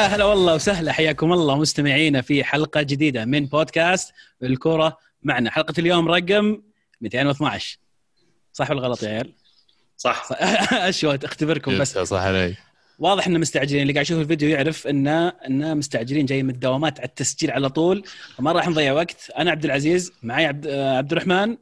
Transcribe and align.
يا 0.00 0.06
هلا 0.06 0.24
والله 0.24 0.54
وسهلا 0.54 0.92
حياكم 0.92 1.32
الله 1.32 1.58
مستمعينا 1.58 2.20
في 2.20 2.44
حلقة 2.44 2.82
جديدة 2.82 3.24
من 3.24 3.46
بودكاست 3.46 4.12
الكورة 4.42 4.98
معنا. 5.22 5.50
حلقة 5.50 5.74
اليوم 5.78 6.08
رقم 6.08 6.62
212 7.00 7.78
صح 8.52 8.70
ولا 8.70 8.80
غلط 8.80 9.02
يا 9.02 9.08
عيال؟ 9.08 9.32
صح. 9.96 10.28
أشوت 10.72 11.24
أختبركم 11.24 11.78
بس. 11.78 11.98
صح 11.98 12.20
علي 12.20 12.56
واضح 12.98 13.26
انه 13.26 13.38
مستعجلين. 13.38 13.82
اللي 13.82 13.92
قاعد 13.92 14.04
يشوف 14.04 14.20
الفيديو 14.20 14.48
يعرف 14.48 14.86
إن 14.86 15.08
إن 15.08 15.76
مستعجلين 15.76 16.26
جاي 16.26 16.42
من 16.42 16.50
الدوامات 16.50 16.98
على 17.00 17.08
التسجيل 17.08 17.50
على 17.50 17.68
طول. 17.68 18.04
فما 18.36 18.52
راح 18.52 18.68
نضيع 18.68 18.92
وقت. 18.92 19.30
أنا 19.38 19.50
عبد 19.50 19.64
العزيز 19.64 20.12
معي 20.22 20.46
عبد 20.46 20.68
عبد 20.68 21.12
الرحمن 21.12 21.56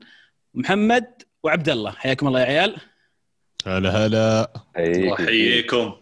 محمد 0.55 1.23
وعبد 1.43 1.69
الله. 1.69 1.91
حياكم 1.91 2.29
الله 2.29 2.41
يا 2.41 2.47
عيال. 2.47 2.77
هلا 3.67 4.07
هلا. 4.07 4.53
احييكم 5.13 5.93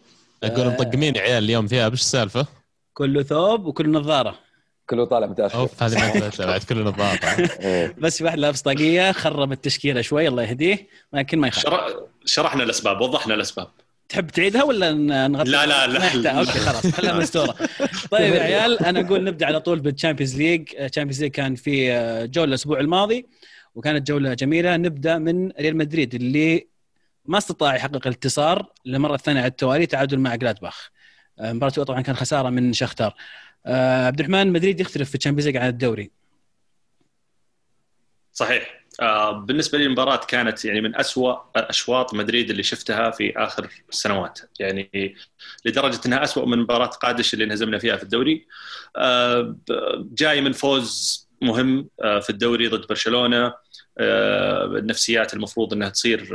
أقول 0.45 0.67
مطقمين 0.67 1.15
يا 1.17 1.21
عيال 1.21 1.45
اليوم 1.45 1.67
ثياب 1.67 1.91
إيش 1.93 2.01
السالفة؟ 2.01 2.47
كله 2.95 3.23
ثوب 3.23 3.67
وكله 3.67 4.01
نظارة. 4.01 4.39
كله 4.91 5.05
طالع 5.05 5.27
متأخر. 5.27 5.59
أوف 5.59 5.83
هذه 5.83 6.15
ما 6.15 6.31
بعد 6.47 6.63
كله 6.63 6.83
نظارة. 6.83 7.19
إيه. 7.61 7.95
بس 7.99 8.19
في 8.19 8.25
واحد 8.25 8.39
لابس 8.39 8.63
طاقية 8.63 9.13
خرب 9.13 9.53
التشكيلة 9.53 10.01
شوي 10.01 10.29
الله 10.29 10.43
يهديه 10.43 10.87
لكن 11.13 11.39
ما 11.39 11.49
يخالف. 11.49 11.67
شر... 11.67 12.07
شرحنا 12.25 12.63
الأسباب 12.63 13.01
وضحنا 13.01 13.35
الأسباب. 13.35 13.69
تحب 14.09 14.27
تعيدها 14.27 14.63
ولا 14.63 14.93
ن- 14.93 15.31
نغطي؟ 15.31 15.51
لا، 15.51 15.67
لا، 15.67 15.87
لا. 15.87 15.99
ما 15.99 16.05
يحتاج. 16.07 16.27
أوكي 16.27 16.51
خلاص 16.59 16.87
خليها 16.87 17.13
مستورة. 17.21 17.55
طيب 18.11 18.35
يا 18.35 18.43
عيال 18.43 18.79
أنا 18.85 19.01
أقول 19.01 19.25
نبدأ 19.25 19.47
على 19.47 19.61
طول 19.61 19.81
بال 19.81 19.91
Champions 19.91 20.37
League 20.37 20.69
ال 20.81 20.85
Champions 20.85 21.23
League 21.23 21.31
كان 21.33 21.55
في 21.55 21.93
آه، 21.93 22.25
جولة 22.25 22.49
الأسبوع 22.49 22.81
الماضي 22.81 23.27
وكانت 23.75 24.07
جولة 24.09 24.35
جميلة. 24.35 24.77
نبدأ 24.77 25.19
من 25.19 25.51
ريال 25.61 25.77
مدريد 25.77 26.15
اللي 26.15 26.67
ما 27.29 27.39
استطاع 27.39 27.77
يحقق 27.77 28.07
الانتصار 28.07 28.73
للمره 28.85 29.15
الثانية 29.15 29.41
على 29.41 29.49
التوالي 29.49 29.87
تعادل 29.87 30.19
مع 30.19 30.35
جلادباخ. 30.35 30.91
آه، 31.39 31.53
مباراة 31.53 31.73
طبعا 31.73 32.01
كان 32.01 32.17
خسارة 32.17 32.51
من 32.51 32.73
شختار 32.73 33.15
آه، 33.67 34.07
عبد 34.07 34.21
الرحمن 34.21 34.53
مدريد 34.53 34.81
يختلف 34.81 35.09
في 35.09 35.15
ال 35.15 35.18
Champions 35.18 35.47
League 35.47 35.57
عن 35.57 35.69
الدوري. 35.69 36.11
صحيح. 38.33 38.87
آه 39.01 39.33
بالنسبة 39.33 39.79
لي 39.79 39.85
المباراة 39.87 40.17
كانت 40.17 40.65
يعني 40.65 40.81
من 40.81 40.97
أسوأ 40.97 41.37
أشواط 41.57 42.15
مدريد 42.15 42.51
اللي 42.51 42.63
شفتها 42.63 43.11
في 43.11 43.33
آخر 43.37 43.69
السنوات 43.89 44.41
يعني 44.61 45.17
لدرجة 45.65 46.01
إنها 46.07 46.25
أسوأ 46.25 46.47
من 46.47 46.59
مباراة 46.59 46.87
قادش 46.87 47.35
اللي 47.35 47.45
انهزمنا 47.45 47.79
فيها 47.79 47.97
في 47.97 48.03
الدوري. 48.03 48.47
جاي 49.99 50.41
من 50.41 50.53
فوز 50.53 51.29
مهم 51.43 51.89
في 51.99 52.31
الدوري 52.31 52.69
ضد 52.69 52.87
برشلونة. 52.87 53.55
آه 53.99 54.65
النفسيات 54.65 55.35
المفروض 55.35 55.73
إنها 55.73 55.89
تصير 55.89 56.29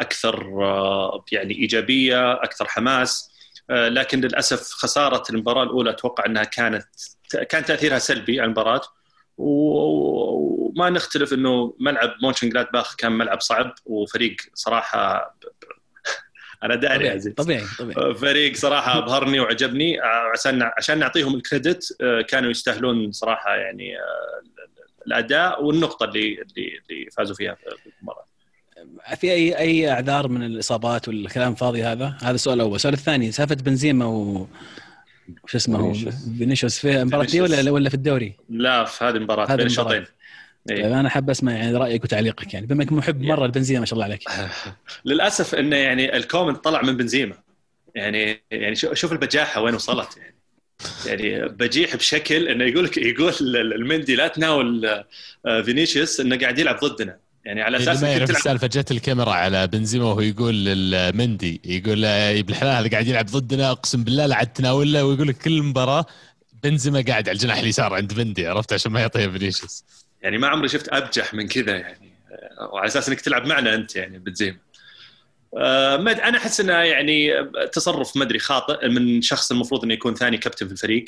أكثر 0.00 0.64
آه 0.64 1.24
يعني 1.32 1.54
إيجابية 1.54 2.32
أكثر 2.32 2.68
حماس. 2.68 3.32
آه 3.70 3.88
لكن 3.88 4.20
للأسف 4.20 4.60
خسارة 4.60 5.22
المباراة 5.30 5.62
الأولى 5.62 5.90
أتوقع 5.90 6.26
أنها 6.26 6.44
كانت 6.44 6.86
كان 7.48 7.64
تأثيرها 7.64 7.98
سلبي 7.98 8.40
على 8.40 8.46
المباراة. 8.46 8.80
وما 9.38 10.90
نختلف 10.90 11.32
إنه 11.32 11.76
ملعب 11.80 12.14
مونشن 12.22 12.48
باخ 12.48 12.96
كان 12.96 13.12
ملعب 13.12 13.40
صعب 13.40 13.74
وفريق 13.84 14.36
صراحة 14.54 15.34
أنا 16.64 16.74
داري 16.74 16.96
طبيعي 16.96 17.14
عزيز 17.14 17.34
طبيعي 17.34 17.64
طبيعي. 17.78 18.14
فريق 18.14 18.56
صراحة 18.56 18.98
أبهرني 18.98 19.40
وعجبني. 19.40 20.02
آه، 20.02 20.30
عشان 20.32 20.62
عشان 20.62 20.98
نعطيهم 20.98 21.34
الكريدت 21.34 21.96
آه، 22.00 22.22
كانوا 22.22 22.50
يستاهلون 22.50 23.12
صراحة 23.12 23.54
يعني 23.54 23.98
آه، 23.98 24.42
الأداء 25.06 25.64
والنقطة 25.64 26.04
اللي 26.04 26.42
اللي 26.42 26.80
اللي 26.90 27.10
فازوا 27.10 27.36
فيها 27.36 27.54
في 27.54 27.90
المباراة. 28.00 28.31
في 29.16 29.32
أي 29.32 29.58
أي 29.58 29.90
أعذار 29.90 30.28
من 30.28 30.42
الإصابات 30.42 31.08
والكلام 31.08 31.54
فاضي 31.54 31.82
هذا؟ 31.84 32.16
هذا 32.22 32.34
السؤال 32.34 32.56
الأول، 32.56 32.74
السؤال 32.74 32.94
الثاني 32.94 33.32
سالفة 33.32 33.54
بنزيما 33.54 34.04
و 34.06 34.46
وش 35.44 35.56
اسمه 35.56 35.92
فينيسيوس. 36.38 36.78
في 36.78 37.00
المباراه 37.02 37.24
دي 37.24 37.40
ولا 37.40 37.70
ولا 37.70 37.88
في 37.88 37.94
الدوري؟ 37.94 38.36
لا 38.48 38.84
في 38.84 39.04
هذه 39.04 39.16
المباراة 39.16 39.56
بين. 39.56 39.66
الشوطين 39.66 40.04
إيه. 40.70 40.82
طيب 40.82 40.92
أنا 40.92 41.08
حاب 41.08 41.30
أسمع 41.30 41.52
يعني 41.52 41.76
رأيك 41.76 42.04
وتعليقك 42.04 42.54
يعني 42.54 42.66
بما 42.66 42.82
إنك 42.82 42.92
محب 42.92 43.20
مرة 43.22 43.46
لبنزيما 43.46 43.80
ما 43.80 43.86
شاء 43.86 43.94
الله 43.94 44.04
عليك 44.04 44.22
للأسف 45.04 45.54
إنه 45.54 45.76
يعني 45.76 46.16
ال 46.16 46.22
comment 46.22 46.64
طلع 46.64 46.82
من 46.82 46.96
بنزيما 46.96 47.34
يعني 47.94 48.42
يعني 48.50 48.74
شو- 48.74 48.94
شوف 48.94 49.12
البجاحة 49.12 49.60
وين 49.62 49.74
وصلت 49.74 50.16
يعني 50.16 50.34
يعني 51.06 51.48
بجح 51.48 51.96
بشكل 51.96 52.48
إنه 52.48 52.64
يقول 52.64 52.84
لك 52.84 52.96
يقول 52.96 53.32
لمندي 53.56 54.16
لا 54.16 54.28
تناول 54.28 54.86
آه، 55.46 55.62
فينيسيوس 55.62 56.20
إنه 56.20 56.38
قاعد 56.38 56.58
يلعب 56.58 56.76
ضدنا 56.84 57.18
يعني 57.44 57.62
على 57.62 57.76
اللي 57.76 57.92
أساس 57.92 58.02
ما 58.02 58.08
يعرف 58.08 58.24
تلعب 58.28 58.36
السالفة 58.38 58.66
جت 58.66 58.90
الكاميرا 58.90 59.32
على 59.32 59.66
بنزيما 59.66 60.04
وهو 60.04 60.20
يقول 60.20 60.54
لمندي 60.64 61.60
يقول 61.64 62.02
له 62.02 62.08
يا 62.08 62.40
ابن 62.40 62.50
الحلال 62.52 62.72
هذا 62.76 62.90
قاعد 62.90 63.06
يلعب 63.06 63.26
ضدنا 63.26 63.70
أقسم 63.70 64.04
بالله 64.04 64.26
لا 64.26 64.36
عاد 64.36 64.46
تناول 64.46 64.92
له 64.92 65.04
ويقول 65.04 65.28
لك 65.28 65.38
كل 65.38 65.62
مباراة 65.62 66.06
بنزيما 66.62 67.04
قاعد 67.08 67.28
على 67.28 67.36
الجناح 67.36 67.58
اليسار 67.58 67.94
عند 67.94 68.18
مندي 68.18 68.46
عرفت؟ 68.46 68.72
عشان 68.72 68.92
ما 68.92 69.00
يعطيه 69.00 69.26
فينيسيوس. 69.26 69.84
يعني 70.22 70.38
ما 70.38 70.48
عمري 70.48 70.68
شفت 70.68 70.88
أبجح 70.92 71.34
من 71.34 71.48
كذا 71.48 71.76
يعني. 71.76 72.12
آه، 72.60 72.70
وعلى 72.72 72.86
أساس 72.86 73.08
إنك 73.08 73.20
تلعب 73.20 73.46
معنا 73.46 73.74
أنت 73.74 73.96
يعني 73.96 74.18
بنزيما. 74.18 74.56
آه، 75.58 75.96
ما 75.96 76.14
أد- 76.14 76.20
أنا 76.20 76.38
أحس 76.38 76.60
إنه 76.60 76.72
يعني 76.72 77.30
تصرف 77.72 78.16
ما 78.16 78.24
أدري 78.24 78.38
خاطئ 78.38 78.88
من 78.88 79.22
شخص 79.22 79.50
المفروض 79.52 79.84
إنه 79.84 79.94
يكون 79.94 80.14
ثاني 80.14 80.38
كابتن 80.38 80.66
في 80.66 80.72
الفريق 80.72 81.04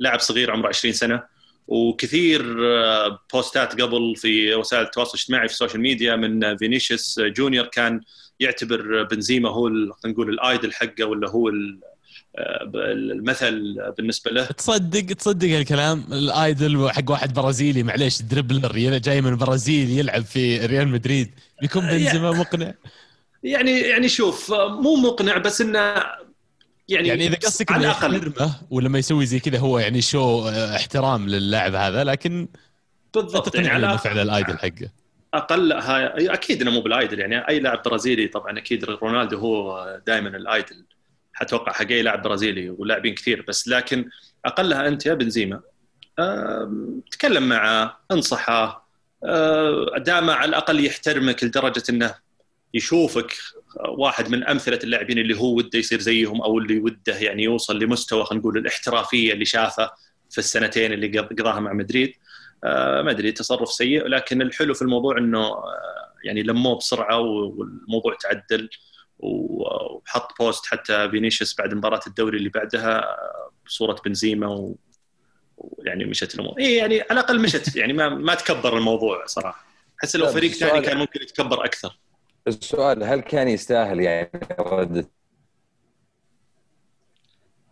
لاعب 0.00 0.20
صغير 0.20 0.50
عمره 0.50 0.68
20 0.68 0.94
سنة. 0.94 1.37
وكثير 1.68 2.56
آه، 2.66 3.18
posts 3.32 3.80
قبل 3.80 4.16
في 4.16 4.54
وسائل 4.54 4.82
التواصل 4.82 5.10
الاجتماعي 5.14 5.48
في 5.48 5.54
ال 5.54 5.58
social 5.58 5.80
media 5.80 6.16
من 6.16 6.56
فينيسيوس 6.56 7.20
جونيور 7.20 7.66
كان 7.66 8.00
يعتبر 8.40 9.02
بنزيما 9.02 9.48
هو 9.48 9.68
خلينا 9.68 9.92
نقول 10.06 10.28
ال 10.28 10.37
idol 10.37 10.72
حقه 10.72 11.04
ولا 11.04 11.30
هو 11.30 11.48
آه، 11.48 12.70
المثل 12.74 13.76
بالنسبة 13.98 14.30
له. 14.30 14.44
تصدق 14.44 15.14
تصدق 15.14 15.48
هالكلام؟ 15.48 16.04
ال 16.12 16.28
idol 16.28 16.90
حق 16.90 17.10
واحد 17.10 17.34
برازيلي 17.34 17.82
معليش 17.82 18.22
dribbler 18.22 18.98
جاي 18.98 19.20
من 19.20 19.30
البرازيل 19.30 19.90
يلعب 19.90 20.24
في 20.24 20.66
ريال 20.66 20.88
مدريد. 20.88 21.30
بيكون 21.60 21.86
بنزيما 21.86 22.30
مقنع؟ 22.30 22.74
يعني 23.42 23.80
يعني 23.80 24.08
شوف 24.08 24.52
آه، 24.52 24.80
مو 24.80 24.96
مقنع 24.96 25.38
بس 25.38 25.60
إنه 25.60 26.04
يعني 26.88 27.08
يعني 27.08 27.26
إذا 27.26 27.36
قصدك 27.36 27.72
على 27.72 27.86
الأقل 27.86 28.14
يحترمه 28.14 28.54
ولما 28.70 28.98
يسوي 28.98 29.26
زي 29.26 29.40
كذا 29.40 29.58
هو 29.58 29.78
يعني 29.78 30.00
شو 30.00 30.48
آه، 30.48 30.76
احترام 30.76 31.28
للاعب 31.28 31.74
هذا 31.74 32.04
لكن 32.04 32.48
بالضبط 33.14 33.54
يعني 33.54 33.68
على 33.68 33.98
فعلا 33.98 34.22
ال 34.22 34.29
idol 34.29 34.58
حقه. 34.58 34.90
أقل 35.34 35.72
هاي 35.72 36.32
أكيد 36.32 36.62
إنه 36.62 36.70
مو 36.70 36.80
بال 36.80 36.93
idol 36.93 37.18
يعني 37.20 37.48
أي 37.48 37.60
لاعب 37.60 37.82
برازيلي 37.82 38.28
طبعا 38.28 38.58
أكيد 38.58 38.84
رونالدو 38.84 39.38
هو 39.38 40.00
دائما 40.06 40.28
ال 40.28 40.37
idol. 40.37 40.84
حتوقع 41.32 41.72
حق 41.72 41.86
أي 41.90 42.02
لاعب 42.02 42.22
برازيلي 42.22 42.70
ولاعبين 42.70 43.14
كثير 43.14 43.44
بس 43.48 43.68
لكن 43.68 44.08
أقلها 44.44 44.88
أنت 44.88 45.06
يا 45.06 45.14
بنزيما. 45.14 45.60
تكلم 47.10 47.48
معه 47.48 47.98
انصحه. 48.10 48.88
آه، 49.24 49.98
دام 49.98 50.30
على 50.30 50.48
الأقل 50.48 50.84
يحترمك 50.84 51.44
لدرجة 51.44 51.82
إنه 51.90 52.14
يشوفك 52.74 53.34
واحد 53.88 54.28
من 54.30 54.44
أمثلة 54.44 54.78
اللاعبين 54.84 55.18
اللي 55.18 55.38
هو 55.38 55.54
وده 55.56 55.78
يصير 55.78 56.00
زيهم 56.00 56.42
أو 56.42 56.58
اللي 56.58 56.78
وده 56.78 57.16
يعني 57.18 57.42
يوصل 57.42 57.78
لمستوى 57.78 58.24
خلينا 58.24 58.40
نقول 58.42 58.58
الاحترافية 58.58 59.32
اللي 59.32 59.44
شافه 59.44 59.90
في 60.30 60.38
السنتين 60.38 60.92
اللي 60.92 61.18
قض- 61.18 61.40
قضاها 61.40 61.60
مع 61.60 61.72
مدريد. 61.72 62.12
آه، 62.64 63.02
ما 63.02 63.10
أدري 63.10 63.32
تصرف 63.32 63.72
سيء 63.72 64.06
لكن 64.06 64.42
الحلو 64.42 64.74
في 64.74 64.82
الموضوع 64.82 65.18
إنه 65.18 65.38
آه، 65.46 65.64
يعني 66.24 66.42
لموه 66.42 66.76
بسرعة 66.78 67.18
والموضوع 67.20 68.14
تعدل 68.20 68.68
وحط 69.18 70.38
بوست 70.38 70.66
حتى 70.66 71.10
فينيسيوس 71.10 71.54
بعد 71.58 71.74
مباراة 71.74 72.00
الدوري 72.06 72.38
اللي 72.38 72.48
بعدها 72.48 72.98
آه، 72.98 73.50
بصورة 73.66 74.00
بنزيما 74.04 74.46
و- 74.46 74.76
ويعني 75.58 76.04
مشت 76.04 76.34
الأمور. 76.34 76.54
اي 76.58 76.74
يعني 76.76 77.00
على 77.00 77.12
الأقل 77.12 77.40
مشت 77.40 77.76
يعني 77.76 77.92
ما 77.92 78.08
ما 78.08 78.34
تكبر 78.34 78.76
الموضوع 78.78 79.26
صراحة. 79.26 79.64
أحس 80.00 80.16
لو 80.16 80.26
فريق 80.26 80.50
ثاني 80.50 80.80
كان 80.80 80.96
ممكن 80.96 81.22
يتكبر 81.22 81.64
أكثر. 81.64 81.98
السؤال 82.48 83.02
هل 83.04 83.20
كان 83.20 83.48
يستاهل 83.48 84.00
يعني 84.00 84.30
ردة 84.60 85.08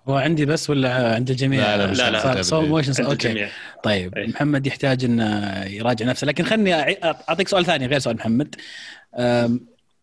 هو 0.09 0.17
عندي 0.17 0.47
بس 0.47 0.71
ولا 0.71 1.15
عند 1.15 1.31
الجميع؟ 1.31 1.77
لا، 1.77 1.87
لا، 1.87 1.93
لا، 1.93 2.11
لا، 2.11 2.43
صار 2.43 2.61
الجميع. 2.61 2.77
موشن 2.77 3.05
أوكي. 3.05 3.13
الجميع. 3.29 3.51
طيب 3.83 4.15
أي. 4.19 4.27
محمد 4.27 4.67
يحتاج 4.67 5.05
إنه 5.05 5.63
يراجع 5.65 6.07
نفسه 6.07 6.27
لكن 6.27 6.45
خلني 6.45 6.75
أعطيك 7.05 7.49
سؤال 7.49 7.65
ثاني 7.65 7.87
غير 7.87 7.99
سؤال 7.99 8.17
محمد. 8.17 8.55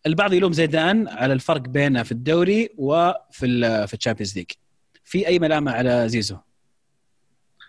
البعض 0.06 0.32
يلوم 0.32 0.52
زيدان 0.52 1.08
على 1.08 1.32
الفرق 1.32 1.60
بينه 1.60 2.02
في 2.02 2.12
الدوري 2.12 2.70
وفي 2.78 3.46
ال- 3.46 3.88
في 3.88 3.94
ال 3.94 3.98
Champions 3.98 4.36
League. 4.36 4.46
في 5.04 5.26
أي 5.28 5.38
ملامة 5.38 5.72
على 5.72 6.08
زيزو؟ 6.08 6.36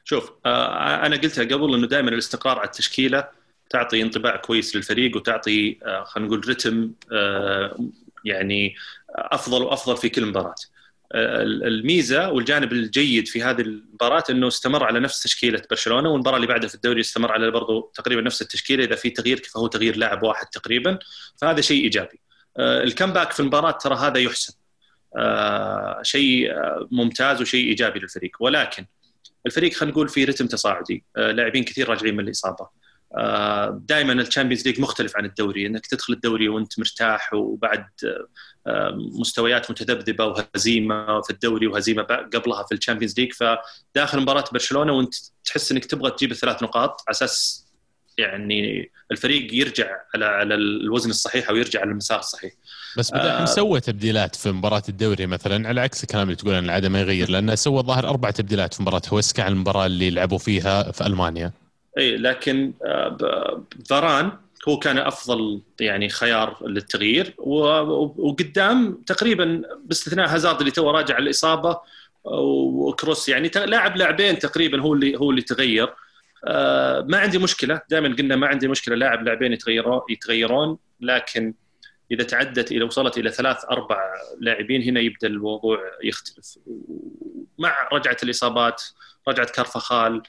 شوف 0.04 0.32
آه، 0.46 1.06
أنا 1.06 1.16
قلتها 1.16 1.44
قبل 1.44 1.76
إنه 1.76 1.88
دائما 1.88 2.10
الاستقرار 2.10 2.58
على 2.60 2.66
التشكيلة 2.66 3.28
تعطي 3.76 4.02
انطباع 4.02 4.36
كويس 4.36 4.76
للفريق 4.76 5.16
وتعطي 5.16 5.80
آه، 5.84 6.04
خلينا 6.04 6.28
نقول 6.28 6.50
rhythm 6.50 6.92
آه، 7.12 7.80
يعني 8.26 8.76
أفضل 9.10 9.64
وأفضل 9.64 9.98
في 9.98 10.10
كل 10.10 10.26
مباراة. 10.26 10.56
آه، 11.12 11.44
الميزة 11.44 12.32
والجانب 12.32 12.72
الجيد 12.72 13.28
في 13.28 13.44
هذه 13.44 13.62
المباراة 13.62 14.24
إنه 14.30 14.48
استمر 14.48 14.84
على 14.84 15.00
نفس 15.00 15.24
تشكيلة 15.24 15.62
برشلونة 15.70 16.10
والمباراة 16.10 16.36
اللي 16.36 16.48
بعدها 16.48 16.70
في 16.70 16.76
الدوري 16.76 17.02
استمر 17.02 17.32
على 17.32 17.52
برضو 17.52 17.92
تقريبا 17.96 18.22
نفس 18.22 18.42
التشكيلة 18.42 18.84
إذا 18.84 18.96
في 18.96 19.10
تغيير 19.10 19.42
فهو 19.54 19.68
تغيير 19.68 19.98
لاعب 19.98 20.24
واحد 20.24 20.48
تقريبا 20.48 21.00
فهذا 21.42 21.62
شيء 21.62 21.84
إيجابي. 21.84 22.20
ال 22.60 22.68
comeback 22.68 23.32
في 23.32 23.40
المباراة 23.40 23.72
ترى 23.72 23.96
هذا 23.96 24.20
يحسن. 24.20 24.54
شيء 26.02 26.52
ممتاز 26.92 27.42
وشيء 27.42 27.68
إيجابي 27.68 28.00
للفريق 28.00 28.32
ولكن 28.40 28.86
الفريق 29.46 29.74
خلينا 29.74 29.94
نقول 29.94 30.10
في 30.10 30.26
rhythm 30.26 30.48
تصاعدي 30.48 31.04
لاعبين 31.16 31.64
كثير 31.64 31.90
راجعين 31.90 32.16
من 32.16 32.28
الإصابة 32.28 32.85
دائما 33.72 34.14
ال 34.14 34.19
Champions 34.19 34.68
League 34.68 34.80
مختلف 34.80 35.18
عن 35.18 35.26
الدوري 35.26 35.68
إنك 35.68 35.86
تدخل 35.86 36.14
الدوري 36.14 36.50
وأنت 36.50 36.80
مرتاح 36.80 37.34
وبعد 37.34 37.86
مستويات 39.20 39.72
متذبذبة 39.72 40.26
وهزيمة 40.26 41.22
في 41.22 41.30
الدوري 41.30 41.68
وهزيمة 41.68 42.04
قبلها 42.04 42.64
في 42.64 42.76
ال 42.76 42.80
Champions 42.80 43.20
League 43.20 43.34
فداخل 43.34 44.20
مباراة 44.20 44.46
برشلونة 44.54 44.94
وأنت 44.94 45.14
تحس 45.46 45.72
إنك 45.72 45.86
تبغى 45.86 46.12
تجيب 46.12 46.32
الثلاث 46.32 46.64
نقاط 46.64 47.04
على 47.08 47.12
أساس 47.12 47.66
يعني 48.18 48.92
الفريق 49.12 49.54
يرجع 49.54 49.88
على 50.16 50.26
على 50.26 50.56
الوزن 50.56 51.10
الصحيح 51.10 51.50
أو 51.50 51.56
يرجع 51.56 51.82
على 51.82 51.92
المسار 51.92 52.20
الصحيح. 52.20 52.54
بس 52.98 53.12
بدأ 53.12 53.42
آه 53.42 53.46
سوى 53.46 53.80
تبديلات 53.80 54.36
في 54.36 54.52
مباراة 54.52 54.84
الدوري 54.90 55.26
مثلا 55.26 55.68
على 55.68 55.82
عكس 55.82 56.04
الكلام 56.04 56.24
اللي 56.24 56.36
تقول 56.36 56.54
ان 56.54 56.66
العادة 56.66 56.90
ما 56.90 57.02
يغير 57.02 57.30
لأنه 57.30 57.56
سوى 57.56 57.84
ظاهر 57.84 58.10
أربع 58.10 58.32
تبديلات 58.32 58.74
في 58.74 58.82
مباراة 58.82 59.02
هوسكا 59.10 59.44
عن 59.44 59.52
المباراة 59.52 59.86
اللي 59.86 60.10
لعبوا 60.10 60.38
فيها 60.38 60.92
في 60.92 61.06
ألمانيا. 61.06 61.52
اي 61.98 62.18
لكن 62.18 62.74
آه، 62.86 63.64
فاران 63.90 64.32
هو 64.68 64.80
كان 64.80 64.98
أفضل 64.98 65.62
يعني 65.80 66.10
خيار 66.10 66.58
للتغيير 66.68 67.34
وقدام 67.38 69.04
تقريبا 69.08 69.62
باستثناء 69.84 70.28
هازارد 70.28 70.60
اللي 70.60 70.72
تو 70.72 70.92
راجع 70.92 71.18
الإصابة 71.18 71.80
وكروس 72.26 73.30
يعني 73.30 73.52
لاعب 73.56 73.98
لاعبين 73.98 74.40
تقريبا 74.40 74.82
هو 74.82 74.94
اللي 74.94 75.20
هو 75.20 75.30
اللي 75.32 75.42
تغير. 75.42 75.94
آه، 76.48 77.06
ما 77.10 77.18
عندي 77.18 77.38
مشكلة 77.38 77.82
دائما 77.90 78.16
قلنا 78.16 78.36
ما 78.36 78.48
عندي 78.48 78.68
مشكلة 78.68 78.96
لاعب 78.96 79.24
لاعبين 79.24 79.54
يتغيرون 79.54 80.02
يتغيرون 80.10 80.78
لكن 81.02 81.54
إذا 82.12 82.24
تعدت 82.24 82.72
إلى 82.72 82.84
وصلت 82.84 83.18
إلى 83.18 83.32
ثلاث 83.32 83.66
أربع 83.72 83.98
لاعبين 84.40 84.82
هنا 84.82 85.00
يبدأ 85.00 85.28
الموضوع 85.28 85.80
يختلف. 86.04 86.58
مع 87.60 87.90
رجعة 87.94 88.18
الإصابات 88.24 88.84
رجعة 89.28 89.46
كارفخال 89.52 90.16
آه، 90.16 90.22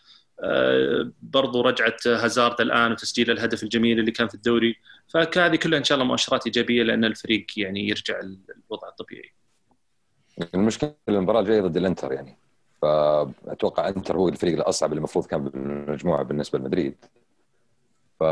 برضو 1.22 1.60
رجعت 1.60 2.06
هازارد 2.06 2.60
الآن 2.60 2.92
وتسجيل 2.92 3.30
الهدف 3.30 3.62
الجميل 3.62 3.98
اللي 3.98 4.10
كان 4.10 4.28
في 4.28 4.34
الدوري 4.34 4.76
فهذه 5.08 5.56
كلها 5.56 5.78
إن 5.78 5.84
شاء 5.84 5.96
الله 5.96 6.08
مؤشرات 6.08 6.46
إيجابية 6.46 6.82
لأن 6.82 7.04
الفريق 7.04 7.46
يعني 7.56 7.88
يرجع 7.88 8.20
للوضع 8.20 8.88
الطبيعي. 8.88 9.32
المشكلة 10.54 10.94
المباراة 11.08 11.40
الجاية 11.40 11.60
ضد 11.60 11.76
الإنتر 11.76 12.12
يعني 12.12 12.38
فأتوقع 12.82 13.88
إنتر 13.88 14.16
هو 14.16 14.28
الفريق 14.28 14.54
الأصعب 14.54 14.90
اللي 14.90 14.98
المفروض 14.98 15.26
كان 15.26 15.44
بالمجموعة 15.44 16.22
بالنسبة 16.22 16.58
لمدريد 16.58 16.96
ف 18.20 18.24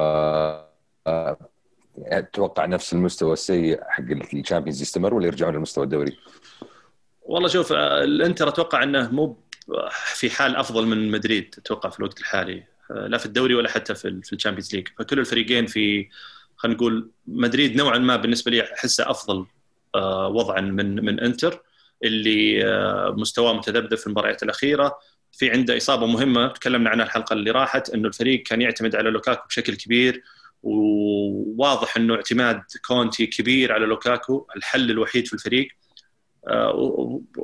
أتوقع 1.98 2.66
نفس 2.66 2.92
المستوى 2.92 3.32
السيء 3.32 3.80
حق 3.88 4.04
ال 4.34 4.39
Champions 4.39 4.82
يستمر 4.82 5.14
ولا 5.14 5.26
يرجعون 5.26 5.54
للمستوى 5.54 5.84
الدوري؟ 5.84 6.16
والله 7.22 7.48
شوف 7.48 7.72
الإنتر 7.72 8.48
أتوقع 8.48 8.82
إنه 8.82 9.12
مو 9.12 9.36
في 10.14 10.30
حال 10.30 10.56
أفضل 10.56 10.86
من 10.86 11.10
مدريد 11.10 11.54
أتوقع 11.58 11.90
في 11.90 11.98
الوقت 11.98 12.20
الحالي. 12.20 12.64
لا 12.90 13.18
في 13.18 13.26
الدوري 13.26 13.54
ولا 13.54 13.68
حتى 13.68 13.94
في 13.94 14.20
في 14.22 14.32
ال 14.32 14.37
Champions 14.37 14.74
League. 14.74 14.88
فكل 14.98 15.18
الفريقين 15.18 15.66
في 15.66 16.08
خلينا 16.56 16.76
نقول 16.76 17.10
مدريد 17.26 17.76
نوعا 17.76 17.98
ما 17.98 18.16
بالنسبة 18.16 18.50
لي 18.50 18.62
أحسه 18.62 19.10
أفضل 19.10 19.46
آه، 19.94 20.28
وضعا 20.28 20.60
من 20.60 21.04
من 21.04 21.20
إنتر 21.20 21.62
اللي 22.04 22.64
آه، 22.64 23.14
مستواه 23.18 23.52
متذبذب 23.52 23.94
في 23.94 24.06
المباريات 24.06 24.42
الأخيرة. 24.42 24.98
في 25.32 25.50
عنده 25.50 25.76
إصابة 25.76 26.06
مهمة 26.06 26.48
تكلمنا 26.48 26.90
عنها 26.90 27.04
الحلقة 27.04 27.32
اللي 27.32 27.50
راحت 27.50 27.90
إنه 27.90 28.08
الفريق 28.08 28.42
كان 28.42 28.62
يعتمد 28.62 28.96
على 28.96 29.10
لوكاكو 29.10 29.46
بشكل 29.48 29.74
كبير 29.74 30.22
وواضح 30.62 31.96
إنه 31.96 32.14
اعتماد 32.14 32.62
كونتي 32.86 33.26
كبير 33.26 33.72
على 33.72 33.86
لوكاكو 33.86 34.46
الحل 34.56 34.90
الوحيد 34.90 35.26
في 35.26 35.32
الفريق. 35.32 35.68
آه، 35.68 35.83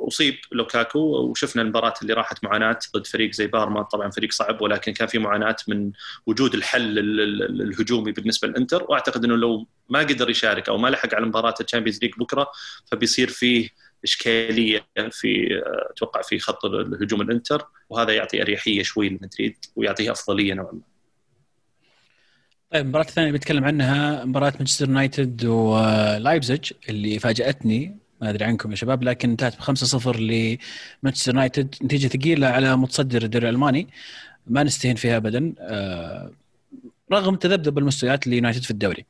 اصيب 0.07 0.35
لوكاكو 0.51 0.99
وشفنا 0.99 1.61
المباراة 1.61 1.93
اللي 2.01 2.13
راحت 2.13 2.43
معاناة 2.43 2.79
ضد 2.95 3.07
فريق 3.07 3.31
زي 3.31 3.47
بارما. 3.47 3.81
طبعا 3.81 4.09
فريق 4.09 4.31
صعب 4.31 4.61
ولكن 4.61 4.93
كان 4.93 5.07
في 5.07 5.19
معاناة 5.19 5.55
من 5.67 5.91
وجود 6.25 6.53
الحل 6.53 6.99
الهجومي 7.61 8.11
بالنسبة 8.11 8.47
للإنتر. 8.47 8.83
وأعتقد 8.89 9.23
إنه 9.23 9.35
لو 9.35 9.67
ما 9.89 9.99
قدر 9.99 10.29
يشارك 10.29 10.69
أو 10.69 10.77
ما 10.77 10.87
لحق 10.87 11.15
على 11.15 11.25
مباراة 11.25 11.55
الـ 11.61 11.65
Champions 11.65 11.99
League 12.01 12.11
بكرة 12.17 12.51
فبيصير 12.85 13.29
فيه 13.29 13.69
إشكالية 14.03 14.85
في 15.11 15.61
أتوقع 15.91 16.21
في 16.21 16.39
خط 16.39 16.65
الهجوم 16.65 17.21
الإنتر. 17.21 17.67
وهذا 17.89 18.13
يعطي 18.13 18.41
أريحية 18.41 18.83
شوي 18.83 19.09
لمدريد 19.09 19.55
ويعطيه 19.75 20.11
أفضلية 20.11 20.53
نوعا 20.53 20.71
ما. 20.71 20.81
طيب 22.71 22.83
المباراة 22.83 23.03
الثانية 23.03 23.27
اللي 23.27 23.39
بتكلم 23.39 23.65
عنها 23.65 24.25
مباراة 24.25 24.53
مانشستر 24.57 24.87
يونايتد 24.87 25.45
ولايبزج 25.45 26.71
اللي 26.89 27.19
فاجأتني. 27.19 28.00
ما 28.21 28.29
أدري 28.29 28.45
عنكم 28.45 28.71
يا 28.71 28.75
شباب 28.75 29.03
لكن 29.03 29.29
انتهت 29.29 29.57
ب 29.57 29.61
5-0 29.61 30.15
لمانشستر 30.15 31.31
يونايتد. 31.31 31.75
نتيجة 31.83 32.07
ثقيلة 32.07 32.47
على 32.47 32.77
متصدر 32.77 33.23
الدوري 33.23 33.49
الألماني. 33.49 33.87
ما 34.47 34.63
نستهين 34.63 34.95
فيها 34.95 35.17
ابدا. 35.17 35.53
آه، 35.59 36.31
رغم 37.11 37.35
تذبذب 37.35 37.77
المستويات 37.77 38.27
ليونايتد 38.27 38.63
في 38.63 38.71
الدوري. 38.71 39.05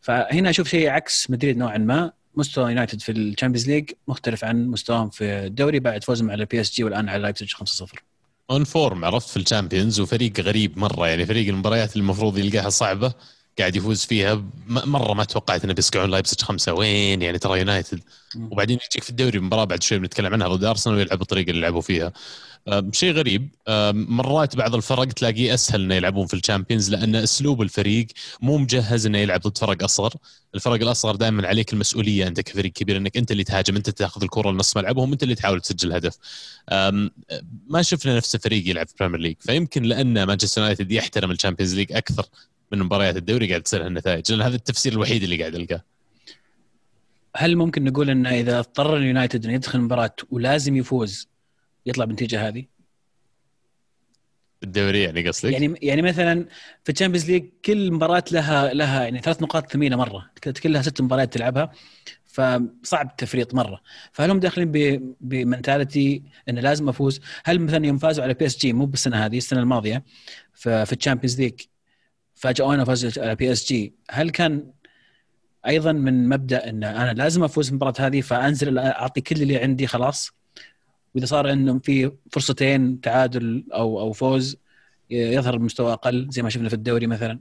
فهنا 0.00 0.50
أشوف 0.50 0.68
شيء 0.68 0.88
عكس 0.88 1.30
مدريد 1.30 1.56
نوعا 1.56 1.78
ما. 1.78 2.12
مستوى 2.36 2.68
يونايتد 2.68 3.00
في 3.00 3.12
ال 3.12 3.18
Champions 3.18 3.68
League 3.68 3.90
مختلف 4.08 4.44
عن 4.44 4.66
مستواهم 4.66 5.10
في 5.10 5.24
الدوري 5.24 5.80
بعد 5.80 6.04
فوزهم 6.04 6.30
على 6.30 6.44
بي 6.44 6.60
إس 6.60 6.74
جي 6.74 6.84
والآن 6.84 7.08
على 7.08 7.22
لايبزيج 7.22 7.54
5-0 7.54 7.84
on 8.50 8.64
form 8.64 9.04
عرفت 9.04 9.28
في 9.28 9.36
ال 9.36 9.42
Champions 9.42 10.00
وفريق 10.00 10.40
غريب 10.40 10.78
مرة 10.78 11.08
يعني 11.08 11.26
فريق 11.26 11.48
المباريات 11.48 11.96
المفروض 11.96 12.38
يلقاها 12.38 12.68
صعبة. 12.68 13.12
قاعد 13.58 13.76
يفوز 13.76 14.04
فيها 14.04 14.44
مرة 14.66 15.14
ما 15.14 15.24
توقعت 15.24 15.64
إنه 15.64 15.72
بيسقعون 15.72 16.10
لايبزيج 16.10 16.40
خمسة. 16.40 16.72
وين؟ 16.72 17.22
يعني 17.22 17.38
ترى 17.38 17.58
يونايتد. 17.58 18.00
وبعدين 18.36 18.78
يجيك 18.90 19.04
في 19.04 19.10
الدوري 19.10 19.38
مباراة 19.38 19.64
بعد 19.64 19.82
شوي 19.82 19.98
بنتكلم 19.98 20.32
عنها 20.32 20.48
ضد 20.48 20.64
أرسنال 20.64 20.96
ويلعب 20.96 21.18
بالطريقة 21.18 21.50
اللي 21.50 21.60
لعبوا 21.60 21.80
فيها. 21.80 22.12
شيء 22.92 23.12
غريب. 23.12 23.48
مرات 23.92 24.56
بعض 24.56 24.74
الفرق 24.74 25.04
تلاقيه 25.04 25.54
أسهل 25.54 25.82
إنه 25.82 25.94
يلعبون 25.94 26.26
في 26.26 26.34
ال 26.34 26.40
Champions 26.40 26.90
لأن 26.90 27.16
أسلوب 27.16 27.62
الفريق 27.62 28.06
مو 28.40 28.58
مجهز 28.58 29.06
إنه 29.06 29.18
يلعب 29.18 29.40
ضد 29.40 29.58
فرق 29.58 29.84
أصغر، 29.84 30.14
الفرق 30.54 30.74
الأصغر 30.74 31.16
دائما 31.16 31.48
عليك 31.48 31.72
المسؤولية. 31.72 32.26
أنت 32.26 32.40
كفريق 32.40 32.72
كبير 32.72 32.96
إنك 32.96 33.16
أنت 33.16 33.30
اللي 33.30 33.44
تهاجم 33.44 33.76
أنت 33.76 33.90
تاخذ 33.90 34.22
الكرة 34.22 34.50
لنص 34.50 34.76
ملعبهم 34.76 35.12
أنت 35.12 35.22
اللي 35.22 35.34
تحاول 35.34 35.60
تسجل 35.60 35.92
هدف. 35.92 36.16
ما 37.68 37.82
شفنا 37.82 38.16
نفس 38.16 38.34
الفريق 38.34 38.68
يلعب 38.68 38.86
في 38.86 38.92
ال 38.92 38.96
Premier 38.96 39.20
League 39.20 39.36
فيمكن 39.40 39.82
لأن 39.82 40.24
مانشستر 40.24 40.60
يونايتد 40.60 40.92
يحترم 40.92 41.30
ال 41.30 41.34
Champions 41.34 41.74
League 41.74 41.92
أكثر 41.92 42.26
من 42.72 42.78
مباريات 42.78 43.16
الدوري 43.16 43.48
قاعد 43.48 43.62
تصير 43.62 43.86
النتائج 43.86 44.32
لأن 44.32 44.42
هذا 44.42 44.56
التفسير 44.56 44.92
الوحيد 44.92 45.22
اللي 45.22 45.36
قاعد 45.36 45.54
ألقاه. 45.54 45.84
هل 47.36 47.56
ممكن 47.56 47.84
نقول 47.84 48.10
انه 48.10 48.30
إذا 48.30 48.58
اضطر 48.58 48.96
اليونايتد 48.96 49.44
إنه 49.44 49.54
يدخل 49.54 49.78
المباراه 49.78 50.16
ولازم 50.30 50.76
يفوز 50.76 51.28
يطلع 51.86 52.04
بالنتيجه 52.04 52.48
هذه؟ 52.48 52.64
الدوري 54.62 55.02
يعني 55.02 55.28
قصدك؟ 55.28 55.52
يعني 55.52 55.74
يعني 55.82 56.02
مثلا 56.02 56.46
في 56.84 56.92
ال 56.92 56.96
Champions 56.96 57.30
League 57.30 57.44
كل 57.64 57.92
مباراة 57.92 58.24
لها 58.32 58.74
لها 58.74 59.04
يعني 59.04 59.18
ثلاث 59.18 59.42
نقاط 59.42 59.72
ثمينة 59.72 59.96
مرة 59.96 60.30
كلها 60.62 60.82
ست 60.82 61.00
مباريات 61.00 61.32
تلعبها 61.32 61.72
فصعب 62.26 63.10
التفريط 63.10 63.54
مرة 63.54 63.80
فهل 64.12 64.30
هم 64.30 64.40
داخلين 64.40 64.70
ب 65.20 65.30
mentality 65.30 66.22
انه 66.48 66.60
لازم 66.60 66.88
أفوز 66.88 67.20
هل 67.44 67.60
مثلا 67.60 67.86
يوم 67.86 67.98
فازوا 67.98 68.24
على 68.24 68.34
بي 68.34 68.46
اس 68.46 68.58
جي 68.58 68.72
مو 68.72 68.86
بالسنة 68.86 69.26
هذه 69.26 69.38
السنة 69.38 69.60
الماضية 69.60 70.04
في 70.54 70.92
ال 70.92 70.97
Champions 70.97 71.40
League 71.40 71.60
فاجئونا 72.40 72.84
على 73.18 73.34
بي 73.34 73.52
اس 73.52 73.66
جي 73.66 73.94
هل 74.10 74.30
كان 74.30 74.66
أيضا 75.66 75.92
من 75.92 76.28
مبدأ 76.28 76.68
إن 76.68 76.84
أنا 76.84 77.12
لازم 77.12 77.44
أفوز 77.44 77.68
المباراة 77.68 77.94
هذه 77.98 78.20
فأنزل 78.20 78.78
أعطي 78.78 79.20
كل 79.20 79.42
اللي 79.42 79.56
عندي 79.56 79.86
خلاص؟ 79.86 80.32
وإذا 81.14 81.26
صار 81.26 81.52
إنه 81.52 81.78
في 81.78 82.12
فرصتين 82.32 83.00
تعادل 83.00 83.64
أو 83.74 84.00
أو 84.00 84.12
فوز 84.12 84.56
يظهر 85.10 85.56
بمستوى 85.56 85.92
أقل 85.92 86.26
زي 86.30 86.42
ما 86.42 86.48
شفنا 86.48 86.68
في 86.68 86.74
الدوري 86.74 87.06
مثلا؟ 87.06 87.38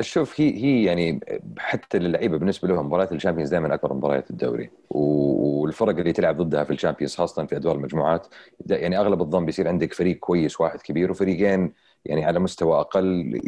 شوف 0.00 0.40
هي 0.40 0.64
هي 0.64 0.84
يعني 0.84 1.20
حتى 1.58 1.98
للعيبة 1.98 2.38
بالنسبة 2.38 2.68
لهم 2.68 2.86
مباريات 2.86 3.12
ال 3.12 3.16
Champions 3.16 3.50
دائما 3.50 3.74
أكبر 3.74 3.94
مباريات 3.94 4.30
الدوري. 4.30 4.70
والفرق 4.90 5.96
اللي 5.98 6.12
تلعب 6.12 6.42
ضدها 6.42 6.64
في 6.64 6.72
ال 6.72 6.76
Champions 6.76 7.14
خاصة 7.14 7.46
في 7.46 7.56
أدوار 7.56 7.76
المجموعات 7.76 8.26
يعني 8.66 8.98
أغلب 8.98 9.20
الظن 9.20 9.46
بيصير 9.46 9.68
عندك 9.68 9.92
فريق 9.92 10.18
كويس 10.18 10.60
واحد 10.60 10.80
كبير 10.80 11.10
وفريقين 11.10 11.72
يعني 12.04 12.24
على 12.24 12.38
مستوى 12.38 12.80
أقل 12.80 13.40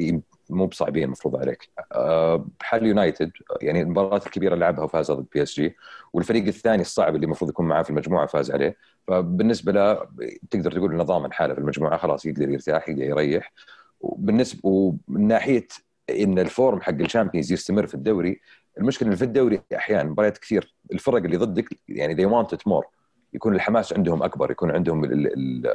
مو 0.50 0.66
بصعبين 0.66 1.04
المفروض 1.04 1.36
عليك. 1.36 1.70
آه، 1.92 2.46
بحال 2.60 2.86
يونايتد 2.86 3.30
يعني 3.62 3.82
المباراة 3.82 4.16
الكبيرة 4.26 4.54
لعبها 4.54 4.84
وفاز 4.84 5.10
ضد 5.10 5.26
بي 5.34 5.42
اس 5.42 5.54
جي 5.54 5.76
والفريق 6.12 6.46
الثاني 6.46 6.82
الصعب 6.82 7.14
اللي 7.14 7.24
المفروض 7.24 7.50
يكون 7.50 7.66
معاه 7.66 7.82
في 7.82 7.90
المجموعة 7.90 8.26
فاز 8.26 8.50
عليه. 8.50 8.76
فبالنسبة 9.08 9.72
له 9.72 10.08
تقدر 10.50 10.72
تقول 10.72 10.92
إنه 10.94 11.02
ضامن 11.02 11.32
حاله 11.32 11.54
في 11.54 11.60
المجموعة 11.60 11.96
خلاص 11.96 12.26
يقدر 12.26 12.50
يرتاح 12.50 12.88
يقدر 12.88 13.02
يريح. 13.02 13.52
وبالنسبه 14.00 14.60
ومن 14.68 15.26
ناحيه 15.26 15.66
إن 16.10 16.38
ال 16.38 16.47
form 16.47 16.80
حق 16.80 16.92
ال 16.92 16.98
Champions 16.98 17.52
يستمر 17.52 17.86
في 17.86 17.94
الدوري 17.94 18.40
المشكلة 18.78 19.14
في 19.14 19.24
الدوري 19.24 19.62
أحيانا 19.76 20.10
مباريات 20.10 20.38
كثير 20.38 20.74
الفرق 20.92 21.22
اللي 21.22 21.36
ضدك 21.36 21.78
يعني 21.88 22.16
they 22.16 22.30
want 22.30 22.48
it 22.56 22.72
more. 22.72 22.86
يكون 23.34 23.54
الحماس 23.54 23.92
عندهم 23.92 24.22
أكبر 24.22 24.50
يكون 24.50 24.70
عندهم 24.70 25.04
ال 25.04 25.12
ال 25.26 25.66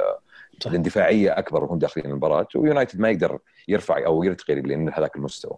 الاندفاعية 0.66 1.38
أكبر 1.38 1.64
وهم 1.64 1.78
داخلين 1.78 2.06
المباراة 2.06 2.48
ويونايتد 2.54 3.00
ما 3.00 3.10
يقدر 3.10 3.38
يرفع 3.68 4.06
أو 4.06 4.24
يرتقي 4.24 4.54
لأن 4.54 4.88
هذاك 4.88 5.16
المستوى. 5.16 5.56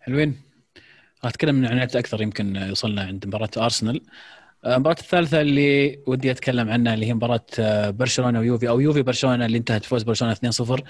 حلوين. 0.00 0.36
أتكلم 1.24 1.66
عن 1.66 1.76
لعبه 1.76 1.98
أكثر 1.98 2.22
يمكن 2.22 2.56
يوصلنا 2.56 3.02
عند 3.02 3.26
مباراة 3.26 3.50
أرسنال. 3.56 4.02
آه، 4.64 4.74
المباراة 4.74 4.96
الثالثة 5.00 5.40
اللي 5.40 5.98
ودي 6.06 6.30
أتكلم 6.30 6.70
عنها 6.70 6.94
اللي 6.94 7.06
هي 7.06 7.14
مباراة 7.14 7.46
آه، 7.58 7.90
برشلونة 7.90 8.38
ويوفي 8.38 8.68
أو 8.68 8.80
يوفي 8.80 9.02
برشلونة 9.02 9.46
اللي 9.46 9.58
انتهت 9.58 9.84
فوز 9.84 10.02
برشلونة 10.02 10.32
2-0 10.34 10.82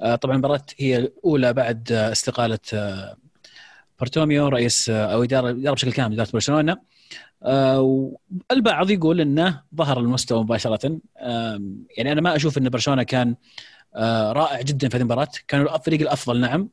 آه، 0.00 0.14
طبعا 0.14 0.34
المباراة 0.34 0.62
هي 0.78 0.96
الأولى 0.96 1.52
بعد 1.52 1.92
استقالة 1.92 2.58
بارتوميو 4.00 4.48
رئيس 4.48 4.90
أو 4.90 5.22
إدارة 5.22 5.52
بشكل 5.52 5.92
كامل 5.92 6.12
إدارة 6.12 6.30
برشلونة. 6.32 6.91
البعض 8.50 8.90
يقول 8.90 9.20
إنه 9.20 9.62
ظهر 9.74 10.00
المستوى 10.00 10.42
مباشرة. 10.42 11.00
يعني 11.96 12.12
أنا 12.12 12.20
ما 12.20 12.36
أشوف 12.36 12.58
إن 12.58 12.68
برشلونة 12.68 13.02
كان 13.02 13.34
رائع 14.32 14.60
جدا 14.60 14.88
في 14.88 14.96
هذه 14.96 15.00
المباراة. 15.00 15.28
كانوا 15.48 15.76
الفريق 15.76 16.00
الأفضل 16.00 16.40
نعم. 16.40 16.68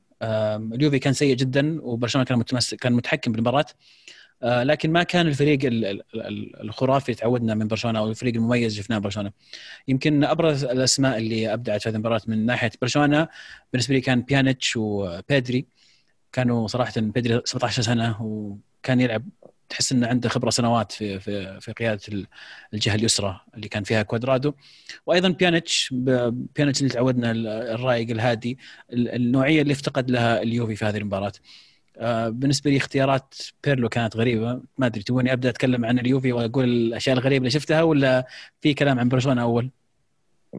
اليوفي 0.74 1.00
كان 1.00 1.14
سيء 1.14 1.36
جدا 1.36 1.82
وبرشلونة 1.82 2.26
كان 2.26 2.40
متمسك 2.40 2.78
كان 2.78 2.94
متحكم 2.94 3.32
بالمباراة. 3.32 3.66
آه، 4.44 4.64
لكن 4.64 4.92
ما 4.92 5.04
كان 5.04 5.28
الفريق 5.28 5.60
الخرافي 6.62 7.14
تعودنا 7.14 7.56
من 7.56 7.68
برشلونة 7.68 8.00
أو 8.00 8.10
الفريق 8.10 8.36
المميز 8.36 8.78
شفناه 8.78 8.98
برشلونة. 8.98 9.32
يمكن 9.88 10.24
أبرز 10.24 10.66
الأسماء 10.66 11.18
اللي 11.18 11.54
أبدعت 11.54 11.82
في 11.82 11.90
هذه 11.90 11.96
المباراة 11.96 12.22
من 12.28 12.46
ناحية 12.46 12.72
برشلونة 12.82 13.28
بالنسبة 13.74 13.96
لي 13.96 14.02
كان 14.02 14.22
بيانيتش 14.22 14.78
وبيدري 14.78 15.66
كانوا 16.32 16.68
صراحة 16.68 16.94
بيدري 16.98 17.42
17 17.46 17.82
سنة 17.82 18.22
وكان 18.22 19.02
يلعب 19.02 19.30
تحس 19.70 19.92
إنه 19.92 20.08
عنده 20.08 20.30
خبرة 20.30 20.50
سنوات 20.50 20.92
في 20.92 21.20
في 21.20 21.60
في 21.62 21.72
قيادة 21.72 22.28
الجهة 22.74 22.96
اليسرى 22.96 23.40
اللي 23.56 23.68
كان 23.68 23.84
فيها 23.84 24.04
كوادرادو. 24.04 24.54
وأيضا 25.06 25.30
بيانيتش 25.30 25.90
بيانيتش 25.94 26.82
اللي 26.82 26.94
تعودنا 26.94 27.32
الرايق 27.76 28.10
الهادي 28.10 28.58
النوعية 28.94 29.62
اللي 29.62 29.74
افتقد 29.74 30.12
لها 30.12 30.42
اليوفي 30.42 30.76
في 30.76 30.86
هذه 30.86 30.98
المباراة. 30.98 31.32
آه، 31.98 32.30
بالنسبة 32.30 32.72
لي 32.72 32.78
اختيارات 32.78 33.36
بيرلو 33.64 33.90
كانت 33.90 34.18
غريبة. 34.18 34.62
ما 34.78 34.86
أدري 34.86 35.04
تبوني 35.04 35.34
أبدأ 35.34 35.50
أتكلم 35.50 35.86
عن 35.86 36.00
اليوفي 36.00 36.34
وأقول 36.34 36.64
الأشياء 36.66 37.18
الغريبة 37.18 37.38
اللي 37.38 37.50
شفتها 37.50 37.82
ولا 37.82 38.28
في 38.62 38.74
كلام 38.74 39.00
عن 39.00 39.10
برشلونة 39.10 39.42
أول؟ 39.42 39.70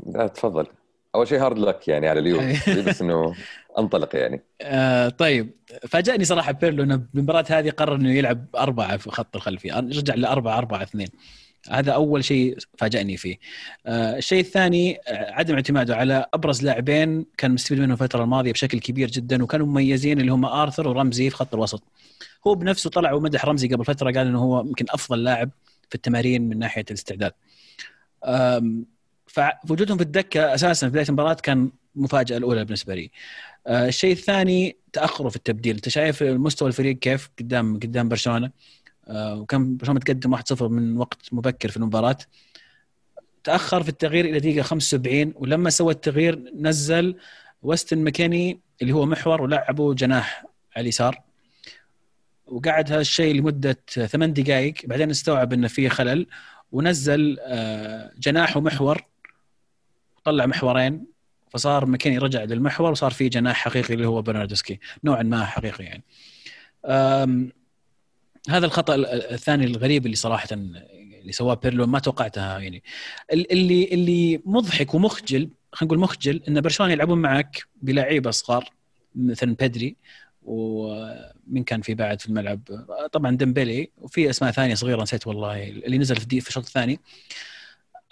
لا 0.07 0.26
تفضل. 0.26 0.67
أول 1.14 1.29
شيء 1.29 1.40
hard 1.40 1.59
luck 1.59 1.88
يعني 1.88 2.09
على 2.09 2.21
اليوفي 2.21 2.83
بس 2.87 3.02
إنه 3.02 3.35
أنطلق 3.79 4.17
يعني 4.17 4.43
آه 4.62 5.09
طيب 5.09 5.50
فاجأني 5.88 6.25
صراحة 6.25 6.52
بيرلو 6.52 6.83
إنه 6.83 6.97
بالمباراه 7.14 7.45
هذه 7.49 7.71
قرر 7.71 7.95
إنه 7.95 8.12
يلعب 8.12 8.47
أربعة 8.57 8.97
في 8.97 9.11
خط 9.11 9.37
الخلفي 9.37 9.71
رجع 9.71 10.14
لاربعه 10.14 10.59
أربعة 10.59 10.83
اثنين 10.83 11.09
هذا 11.71 11.93
أول 11.93 12.25
شيء 12.25 12.59
فاجأني 12.79 13.17
فيه. 13.17 13.37
آه 13.87 14.17
الشيء 14.17 14.40
الثاني 14.40 14.99
آه، 15.09 15.33
عدم 15.33 15.55
اعتماده 15.55 15.97
على 15.97 16.26
أبرز 16.35 16.62
لاعبين 16.62 17.26
كان 17.38 17.50
مستفيد 17.50 17.79
منهم 17.79 17.93
الفترة 17.93 18.25
الماضية 18.25 18.52
بشكل 18.52 18.81
كبير 18.81 19.11
جدا 19.11 19.43
وكانوا 19.43 19.67
مميزين 19.67 20.21
اللي 20.21 20.33
هم 20.33 20.45
آرثر 20.45 20.88
ورمزي 20.88 21.31
في 21.31 21.37
خط 21.37 21.55
الوسط. 21.55 21.83
هو 22.47 22.55
بنفسه 22.55 22.90
طلع 22.90 23.12
ومدح 23.12 23.45
رمزي 23.45 23.69
قبل 23.69 23.85
فترة 23.85 24.12
قال 24.12 24.26
إنه 24.26 24.38
هو 24.38 24.61
يمكن 24.61 24.85
أفضل 24.90 25.25
لاعب 25.25 25.50
في 25.88 25.95
التمارين 25.95 26.49
من 26.49 26.59
ناحية 26.59 26.85
الاستعداد. 26.90 27.33
فوجودهم 29.33 29.97
في 29.97 30.03
الدكة 30.03 30.55
أساسا 30.55 30.87
في 30.87 30.91
بداية 30.93 31.09
المباراة 31.09 31.35
كان 31.35 31.71
مفاجأة 31.95 32.37
الأولى 32.37 32.65
بالنسبة 32.65 32.95
لي. 32.95 33.11
آه 33.67 33.89
الشيء 33.89 34.13
الثاني 34.13 34.77
تأخره 34.93 35.29
في 35.29 35.37
التبديل، 35.37 35.75
أنت 35.75 35.89
شايف 35.89 36.23
مستوى 36.23 36.69
الفريق 36.69 36.99
كيف 36.99 37.31
قدام 37.39 37.75
قدام 37.75 38.09
برشلونة؟ 38.09 38.51
آه، 39.11 39.35
وكان 39.35 39.77
برشلونة 39.77 40.01
متقدم 40.01 40.37
1-0 40.37 40.63
من 40.63 40.97
وقت 40.97 41.29
مبكر 41.33 41.71
في 41.71 41.77
المباراة 41.77 42.17
تأخر 43.45 43.83
في 43.83 43.89
التغيير 43.89 44.25
إلى 44.25 44.41
دقيقة 44.41 44.63
75 44.63 45.33
ولما 45.37 45.71
سوى 45.71 45.93
التغيير 45.93 46.53
نزل 46.57 47.17
وستن 47.63 48.05
مكاني 48.05 48.61
اللي 48.83 48.93
هو 48.93 49.07
محور 49.07 49.43
ولعبه 49.43 49.95
جناح 49.95 50.45
على 50.77 50.83
اليسار 50.83 51.21
وقعد 52.47 52.93
هذا 52.93 53.01
الشيء 53.01 53.35
لمدة 53.35 53.79
ثمان 53.91 54.33
دقائق 54.33 54.75
بعدين 54.85 55.11
استوعب 55.11 55.53
إنه 55.53 55.69
فيه 55.69 55.89
خلل 55.89 56.27
ونزل 56.73 57.39
آه، 57.41 58.13
جناح 58.19 58.57
ومحور 58.57 59.05
طلع 60.25 60.47
محورين 60.47 61.07
فصار 61.50 61.87
مكاني 61.87 62.19
رجع 62.19 62.45
للمحور 62.45 62.91
وصار 62.91 63.11
في 63.11 63.29
جناح 63.29 63.57
حقيقي 63.57 63.95
اللي 63.95 64.07
هو 64.07 64.23
برناردسكي 64.23 64.81
نوعا 65.05 65.23
ما 65.23 65.45
حقيقي 65.45 65.85
يعني. 65.85 66.05
هذا 68.49 68.67
الخطأ 68.67 68.95
الثاني 69.35 69.65
الغريب 69.65 70.07
اللي 70.07 70.17
صراحة 70.17 70.49
اللي 70.53 71.33
سواه 71.33 71.55
بيرلو 71.55 71.87
ما 71.87 71.99
توقعتها 71.99 72.59
يعني. 72.59 72.83
اللي 73.33 73.85
اللي 73.85 74.41
مضحك 74.45 74.95
ومخجل 74.95 75.50
خلينا 75.73 75.95
نقول 75.95 75.99
مخجل 75.99 76.43
إن 76.49 76.61
برشلونة 76.61 76.93
يلعبون 76.93 77.19
معك 77.19 77.65
بلعيبه 77.83 78.31
صغار 78.31 78.71
مثلا 79.15 79.55
بيدري 79.55 79.97
ومن 80.43 81.65
كان 81.67 81.81
في 81.81 81.95
بعد 81.95 82.21
في 82.21 82.29
الملعب؟ 82.29 82.61
طبعا 83.12 83.37
ديمبلي 83.37 83.91
وفي 83.99 84.31
أسماء 84.31 84.53
ثانية 84.53 84.75
صغيرة 84.75 85.03
نسيت 85.03 85.27
والله 85.27 85.69
اللي 85.69 85.99
نزل 85.99 86.17
في 86.17 86.41
في 86.41 86.49
الشوط 86.49 86.65
الثاني 86.65 87.00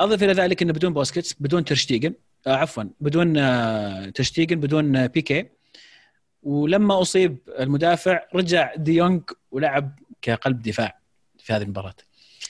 أضف 0.00 0.22
إلى 0.22 0.32
ذلك 0.32 0.62
إنه 0.62 0.72
بدون 0.72 0.92
بوسكيتس 0.94 1.34
بدون 1.40 1.64
ترشتيجن 1.64 2.14
آه 2.46 2.54
عفوا 2.54 2.84
بدون 3.00 3.36
آه 3.36 4.10
ترشتيجن 4.10 4.60
بدون 4.60 4.96
آه 4.96 5.06
بيكي. 5.06 5.46
ولما 6.42 7.02
أصيب 7.02 7.38
المدافع 7.58 8.20
رجع 8.34 8.74
ديونج 8.74 9.22
ولعب 9.50 9.98
كقلب 10.22 10.62
دفاع 10.62 10.98
في 11.38 11.52
هذه 11.52 11.62
المباراة. 11.62 11.94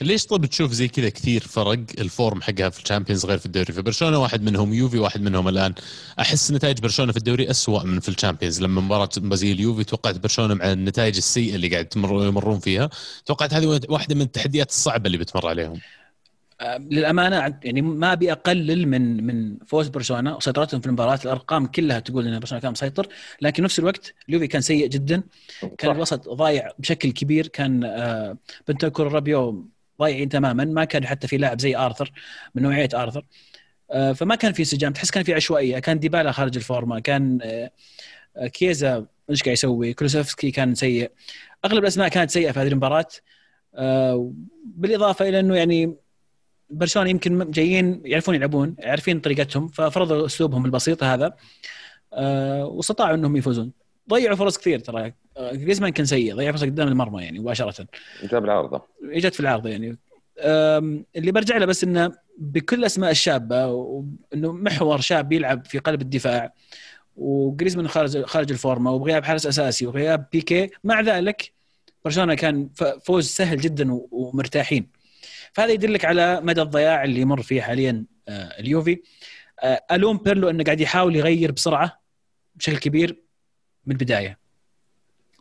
ليش 0.00 0.26
طب 0.26 0.46
تشوف 0.46 0.72
زي 0.72 0.88
كذا 0.88 1.08
كثير 1.08 1.40
فرق 1.40 1.78
ال 1.98 2.07
form 2.07 2.42
حقها 2.42 2.68
في 2.68 2.82
ال 2.82 2.87
Champions 2.87 3.26
غير 3.26 3.38
في 3.38 3.46
الدوري؟ 3.46 3.72
في 3.72 3.82
برشلونه 3.82 4.18
واحد 4.18 4.42
منهم 4.42 4.74
يوفي 4.74 4.98
واحد 4.98 5.20
منهم 5.20 5.48
الآن. 5.48 5.74
أحس 6.20 6.52
نتائج 6.52 6.80
برشلونة 6.80 7.12
في 7.12 7.18
الدوري 7.18 7.50
أسوأ 7.50 7.82
من 7.82 8.00
في 8.00 8.08
ال 8.08 8.13
Champions. 8.13 8.62
لما 8.62 8.80
مباراة 8.80 9.08
زي 9.16 9.52
اليوفي 9.52 9.84
توقعت 9.84 10.18
برشلونة 10.18 10.54
مع 10.54 10.72
النتائج 10.72 11.16
السيئة 11.16 11.54
اللي 11.54 11.68
قاعد 11.68 11.88
يمرون 11.96 12.58
فيها 12.58 12.90
توقعت 13.26 13.54
هذه 13.54 13.80
واحدة 13.88 14.14
من 14.14 14.22
التحديات 14.22 14.68
الصعبة 14.70 15.06
اللي 15.06 15.18
بتمر 15.18 15.48
عليهم. 15.48 15.80
للأمانة 16.62 17.58
يعني 17.64 17.82
ما 17.82 18.12
أبي 18.12 18.32
أقلل 18.32 18.88
من 18.88 19.24
من 19.26 19.58
فوز 19.66 19.88
برشلونة. 19.88 20.36
وسيطرتهم 20.36 20.80
في 20.80 20.86
المباراة 20.86 21.18
الأرقام 21.24 21.66
كلها 21.66 22.00
تقول 22.00 22.26
إن 22.28 22.38
برشلونة 22.38 22.62
كان 22.62 22.72
مسيطر. 22.72 23.08
لكن 23.40 23.62
نفس 23.62 23.78
الوقت 23.78 24.14
اليوفي 24.28 24.46
كان 24.46 24.60
سيء 24.60 24.86
جدا. 24.86 25.22
كان 25.78 25.90
الوسط 25.90 26.28
ضايع 26.28 26.70
بشكل 26.78 27.12
كبير. 27.12 27.46
كان 27.46 27.84
آه، 27.84 28.36
بنتكور 28.68 29.12
رابيو 29.12 29.68
ضايعين 30.00 30.28
تماما. 30.28 30.64
ما 30.64 30.84
كان 30.84 31.06
حتى 31.06 31.28
في 31.28 31.36
لاعب 31.36 31.60
زي 31.60 31.76
آرثر 31.76 32.12
من 32.54 32.62
نوعية 32.62 32.88
آرثر. 32.94 33.26
آه، 33.90 34.12
فما 34.12 34.34
كان 34.34 34.52
في 34.52 34.60
انسجام. 34.60 34.92
تحس 34.92 35.10
كان 35.10 35.22
في 35.22 35.34
عشوائية. 35.34 35.78
كان 35.78 35.98
ديبالا 35.98 36.32
خارج 36.32 36.56
الفورمة. 36.56 37.00
كان 37.00 37.38
آه، 37.42 37.70
كيزا 38.46 39.06
إيش 39.30 39.42
قاعد 39.42 39.52
يسوي؟ 39.52 39.92
كلوسيفسكي 39.94 40.50
كان 40.50 40.74
سيء. 40.74 41.10
أغلب 41.64 41.82
الأسماء 41.82 42.08
كانت 42.08 42.30
سيئة 42.30 42.52
في 42.52 42.60
هذه 42.60 42.68
المباراة. 42.68 43.06
بالإضافة 44.64 45.28
إلى 45.28 45.40
إنه 45.40 45.56
يعني 45.56 45.96
برشلونة 46.70 47.10
يمكن 47.10 47.50
جايين 47.50 48.02
يعرفون 48.04 48.34
يلعبون 48.34 48.76
عارفين 48.82 49.20
طريقتهم 49.20 49.68
ففرضوا 49.68 50.26
أسلوبهم 50.26 50.64
البسيط 50.64 51.02
هذا 51.02 51.36
أه 52.12 52.64
واستطاعوا 52.66 53.14
إنهم 53.14 53.36
يفوزون. 53.36 53.72
ضيعوا 54.10 54.36
فرص 54.36 54.58
كثير 54.58 54.78
ترى. 54.78 55.12
آه، 55.36 55.52
جريزمان 55.52 55.90
كان 55.92 56.06
سيء 56.06 56.34
ضيع 56.34 56.52
فرص 56.52 56.62
قدام 56.64 56.88
المرمى 56.88 57.22
يعني 57.22 57.38
مباشرة. 57.38 57.86
جاب 58.22 58.44
العارضة. 58.44 58.82
إجت 59.02 59.34
في 59.34 59.40
العارضة 59.40 59.70
يعني. 59.70 59.98
اللي 61.16 61.32
برجع 61.32 61.56
له 61.56 61.66
بس 61.66 61.84
إنه 61.84 62.12
بكل 62.38 62.78
الاسماء 62.78 63.10
الشابة 63.10 63.66
وإنه 63.66 64.52
محور 64.52 65.00
شاب 65.00 65.32
يلعب 65.32 65.64
في 65.64 65.78
قلب 65.78 66.02
الدفاع 66.02 66.52
وجريزمان 67.16 67.88
خارج 67.88 68.22
خارج 68.22 68.52
الفورمة 68.52 68.92
وبغياب 68.92 69.24
حارس 69.24 69.46
أساسي 69.46 69.86
وغياب 69.86 70.26
بيكي. 70.32 70.70
مع 70.84 71.00
ذلك 71.00 71.52
برشلونة 72.04 72.34
كان 72.34 72.68
فوز 73.02 73.26
سهل 73.26 73.60
جدا 73.60 74.00
ومرتاحين. 74.10 74.97
فهذا 75.52 75.72
يدلك 75.72 76.04
على 76.04 76.40
مدى 76.40 76.62
الضياع 76.62 77.04
اللي 77.04 77.20
يمر 77.20 77.42
فيه 77.42 77.62
حاليا 77.62 78.04
آه، 78.28 78.60
اليوفي. 78.60 79.02
آه، 79.62 79.84
الوم 79.92 80.16
بيرلو 80.16 80.50
إنه 80.50 80.64
قاعد 80.64 80.80
يحاول 80.80 81.16
يغير 81.16 81.52
بسرعة 81.52 82.02
بشكل 82.56 82.78
كبير 82.78 83.22
من 83.86 83.92
البداية. 83.92 84.38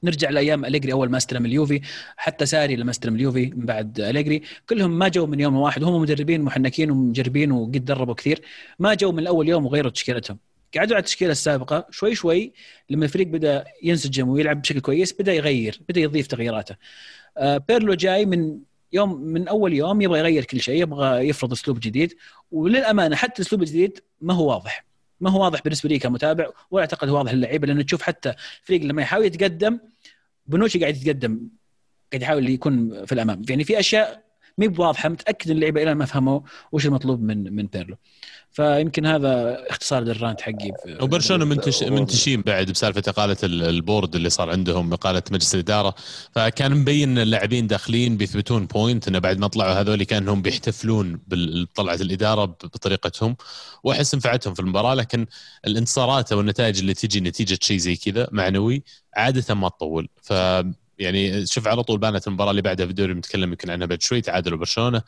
نرجع 0.04 0.30
لأيام 0.30 0.66
أليجري 0.66 0.92
أول 0.94 1.10
ما 1.10 1.18
استلم 1.18 1.46
اليوفي 1.46 1.82
حتى 2.18 2.46
ساري 2.46 2.76
لما 2.76 2.92
استلم 2.92 3.16
اليوفي 3.16 3.46
من 3.46 3.66
بعد 3.66 4.00
أليجري. 4.00 4.42
كلهم 4.70 5.00
ما 5.00 5.08
جو 5.08 5.26
من 5.26 5.40
يوم 5.40 5.56
واحد 5.56 5.84
وهم 5.84 6.02
مدربين 6.02 6.42
محنكين 6.42 6.92
ومجربين 6.92 7.52
وقد 7.52 7.86
دربوا 7.86 8.14
كثير. 8.14 8.42
ما 8.80 8.94
جو 8.94 9.12
من 9.12 9.28
اول 9.28 9.50
يوم 9.50 9.66
وغيروا 9.66 9.92
تشكيلتهم. 9.92 10.40
قعدوا 10.78 10.96
على 10.96 11.02
التشكيلة 11.02 11.32
السابقة 11.32 11.88
شوي 11.92 12.16
شوي 12.16 12.54
لما 12.90 13.06
الفريق 13.06 13.28
بدأ 13.28 13.64
ينسجم 13.84 14.30
ويلعب 14.30 14.62
بشكل 14.62 14.80
كويس 14.80 15.14
بدأ 15.14 15.34
يغير 15.34 15.82
بدأ 15.90 16.02
يضيف 16.02 16.28
تغييراته. 16.28 16.76
آه، 17.38 17.58
بيرلو 17.58 17.94
جاي 17.94 18.26
من 18.26 18.60
يوم 18.94 19.22
من 19.22 19.48
أول 19.48 19.74
يوم 19.74 20.01
يبغى 20.01 20.20
يغير 20.20 20.46
كل 20.46 20.60
شيء 20.60 20.82
يبغى 20.82 21.29
يفرض 21.29 21.51
أسلوب 21.51 21.79
جديد 21.79 22.13
وللأمانة 22.51 23.15
حتى 23.15 23.41
الاسلوب 23.41 23.62
الجديد 23.62 24.00
ما 24.22 24.34
هو 24.34 24.50
واضح. 24.50 24.86
ما 25.22 25.29
هو 25.29 25.44
واضح 25.44 25.62
بالنسبة 25.62 25.89
لي 25.89 26.00
كمتابع 26.00 26.50
ولا 26.72 26.82
أعتقد 26.82 27.10
واضح 27.10 27.34
للعيبة 27.34 27.67
لأنه 27.67 27.82
تشوف 27.82 28.01
حتى 28.01 28.34
الفريق 28.62 28.82
لما 28.82 29.01
يحاول 29.01 29.25
يتقدم 29.25 29.79
بنوشي 30.46 30.79
قاعد 30.79 30.96
يتقدم 30.98 31.50
قاعد 32.12 32.22
يحاول 32.22 32.50
يكون 32.50 33.06
في 33.06 33.12
الأمام. 33.12 33.41
يعني 33.50 33.63
في 33.63 33.79
أشياء 33.79 34.24
مي 34.58 34.67
بواضحة 34.67 35.10
متأكد 35.10 35.50
إن 35.50 35.56
اللعيبة 35.56 35.84
إلى 35.84 35.96
ما 35.96 36.06
فهموا 36.06 36.39
وش 36.72 36.86
المطلوب 36.86 37.22
من 37.22 37.56
من 37.56 37.67
بيرلو. 37.67 37.96
فيمكن 38.58 39.06
هذا 39.06 39.64
اختصار 39.70 40.04
لل 40.04 40.16
rant 40.16 40.42
حقي 40.42 40.72
وبرشلونه 41.02 41.46
منتش 41.46 41.84
منتشين 41.84 42.42
بعد 42.42 42.72
بسالفة 42.72 43.04
إقالة 43.08 43.38
ال 43.44 43.56
board 43.56 44.16
اللي 44.16 44.30
صار 44.30 44.50
عندهم 44.50 44.94
إقالة 44.94 45.24
مجلس 45.32 45.56
الإدارة. 45.56 45.96
فكان 46.32 46.76
مبين 46.76 47.10
إن 47.10 47.18
اللاعبين 47.18 47.68
داخلين 47.68 48.18
بيثبتون 48.18 48.66
point 48.66 49.08
إنه 49.08 49.20
بعد 49.20 49.38
ما 49.38 49.48
طلعوا 49.48 49.74
هذول 49.74 50.04
كأنهم 50.04 50.42
بيحتفلون 50.42 51.20
بطلعه 51.28 51.96
الإدارة 51.96 52.46
بطريقتهم. 52.46 53.36
وأحس 53.84 54.16
نفعتهم 54.16 54.54
في 54.54 54.60
المباراة 54.60 54.94
لكن 54.94 55.26
الانتصارات 55.68 56.32
أو 56.32 56.40
النتائج 56.40 56.80
اللي 56.80 56.94
تجي 56.94 57.20
نتيجة 57.20 57.60
شيء 57.62 57.78
زي 57.78 57.96
كذا 57.96 58.28
معنوي 58.32 58.84
عادة 59.16 59.56
ما 59.56 59.70
تطول. 59.70 60.10
ف 60.22 60.34
يعني 61.00 61.46
شوف 61.46 61.68
على 61.68 61.84
طول 61.84 61.98
بانت 61.98 62.27
المباراة 62.27 62.51
اللي 62.51 62.62
بعدها 62.62 62.86
في 62.86 62.89
الدوري 62.89 63.13
بنتكلم 63.13 63.50
يمكن 63.50 63.70
عنها 63.70 63.88
بعد 63.88 64.01
شوي 64.01 64.22
تعادلوا 64.22 64.58
برشلونة. 64.58 65.01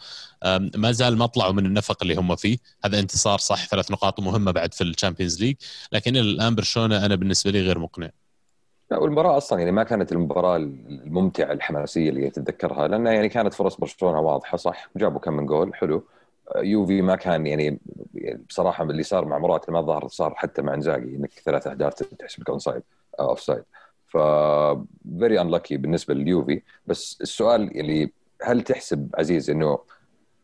ما 0.75 0.91
زال 0.91 1.17
ما 1.17 1.25
طلعوا 1.25 1.51
من 1.51 1.65
النفق 1.65 1.97
اللي 2.01 2.15
هم 2.15 2.35
فيه. 2.35 2.57
هذا 2.85 2.99
انتصار 2.99 3.37
صح 3.37 3.67
ثلاث 3.67 3.91
نقاط 3.91 4.19
مهمة 4.19 4.51
بعد 4.51 4.73
في 4.73 4.83
ال 4.83 4.89
Champions 4.89 5.43
League. 5.43 5.55
لكن 5.91 6.11
إلى 6.17 6.31
الآن 6.31 6.55
برشلونة 6.55 7.05
أنا 7.05 7.15
بالنسبة 7.15 7.51
لي 7.51 7.61
غير 7.61 7.79
مقنع. 7.79 8.09
لا 8.91 8.97
والمباراة 8.97 9.37
أصلا 9.37 9.59
يعني 9.59 9.71
ما 9.71 9.83
كانت 9.83 10.11
المباراة 10.11 10.57
الممتعة 10.57 11.51
الحماسية 11.51 12.09
اللي 12.09 12.29
تتذكرها 12.29 12.87
لانها 12.87 13.13
يعني 13.13 13.29
كانت 13.29 13.53
فرص 13.53 13.75
برشلونة 13.75 14.19
واضحة 14.19 14.57
صح؟ 14.57 14.89
جابوا 14.95 15.19
كم 15.19 15.33
من 15.33 15.45
جول 15.45 15.75
حلو. 15.75 16.07
يوفي 16.55 17.01
ما 17.01 17.15
كان 17.15 17.47
يعني 17.47 17.79
بصراحة 18.49 18.83
اللي 18.83 19.03
صار 19.03 19.25
مع 19.25 19.37
مرات 19.37 19.69
ما 19.69 19.81
ظهر 19.81 20.07
صار 20.07 20.33
حتى 20.35 20.61
مع 20.61 20.73
إنزاجي 20.73 21.15
إنك 21.15 21.31
ثلاث 21.45 21.67
أهداف 21.67 21.93
تحسب 21.93 22.49
onside 22.49 22.81
offside 23.19 23.63
ف 24.09 24.17
very 25.19 25.41
unlucky 25.41 25.77
بالنسبة 25.77 26.13
لليوفي. 26.13 26.61
بس 26.87 27.17
السؤال 27.21 27.79
اللي 27.79 28.11
هل 28.43 28.61
تحسب 28.61 29.09
عزيز 29.13 29.49
إنه 29.49 29.79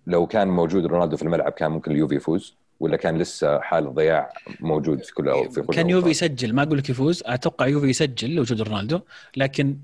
لو 0.07 0.27
كان 0.27 0.48
موجود 0.48 0.86
رونالدو 0.86 1.17
في 1.17 1.24
الملعب 1.24 1.51
كان 1.51 1.72
ممكن 1.72 1.91
اليوفي 1.91 2.15
يفوز؟ 2.15 2.55
ولا 2.79 2.98
كان 2.98 3.17
لسه 3.17 3.60
حال 3.60 3.93
ضياع 3.93 4.34
موجود 4.60 5.03
في 5.03 5.13
كل 5.13 5.51
في 5.51 5.62
كل 5.62 5.74
كان 5.74 5.89
يوفي 5.89 6.10
يسجل. 6.10 6.53
ما 6.53 6.63
أقول 6.63 6.77
لك 6.77 6.89
يفوز. 6.89 7.24
أتوقع 7.25 7.67
يوفي 7.67 7.88
يسجل 7.88 8.36
لوجود 8.36 8.62
رونالدو. 8.62 9.00
لكن 9.38 9.77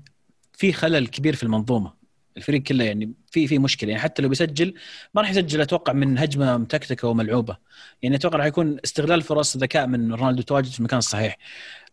في 0.52 0.72
خلل 0.72 1.06
كبير 1.06 1.36
في 1.36 1.42
المنظومة. 1.42 1.92
الفريق 2.36 2.62
كله 2.62 2.84
يعني 2.84 3.12
في 3.30 3.46
في 3.46 3.58
مشكلة. 3.58 3.90
يعني 3.90 4.02
حتى 4.02 4.22
لو 4.22 4.28
بيسجل 4.28 4.74
ما 5.14 5.22
راح 5.22 5.30
يسجل 5.30 5.60
أتوقع 5.60 5.92
من 5.92 6.18
هجمة 6.18 6.56
متكتكة 6.56 7.08
وملعوبة. 7.08 7.56
يعني 8.02 8.16
أتوقع 8.16 8.38
راح 8.38 8.46
يكون 8.46 8.76
استغلال 8.84 9.22
فرص 9.22 9.56
ذكاء 9.56 9.86
من 9.86 10.14
رونالدو 10.14 10.42
تواجد 10.42 10.70
في 10.70 10.78
المكان 10.78 10.98
الصحيح. 10.98 11.38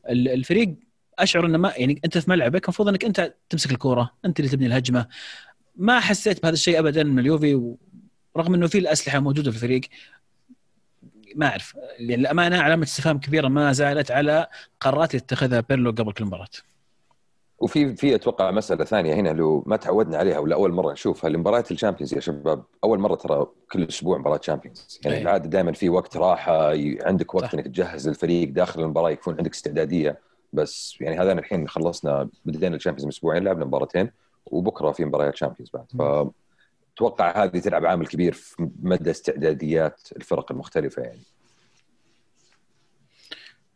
الفريق 0.10 0.76
أشعر 1.24 1.46
إنه 1.46 1.58
ما 1.58 1.74
يعني 1.78 2.02
أنت 2.06 2.18
في 2.18 2.30
ملعبك 2.30 2.64
المفروض 2.64 2.88
إنك 2.88 3.06
أنت 3.06 3.34
تمسك 3.50 3.72
الكورة 3.72 4.12
أنت 4.26 4.40
اللي 4.40 4.52
تبني 4.52 4.68
الهجمة. 4.68 5.08
ما 5.76 6.00
حسيت 6.00 6.42
بهذا 6.44 6.54
الشيء 6.54 6.80
ابدا 6.80 7.04
من 7.04 7.20
اليوفي 7.20 7.76
رغم 8.38 8.54
إنه 8.54 8.68
في 8.68 8.78
الأسلحة 8.78 9.20
موجودة 9.20 9.52
في 9.52 9.58
الفريق 9.58 9.82
ما 11.36 11.48
أعرف. 11.48 11.76
يعني 12.00 12.16
الامانه 12.16 12.58
علامة 12.62 12.84
استفهام 12.84 13.20
كبيرة 13.20 13.48
ما 13.48 13.72
زالت 13.72 14.12
على 14.12 14.48
قرارات 14.80 15.14
يتخذها 15.14 15.60
بيرلو 15.60 15.92
قبل 15.92 16.14
كل 16.14 16.26
مباراة. 16.26 16.50
وفي 17.60 17.96
في 17.96 18.16
أتوقع 18.16 18.52
مسألة 18.52 18.86
ثانية 18.86 19.14
هنا 19.14 19.30
لو 19.30 19.64
ما 19.68 19.76
تعودنا 19.76 20.18
عليها 20.18 20.40
ولا 20.40 20.56
أول 20.56 20.72
مرة 20.72 20.92
نشوفها 20.92 21.28
المباريات 21.28 21.72
ال 21.72 21.76
Champions 21.76 22.14
يا 22.14 22.20
شباب. 22.20 22.64
أول 22.84 23.00
مرة 23.00 23.16
ترى 23.16 23.48
كل 23.72 23.84
أسبوع 23.84 24.18
مباراة 24.18 24.40
Champions. 24.44 25.00
يعني 25.06 25.22
العادة 25.22 25.50
دائما 25.50 25.72
في 25.72 25.90
وقت 25.90 26.18
راحة 26.18 26.74
عندك 27.02 27.36
وقت 27.36 27.46
صح. 27.46 27.54
إنك 27.54 27.66
تجهز 27.66 28.08
الفريق 28.08 28.50
داخل 28.50 28.82
المباراة 28.82 29.10
يكون 29.10 29.38
عندك 29.38 29.54
استعدادية. 29.54 30.20
بس 30.54 30.98
يعني 31.02 31.20
هذا 31.20 31.32
الحين 31.32 31.68
خلصنا 31.68 32.30
بدينا 32.46 32.76
ال 32.76 32.79
Champions 32.79 33.04
من 33.06 33.10
أسبوعين 33.10 33.44
لعبنا 33.44 33.66
مباراتين 33.66 34.12
وبكرة 34.46 34.92
في 34.92 35.06
مباريات 35.06 35.36
Champions 35.36 35.70
بعد. 35.74 35.86
ف 36.00 36.30
أتوقع 37.00 37.44
هذه 37.44 37.60
تلعب 37.60 37.86
عامل 37.86 38.08
كبير 38.08 38.34
في 38.34 38.70
مدى 38.80 39.12
استعداديات 39.12 40.10
الفرق 40.16 40.52
المختلفة 40.52 41.02
يعني. 41.02 41.22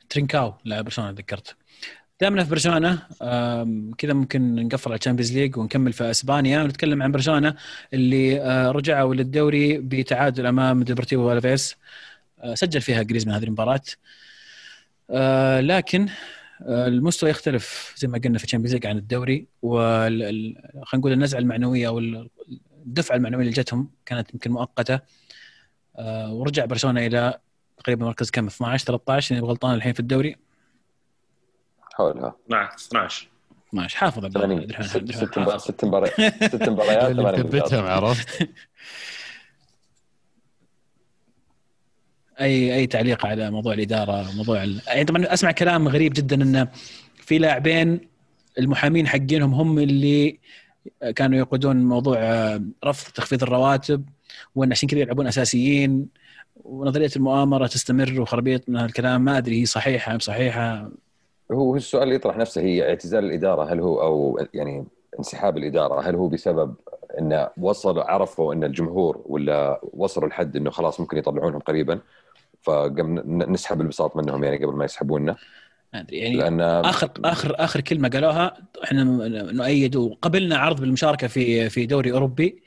ترينكاو 0.10 0.54
لاعب 0.66 0.84
برشلونة 0.84 1.12
ذكرت 1.12 1.56
دامنا 2.22 2.44
في 2.44 2.50
برشلونة 2.50 3.00
كذا 3.98 4.14
ممكن 4.14 4.56
نقفل 4.56 4.90
على 4.90 5.00
ال 5.00 5.04
Champions 5.04 5.38
League 5.38 5.58
ونكمل 5.58 5.94
في 5.94 6.12
إسبانيا 6.12 6.64
ونتكلم 6.64 7.04
عن 7.04 7.12
برشلونة 7.12 7.56
اللي 7.94 8.42
آه، 8.42 8.72
رجعوا 8.72 9.16
للدوري 9.16 9.78
بتعادل 9.78 10.46
أمام 10.46 10.84
ديبورتيفو 10.84 11.32
ألافيس 11.32 11.76
آه، 12.40 12.56
سجل 12.56 12.82
فيها 12.82 13.04
جريزمان 13.04 13.36
هذه 13.36 13.44
المباراة. 13.44 13.82
آه، 15.10 15.62
لكن 15.62 16.10
المستوى 16.68 17.30
يختلف 17.30 17.94
زي 17.98 18.08
ما 18.08 18.18
قلنا 18.18 18.38
في 18.38 18.44
ال 18.44 18.47
Champions 18.47 18.74
League 18.74 18.88
عن 18.88 18.98
الدوري 18.98 19.48
خلينا 19.62 20.56
نقول 20.94 21.12
النزعة 21.12 21.40
المعنوية 21.40 21.88
أو 21.88 22.00
الدفعة 22.86 23.16
المعنوية 23.16 23.42
اللي 23.42 23.54
جتهم 23.54 23.90
كانت 24.06 24.34
يمكن 24.34 24.52
مؤقتة. 24.52 25.00
آه، 25.96 26.34
ورجع 26.34 26.66
برشلونة 26.66 27.06
إلى 27.06 27.40
تقريبا 27.78 28.06
مركز 28.06 28.30
كم؟ 28.30 28.48
12 28.48 28.86
13 28.86 29.36
اذا 29.36 29.46
غلطان 29.46 29.76
الحين 29.76 29.94
في 29.94 30.00
الدوري. 30.00 30.36
حولها 31.94 32.36
12 32.88 33.28
12 33.70 33.98
حافظ 33.98 34.26
ست 35.58 35.86
مباريات 35.86 36.44
ست 36.44 36.70
مباريات 36.70 37.74
عرفت 37.74 38.50
أي 42.44 42.76
أي 42.76 42.88
تعليق 42.88 43.26
على 43.26 43.52
موضوع 43.52 43.74
الإدارة 43.74 44.28
موضوع 44.36 44.64
ال... 44.64 44.82
يعني 44.88 45.06
طبعا 45.06 45.34
أسمع 45.34 45.52
كلام 45.52 45.88
غريب 45.88 46.14
جدا 46.14 46.36
إنه 46.36 46.68
في 47.18 47.38
لاعبين 47.38 48.00
المحامين 48.60 49.08
حقينهم 49.08 49.54
هم 49.54 49.80
اللي 49.80 50.40
كانوا 51.16 51.38
يقودون 51.38 51.84
موضوع 51.84 52.20
رفض 52.86 53.14
تخفيض 53.14 53.44
الرواتب 53.44 54.06
وإن 54.56 54.72
عشان 54.72 54.90
كذا 54.90 55.00
يلعبون 55.00 55.28
أساسيين 55.28 56.08
ونظرية 56.64 57.10
المؤامرة 57.16 57.68
تستمر 57.68 58.22
وخربيط 58.22 58.70
من 58.70 58.76
هالكلام 58.76 59.22
ما 59.22 59.38
أدري 59.38 59.62
هي 59.62 59.66
صحيحة 59.66 60.14
أم 60.14 60.20
صحيحة. 60.20 60.90
هو 61.52 61.76
السؤال 61.76 62.04
اللي 62.04 62.16
يطرح 62.16 62.38
نفسه 62.38 62.62
هي 62.62 62.90
اعتزال 62.90 63.26
الإدارة 63.26 63.74
هل 63.74 63.80
هو 63.80 64.02
أو 64.02 64.40
يعني 64.54 64.86
انسحاب 65.20 65.58
الإدارة 65.58 66.02
هل 66.02 66.16
هو 66.16 66.28
بسبب 66.28 66.76
إنه 67.20 67.50
وصل 67.58 68.00
عرفوا 68.00 68.54
إن 68.54 68.64
الجمهور 68.64 69.22
ولا 69.26 69.82
وصلوا 69.94 70.30
لحد 70.30 70.56
إنه 70.56 70.70
خلاص 70.70 71.00
ممكن 71.00 71.18
يطلعونهم 71.18 71.60
قريبا؟ 71.60 72.00
فقم 72.64 73.20
نسحب 73.52 73.82
البساط 73.82 74.16
منهم 74.18 74.44
يعني 74.44 74.66
قبل 74.66 74.76
ما 74.76 74.86
يسحبوننا 74.86 75.36
ما 75.94 76.00
أدري 76.00 76.18
يعني 76.18 76.36
لأن 76.36 76.62
اخر 76.62 77.10
اخر 77.26 77.56
آخر 77.58 77.82
كلمة 77.82 78.10
قالوها 78.10 78.58
إحنا 78.84 79.04
نؤيد 79.52 79.96
وقبلنا 79.96 80.58
عرض 80.58 80.80
بالمشاركة 80.82 81.28
في 81.28 81.70
في 81.70 81.86
دوري 81.86 82.12
أوروبي. 82.12 82.64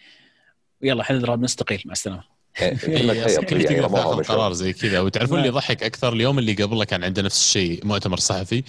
ويلا 0.82 1.02
إحنا 1.02 1.36
نستقيل 1.36 1.82
مع 1.86 1.92
السلامة. 1.92 2.35
تاخذ 3.88 4.22
قرار 4.22 4.52
زي 4.52 4.72
كذا. 4.72 5.00
وتعرفون 5.00 5.38
اللي 5.38 5.48
يضحك 5.48 5.82
أكثر 5.82 6.12
اليوم 6.12 6.38
اللي 6.38 6.52
قبله 6.52 6.84
كان 6.84 7.04
عنده 7.04 7.22
نفس 7.22 7.40
الشيء 7.40 7.86
مؤتمر 7.86 8.18
صحفي. 8.18 8.62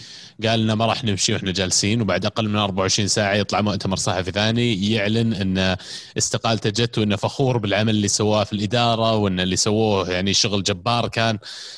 قال 0.45 0.59
لنا 0.63 0.75
ما 0.75 0.85
راح 0.85 1.03
نمشي 1.03 1.33
وإحنا 1.33 1.51
جالسين 1.51 2.01
وبعد 2.01 2.25
أقل 2.25 2.49
من 2.49 2.55
24 2.55 3.07
ساعة 3.07 3.33
يطلع 3.33 3.61
مؤتمر 3.61 3.95
صحفي 3.97 4.31
ثاني 4.31 4.91
يعلن 4.91 5.33
إن 5.33 5.75
استقالته 6.17 6.69
جت 6.69 6.97
وإنه 6.97 7.15
فخور 7.15 7.57
بالعمل 7.57 7.89
اللي 7.95 8.07
سواه 8.07 8.43
في 8.43 8.53
الإدارة 8.53 9.15
وإن 9.15 9.39
اللي 9.39 9.55
سووه 9.55 10.11
يعني 10.11 10.33
شغل 10.33 10.63
جبار 10.63 11.07
كان. 11.07 11.37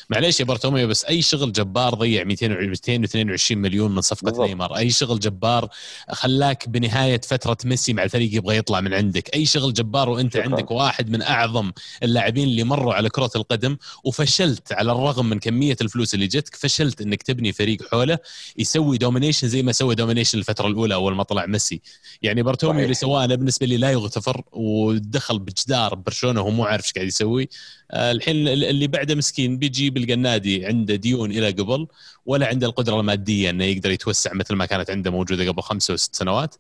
معليش 0.09 0.39
يا 0.39 0.45
بارتوميو 0.45 0.87
بس 0.87 1.05
أي 1.05 1.21
شغل 1.21 1.51
جبار 1.51 1.93
ضيع 1.95 2.23
200 2.23 2.47
222 2.47 3.61
مليون 3.61 3.95
من 3.95 4.01
صفقة 4.01 4.45
نيمار. 4.47 4.77
أي 4.77 4.89
شغل 4.89 5.19
جبار 5.19 5.69
خلاك 6.09 6.69
بنهاية 6.69 7.21
فترة 7.21 7.57
ميسي 7.65 7.93
مع 7.93 8.03
الفريق 8.03 8.35
يبغى 8.35 8.57
يطلع 8.57 8.81
من 8.81 8.93
عندك. 8.93 9.35
أي 9.35 9.45
شغل 9.45 9.73
جبار 9.73 10.09
وأنت 10.09 10.33
شكرا. 10.33 10.43
عندك 10.43 10.71
واحد 10.71 11.09
من 11.09 11.21
أعظم 11.21 11.71
اللاعبين 12.03 12.43
اللي 12.47 12.63
مروا 12.63 12.93
على 12.93 13.09
كرة 13.09 13.31
القدم 13.35 13.77
وفشلت 14.03 14.73
على 14.73 14.91
الرغم 14.91 15.29
من 15.29 15.39
كمية 15.39 15.77
الفلوس 15.81 16.13
اللي 16.13 16.27
جتك 16.27 16.55
فشلت 16.55 17.01
إنك 17.01 17.23
تبني 17.23 17.51
فريق 17.51 17.89
حوله 17.91 18.17
يسوي 18.57 18.97
domination 18.97 19.47
زي 19.47 19.63
ما 19.63 19.71
سوى 19.71 19.95
domination 19.95 20.37
الفترة 20.37 20.67
الأولى 20.67 20.93
أول 20.93 21.15
ما 21.15 21.23
طلع 21.23 21.45
ميسي. 21.45 21.81
يعني 22.21 22.43
بارتوميو 22.43 22.83
اللي 22.83 22.93
سواه 22.93 23.25
أنا 23.25 23.35
بالنسبة 23.35 23.65
لي 23.65 23.77
لا 23.77 23.91
يغتفر 23.91 24.43
ودخل 24.51 25.39
بجدار 25.39 25.95
برشلونة 25.95 26.41
وهو 26.41 26.49
مو 26.49 26.63
عارف 26.63 26.83
إيش 26.83 26.93
قاعد 26.93 27.07
يسوي. 27.07 27.49
آه، 27.91 28.11
الحين 28.11 28.47
اللي 28.47 28.87
بعده 28.87 29.15
مسكين 29.15 29.57
بيجي 29.57 29.89
بيلقى 29.89 30.13
النادي 30.13 30.65
عنده 30.65 30.95
ديون 30.95 31.31
إلى 31.31 31.51
قبل 31.51 31.87
ولا 32.25 32.47
عنده 32.47 32.67
القدرة 32.67 32.99
المادية 32.99 33.49
إنه 33.49 33.63
يقدر 33.63 33.91
يتوسع 33.91 34.33
مثل 34.33 34.55
ما 34.55 34.65
كانت 34.65 34.89
عنده 34.89 35.11
موجودة 35.11 35.51
قبل 35.51 35.61
خمسة 35.61 35.93
وست 35.93 36.15
سنوات. 36.15 36.55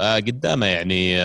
قدامه 0.00 0.66
يعني 0.66 1.16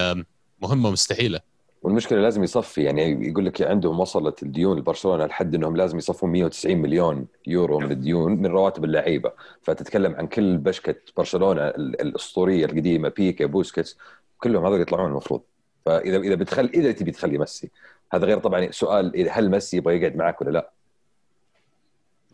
مهمة 0.62 0.92
مستحيلة. 0.92 1.57
والمشكلة 1.82 2.22
لازم 2.22 2.44
يصفي 2.44 2.84
يعني 2.84 3.28
يقول 3.28 3.46
لك 3.46 3.62
عندهم 3.62 4.00
وصلت 4.00 4.44
الديون 4.44 4.78
لبرشلونة 4.78 5.26
لحد 5.26 5.56
إنهم 5.56 5.78
لازم 5.78 5.98
يصفوا 5.98 6.30
190 6.30 6.78
مليون 6.78 7.28
يورو 7.48 7.80
من 7.80 7.92
الديون 7.92 8.32
من 8.32 8.46
رواتب 8.46 8.84
اللعيبة. 8.84 9.32
فتتكلم 9.62 10.16
عن 10.16 10.28
كل 10.28 10.58
بشكة 10.58 10.96
برشلونة 11.18 11.68
الأسطورية 11.68 12.66
القديمة 12.66 13.10
بيكيه 13.10 13.46
بوسكيتس 13.46 13.98
كلهم 14.38 14.66
هذول 14.66 14.82
يطلعون 14.82 15.10
المفروض. 15.10 15.42
فاذا 15.86 16.18
إذا 16.18 16.36
بتخلي 16.36 16.70
إذا 16.74 16.92
تبي 16.92 17.12
تخلي 17.12 17.38
ميسي. 17.38 17.70
هذا 18.12 18.26
غير 18.26 18.40
طبعا 18.40 18.72
سؤال 18.72 19.30
هل 19.30 19.50
ميسي 19.50 19.78
يبغى 19.78 19.98
يقعد 19.98 20.16
معك 20.16 20.42
ولا 20.42 20.50
لا؟ 20.50 20.72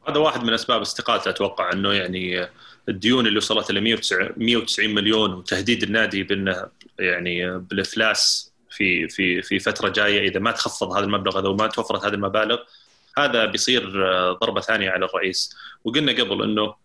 هذا 0.08 0.20
واحد 0.20 0.44
من 0.44 0.54
أسباب 0.54 0.82
استقالته 0.82 1.30
أتوقع 1.30 1.72
إنه 1.74 1.94
يعني 1.94 2.48
الديون 2.90 3.28
اللي 3.28 3.38
وصلت 3.38 3.72
ل 3.72 3.82
190 3.82 4.96
مليون 4.96 5.34
وتهديد 5.34 5.84
النادي 5.84 6.24
بأنه 6.24 6.68
يعني 7.00 7.60
بالإفلاس 7.60 8.53
في 8.74 9.08
في 9.08 9.42
في 9.42 9.60
فترة 9.60 9.90
جاية 9.90 10.30
إذا 10.30 10.40
ما 10.40 10.52
تخفض 10.52 10.92
هذا 10.92 11.06
المبلغ 11.06 11.40
هذا 11.40 11.48
وما 11.48 11.68
توفرت 11.68 12.06
هذه 12.06 12.14
المبالغ 12.14 12.58
هذا 13.18 13.46
بيصير 13.46 14.08
آه، 14.08 14.34
ضربة 14.42 14.62
ثانية 14.62 14.90
على 14.90 15.06
الرئيس. 15.06 15.56
وقلنا 15.84 16.12
قبل 16.12 16.44
إنه 16.44 16.76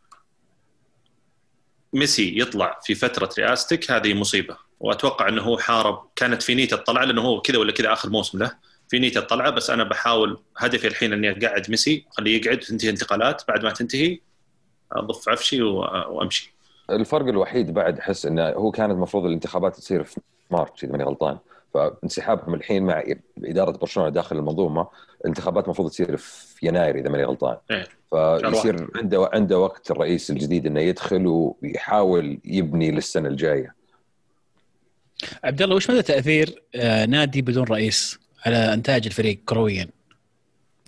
ميسي 1.93 2.41
يطلع 2.41 2.81
في 2.85 2.95
فترة 2.95 3.31
رئاستك 3.39 3.91
هذه 3.91 4.15
مصيبة. 4.15 4.57
وأتوقع 4.81 5.29
إنه 5.29 5.43
هو 5.43 5.59
حارب 5.59 6.09
كانت 6.17 6.43
في 6.43 6.55
نيته 6.55 6.75
الطلعة 6.75 7.05
لأنه 7.05 7.23
هو 7.23 7.41
كذا 7.41 7.59
ولا 7.59 7.73
كذا 7.73 7.93
آخر 7.93 8.11
موسم 8.11 8.39
له 8.39 8.53
في 8.89 8.99
نيته 8.99 9.19
الطلعة. 9.19 9.51
بس 9.51 9.71
أنا 9.71 9.85
بحاول 9.85 10.41
هدفي 10.57 10.87
الحين 10.87 11.13
إني 11.13 11.31
أقعد 11.31 11.71
ميسي 11.71 12.07
خليه 12.11 12.37
يقعد 12.37 12.59
تنتهي 12.59 12.91
انتقالات. 12.91 13.43
بعد 13.49 13.65
ما 13.65 13.71
تنتهي 13.71 14.21
أضف 14.93 15.29
عفشي 15.29 15.63
وأمشي. 15.63 16.53
الفرق 16.91 17.27
الوحيد 17.27 17.75
بعد 17.75 17.99
احس 17.99 18.27
إنه 18.27 18.49
هو 18.49 18.71
كانت 18.71 18.93
المفروض 18.93 19.25
الانتخابات 19.25 19.77
تصير 19.77 20.05
في 20.05 20.21
مارس 20.51 20.85
إذا 20.85 20.93
ماني 20.93 21.05
غلطان. 21.05 21.39
فانسحابهم 21.79 22.55
الحين 22.55 22.83
مع 22.83 23.05
إدارة 23.45 23.71
برشلونة 23.71 24.09
داخل 24.09 24.37
المنظومة 24.37 24.89
الانتخابات 25.21 25.65
المفروض 25.65 25.91
تصير 25.91 26.17
في 26.17 26.67
يناير 26.67 26.99
إذا 26.99 27.09
ماني 27.09 27.25
غلطان 27.25 27.57
إيه. 27.71 27.89
فيصير 28.11 28.89
عنده 28.97 29.31
عنده 29.33 29.59
وقت 29.59 29.91
الرئيس 29.91 30.31
الجديد 30.31 30.67
إنه 30.67 30.81
يدخل 30.81 31.27
ويحاول 31.27 32.39
يبني 32.45 32.91
للسنة 32.91 33.29
الجاية 33.29 33.75
عبد 35.45 35.63
الله 35.63 35.77
وش 35.77 35.91
مدى 35.91 36.03
تأثير 36.03 36.63
آه، 36.75 37.07
نادي 37.07 37.43
بدون 37.43 37.65
رئيس 37.65 38.19
على 38.47 38.75
إنتاج 38.75 39.07
الفريق 39.07 39.39
كرويا؟ 39.47 39.89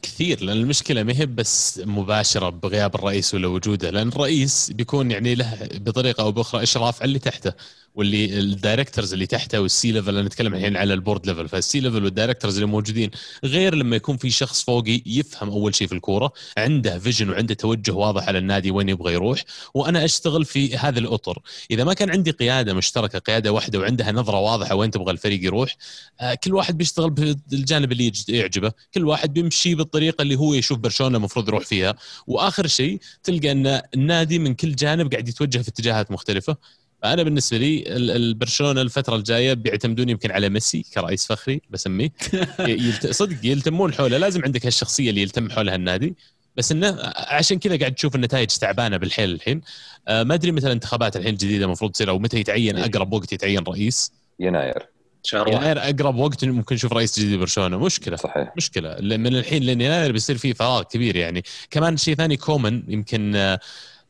كثير 0.03 0.44
لأن 0.44 0.57
المشكلة 0.57 1.03
ما 1.03 1.12
هي 1.12 1.26
بس 1.26 1.81
مباشرة 1.85 2.48
بغياب 2.48 2.94
الرئيس 2.94 3.35
ولا 3.35 3.48
وجوده 3.48 3.90
لأن 3.90 4.09
الرئيس 4.09 4.70
بيكون 4.70 5.11
يعني 5.11 5.35
له 5.35 5.68
بطريقة 5.74 6.22
أو 6.22 6.33
بأخرى 6.33 6.62
إشراف 6.62 7.03
على 7.03 7.09
اللي 7.09 7.18
تحته 7.18 7.53
واللي 7.94 8.38
ال 8.38 8.46
directors 8.46 9.12
اللي 9.12 9.26
تحته 9.26 9.61
وال 9.60 9.82
C 9.82 9.92
level 9.92 10.16
أنا 10.18 10.26
نتكلم 10.26 10.55
الحين 10.55 10.76
على 10.76 10.94
ال 10.94 11.00
board 11.00 11.26
level 11.26 11.48
فال 11.48 11.70
C 11.70 11.80
level 11.80 12.04
وال 12.04 12.14
directors 12.14 12.54
اللي 12.55 12.66
موجودين 12.66 13.11
غير 13.44 13.74
لما 13.74 13.96
يكون 13.96 14.16
في 14.16 14.31
شخص 14.31 14.62
فوق 14.62 15.02
يفهم 15.07 15.50
أول 15.50 15.74
شيء 15.74 15.87
في 15.87 15.94
الكورة 15.94 16.33
عنده 16.59 16.98
vision 16.98 17.30
وعنده 17.31 17.55
توجه 17.55 17.92
واضح 17.92 18.29
على 18.29 18.38
النادي 18.38 18.70
وين 18.70 18.88
يبغى 18.88 19.12
يروح 19.12 19.44
وأنا 19.74 20.05
أشتغل 20.05 20.44
في 20.44 20.76
هذا 20.76 20.98
الأطر. 20.98 21.38
إذا 21.70 21.85
ما 21.85 21.94
كان 21.94 22.11
عندي 22.11 22.31
قيادة 22.31 22.74
مشتركة 22.74 23.18
قيادة 23.18 23.53
واحدة 23.53 23.79
وعندها 23.79 24.12
نظرة 24.12 24.38
واضحة 24.40 24.74
وين 24.74 24.90
تبغى 24.90 25.12
الفريق 25.12 25.44
يروح 25.44 25.76
آه، 26.20 26.35
كل 26.35 26.55
واحد 26.55 26.79
بيشتغل 26.79 27.11
بالجانب 27.11 27.92
اللي 27.92 28.12
يعجبه. 28.29 28.72
كل 28.94 29.05
واحد 29.07 29.33
بيمشي 29.33 29.74
بالطريقة 29.74 30.22
اللي 30.22 30.37
هو 30.37 30.55
يشوف 30.55 30.79
برشلونة 30.79 31.16
المفروض 31.16 31.48
يروح 31.48 31.64
فيها. 31.64 31.94
وآخر 32.26 32.66
شيء 32.66 33.00
تلقى 33.22 33.53
أن 33.53 33.83
النادي 33.94 34.38
من 34.38 34.55
كل 34.55 34.74
جانب 34.74 35.12
قاعد 35.12 35.29
يتوجه 35.29 35.59
في 35.59 35.68
اتجاهات 35.68 36.11
مختلفة. 36.11 36.57
فأنا 37.02 37.22
بالنسبة 37.22 37.58
لي 37.58 37.84
البرشلونة 37.96 38.80
الفترة 38.80 39.16
الجاية 39.16 39.54
بيعتمدون 39.54 40.08
يمكن 40.08 40.30
على 40.30 40.48
ميسي 40.48 40.84
كرئيس 40.94 41.26
فخري 41.26 41.60
بسميه. 41.70 42.12
صدق 43.10 43.36
يلتمون 43.42 43.94
حوله. 43.94 44.18
لازم 44.18 44.44
عندك 44.44 44.66
هالشخصية 44.66 45.10
اللي 45.10 45.22
يلتم 45.22 45.50
حولها 45.50 45.74
النادي 45.74 46.14
بس 46.56 46.72
إنه 46.72 47.12
عشان 47.16 47.58
كذا 47.58 47.78
قاعد 47.78 47.94
تشوف 47.94 48.14
النتائج 48.14 48.46
تعبانة 48.48 48.96
بالحيل 48.96 49.30
الحين. 49.30 49.60
آه، 50.08 50.22
ما 50.22 50.34
أدري 50.34 50.52
متى 50.52 50.66
الانتخابات 50.66 51.16
الحين 51.16 51.32
الجديدة 51.32 51.64
المفروض 51.64 51.90
تصير 51.90 52.10
أو 52.10 52.18
متى 52.18 52.40
يتعين 52.40 52.76
إيه. 52.76 52.84
أقرب 52.84 53.12
وقت 53.12 53.32
يتعين 53.32 53.62
رئيس. 53.68 54.12
يناير. 54.40 54.86
شهر 55.22 55.48
يناير 55.48 55.78
أقرب 55.78 56.16
وقت 56.16 56.44
ممكن 56.44 56.74
نشوف 56.74 56.92
رئيس 56.92 57.20
جديد 57.20 57.38
برشلونة. 57.38 57.78
مشكلة. 57.78 58.16
صحيح. 58.16 58.52
مشكلة. 58.56 58.96
من 59.00 59.36
الحين 59.36 59.62
لين 59.62 59.80
يناير 59.80 60.12
بيصير 60.12 60.38
في 60.38 60.54
فراغ 60.54 60.82
كبير 60.82 61.16
يعني. 61.16 61.42
كمان 61.70 61.96
شيء 61.96 62.14
ثاني 62.14 62.36
كومان 62.36 62.82
يمكن 62.88 63.36
آه 63.36 63.60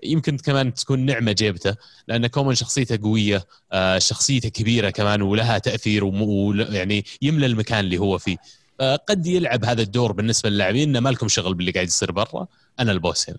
يمكن 0.03 0.37
كمان 0.37 0.75
تكون 0.75 1.07
نعمة 1.07 1.33
جيبته 1.33 1.77
لأن 2.09 2.27
كومان 2.27 2.55
شخصيته 2.55 2.99
قوية 3.03 3.45
آه، 3.73 3.99
شخصيته 3.99 4.49
كبيرة 4.49 4.91
كمان 4.91 5.23
ولها 5.23 5.59
تأثير 5.59 6.05
ويعني 6.05 7.05
يملى 7.23 7.47
المكان 7.47 7.81
اللي 7.81 7.99
هو 7.99 8.19
فيه. 8.19 8.37
قد 9.09 9.27
يلعب 9.27 9.65
هذا 9.65 9.83
الدور 9.83 10.13
بالنسبة 10.13 10.51
للاعبين 10.51 10.89
إنه 10.89 11.01
ما 11.01 11.09
لكم 11.09 11.29
شغل 11.29 11.55
باللي 11.55 11.71
قاعد 11.73 11.87
يصير 11.87 12.13
برا. 12.13 12.47
أنا 12.81 12.93
ال 12.93 13.00
boss 13.00 13.31
هنا. 13.31 13.39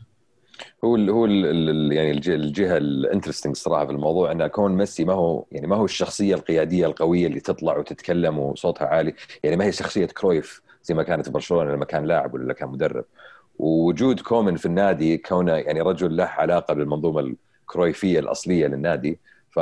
هو 0.86 0.96
ال 0.96 1.10
هو 1.10 1.26
ال 1.26 1.92
يعني 1.92 2.12
الجهة 2.12 2.78
ال 2.78 2.84
interesting 2.84 3.56
صراحة 3.56 3.86
في 3.86 3.92
الموضوع 3.92 4.32
انه 4.32 4.48
كون 4.48 4.72
ميسي 4.72 5.06
ما 5.06 5.14
هو 5.14 5.46
يعني 5.52 5.68
ما 5.68 5.76
هو 5.76 5.86
الشخصية 5.86 6.36
القيادية 6.36 6.86
القوية 6.86 7.28
اللي 7.28 7.40
تطلع 7.40 7.78
وتتكلم 7.78 8.40
وصوتها 8.40 8.88
عالي. 8.88 9.14
يعني 9.44 9.56
ما 9.56 9.66
هي 9.66 9.72
شخصية 9.72 10.06
كرويف 10.06 10.62
زي 10.84 10.94
ما 10.94 11.04
كانت 11.04 11.30
برشلونة 11.30 11.72
لما 11.72 11.86
كان 11.86 12.06
لاعب 12.06 12.34
ولا 12.34 12.54
كان 12.54 12.70
مدرب. 12.70 13.06
ووجود 13.62 14.20
كومان 14.20 14.56
في 14.56 14.66
النادي 14.66 15.18
كونه 15.18 15.54
يعني 15.54 15.82
رجل 15.82 16.18
له 16.18 16.24
علاقة 16.24 16.74
بالمنظومة 16.74 17.36
الكرويفية 17.62 18.20
الأصلية 18.20 18.68
للنادي. 18.68 19.20
ف 19.50 19.58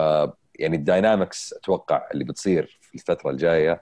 يعني 0.59 0.75
ال 0.75 0.84
dynamics 0.84 1.53
أتوقع 1.53 2.07
اللي 2.13 2.23
بتصير 2.23 2.79
في 2.81 2.95
الفترة 2.95 3.31
الجاية 3.31 3.81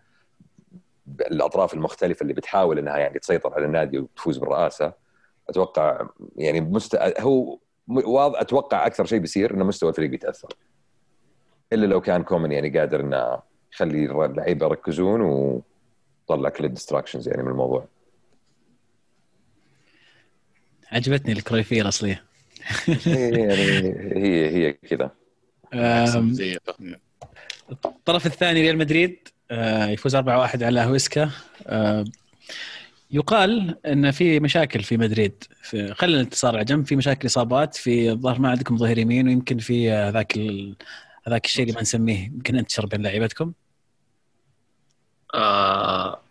الأطراف 1.21 1.73
المختلفة 1.73 2.23
اللي 2.23 2.33
بتحاول 2.33 2.79
إنها 2.79 2.97
يعني 2.97 3.19
تسيطر 3.19 3.53
على 3.53 3.65
النادي 3.65 3.99
وتفوز 3.99 4.37
بالرئاسة 4.37 4.93
أتوقع 5.49 6.07
يعني 6.35 6.61
مست... 6.61 6.95
هو 7.19 7.57
واضح 7.89 8.39
أتوقع 8.39 8.85
أكثر 8.85 9.05
شيء 9.05 9.19
بيصير 9.19 9.53
إنه 9.53 9.65
مستوى 9.65 9.89
الفريق 9.89 10.09
بيتأثر. 10.09 10.49
إلا 11.73 11.85
لو 11.85 12.01
كان 12.01 12.23
كومان 12.23 12.51
يعني 12.51 12.79
قادر 12.79 13.01
إنه 13.01 13.39
يخلي 13.73 14.25
اللعيبة 14.25 14.65
يركزون 14.65 15.21
وطلع 15.21 16.49
كل 16.49 16.65
ال 16.65 16.70
distractions 16.70 17.27
يعني 17.27 17.43
من 17.43 17.49
الموضوع. 17.51 17.87
عجبتني 20.91 21.31
الكرويفيه 21.33 21.81
الاصليه 21.81 22.23
يعني 22.87 23.93
هي 24.15 24.49
هي 24.49 24.73
كذا. 24.73 25.11
الطرف 27.85 28.25
الثاني 28.25 28.61
ريال 28.61 28.77
مدريد 28.77 29.27
آه، 29.51 29.85
يفوز 29.87 30.15
4-1 30.15 30.63
على 30.63 30.79
هويسكا. 30.81 31.31
يقال 33.11 33.77
إن 33.85 34.11
في 34.11 34.39
مشاكل 34.39 34.83
في 34.83 34.97
مدريد. 34.97 35.43
في 35.61 35.93
خلينا 35.93 36.17
الانتصار 36.17 36.55
على 36.55 36.65
جنب. 36.65 36.85
في 36.85 36.95
مشاكل 36.95 37.27
إصابات 37.27 37.75
في 37.75 38.11
الظاهر 38.11 38.39
ما 38.39 38.49
عندكم 38.49 38.77
ظهير 38.77 38.97
يمين 38.97 39.27
ويمكن 39.27 39.57
في 39.57 39.91
هذاك 39.91 40.39
هذاك 41.27 41.45
الشيء 41.45 41.63
اللي 41.63 41.75
ما 41.75 41.81
نسميه. 41.81 42.25
يمكن 42.25 42.55
أنتشر 42.55 42.85
بين 42.85 43.01
لعيبتكم. 43.01 43.53
آه 45.33 46.21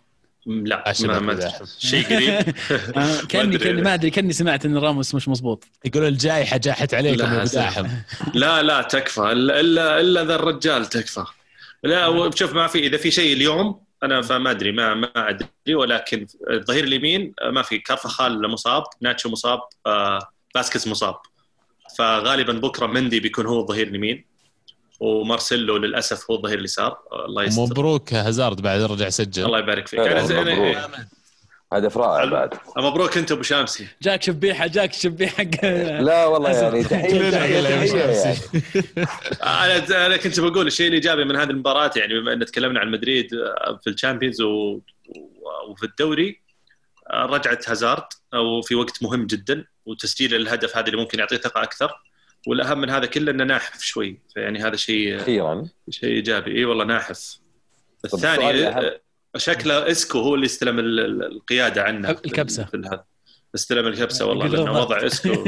لا 0.47 0.95
ما, 1.01 1.19
ما 1.21 1.53
شيء 1.79 2.05
قريب. 2.17 2.55
آه، 2.97 3.21
كأني 3.29 3.59
كاني 3.59 3.83
ما 3.83 3.95
أدري 3.95 4.11
كأني 4.11 4.33
سمعت 4.33 4.67
إن 4.67 4.77
راموس 4.79 5.15
مش 5.15 5.29
مضبوط. 5.29 5.65
يقولون 5.85 6.09
الجائحة 6.09 6.57
جاحت 6.57 6.95
عليكم 6.95 7.25
يا 7.25 7.45
لا 8.35 8.63
لا 8.63 8.83
تكفى. 8.83 9.21
الا 9.33 10.01
الا 10.01 10.25
ذا 10.25 10.35
الرجال 10.35 10.87
تكفى. 10.87 11.25
لا 11.83 12.31
شوف 12.35 12.55
ما 12.55 12.67
في 12.67 12.79
إذا 12.79 12.97
في 12.97 13.11
شيء 13.11 13.33
اليوم 13.33 13.81
أنا 14.03 14.23
فما 14.23 14.51
أدري 14.51 14.73
ما 14.73 14.95
ما 14.95 15.11
أدري 15.15 15.75
ولكن 15.75 16.27
الظهير 16.51 16.85
اليمين 16.85 17.35
ما 17.51 17.63
في. 17.63 17.79
كارفخال 17.79 18.49
مصاب 18.51 18.85
ناتشو 19.01 19.29
مصاب 19.29 19.61
آه 19.87 20.19
فاسكيز 20.55 20.89
مصاب. 20.89 21.17
فغالبا 21.99 22.53
بكرة 22.53 22.87
مندي 22.87 23.21
بيكون 23.21 23.47
هو 23.47 23.61
الظهير 23.61 23.87
اليمين. 23.87 24.36
ومارسيلو 25.01 25.77
للاسف 25.77 26.31
هو 26.31 26.37
الظهير 26.37 26.59
اليسار 26.59 26.99
الله 27.29 27.45
يستر 27.45 27.63
مبروك 27.63 28.15
هازارد 28.15 28.61
بعد 28.61 28.81
رجع 28.81 29.09
سجل 29.09 29.45
الله 29.45 29.59
يبارك 29.59 29.89
فيك 29.89 30.01
هدف 31.73 31.97
رائع 31.97 32.25
بعد 32.25 32.55
مبروك 32.77 33.17
انت 33.17 33.33
ابو 33.33 33.43
شامسي 33.43 33.87
جاك 34.03 34.23
شبيهه 34.23 34.67
جاك 34.67 34.93
شبيهه 34.93 35.45
لا 36.01 36.27
والله 36.27 36.51
يعني 36.51 36.85
تحيه 36.85 37.31
تحيه 37.31 37.61
أنا 39.43 40.07
أنا 40.07 40.17
كنت 40.17 40.41
بقول 40.41 40.67
الشيء 40.67 40.89
الايجابي 40.89 41.25
من 41.25 41.37
هذه 41.37 41.51
المباراه 41.51 41.91
يعني 41.97 42.21
بما 42.21 42.33
ان 42.33 42.45
تكلمنا 42.45 42.81
عن 42.81 42.91
مدريد 42.91 43.31
في 43.85 43.91
الشامبيونز 43.91 44.43
وفي 44.43 45.85
الدوري 45.85 46.41
رجعت 47.15 47.69
هازارد 47.71 48.05
وفي 48.35 48.75
وقت 48.75 49.03
مهم 49.03 49.27
جدا 49.27 49.65
وتسجيل 49.87 50.35
الهدف 50.35 50.77
هذا 50.77 50.87
اللي 50.87 50.97
ممكن 50.97 51.19
يعطيه 51.19 51.37
ثقه 51.37 51.63
أكثر 51.63 51.91
والأهم 52.47 52.81
من 52.81 52.91
هذا 52.91 53.07
كله 53.07 53.33
إنه 53.33 53.45
ناحف 53.45 53.81
شوي. 53.81 54.21
فيعني 54.35 54.59
هذا 54.59 54.77
شيء 54.77 55.17
أخيرا. 55.17 55.69
شيء 55.91 56.09
إيجابي. 56.09 56.57
إي 56.57 56.65
والله 56.65 56.85
ناحف 56.85 57.39
الثاني 58.05 58.67
آه، 58.67 59.01
شكله 59.37 59.91
إسكو 59.91 60.19
هو 60.19 60.35
اللي 60.35 60.47
استلم 60.47 60.79
القيادة 60.79 61.83
عنه 61.83 62.11
الكبسة. 62.11 62.65
في 62.65 62.77
هذا 62.77 63.05
استلم 63.55 63.87
الكبسة 63.87 64.27
والله 64.27 64.47
لأنه 64.47 64.81
وضع 64.81 64.97
اسكو 65.07 65.45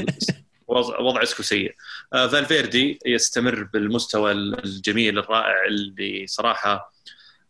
وضع 1.00 1.22
إسكو 1.22 1.42
سيء. 1.42 1.74
آه 2.12 2.26
فالفيردي 2.26 2.98
يستمر 3.06 3.62
بالمستوى 3.62 4.32
الجميل 4.32 5.18
الرائع 5.18 5.64
اللي 5.66 6.26
صراحة 6.26 6.92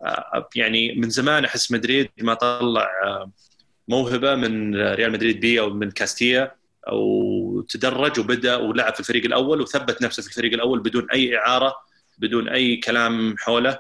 آه 0.03 0.49
يعني 0.57 0.95
من 0.95 1.11
زمان 1.11 1.45
أحس 1.45 1.73
مدريد 1.73 2.11
ما 2.21 2.35
طلع 2.35 2.91
آه 3.05 3.31
موهبة 3.89 4.35
من 4.35 4.77
ريال 4.77 5.13
مدريد 5.13 5.41
بي 5.41 5.61
أو 5.61 5.71
من 5.71 5.91
كاستيا. 5.91 6.58
أو 6.88 7.66
تدرج 7.68 8.20
وبدأ 8.20 8.57
ولعب 8.57 8.94
في 8.94 9.01
الفريق 9.01 9.24
الأول 9.24 9.61
وثبت 9.61 10.03
نفسه 10.03 10.22
في 10.22 10.29
الفريق 10.29 10.53
الأول 10.53 10.81
بدون 10.81 11.11
أي 11.11 11.37
إعارة 11.37 11.74
بدون 12.18 12.48
أي 12.48 12.77
كلام 12.77 13.37
حوله. 13.38 13.79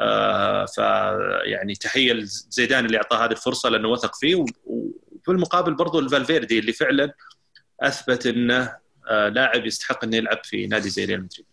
آه 0.00 0.64
فيعني 0.64 1.74
تحية 1.74 2.12
لزيدان 2.12 2.86
اللي 2.86 2.96
أعطاه 2.96 3.24
هذه 3.24 3.30
الفرصة 3.30 3.68
لأنه 3.68 3.88
وثق 3.88 4.14
فيه. 4.14 4.34
وفي 4.64 5.28
المقابل 5.28 5.74
برضو 5.74 5.98
الفالفيردي 5.98 6.58
اللي 6.58 6.72
فعلا 6.72 7.12
أثبت 7.82 8.26
إنه 8.26 8.76
آه 9.08 9.28
لاعب 9.28 9.66
يستحق 9.66 10.04
إنه 10.04 10.16
يلعب 10.16 10.44
في 10.44 10.66
نادي 10.66 10.88
زي 10.88 11.04
ريال 11.04 11.22
مدريد. 11.22 11.46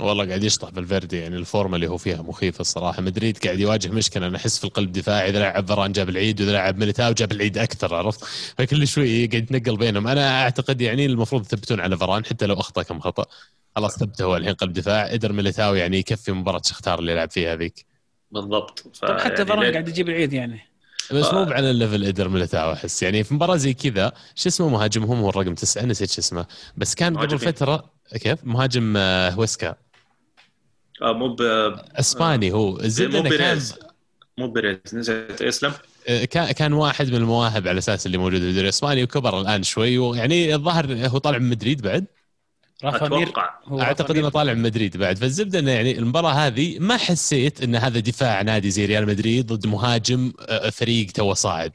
والله 0.00 0.26
قاعد 0.26 0.44
يشطح 0.44 0.70
بالفيردي 0.70 1.16
يعني 1.16 1.36
الفورمة 1.36 1.76
اللي 1.76 1.86
هو 1.88 1.96
فيها 1.96 2.22
مخيفة 2.22 2.60
الصراحة. 2.60 3.02
مدريد 3.02 3.38
قاعد 3.38 3.60
يواجه 3.60 3.88
مشكلة 3.88 4.26
أنا 4.26 4.36
أحس 4.36 4.58
في 4.58 4.64
القلب 4.64 4.92
دفاعي 4.92 5.30
إذا 5.30 5.38
لعب 5.38 5.68
فاران 5.68 5.92
جاب 5.92 6.08
العيد 6.08 6.40
وإذا 6.40 6.52
لعب 6.52 6.78
ميليتاو 6.78 7.12
جاب 7.12 7.32
العيد 7.32 7.58
أكثر 7.58 7.94
عرفت؟ 7.94 8.24
فكل 8.58 8.88
شوي 8.88 9.26
قاعد 9.26 9.34
يتنقل 9.34 9.76
بينهم. 9.76 10.08
أنا 10.08 10.42
أعتقد 10.42 10.80
يعني 10.80 11.06
المفروض 11.06 11.42
يثبتون 11.42 11.80
على 11.80 11.96
فاران 11.96 12.24
حتى 12.24 12.46
لو 12.46 12.54
أخطأ 12.54 12.82
كم 12.82 13.00
خطأ. 13.00 13.26
خلاص 13.76 13.98
ثبته 13.98 14.24
هو 14.24 14.36
الحين 14.36 14.54
قلب 14.54 14.72
دفاع. 14.72 15.12
قدر 15.12 15.32
ميليتاو 15.32 15.74
يعني 15.74 15.98
يكفي 15.98 16.32
مباراة 16.32 16.62
شختار 16.64 16.98
اللي 16.98 17.14
لعب 17.14 17.30
فيها 17.30 17.52
هذيك. 17.52 17.86
بالضبط. 18.30 18.84
ف... 18.94 19.04
طب 19.04 19.18
حتى 19.18 19.32
يعني 19.34 19.46
فاران 19.46 19.60
ليه- 19.60 19.70
قاعد 19.70 19.88
يجيب 19.88 20.08
العيد 20.08 20.32
يعني. 20.32 20.60
بس 21.12 21.32
مو. 21.32 21.38
على 21.40 21.70
ال 21.70 21.76
level 21.76 22.06
قدر 22.06 22.28
ميليتاو 22.28 22.72
أحس. 22.72 23.02
يعني 23.02 23.24
في 23.24 23.34
مباراة 23.34 23.56
زي 23.56 23.74
كذا 23.74 24.12
شو 24.34 24.48
اسمه 24.48 24.68
مهاجمهم؟ 24.68 25.18
هو 25.20 25.30
الرقم 25.30 25.54
تسعة 25.54 25.82
نسيت 25.84 26.10
شو 26.10 26.20
اسمه. 26.20 26.46
بس 26.76 26.94
كان 26.94 27.16
قبل. 27.18 27.38
فترة 27.38 27.90
كيف؟ 28.20 28.38
مهاجم 28.44 28.94
آه، 28.96 29.30
هويسكا. 29.30 29.74
آه 31.02 31.12
مو 31.12 31.34
ب... 31.34 31.42
إسباني 31.94 32.52
هو. 32.52 32.80
الزبده 32.80 33.22
مو 33.22 33.28
بيريز. 33.28 33.74
مو 34.38 34.48
بيريز. 34.48 34.78
نسيت 34.94 35.42
اسمه. 35.42 35.72
كان 36.30 36.52
كان 36.52 36.72
واحد 36.72 37.08
من 37.10 37.16
المواهب 37.16 37.68
على 37.68 37.78
أساس 37.78 38.06
اللي 38.06 38.18
موجود 38.18 38.40
في 38.40 38.46
الدوري 38.46 38.64
الإسباني 38.64 39.02
وكبر 39.02 39.40
الآن 39.40 39.62
شوي. 39.62 39.98
ويعني 39.98 40.54
الظاهر 40.54 41.06
هو 41.08 41.18
طالع 41.18 41.38
من 41.38 41.50
مدريد 41.50 41.82
بعد. 41.82 42.04
أتوقع. 42.84 43.50
أعتقد 43.80 44.16
إنه. 44.16 44.28
طالع 44.28 44.54
من 44.54 44.62
مدريد 44.62 44.96
بعد. 44.96 45.18
فالزبدة 45.18 45.58
إنه 45.58 45.70
يعني 45.70 45.98
المباراة 45.98 46.32
هذه 46.32 46.78
ما 46.78 46.96
حسيت 46.96 47.62
إن 47.62 47.76
هذا 47.76 48.00
دفاع 48.00 48.42
نادي 48.42 48.70
زي 48.70 48.86
ريال 48.86 49.06
مدريد 49.06 49.52
ضد 49.52 49.66
مهاجم 49.66 50.32
آه، 50.40 50.70
فريق 50.70 51.10
تو 51.10 51.34
صاعد. 51.34 51.72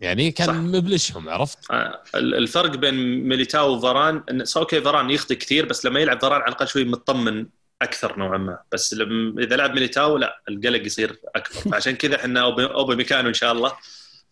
يعني 0.00 0.30
كان 0.30 0.46
صح. 0.46 0.54
مبلشهم 0.54 1.28
عرفت؟ 1.28 1.58
آه، 1.70 2.02
الفرق 2.14 2.76
بين 2.76 2.94
ميليتاو 3.28 3.76
وفاران 3.76 4.22
إن 4.30 4.44
أوكي 4.56 4.80
فاران 4.80 5.10
يخطي 5.10 5.34
كثير 5.34 5.66
بس 5.66 5.86
لما 5.86 6.00
يلعب 6.00 6.20
فاران 6.20 6.40
على 6.40 6.48
الأقل 6.48 6.68
شوي 6.68 6.84
مطمن 6.84 7.46
أكثر 7.82 8.18
نوعا 8.18 8.38
ما. 8.38 8.58
بس 8.72 8.94
لما 8.94 9.42
إذا 9.42 9.56
لعب 9.56 9.74
ميليتاو 9.74 10.16
لا 10.16 10.42
القلق 10.48 10.86
يصير 10.86 11.16
أكبر. 11.36 11.60
فعشان 11.72 11.92
كذا 11.92 12.16
إحنا 12.16 12.40
اوباميكانو 12.40 13.28
إن 13.28 13.34
شاء 13.34 13.52
الله 13.52 13.72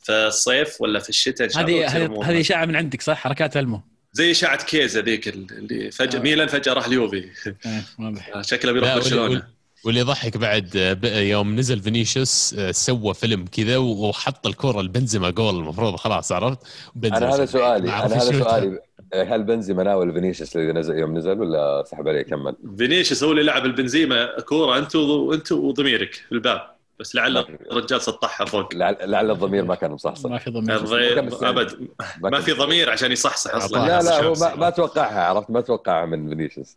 في 0.00 0.12
الصيف 0.12 0.80
ولا 0.80 1.00
في 1.00 1.08
الشتاء 1.08 1.46
إن 1.46 1.52
شاء 1.52 1.64
الله 1.64 1.86
هذه 1.86 2.30
هذه 2.30 2.40
إشاعة 2.40 2.64
من 2.64 2.76
عندك 2.76 3.02
صح؟ 3.02 3.16
حركات 3.16 3.56
أولمو. 3.56 3.82
زي 4.12 4.30
إشاعة 4.30 4.64
كيزا 4.64 5.00
ذيك 5.00 5.28
اللي 5.28 5.90
فجاه 5.90 6.18
آه. 6.18 6.22
ميلان 6.22 6.48
فجأة 6.48 6.72
راح 6.72 6.86
اليوفي. 6.86 7.30
إيه، 7.66 7.82
واضح. 7.98 8.42
شكله 8.42 8.72
بيروح 8.72 8.94
برشلونة. 8.94 9.53
واللي 9.84 10.00
يضحك 10.00 10.36
بعد 10.36 10.76
آه، 11.04 11.20
يوم 11.20 11.56
نزل 11.56 11.80
فينيسيوس 11.80 12.54
آه، 12.58 12.70
سوى 12.72 13.14
فيلم 13.14 13.44
كذا 13.52 13.76
وحط 13.76 14.46
الكره 14.46 14.80
لبنزيما 14.80 15.30
جول 15.30 15.54
المفروض 15.54 15.96
خلاص 15.96 16.32
عرفت؟ 16.32 16.58
أنا 17.04 17.34
هذا 17.34 17.46
سؤالي. 17.46 17.86
ما 17.86 18.06
أنا 18.06 18.14
هذا. 18.16 18.38
سؤالي. 18.44 18.80
هل 19.14 19.42
بنزيما 19.42 19.82
ناول 19.82 20.12
فينيسيوس 20.12 20.56
اللي 20.56 20.72
نزل 20.72 20.98
يوم 20.98 21.18
نزل 21.18 21.40
ولا 21.40 21.84
سحب 21.86 22.08
عليه 22.08 22.22
كمل؟ 22.22 22.56
فينيسيوس 22.78 23.24
هو 23.24 23.30
اللي 23.30 23.42
لعب 23.42 23.64
لبنزيما 23.64 24.40
كورة 24.40 24.78
أنت 24.78 24.96
وانت 24.96 25.52
وضميرك 25.52 26.14
في 26.14 26.32
الباب. 26.32 26.60
بس 27.00 27.14
لعل 27.14 27.36
الرجال 27.38 28.00
سطحها 28.02 28.44
فوق. 28.44 28.74
لعل, 28.74 28.96
لعل 29.00 29.30
الضمير 29.30 29.64
ما 29.64 29.74
كان 29.74 29.90
مصحصح. 29.90 30.30
ما 30.30 30.38
في 30.38 30.50
ضمير. 30.50 31.18
أبد. 31.50 31.88
ما 32.20 32.30
كان- 32.30 32.40
في 32.40 32.52
ضمير 32.52 32.90
عشان 32.90 33.12
يصحصح 33.12 33.54
أصلا. 33.54 33.86
لا 33.86 34.02
لا 34.02 34.22
هو. 34.22 34.32
ما, 34.32 34.54
ما 34.54 34.70
توقعها 34.70 35.24
عرفت؟ 35.24 35.50
ما 35.50 35.60
توقعها 35.60 36.06
من 36.06 36.28
فينيسيوس. 36.28 36.76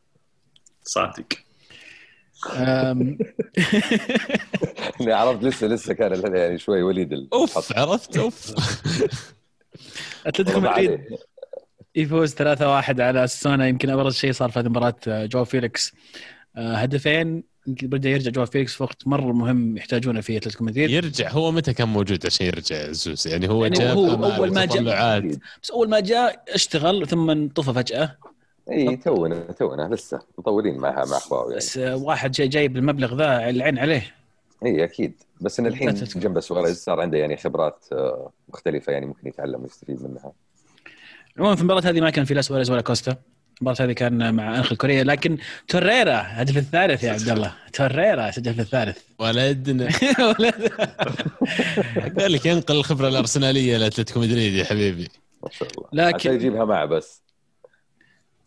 صادق. 0.83 1.25
يعني 2.59 3.17
عرفت 5.13 5.43
لسه 5.43 5.67
لسه 5.67 5.93
كان 5.93 6.35
يعني 6.35 6.57
شوي 6.57 6.81
وليد 6.81 7.13
ال- 7.13 7.29
أوف 7.33 7.77
عرفت؟ 7.77 8.17
أوف. 8.17 8.53
أتلتيكو 10.27 10.59
مدريد. 10.59 10.99
يفوز 11.95 12.33
3-1 12.35 12.39
على 12.99 13.27
سونا. 13.27 13.67
يمكن 13.67 13.89
أبرز 13.89 14.15
شيء 14.15 14.31
صار 14.31 14.51
في 14.51 14.59
هذه 14.59 14.65
المباراة 14.65 14.95
آه، 15.07 15.25
جو 15.25 15.43
فيليكس. 15.45 15.93
آه، 16.55 16.75
هدفين. 16.75 17.43
يمكن 17.67 17.87
بدا 17.87 18.09
يرجع 18.09 18.31
جو 18.31 18.45
فيليكس 18.45 18.73
في 18.75 18.83
وقت 18.83 19.07
مرة 19.07 19.31
مهم 19.33 19.77
يحتاجونه 19.77 20.21
في 20.21 20.37
أتلتيكو 20.37 20.63
مدريد. 20.63 20.89
يرجع. 20.89 21.31
هو 21.31 21.51
متى 21.51 21.73
كان 21.73 21.87
موجود 21.87 22.25
عشان 22.25 22.45
يرجع 22.45 22.75
عزوز 22.89 23.27
يعني 23.27 23.49
هو 23.49 23.63
يعني 23.65 23.77
جاب 23.79 23.97
هو 23.97 24.25
أول 24.35 24.53
ما 24.53 24.65
جاء-. 24.65 25.37
بس 25.63 25.71
أول 25.71 25.89
ما 25.89 25.99
جاء 25.99 26.43
اشتغل 26.49 27.07
ثم 27.07 27.29
انطفى 27.29 27.73
فجأة. 27.73 28.17
اي 28.71 28.95
تونا 28.95 29.35
تونا 29.59 29.95
لسه 29.95 30.19
مطولين 30.37 30.77
مع 30.77 30.89
مع 31.05 31.17
اخوه 31.17 31.43
يعني. 31.43 31.55
بس 31.55 31.77
واحد 31.77 32.31
جاي 32.31 32.47
جايب 32.47 32.77
المبلغ 32.77 33.15
ذا 33.15 33.49
العين 33.49 33.79
عليه. 33.79 34.15
اي 34.65 34.83
أكيد. 34.83 35.13
بس 35.41 35.59
إن 35.59 35.65
الحين 35.67 35.93
جنب 35.93 36.39
سواريز 36.39 36.83
صار 36.83 36.99
عنده 37.01 37.17
يعني 37.17 37.37
خبرات 37.37 37.85
آه، 37.91 38.31
مختلفة 38.49 38.93
يعني 38.93 39.05
ممكن 39.05 39.27
يتعلم 39.27 39.61
ويستفيد 39.61 40.03
منها. 40.03 40.31
عموما 41.37 41.55
في 41.55 41.61
المباراه 41.61 41.81
هذه 41.81 42.01
ما 42.01 42.09
كان 42.09 42.25
في 42.25 42.33
لا 42.33 42.41
سواريز 42.41 42.71
ولا 42.71 42.81
كوستا. 42.81 43.15
المباراة 43.61 43.81
هذه 43.81 43.91
كان 43.91 44.33
مع 44.35 44.57
انخل 44.57 44.75
كوريا 44.75 45.03
لكن 45.03 45.37
توريرا 45.67 46.23
هدف 46.25 46.57
الثالث 46.57 47.03
يا 47.03 47.11
عبد 47.11 47.29
الله. 47.29 47.53
توريرا 47.73 48.31
سجل 48.31 48.53
في 48.53 48.61
الثالث. 48.61 48.97
ولدنا 49.19 49.87
قال 52.19 52.31
لك 52.31 52.45
ينقل 52.45 52.75
الخبرة 52.75 53.07
الأرسنالية 53.07 53.77
لأتلتيكو 53.77 54.19
مدريد 54.19 54.53
يا 54.53 54.63
حبيبي. 54.65 55.07
ما 55.43 55.49
شاء 55.51 55.67
الله. 55.77 55.87
لكن- 55.93 56.15
عشان 56.15 56.33
يجيبها 56.33 56.65
معه 56.65 56.85
بس. 56.85 57.21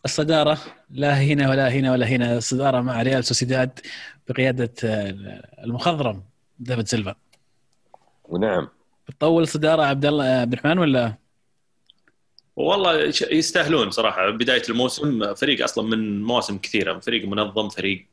الصدارة 0.04 0.58
لا 0.90 1.20
هنا 1.20 1.50
ولا 1.50 1.68
هنا 1.68 1.92
ولا 1.92 2.06
هنا. 2.06 2.36
الصدارة 2.36 2.80
مع 2.80 3.02
ريال 3.02 3.24
سوسيداد 3.24 3.80
بقيادة 4.28 4.74
المخضرم 5.64 6.22
ديفيد 6.58 6.88
سيلفا. 6.88 7.14
ونعم 8.24 8.68
بتطول 9.08 9.48
صدارة 9.48 9.82
عبد 9.82 10.06
الله 10.06 10.24
عبد 10.24 10.52
الرحمن 10.52 10.78
ولا؟ 10.78 11.14
والله 12.56 13.12
يستاهلون 13.30 13.90
صراحة. 13.90 14.30
بداية 14.30 14.62
الموسم 14.68 15.34
فريق 15.34 15.64
أصلا 15.64 15.84
من 15.84 16.22
مواسم 16.22 16.58
كثيرة 16.58 16.98
فريق 16.98 17.24
منظم 17.24 17.68
فريق 17.68 18.06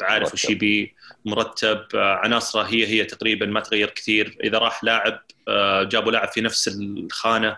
بعارف 0.00 0.34
وش. 0.34 0.50
يبي 0.50 0.94
مرتب 1.24 1.86
عناصره 1.94 2.62
هي 2.62 2.86
هي 2.86 3.04
تقريبا 3.04 3.46
ما 3.46 3.60
تغير 3.60 3.90
كثير. 3.90 4.38
إذا 4.44 4.58
راح 4.58 4.84
لاعب 4.84 5.20
جابوا 5.88 6.12
لاعب 6.12 6.28
في 6.28 6.40
نفس 6.40 6.68
الخانة 6.78 7.56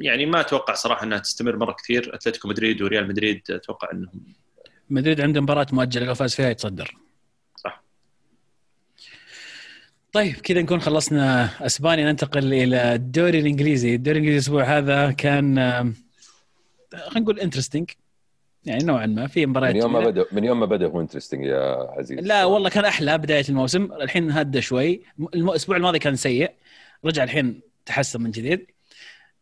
يعني 0.00 0.26
ما 0.26 0.40
أتوقع 0.40 0.74
صراحة 0.74 1.04
إنها 1.04 1.18
تستمر 1.18 1.56
مرة 1.56 1.72
كثير. 1.72 2.14
أتلتيكو 2.14 2.48
مدريد 2.48 2.82
وريال 2.82 3.08
مدريد 3.08 3.42
أتوقع 3.50 3.88
إنهم 3.92 4.22
مدريد 4.90 5.20
عنده 5.20 5.40
مباراة 5.40 5.66
مؤجلة 5.72 6.06
لو 6.06 6.14
فاز 6.14 6.34
فيها 6.34 6.50
يتصدر. 6.50 6.96
صح. 7.56 7.82
طيب 10.12 10.34
كذا 10.34 10.62
نكون 10.62 10.80
خلصنا 10.80 11.50
أسبانيا. 11.66 12.12
ننتقل 12.12 12.52
إلى 12.54 12.94
الدوري 12.94 13.38
الإنجليزي، 13.38 13.94
الدوري 13.94 14.18
الإنجليزي 14.18 14.38
الأسبوع 14.38 14.78
هذا 14.78 15.10
كان 15.10 15.58
آم، 15.58 15.94
خلينا 16.92 17.20
نقول 17.20 17.40
interesting 17.40 17.90
يعني 18.64 18.84
نوعا 18.84 19.06
ما 19.06 19.26
في 19.26 19.46
مباريات 19.46 19.74
من 19.74 19.80
يوم 19.80 19.92
ما. 19.92 20.00
بدا 20.00 20.24
من 20.32 20.44
يوم 20.44 20.60
ما 20.60 20.66
بدأ 20.66 20.86
هو 20.86 21.00
interesting 21.00 21.44
يا 21.44 21.90
عزيز. 21.98 22.18
لا 22.18 22.44
والله 22.44 22.70
كان 22.70 22.84
أحلى 22.84 23.18
بداية 23.18 23.44
الموسم. 23.48 23.84
الحين 23.92 24.30
هدى 24.30 24.60
شوي. 24.60 25.02
الأسبوع 25.34 25.76
الماضي 25.76 25.98
كان 25.98 26.16
سيء. 26.16 26.50
رجع 27.04 27.24
الحين 27.24 27.60
تحسن 27.86 28.22
من 28.22 28.30
جديد. 28.30 28.66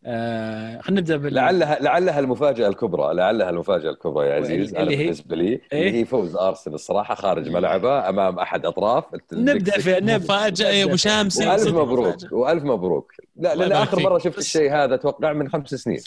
آه 0.07 0.81
خلينا 0.81 1.01
نبدأ 1.01 1.17
بال 1.17 1.35
لعلها 1.35 1.79
لعلها 1.83 2.19
المفاجأة 2.21 2.69
الكبرى 2.69 3.15
لعلها 3.15 3.51
المفاجأة 3.51 3.91
الكبرى 3.91 4.29
يا 4.29 4.35
عزيز 4.35 4.69
اللي 4.75 4.83
أنا 4.83 4.91
هي؟ 4.91 4.97
بالنسبة 4.97 5.37
لي 5.37 5.45
إيه؟ 5.73 5.89
اللي 5.89 6.01
هي 6.01 6.05
فوز 6.05 6.37
أرسنال 6.37 6.75
الصراحة 6.75 7.15
خارج 7.15 7.49
ملعبه 7.49 8.09
أمام 8.09 8.39
أحد 8.39 8.67
أطراف 8.67 9.05
نبدأ 9.33 9.79
في 9.79 10.01
مفاجأة 10.01 10.69
يا 10.69 10.85
أبو 10.85 10.97
شامسي 10.97 11.47
وألف 11.49 11.69
مبروك. 11.69 12.17
وألف 12.33 12.65
مبروك. 12.65 13.13
لا 13.37 13.53
الله 13.53 13.67
لأن 13.67 13.83
اخر. 13.83 14.01
مرة 14.03 14.19
شفت 14.19 14.29
بس- 14.39 14.45
الشيء 14.47 14.73
هذا 14.73 14.95
أتوقع 14.95 15.33
من 15.33 15.49
خمس 15.49 15.69
سنين. 15.75 16.01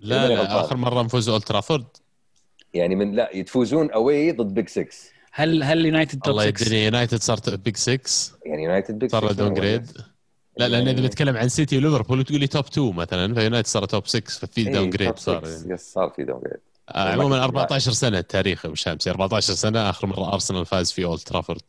لا 0.00 0.28
لا 0.28 0.34
غلطان. 0.34 0.56
آخر 0.56 0.76
مرة 0.76 1.02
نفوزوا 1.02 1.32
أولد 1.34 1.44
ترافورد. 1.44 1.84
يعني 2.74 2.94
من 2.96 3.12
لا 3.12 3.30
يتفوزون 3.36 3.90
أوي 3.90 4.32
ضد 4.32 4.54
بيج 4.54 4.68
6 4.68 4.86
هل 5.32 5.62
هل 5.62 5.86
يونايتد 5.86 6.20
توب 6.20 6.30
الله 6.32 6.50
6 6.50 6.62
يدري 6.62 6.84
يونايتد 6.84 7.18
صارت 7.22 7.50
بيج 7.54 7.76
6 7.76 8.00
يعني 8.46 8.62
يونايتد 8.62 8.98
بيج 8.98 9.10
صار 9.10 9.26
6 9.28 9.36
داون 9.36 9.54
جريد 9.54 9.86
لا 10.56 10.68
لأن 10.68 10.88
إذا 10.88 11.06
نتكلم 11.06 11.36
عن 11.36 11.48
سيتي 11.48 11.76
وليفربول 11.78 12.18
وتقول 12.18 12.40
لي 12.40 12.46
توب 12.46 12.64
2 12.64 12.94
مثلا 12.94 13.34
فيونايتد 13.34 13.68
صار 13.68 13.84
توب 13.84 14.06
6 14.06 14.30
ففي 14.30 14.64
داون 14.64 14.90
جريد 14.90 15.18
صار 15.18 15.44
يعني. 15.48 15.74
يس 15.74 15.80
صار 15.92 16.10
في 16.16 16.24
downgrade 16.24 16.60
عموما 16.94 17.44
14 17.44 17.92
سنة 17.92 18.18
التاريخ 18.18 18.66
أبو 18.66 18.74
شامسي 18.74 19.10
14 19.10 19.54
سنة 19.54 19.90
آخر 19.90 20.06
مرة 20.06 20.32
أرسنال 20.34 20.66
فاز 20.66 20.92
في 20.92 21.04
اولد 21.04 21.20
ترافورد 21.20 21.60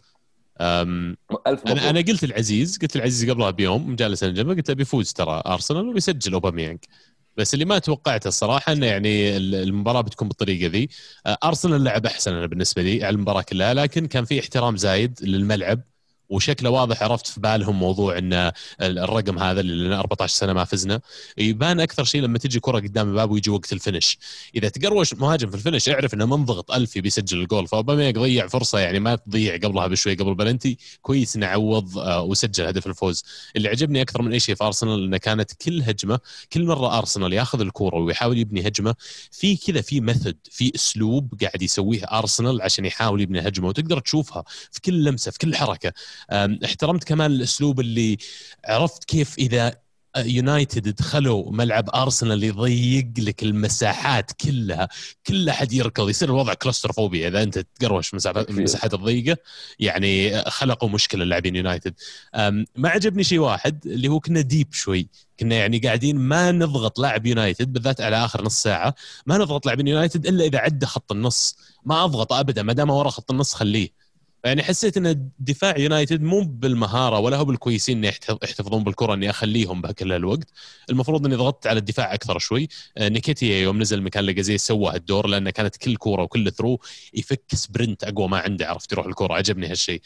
مبروك 0.61 1.67
أنا 1.67 1.89
أنا 1.89 1.99
قلت 2.01 2.23
العزيز 2.23 2.77
قلت 2.77 2.95
العزيز 2.95 3.29
قبلها 3.29 3.49
بيوم 3.51 3.95
جالس 3.95 4.23
أنا 4.23 4.33
جنبه 4.33 4.53
قلت 4.55 4.69
له 4.69 4.75
بيفوز 4.75 5.13
ترى 5.13 5.41
أرسنال 5.45 5.89
وبيسجل 5.89 6.33
أوباميانج. 6.33 6.79
بس 7.37 7.53
اللي 7.53 7.65
ما 7.65 7.79
توقعته 7.79 8.27
الصراحة 8.27 8.71
إنه 8.71 8.85
يعني 8.85 9.37
ال- 9.37 9.55
المباراة 9.55 10.01
بتكون 10.01 10.27
بالطريقة 10.27 10.67
ذي. 10.71 10.89
آه، 11.25 11.37
أرسنال 11.43 11.83
لعب 11.83 12.05
أحسن 12.05 12.33
أنا 12.33 12.45
بالنسبة 12.45 12.81
لي 12.81 13.03
على 13.05 13.13
المباراة 13.15 13.41
كلها 13.41 13.73
لكن 13.73 14.05
كان 14.07 14.25
في 14.25 14.39
احترام 14.39 14.77
زايد 14.77 15.19
للملعب. 15.21 15.81
وشكله 16.29 16.69
واضح 16.69 17.03
عرفت 17.03 17.27
في 17.27 17.39
بالهم 17.39 17.79
موضوع 17.79 18.17
إن 18.17 18.51
الرقم 18.81 19.39
هذا 19.39 19.59
اللي 19.59 19.87
لنا 19.87 19.99
14 19.99 20.35
سنة 20.35 20.53
ما 20.53 20.63
فزنا. 20.63 21.01
يبان 21.37 21.79
أكثر 21.79 22.03
شيء 22.03 22.21
لما 22.21 22.37
تجي 22.37 22.59
كرة 22.59 22.79
قدام 22.79 23.09
الباب 23.09 23.31
ويجي 23.31 23.49
وقت 23.49 23.73
ال 23.73 23.79
finish. 23.79 24.17
إذا 24.55 24.69
تقروش 24.69 25.13
مهاجم 25.13 25.49
في 25.49 25.55
ال 25.55 25.60
finish 25.60 25.89
اعرف 25.89 26.13
إنه 26.13 26.25
منضغط 26.25 26.71
اللي 26.71 27.01
بيسجل 27.01 27.41
الجول. 27.41 27.67
فأوباميانج 27.67 28.17
ضيع 28.19 28.47
فرصة 28.47 28.79
يعني 28.79 28.99
ما 28.99 29.15
تضيع 29.15 29.55
قبلها 29.57 29.87
بشوي 29.87 30.13
قبل 30.13 30.35
بلنتي. 30.35 30.77
كويس 31.01 31.35
إنه 31.35 31.45
عوض 31.47 31.97
آه، 31.97 32.21
وسجل 32.23 32.65
هدف 32.65 32.87
الفوز. 32.87 33.23
اللي 33.55 33.69
عجبني 33.69 34.01
أكثر 34.01 34.21
من 34.21 34.31
أي 34.33 34.39
شيء 34.39 34.55
في 34.55 34.63
أرسنال 34.63 35.03
إنه 35.03 35.17
كانت 35.17 35.51
كل 35.53 35.81
هجمة 35.81 36.19
كل 36.53 36.65
مرة 36.65 36.97
أرسنال 36.97 37.33
ياخذ 37.33 37.61
الكورة 37.61 37.95
ويحاول 37.97 38.37
يبني 38.37 38.67
هجمة 38.67 38.95
في 39.31 39.57
كذا 39.57 39.81
في 39.81 40.01
method 40.01 40.37
في 40.51 40.71
أسلوب 40.75 41.33
قاعد 41.41 41.61
يسويه 41.61 42.03
أرسنال 42.03 42.61
عشان 42.61 42.85
يحاول 42.85 43.21
يبني 43.21 43.39
هجمة. 43.47 43.67
وتقدر 43.67 43.99
تشوفها 43.99 44.43
في 44.71 44.81
كل 44.81 45.03
لمسة 45.03 45.31
في 45.31 45.37
كل 45.37 45.55
حركة. 45.55 45.93
احترمت 46.31 47.03
كمان 47.03 47.31
الأسلوب 47.31 47.79
اللي 47.79 48.17
عرفت 48.65 49.03
كيف 49.03 49.37
إذا 49.37 49.85
يونايتد 50.17 50.95
دخلوا 50.95 51.51
ملعب 51.51 51.89
ارسنال 51.89 52.43
يضيق 52.43 53.07
لك 53.17 53.43
المساحات 53.43 54.31
كلها 54.31 54.89
كل 55.27 55.49
أحد 55.49 55.73
يركض 55.73 56.09
يصير 56.09 56.29
الوضع 56.29 56.53
claustrophobia 56.53 57.27
إذا 57.27 57.43
أنت 57.43 57.59
تقروش 57.59 58.13
مساحات 58.13 58.49
المساحات 58.49 58.93
الضيقة 58.93 59.37
يعني 59.79 60.41
خلقوا 60.41 60.89
مشكلة 60.89 61.25
لاعبين 61.25 61.55
يونايتد 61.55 61.93
ما 62.75 62.89
عجبني 62.89 63.23
شيء 63.23 63.39
واحد 63.39 63.85
اللي 63.85 64.07
هو 64.07 64.19
كنا 64.19 64.41
deep 64.41 64.73
شوي. 64.73 65.07
كنا 65.39 65.55
يعني 65.55 65.79
قاعدين 65.79 66.17
ما 66.17 66.51
نضغط 66.51 66.99
لاعب 66.99 67.25
يونايتد 67.25 67.73
بالذات 67.73 68.01
على 68.01 68.25
آخر 68.25 68.43
نص 68.43 68.63
ساعة 68.63 68.95
ما 69.25 69.37
نضغط 69.37 69.65
لاعبين 69.65 69.87
يونايتد 69.87 70.27
إلا 70.27 70.45
إذا 70.45 70.59
عدى 70.59 70.85
خط 70.85 71.11
النص. 71.11 71.57
ما 71.85 72.03
أضغط 72.03 72.33
ابدا 72.33 72.63
ما 72.63 72.73
دام 72.73 72.89
ورا 72.89 73.09
خط 73.09 73.31
النص 73.31 73.53
خليه. 73.53 74.04
يعني 74.45 74.63
حسيت 74.63 74.97
إن 74.97 75.29
دفاع 75.39 75.77
يونايتد 75.77 76.21
مو 76.21 76.41
بالمهارة 76.41 77.19
ولا 77.19 77.37
هو 77.37 77.45
بالكويسين 77.45 77.97
اني 77.97 78.07
يحتفظون 78.43 78.83
بالكرة 78.83 79.13
إني 79.13 79.29
أخليهم 79.29 79.81
به 79.81 79.96
كل 79.96 80.11
الوقت. 80.11 80.47
المفروض 80.89 81.25
إني 81.25 81.35
ضغطت 81.35 81.67
على 81.67 81.79
الدفاع 81.79 82.13
أكثر 82.13 82.39
شوي. 82.39 82.67
آه، 82.97 83.09
نيكيتيا 83.09 83.57
يوم 83.61 83.79
نزل 83.81 84.01
مكان 84.01 84.23
لاجازي 84.23 84.57
سوى 84.57 84.93
هالدور 84.93 85.27
لأنه 85.27 85.49
كانت 85.49 85.77
كل 85.77 85.95
كورة 85.95 86.23
وكل 86.23 86.51
through 86.51 86.79
يفك 87.13 87.43
sprint 87.53 88.03
أقوى 88.03 88.27
ما 88.27 88.37
عنده 88.39 88.67
عرفت 88.67 88.91
يروح 88.91 89.05
الكورة. 89.05 89.33
عجبني 89.33 89.67
هالشيء. 89.67 90.01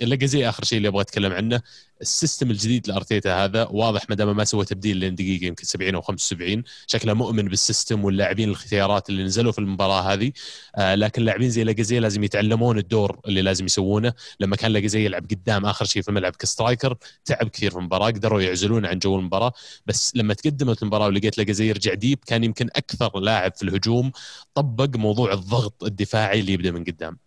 لاجازي 0.00 0.48
آخر 0.48 0.64
شيء 0.64 0.78
اللي 0.78 0.88
أبغى 0.88 1.00
أتكلم 1.02 1.32
عنه. 1.32 1.62
ال 2.00 2.07
system 2.07 2.50
الجديد 2.50 2.88
لارتيتا 2.88 3.44
هذا 3.44 3.64
واضح 3.70 4.10
ما 4.10 4.14
دام 4.14 4.36
ما 4.36 4.44
سوى 4.44 4.64
تبديل 4.64 4.96
لين 4.96 5.14
دقيقة 5.14 5.44
يمكن 5.44 5.64
70 5.64 5.94
أو 5.94 6.00
75 6.00 6.62
شكله 6.86 7.14
مؤمن 7.14 7.48
بال 7.48 7.62
system 7.62 8.04
واللاعبين 8.04 8.48
الاختيارات 8.48 9.08
اللي 9.08 9.24
نزلوا 9.24 9.52
في 9.52 9.58
المباراة 9.58 10.00
هذه. 10.12 10.32
آه 10.76 10.94
لكن 10.94 11.22
لاعبين 11.22 11.50
زي 11.50 11.64
لاجازي 11.64 11.98
لازم 11.98 12.24
يتعلمون 12.24 12.78
الدور 12.78 13.20
اللي 13.28 13.42
لازم 13.42 13.64
يسوونه. 13.64 14.12
لما 14.40 14.56
كان 14.56 14.72
لاجازي 14.72 15.04
يلعب 15.04 15.24
قدام 15.24 15.66
آخر 15.66 15.84
شيء 15.84 16.02
في 16.02 16.08
الملعب 16.08 16.36
ك 16.36 16.43
striker 16.43 16.96
تعب 17.24 17.48
كثير 17.48 17.70
في 17.70 17.76
المباراة 17.76 18.06
قدروا 18.06 18.42
يعزلون 18.42 18.86
عن 18.86 18.98
جو 18.98 19.18
المباراة. 19.18 19.52
بس 19.86 20.12
لما 20.16 20.34
تقدمت 20.34 20.82
المباراة 20.82 21.06
ولقيت 21.06 21.38
لاجازي 21.38 21.68
يرجع 21.68 21.94
deep 21.94 22.18
كان 22.26 22.44
يمكن 22.44 22.68
أكثر 22.76 23.18
لاعب 23.20 23.54
في 23.56 23.62
الهجوم 23.62 24.12
طبق 24.54 24.96
موضوع 24.96 25.32
الضغط 25.32 25.84
الدفاعي 25.84 26.40
اللي 26.40 26.52
يبدأ 26.52 26.70
من 26.70 26.84
قدام. 26.84 27.18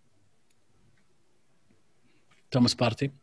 توماس 2.52 2.74
بارتي. 2.74 3.19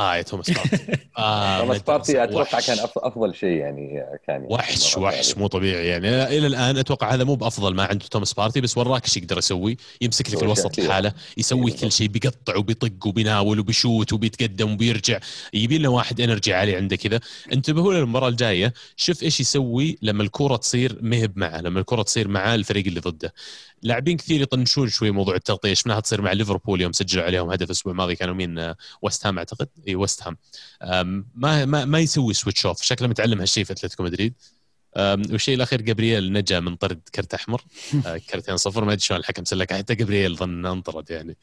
آه 0.00 0.16
يا 0.16 0.22
توماس 0.22 0.50
بارتي 0.56 0.76
آه 1.18 1.60
توماس 1.60 1.82
بارتي 1.82 2.24
أتوقع 2.24 2.60
كان 2.60 2.78
أفضل 2.96 3.34
شيء 3.34 3.48
يعني 3.48 4.04
كان 4.26 4.46
وحش 4.50 4.96
وحش 4.96 5.36
مو 5.36 5.46
طبيعي 5.46 5.86
يعني. 5.86 6.38
إلى 6.38 6.46
الآن 6.46 6.76
أتوقع 6.76 7.14
هذا 7.14 7.24
مو 7.24 7.34
بأفضل 7.34 7.74
ما 7.74 7.84
عنده 7.84 8.06
توماس 8.06 8.32
بارتي 8.32 8.60
بس 8.60 8.78
وراك 8.78 9.04
إيش 9.04 9.16
يقدر 9.16 9.38
يسوي؟ 9.38 9.76
يمسك 10.00 10.30
لك 10.30 10.42
الوسط 10.42 10.78
لحاله 10.78 11.12
يسوي 11.36 11.70
كل 11.70 11.92
شيء 11.92 12.08
بيقطع 12.08 12.56
وبيطق 12.56 13.06
وبيناول 13.06 13.60
وبيشوت 13.60 14.12
وبيتقدم 14.12 14.72
وبيرجع. 14.72 15.20
يبي 15.54 15.78
له 15.78 15.88
واحد 15.88 16.20
energy 16.20 16.54
عالي 16.54 16.76
عنده 16.76 16.96
كذا. 16.96 17.20
انتبهوا 17.52 17.94
للمباراه 17.94 18.28
الجاية 18.28 18.72
شوف 18.96 19.22
إيش 19.22 19.40
يسوي 19.40 19.98
لما 20.02 20.22
الكره 20.22 20.56
تصير 20.56 20.98
مهب 21.02 21.32
معه 21.38 21.60
لما 21.60 21.80
الكره 21.80 22.02
تصير 22.02 22.28
مع 22.28 22.54
الفريق 22.54 22.86
اللي 22.86 23.00
ضده. 23.00 23.32
لاعبين 23.82 24.16
كثير 24.16 24.40
يطنشون 24.40 24.88
شوي 24.88 25.10
موضوع 25.10 25.34
التغطية 25.34 25.74
شفناها 25.74 26.00
تصير 26.00 26.22
مع 26.22 26.32
ليفربول 26.32 26.80
يوم 26.80 26.92
سجلوا 26.92 27.24
عليهم 27.24 27.50
هدف 27.50 27.66
الأسبوع 27.66 27.92
الماضي 27.92 28.16
كانوا 28.16 28.34
مين؟ 28.34 28.74
ويست 29.02 29.26
هام 29.26 29.38
أعتقد. 29.38 29.68
إي 29.88 29.94
ويست 29.94 30.22
هام 30.22 30.36
ما 31.34 31.64
ما 31.64 31.84
ما 31.84 31.98
يسوي 31.98 32.34
switch 32.34 32.66
off 32.66 32.82
شكله 32.82 33.08
متعلم 33.08 33.40
هالشيء 33.40 33.64
في 33.64 33.72
أتلتيكو 33.72 34.02
مدريد. 34.02 34.34
والشيء 34.96 35.54
الأخير 35.54 35.80
جابرييل 35.80 36.32
نجا 36.32 36.60
من 36.60 36.76
طرد 36.76 37.00
كرت 37.14 37.34
أحمر. 37.34 37.62
آه، 38.06 38.16
كرتين 38.16 38.56
صفر 38.56 38.84
ما 38.84 38.92
أدري 38.92 39.00
شلون 39.00 39.20
الحكم 39.20 39.44
سلك. 39.44 39.72
حتى 39.72 39.94
جابرييل 39.94 40.36
ظن 40.36 40.66
انطرد 40.66 41.10
يعني. 41.10 41.36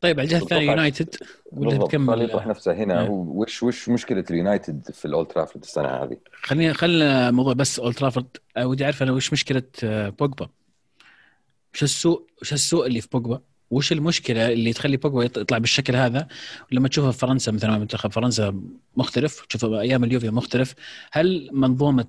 طيب 0.00 0.20
على 0.20 0.26
الجهة 0.26 0.42
الثانية 0.42 0.70
يونايتد 0.70 1.14
ولا 1.52 1.78
نكمل 1.78 2.22
يطرح 2.22 2.46
نفسه 2.46 2.72
هنا. 2.72 2.94
نعم. 2.94 3.10
وش 3.10 3.62
وش 3.62 3.88
مشكلة 3.88 4.24
اليونايتد 4.30 4.90
في 4.92 5.04
الأولد 5.04 5.26
ترافورد 5.26 5.64
السنة 5.64 5.88
هذه؟ 5.88 6.16
خلينا 6.42 6.72
خلينا 6.72 7.30
موضوع 7.30 7.52
بس 7.52 7.78
أولد 7.78 7.94
ترافورد. 7.94 8.26
ودي 8.58 8.84
أعرف 8.84 9.02
أنا 9.02 9.12
وش 9.12 9.32
مشكلة 9.32 9.62
آه، 9.84 10.08
بوجبا؟ 10.08 10.48
وش 11.74 11.82
السوء 11.82 12.26
وش 12.42 12.52
السوء 12.52 12.86
اللي 12.86 13.00
في 13.00 13.08
بوجبا؟ 13.12 13.40
وش 13.70 13.92
المشكلة 13.92 14.52
اللي 14.52 14.72
تخلي 14.72 14.96
بوجبا 14.96 15.24
يطلع 15.24 15.58
بالشكل 15.58 15.96
هذا؟ 15.96 16.28
ولما 16.72 16.88
تشوفه 16.88 17.10
في 17.10 17.18
فرنسا 17.18 17.52
مثلا 17.52 17.78
منتخب 17.78 18.12
فرنسا 18.12 18.60
مختلف. 18.96 19.46
تشوفه 19.48 19.80
أيام 19.80 20.04
اليوفي 20.04 20.30
مختلف. 20.30 20.74
هل 21.12 21.50
منظومة 21.52 22.06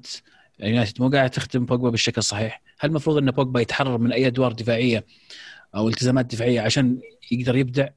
يونايتد 0.59 1.01
مو 1.01 1.09
قاعد 1.09 1.29
تخدم 1.29 1.65
بوجبا 1.65 1.89
بالشكل 1.89 2.17
الصحيح؟ 2.17 2.61
هل 2.79 2.89
المفروض 2.89 3.17
إن 3.17 3.31
بوجبا 3.31 3.59
يتحرر 3.59 3.97
من 3.97 4.11
أي 4.11 4.27
أدوار 4.27 4.51
دفاعية 4.51 5.05
أو 5.75 5.87
التزامات 5.87 6.25
دفاعية 6.25 6.61
عشان 6.61 6.99
يقدر 7.31 7.55
يبدع؟ 7.55 7.87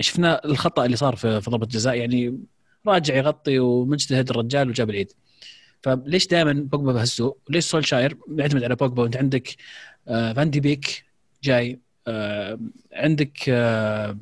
شفنا 0.00 0.44
الخطأ 0.44 0.84
اللي 0.84 0.96
صار 0.96 1.16
في 1.16 1.40
ضربة 1.50 1.64
الجزاء. 1.64 1.94
يعني 1.94 2.38
راجع 2.86 3.14
يغطي 3.16 3.58
ومجتهد 3.58 4.30
الرجال 4.30 4.68
وجاب 4.68 4.90
العيد. 4.90 5.12
فليش 5.82 6.26
دائما 6.26 6.52
بوجبا 6.52 6.92
بهالسوء؟ 6.92 7.36
ليش 7.50 7.64
سولشاير 7.64 8.16
يعتمد 8.36 8.64
على 8.64 8.74
بوجبا؟ 8.74 9.02
وأنت 9.02 9.16
عندك 9.16 9.56
فان 10.06 10.50
دي 10.50 10.60
بيك 10.60 11.04
جاي 11.42 11.78
آه 12.08 12.58
عندك 12.92 13.48
آه 13.48 14.16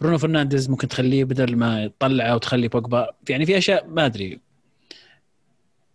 برونو 0.00 0.18
فرنانديز 0.18 0.70
ممكن 0.70 0.88
تخليه 0.88 1.24
بدل 1.24 1.56
ما 1.56 1.84
يطلعه 1.84 2.34
وتخلي 2.34 2.68
بوجبا 2.68 3.10
يعني 3.28 3.46
في 3.46 3.58
أشياء 3.58 3.86
ما 3.86 4.06
أدري 4.06 4.40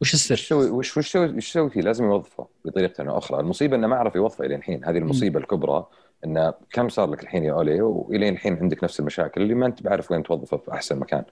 وش 0.01 0.13
السر؟ 0.13 0.55
وش 0.55 0.97
وش 0.97 0.97
وش 0.97 1.15
وش 1.15 1.49
يسوي 1.49 1.69
فيه؟ 1.69 1.81
لازم 1.81 2.05
يوظفه 2.05 2.47
بطريقة 2.65 3.17
أخرى، 3.17 3.39
المصيبة 3.39 3.75
إنه 3.75 3.87
ما 3.87 3.95
عرف 3.95 4.15
يوظفه 4.15 4.45
إلى 4.45 4.55
الحين، 4.55 4.85
هذه 4.85 4.97
المصيبة 4.97 5.39
م. 5.39 5.43
الكبرى 5.43 5.85
إنه 6.25 6.53
كم 6.71 6.89
صار 6.89 7.09
لك 7.09 7.23
الحين 7.23 7.43
يا 7.43 7.53
أولي 7.53 7.81
وإلى 7.81 8.29
الحين 8.29 8.57
عندك 8.57 8.83
نفس 8.83 8.99
المشاكل 8.99 9.41
اللي 9.41 9.53
ما 9.53 9.65
أنت 9.65 9.83
بعرف 9.83 10.11
وين 10.11 10.23
توظفه 10.23 10.57
في 10.57 10.71
أحسن 10.71 10.99
مكان. 10.99 11.23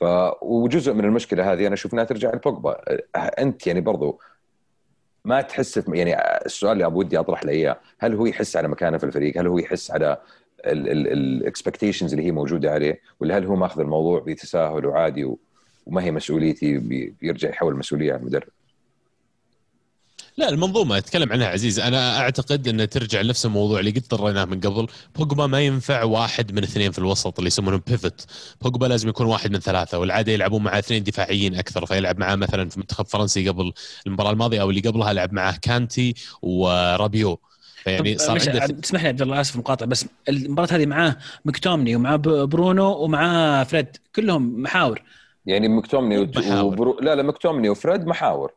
ف 0.00 0.04
وجزء 0.42 0.92
من 0.92 1.04
المشكلة 1.04 1.52
هذه 1.52 1.66
أنا 1.66 1.74
أشوف 1.74 1.94
إنها 1.94 2.04
ترجع 2.04 2.34
لبوجبا، 2.34 2.80
أنت 3.16 3.66
يعني 3.66 3.80
برضو 3.80 4.20
ما 5.24 5.40
تحس 5.40 5.82
يعني 5.88 6.16
السؤال 6.46 6.72
اللي 6.72 6.86
أبو 6.86 6.98
ودي 6.98 7.18
أطرح 7.18 7.44
له 7.44 7.52
إياه 7.52 7.80
هل 7.98 8.14
هو 8.14 8.26
يحس 8.26 8.56
على 8.56 8.68
مكانه 8.68 8.98
في 8.98 9.04
الفريق؟ 9.04 9.38
هل 9.38 9.46
هو 9.46 9.58
يحس 9.58 9.90
على 9.90 10.18
ال 10.66 10.77
expectations 10.77 12.12
اللي 12.14 12.26
هي 12.26 12.30
موجودة 12.30 12.72
عليه؟ 12.72 13.00
ولا 13.20 13.38
هل 13.38 13.44
هو 13.44 13.56
ماخذ 13.56 13.80
الموضوع 13.80 14.20
بتساهل 14.20 14.86
وعادي 14.86 15.34
وما 15.86 16.02
هي 16.04 16.10
مسؤوليتي 16.10 16.78
بيرجع 17.20 17.48
يحول 17.48 17.72
المسؤوليه 17.72 18.12
على 18.12 18.20
المدرب؟ 18.20 18.48
لا 20.36 20.48
المنظومة 20.48 20.98
اتكلم 20.98 21.32
عنها 21.32 21.46
عزيز. 21.46 21.78
أنا 21.78 22.18
أعتقد 22.18 22.68
أن 22.68 22.88
ترجع 22.88 23.20
لنفس 23.20 23.46
الموضوع 23.46 23.80
اللي 23.80 23.90
قد 23.90 24.00
طريناه 24.00 24.44
من 24.44 24.60
قبل. 24.60 24.86
بوجبا 25.16 25.46
ما 25.46 25.60
ينفع 25.60 26.04
واحد 26.04 26.52
من 26.52 26.62
اثنين 26.62 26.92
في 26.92 26.98
الوسط 26.98 27.38
اللي 27.38 27.46
يسمونهم 27.46 27.82
pivot 27.86 28.26
بوجبا 28.62 28.86
لازم 28.86 29.08
يكون 29.08 29.26
واحد 29.26 29.52
من 29.52 29.58
ثلاثة 29.58 29.98
والعادة 29.98 30.32
يلعبون 30.32 30.62
مع 30.62 30.78
اثنين 30.78 31.02
دفاعيين 31.02 31.54
أكثر. 31.54 31.86
فيلعب 31.86 32.18
معاه 32.18 32.36
مثلا 32.36 32.68
في 32.68 32.78
منتخب 32.78 33.06
فرنسي 33.06 33.48
قبل 33.48 33.72
المباراة 34.06 34.30
الماضية 34.30 34.60
أو 34.60 34.70
اللي 34.70 34.80
قبلها 34.80 35.12
لعب 35.12 35.32
معاه 35.32 35.54
كانتي 35.62 36.14
ورابيو. 36.42 37.40
يعني 37.86 38.18
صار 38.18 38.40
عنده 38.40 38.66
تسمح 38.66 39.02
لي 39.02 39.08
عبد 39.08 39.22
الله 39.22 39.40
آسف 39.40 39.56
مقاطع 39.56 39.86
بس 39.86 40.06
المباراة 40.28 40.68
هذه 40.72 40.86
معاه 40.86 41.16
مكتومني 41.44 41.96
ومعاه 41.96 42.16
برونو 42.44 42.92
ومعاه 42.92 43.64
فريد 43.64 43.96
كلهم 44.16 44.62
محاور. 44.62 45.02
يعني 45.46 45.68
مكتومني 45.68 46.18
وبرو... 46.62 46.98
لا 47.00 47.14
لا 47.14 47.22
مكتومني 47.22 47.68
وفريد 47.68 48.06
محاور. 48.06 48.52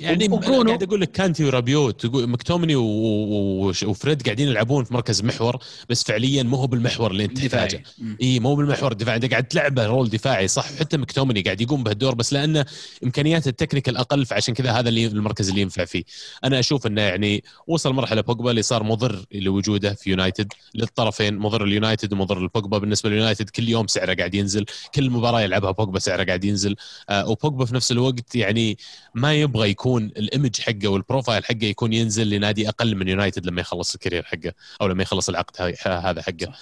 يعني 0.00 0.24
وبرونو 0.24 0.66
قاعد 0.66 0.82
أقول 0.82 1.00
لك 1.00 1.10
كانتي 1.10 1.44
ورابيو 1.44 2.06
تقول 2.06 2.28
مكتومني 2.28 2.76
وفريد 2.76 4.22
قاعدين 4.22 4.48
يلعبون 4.48 4.84
في 4.84 4.94
مركز 4.94 5.22
محور 5.22 5.58
بس 5.88 6.02
فعليا 6.02 6.42
مو 6.42 6.56
هو 6.56 6.66
بالمحور 6.66 7.10
اللي 7.10 7.24
انت 7.24 7.38
تحتاجه. 7.38 7.82
إي 8.22 8.40
مو 8.40 8.54
بالمحور 8.54 8.92
الدفاعي. 8.92 9.16
انت 9.16 9.30
قاعد 9.30 9.44
تلعبه 9.44 9.86
role 9.86 10.08
دفاعي 10.10 10.48
صح؟ 10.48 10.66
حتى 10.78 10.96
مكتومني 10.96 11.42
قاعد 11.42 11.60
يقوم 11.60 11.84
بهالدور 11.84 12.14
بس 12.14 12.32
لأنه 12.32 12.66
إمكانيات 13.04 13.46
ال 13.46 13.51
technical 13.51 13.96
أقل 13.96 14.26
فعشان 14.26 14.54
كذا 14.54 14.72
هذا 14.72 14.88
اللي 14.88 15.06
المركز 15.06 15.48
اللي 15.48 15.60
ينفع 15.60 15.84
فيه. 15.84 16.02
أنا 16.44 16.58
أشوف 16.58 16.86
إنه 16.86 17.00
يعني 17.00 17.44
وصل 17.66 17.92
مرحلة 17.92 18.20
بوجبا 18.20 18.50
اللي 18.50 18.62
صار 18.62 18.82
مضر 18.82 19.24
لوجوده 19.32 19.94
في 19.94 20.10
يونايتد 20.10 20.52
للطرفين 20.74 21.38
مضر 21.38 21.64
اليونايتد 21.64 22.12
ومضر 22.12 22.44
لبوجبا. 22.44 22.78
بالنسبة 22.78 23.10
لليونايتد 23.10 23.50
كل 23.50 23.68
يوم 23.68 23.86
سعره 23.86 24.14
قاعد 24.14 24.34
ينزل 24.34 24.64
كل 24.94 25.10
مباراة 25.10 25.40
يلعبها 25.40 25.70
بوجبا 25.70 25.98
سعره 25.98 26.24
قاعد 26.24 26.44
ينزل. 26.44 26.76
آه 27.08 27.28
وبوجبا 27.28 27.64
في 27.64 27.74
نفس 27.74 27.92
الوقت 27.92 28.34
يعني 28.34 28.78
ما 29.14 29.34
يبغى 29.34 29.70
يكون 29.80 30.04
ال 30.04 30.13
image 30.13 30.60
حقه 30.60 30.88
وال 30.88 31.00
profile 31.00 31.44
حقه 31.44 31.64
يكون 31.64 31.92
ينزل 31.92 32.30
لنادي 32.30 32.68
أقل 32.68 32.96
من 32.96 33.08
يونايتد 33.08 33.46
لما 33.46 33.60
يخلص 33.60 33.94
ال 33.94 33.98
career 33.98 34.22
حقه 34.22 34.52
أو 34.80 34.86
لما 34.86 35.02
يخلص 35.02 35.28
العقد 35.28 35.76
هذا 35.86 36.22
حقه. 36.22 36.52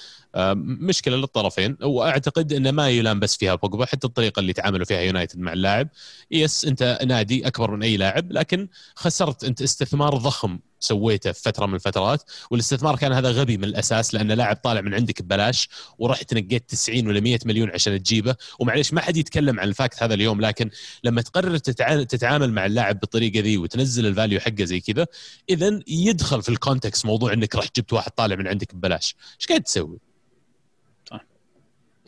مشكلة 0.65 1.17
للطرفين. 1.17 1.77
وأعتقد 1.83 2.53
انه 2.53 2.71
ما 2.71 2.89
يلام 2.89 3.21
بس 3.21 3.37
فيها 3.37 3.55
بوجبا 3.55 3.87
حتى 3.87 4.07
الطريقة 4.07 4.41
اللي 4.41 4.53
تعاملوا 4.53 4.85
فيها 4.85 5.01
يونايتد 5.01 5.39
مع 5.39 5.53
اللاعب. 5.53 5.89
yes 6.31 6.65
أنت 6.65 6.99
نادي 7.07 7.47
أكبر 7.47 7.71
من 7.71 7.83
أي 7.83 7.97
لاعب 7.97 8.33
لكن 8.33 8.69
خسرت. 8.95 9.45
أنت 9.45 9.63
استثمار 9.63 10.17
ضخم 10.17 10.59
سويته 10.81 11.33
في 11.33 11.43
فترة 11.43 11.67
من 11.67 11.75
الفترات 11.75 12.23
والاستثمار 12.51 12.97
كان 12.97 13.13
هذا 13.13 13.31
غبي 13.31 13.57
من 13.57 13.65
الأساس 13.65 14.15
لأن 14.15 14.33
لاعب 14.33 14.57
طالع 14.57 14.81
من 14.81 14.95
عندك 14.95 15.23
ببلاش 15.23 15.69
ورحت 15.99 16.35
نقيت 16.35 16.71
90 16.71 17.07
ولا 17.07 17.21
100 17.21 17.39
مليون 17.45 17.71
عشان 17.71 18.03
تجيبه. 18.03 18.37
ومعليش 18.59 18.93
ما 18.93 19.01
حد 19.01 19.17
يتكلم 19.17 19.61
عن 19.61 19.69
ال 19.69 19.75
fact 19.75 20.03
هذا 20.03 20.15
اليوم 20.15 20.41
لكن 20.41 20.71
لما 21.05 21.23
تقرر 21.23 21.59
تتعامل 21.59 22.53
مع 22.53 22.67
اللاعب 22.67 23.01
بالطريقة 23.01 23.41
ذي 23.41 23.59
وتنزل 23.59 24.07
ال 24.07 24.12
value 24.12 24.41
حقه 24.41 24.65
زي 24.65 24.81
كذا 24.81 25.07
اذا 25.51 25.81
يدخل 25.89 26.43
في 26.43 26.49
الكونتكست 26.49 27.07
موضوع 27.07 27.33
إنك 27.33 27.57
رحت 27.57 27.77
جبت 27.77 27.93
واحد 27.93 28.11
طالع 28.11 28.37
من 28.37 28.49
عندك 28.49 28.75
ببلاش. 28.75 29.17
إيش 29.41 29.47
قاعد 29.49 29.63
تسوي؟ 29.63 29.99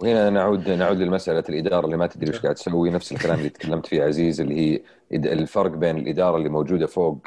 وهنا 0.01 0.31
نعود 0.31 0.69
نعود 0.69 0.97
لمسألة 0.97 1.45
الإدارة 1.49 1.85
اللي 1.85 1.97
ما 1.97 2.07
تدري 2.07 2.33
إيش 2.33 2.41
قاعد 2.41 2.55
تسوي 2.55 2.91
نفس 2.91 3.13
الكلام 3.13 3.39
اللي 3.39 3.49
تكلمت 3.49 3.87
فيه 3.87 4.03
عزيز 4.03 4.41
اللي 4.41 4.57
هي 4.57 4.83
الفرق 5.13 5.71
بين 5.71 5.99
الإدارة 5.99 6.37
اللي 6.37 6.49
موجودة 6.49 6.87
فوق 6.87 7.27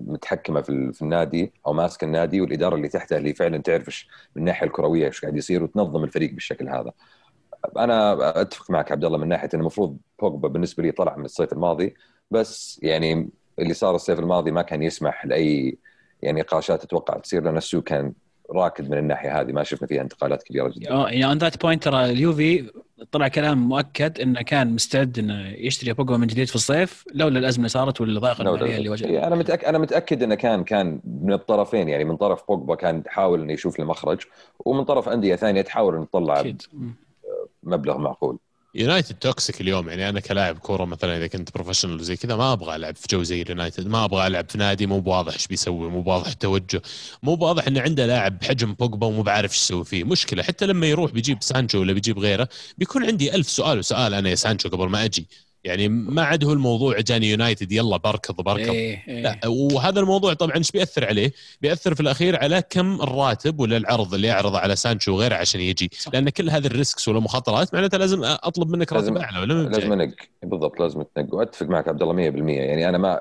متحكمة 0.00 0.60
في, 0.60 0.92
في 0.92 1.02
النادي 1.02 1.52
أو 1.66 1.72
ماسكة 1.72 2.04
النادي 2.04 2.40
والإدارة 2.40 2.74
اللي 2.74 2.88
تحتها 2.88 3.18
اللي 3.18 3.34
فعلا 3.34 3.58
تعرف 3.58 3.88
إيش 3.88 4.08
من 4.36 4.42
الناحية 4.42 4.66
الكروية 4.66 5.06
إيش 5.06 5.20
قاعد 5.20 5.36
يصير 5.36 5.62
وتنظم 5.62 6.04
الفريق 6.04 6.32
بالشكل 6.32 6.68
هذا. 6.68 6.92
أنا 7.78 8.40
أتفق 8.40 8.70
معك 8.70 8.92
عبد 8.92 9.04
الله 9.04 9.18
من 9.18 9.28
ناحية 9.28 9.48
انه 9.54 9.60
المفروض 9.60 9.98
بوجبا 10.22 10.48
بالنسبة 10.48 10.82
لي 10.82 10.92
طلع 10.92 11.16
من 11.16 11.24
الصيف 11.24 11.52
الماضي 11.52 11.94
بس 12.30 12.80
يعني 12.82 13.30
اللي 13.58 13.74
صار 13.74 13.94
الصيف 13.94 14.18
الماضي 14.18 14.50
ما 14.50 14.62
كان 14.62 14.82
يسمح 14.82 15.26
لأي 15.26 15.78
يعني 16.22 16.40
نقاشات 16.40 16.84
أتوقع 16.84 17.18
تصير 17.18 17.42
لأن 17.42 17.56
السوق 17.56 17.82
كان 17.82 18.12
راكد 18.50 18.90
من 18.90 18.98
الناحية 18.98 19.40
هذه 19.40 19.52
ما 19.52 19.62
شفنا 19.62 19.88
فيها 19.88 20.02
انتقالات 20.02 20.42
كبيرة 20.42 20.68
جدا. 20.68 20.92
on 21.26 21.38
that 21.38 21.62
point 21.62 21.84
ترى 21.84 22.04
اليوفي 22.04 22.70
طلع 23.12 23.28
كلام 23.28 23.68
مؤكد 23.68 24.20
إنه 24.20 24.42
كان 24.42 24.72
مستعد 24.72 25.18
إنه 25.18 25.48
يشتري 25.48 25.92
بوجبا 25.92 26.16
من 26.16 26.26
جديد 26.26 26.48
في 26.48 26.54
الصيف 26.54 27.04
لولا 27.14 27.38
الأزمة 27.38 27.58
اللي 27.58 27.68
صارت 27.68 28.00
والضائقه 28.00 28.42
الماليه 28.42 28.76
اللي 28.76 28.88
وجدها. 28.88 29.10
إيه، 29.10 29.26
أنا 29.26 29.36
متاكد 29.36 29.64
أنا 29.64 29.78
متأكد 29.78 30.22
إنه 30.22 30.34
كان 30.34 30.64
كان 30.64 31.00
من 31.04 31.32
الطرفين 31.32 31.88
يعني 31.88 32.04
من 32.04 32.16
طرف 32.16 32.42
بوجبا 32.48 32.74
كان 32.74 33.02
يحاول 33.06 33.40
إنه 33.40 33.52
يشوف 33.52 33.80
المخرج 33.80 34.18
ومن 34.58 34.84
طرف 34.84 35.08
أندية 35.08 35.36
ثانية 35.36 35.62
تحاول 35.62 35.96
ان 35.96 36.08
تطلع 36.08 36.52
مبلغ 37.62 37.98
معقول. 37.98 38.38
يونايتد 38.78 39.14
توكسيك 39.14 39.60
اليوم. 39.60 39.88
يعني 39.88 40.08
أنا 40.08 40.20
كلاعب 40.20 40.58
كورة 40.58 40.84
مثلا 40.84 41.16
إذا 41.16 41.26
كنت 41.26 41.54
professional 41.54 42.04
زي 42.04 42.16
كذا 42.16 42.36
ما 42.36 42.52
أبغى 42.52 42.76
ألعب 42.76 42.96
في 42.96 43.06
جو 43.10 43.22
زي 43.22 43.42
اليونايتد 43.42 43.86
ما 43.86 44.04
أبغى 44.04 44.26
ألعب 44.26 44.50
في 44.50 44.58
نادي 44.58 44.86
مو 44.86 45.00
بواضح 45.00 45.32
إيش 45.32 45.46
بيسوي 45.46 45.90
مو 45.90 46.02
بواضح 46.02 46.26
التوجه 46.26 46.82
مو 47.22 47.34
بواضح 47.34 47.66
إنه 47.66 47.80
عنده 47.80 48.06
لاعب 48.06 48.38
بحجم 48.38 48.74
بوجبا 48.74 49.06
ومو 49.06 49.22
بعرف 49.22 49.50
إيش 49.52 49.58
يسوي 49.62 49.84
فيه. 49.84 50.04
مشكلة 50.04 50.42
حتى 50.42 50.66
لما 50.66 50.86
يروح 50.86 51.12
بيجيب 51.12 51.42
سانشو 51.42 51.80
ولا 51.80 51.92
بيجيب 51.92 52.18
غيره 52.18 52.48
بيكون 52.78 53.04
عندي 53.04 53.34
ألف 53.34 53.50
سؤال 53.50 53.78
وسؤال 53.78 54.14
أنا 54.14 54.30
يا 54.30 54.34
سانشو 54.34 54.68
قبل 54.68 54.88
ما 54.88 55.04
أجي. 55.04 55.28
يعني 55.64 55.88
ما 55.88 56.22
عاد 56.22 56.44
هو 56.44 56.52
الموضوع 56.52 57.00
جاني 57.00 57.30
يونايتد 57.30 57.72
يلا 57.72 57.96
بركض 57.96 58.34
بركض. 58.34 58.68
إيه 58.68 59.02
إيه. 59.08 59.22
لا 59.22 59.38
وهذا 59.46 60.00
الموضوع 60.00 60.34
طبعا 60.34 60.56
إيش 60.56 60.70
بيأثر 60.70 61.04
عليه؟ 61.04 61.32
بيأثر 61.60 61.94
في 61.94 62.00
الأخير 62.00 62.36
على 62.36 62.62
كم 62.70 63.02
الراتب 63.02 63.60
ولا 63.60 63.76
العرض 63.76 64.14
اللي 64.14 64.26
يعرضه 64.26 64.58
على 64.58 64.76
سانشو 64.76 65.12
وغيره 65.12 65.34
عشان 65.34 65.60
يجي. 65.60 65.90
صح. 65.92 66.12
لأن 66.12 66.28
كل 66.28 66.50
هذه 66.50 66.66
ال 66.66 66.73
risks 66.73 67.08
والمخاطرات 67.08 67.74
معناتها 67.74 67.98
لازم 67.98 68.20
أطلب 68.24 68.70
منك 68.70 68.92
راتب 68.92 69.16
أعلى 69.16 69.40
ولا 69.40 69.68
لازم 69.68 69.92
انق 69.92 70.14
بالضبط 70.42 70.80
لازم 70.80 71.02
تنق. 71.02 71.34
وأتفق 71.34 71.66
معك 71.66 71.88
عبد 71.88 72.02
الله 72.02 72.14
100% 72.14 72.16
يعني 72.48 72.88
أنا 72.88 72.98
ما 72.98 73.20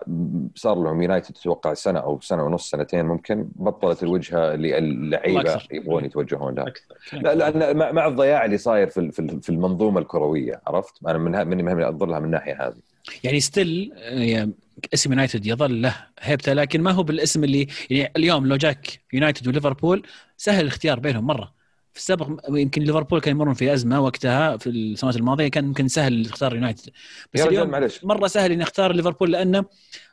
صار 0.55 0.83
لهم 0.83 1.01
يونايتد 1.01 1.33
تتوقع 1.33 1.73
سنة 1.73 1.99
أو 1.99 2.19
سنة 2.21 2.43
ونص 2.43 2.69
سنتين 2.69 3.05
ممكن 3.05 3.49
بطلت 3.55 4.03
الوجهة 4.03 4.53
اللي 4.53 4.77
اللعيبه 4.77 5.61
يبغون 5.71 6.05
يتوجهون 6.05 6.55
لها. 6.55 6.73
لا 7.13 7.35
لأن 7.35 7.77
مع 7.95 8.07
الضياع 8.07 8.45
اللي 8.45 8.57
صاير 8.57 8.89
في 8.89 9.11
في 9.41 9.49
المنظومة 9.49 9.99
الكروية 9.99 10.61
عرفت؟ 10.67 10.93
أنا 11.07 11.17
من 11.17 11.47
من 11.47 11.65
من 11.65 12.26
الناحيه 12.27 12.67
هذه. 12.67 12.75
يعني 13.23 13.39
still 13.39 13.91
يعني 13.95 14.53
اسم 14.93 15.11
يونايتد 15.11 15.45
يظل 15.45 15.81
له 15.81 15.95
هيبته 16.19 16.53
لكن 16.53 16.81
ما 16.81 16.91
هو 16.91 17.03
بالاسم 17.03 17.43
اللي 17.43 17.67
يعني 17.89 18.11
اليوم 18.17 18.47
لو 18.47 18.55
جاك 18.55 18.99
يونايتد 19.13 19.47
وليفربول 19.47 20.03
سهل 20.37 20.61
الاختيار 20.61 20.99
بينهم 20.99 21.27
مرة. 21.27 21.57
في 21.93 21.99
السابق 22.03 22.29
يمكن 22.49 22.81
ليفربول 22.81 23.21
كان 23.21 23.35
يمرون 23.35 23.53
في 23.53 23.73
أزمة 23.73 24.01
وقتها 24.01 24.57
في 24.57 24.69
السنوات 24.69 25.15
الماضية 25.15 25.47
كان 25.47 25.65
ممكن 25.65 25.87
سهل 25.87 26.25
اختيار 26.25 26.55
يونايتد. 26.55 26.89
بس 27.33 27.41
اليوم 27.41 27.69
معلش. 27.69 28.03
مرة 28.03 28.27
سهل 28.27 28.51
إني 28.51 28.63
أختار 28.63 28.93
ليفربول 28.93 29.31
لأنه 29.31 29.65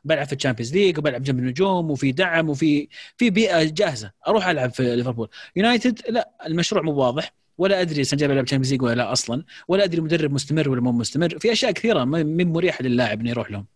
بلعب 0.05 0.27
في 0.27 0.33
ال 0.33 0.37
Champions 0.37 0.75
League 0.75 0.99
وبلعب 0.99 1.23
جنب 1.23 1.39
النجوم 1.39 1.91
وفي 1.91 2.13
دعم 2.13 2.49
وفي 2.49 2.89
في 3.17 3.31
بيئة 3.31 3.63
جاهزة. 3.63 4.11
أروح 4.29 4.47
ألعب 4.47 4.71
في 4.71 4.97
ليفربول. 4.97 5.29
يونايتد 5.57 6.01
لا 6.09 6.31
المشروع 6.47 6.83
مو 6.83 6.93
واضح. 6.93 7.44
ولا 7.59 7.81
أدري 7.81 8.05
سنجاب 8.05 8.31
يلعب 8.31 8.45
Champions 8.45 8.73
League 8.73 8.83
ولا 8.83 8.95
لا 8.95 9.13
أصلا 9.13 9.45
ولا 9.69 9.85
أدري 9.85 9.99
المدرب 9.99 10.33
مستمر 10.33 10.71
ولا 10.71 10.81
مو 10.81 10.93
مستمر 10.93 11.39
في 11.39 11.53
أشياء 11.53 11.73
كثيرة 11.73 12.05
من 12.05 12.53
مريحة 12.53 12.85
للاعب 12.85 13.21
إنه 13.21 13.31
يروح 13.31 13.51
لهم. 13.51 13.67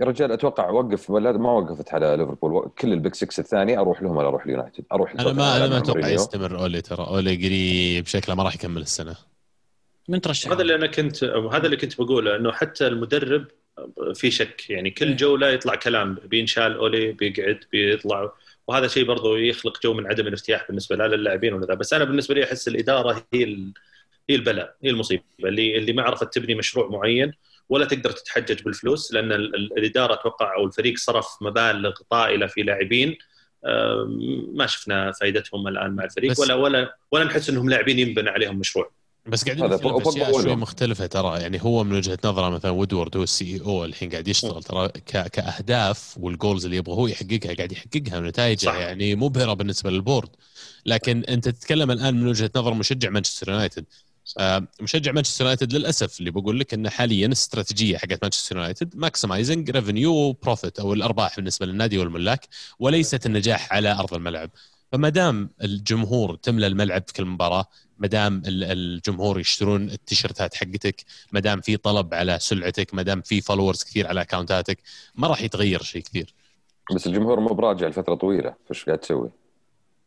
يا 0.00 0.04
رجال 0.04 0.32
أتوقع 0.32 0.70
وقف 0.70 1.10
ولا 1.10 1.32
ما 1.32 1.50
وقفت 1.50 1.94
على 1.94 2.16
ليفربول. 2.16 2.70
كل 2.78 2.92
ال 2.92 2.97
big 2.97 3.14
6 3.14 3.40
الثاني 3.40 3.78
أروح 3.78 4.02
لهم 4.02 4.16
ولا 4.16 4.28
أروح 4.28 4.44
اليونايتد 4.44 4.84
أروح 4.92 5.12
أنا 5.12 5.32
ما 5.32 5.56
أنا 5.56 5.66
ما 5.66 5.78
أتوقع 5.78 6.08
يستمر 6.08 6.60
أولي 6.60 6.80
ترى 6.80 7.06
أولي 7.06 7.36
قريب 7.36 8.06
شكله 8.06 8.34
ما 8.34 8.42
راح 8.42 8.54
يكمل 8.54 8.82
السنة. 8.82 9.16
من 10.08 10.20
ترشح؟ 10.20 10.50
هذا 10.50 10.62
اللي 10.62 10.74
أنا 10.74 10.86
كنت 10.86 11.24
هذا 11.24 11.66
اللي 11.66 11.76
كنت 11.76 12.00
بقوله 12.00 12.36
إنه 12.36 12.52
حتى 12.52 12.86
المدرب 12.86 13.44
في 14.14 14.30
شك. 14.30 14.70
يعني 14.70 14.90
كل 14.90 15.08
إيه. 15.08 15.16
جوله 15.16 15.48
يطلع 15.48 15.74
كلام 15.74 16.18
بينشال 16.24 16.74
أولي 16.76 17.12
بيقعد 17.12 17.60
بيطلع 17.72 18.32
وهذا 18.68 18.86
شيء 18.88 19.04
برضو 19.04 19.36
يخلق 19.36 19.82
جو 19.82 19.94
من 19.94 20.06
عدم 20.06 20.26
الارتياح 20.26 20.66
بالنسبة 20.68 20.96
لا 20.96 21.08
للاعبين 21.08 21.54
ولا 21.54 21.66
ذا. 21.66 21.74
بس 21.74 21.92
أنا 21.92 22.04
بالنسبة 22.04 22.34
لي 22.34 22.44
أحس 22.44 22.68
الإدارة 22.68 23.26
هي 23.34 23.44
هي 24.30 24.34
البلاء 24.34 24.76
هي 24.84 24.90
المصيبة. 24.90 25.22
اللي 25.44 25.78
اللي 25.78 25.92
ما 25.92 26.02
عرفت 26.02 26.34
تبني 26.34 26.54
مشروع 26.54 26.88
معين 26.88 27.32
ولا 27.68 27.84
تقدر 27.84 28.10
تتحجج 28.10 28.62
بالفلوس 28.62 29.12
لأن 29.12 29.32
الإدارة 29.32 30.14
أتوقع 30.14 30.56
أو 30.56 30.66
الفريق 30.66 30.98
صرف 30.98 31.26
مبالغ 31.40 31.92
طائلة 32.10 32.46
في 32.46 32.62
لاعبين 32.62 33.18
ما 34.54 34.66
شفنا 34.66 35.12
فائدتهم 35.12 35.68
الآن 35.68 35.90
مع 35.90 36.04
الفريق 36.04 36.40
ولا 36.40 36.54
ولا 36.54 36.96
ولا 37.12 37.24
نحس 37.24 37.50
إنهم 37.50 37.70
لاعبين 37.70 37.98
ينبنى 37.98 38.30
عليهم 38.30 38.58
مشروع. 38.58 38.90
بس 39.28 39.44
قاعدين 39.44 39.66
نتكلم 39.66 40.08
أشياء 40.08 40.32
شوي 40.32 40.56
مختلفة 40.56 41.06
ترى. 41.06 41.40
يعني 41.40 41.62
هو 41.62 41.84
من 41.84 41.96
وجهة 41.96 42.18
نظره 42.24 42.48
مثلا 42.48 42.70
وودورد 42.70 43.16
هو 43.16 43.22
ال 43.22 43.44
CEO 43.44 43.84
الحين 43.84 44.10
قاعد 44.10 44.28
يشتغل. 44.28 44.62
ترى 44.62 44.88
كأهداف 45.32 46.18
وال 46.20 46.33
goals 46.33 46.64
اللي 46.64 46.76
يبغى 46.76 46.94
هو 46.94 47.06
يحققها 47.06 47.54
قاعد 47.54 47.72
يحققها 47.72 48.18
ونتائجها 48.18 48.74
يعني 48.74 49.14
مبهرة 49.14 49.52
بالنسبة 49.52 49.90
لل 49.90 49.99
board. 49.99 50.28
لكن 50.86 51.24
أنت 51.24 51.48
تتكلم 51.48 51.90
الآن 51.90 52.14
من 52.20 52.26
وجهة 52.26 52.50
نظر 52.56 52.74
مشجع 52.74 53.10
مانشستر 53.10 53.50
يونايتد. 53.50 53.84
آه 54.38 54.66
مشجع 54.80 55.12
مانشستر 55.12 55.44
يونايتد 55.44 55.72
للأسف 55.72 56.18
اللي 56.20 56.30
بقول 56.30 56.60
لك 56.60 56.74
إنه 56.74 56.90
حاليا 56.90 57.26
الاستراتيجيه 57.26 57.98
حقت 57.98 58.18
مانشستر 58.22 58.56
يونايتد 58.56 58.96
maximizing 58.96 59.70
revenue 59.70 60.32
profit 60.32 60.78
أو 60.80 60.92
الأرباح 60.92 61.36
بالنسبة 61.36 61.66
للنادي 61.66 61.98
والملاك 61.98 62.48
وليست 62.78 63.26
النجاح 63.26 63.72
على 63.72 63.92
أرض 63.92 64.14
الملعب. 64.14 64.50
فما 64.92 65.08
دام 65.08 65.50
الجمهور 65.62 66.36
تملى 66.36 66.66
الملعب 66.66 67.02
في 67.06 67.12
كل 67.12 67.24
مباراة 67.24 67.66
ما 67.98 68.06
دام 68.06 68.42
الجمهور 68.46 69.40
يشترون 69.40 69.90
التيشيرتات 69.90 70.54
حقتك 70.54 71.04
ما 71.32 71.40
دام 71.40 71.60
في 71.60 71.76
طلب 71.76 72.14
على 72.14 72.38
سلعتك 72.40 72.94
ما 72.94 73.02
دام 73.02 73.20
في 73.20 73.40
followers 73.40 73.82
كثير 73.82 74.06
على 74.06 74.22
account 74.22 74.66
اتك 74.66 74.78
ما 75.14 75.28
راح 75.28 75.42
يتغير 75.42 75.82
شيء 75.82 76.02
كثير 76.02 76.34
بس 76.94 77.06
الجمهور 77.06 77.40
مو 77.40 77.48
براجع 77.48 77.88
لفترة 77.88 78.14
طويلة 78.14 78.54
فايش 78.66 78.84
قاعد 78.84 78.98
تسوي؟ 78.98 79.30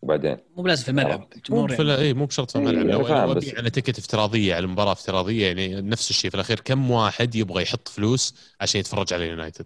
وبعدين 0.02 0.38
مو 0.58 0.64
بلازم 0.64 0.84
في 0.84 0.90
الملعب 0.90 1.28
مو 1.50 1.68
في 1.68 1.74
يعني. 1.74 1.96
اي 1.96 2.14
مو 2.14 2.26
بشرط 2.26 2.52
في 2.52 2.58
الملعب 2.58 2.86
إيه 2.86 2.92
لو 2.92 3.08
أنا 3.08 3.26
بس... 3.26 3.56
على 3.56 3.70
ticket 3.70 3.98
افتراضية 4.00 4.56
على 4.56 4.68
مباراة 4.68 4.92
افتراضية 4.92 5.48
يعني 5.48 5.82
نفس 5.82 6.10
الشيء 6.10 6.30
في 6.32 6.36
الأخير 6.36 6.60
كم 6.60 6.92
واحد 6.92 7.36
يبغى 7.36 7.64
يحط 7.64 7.88
فلوس 7.88 8.36
عشان 8.62 8.80
يتفرج 8.80 9.14
على 9.14 9.28
يونايتد 9.28 9.66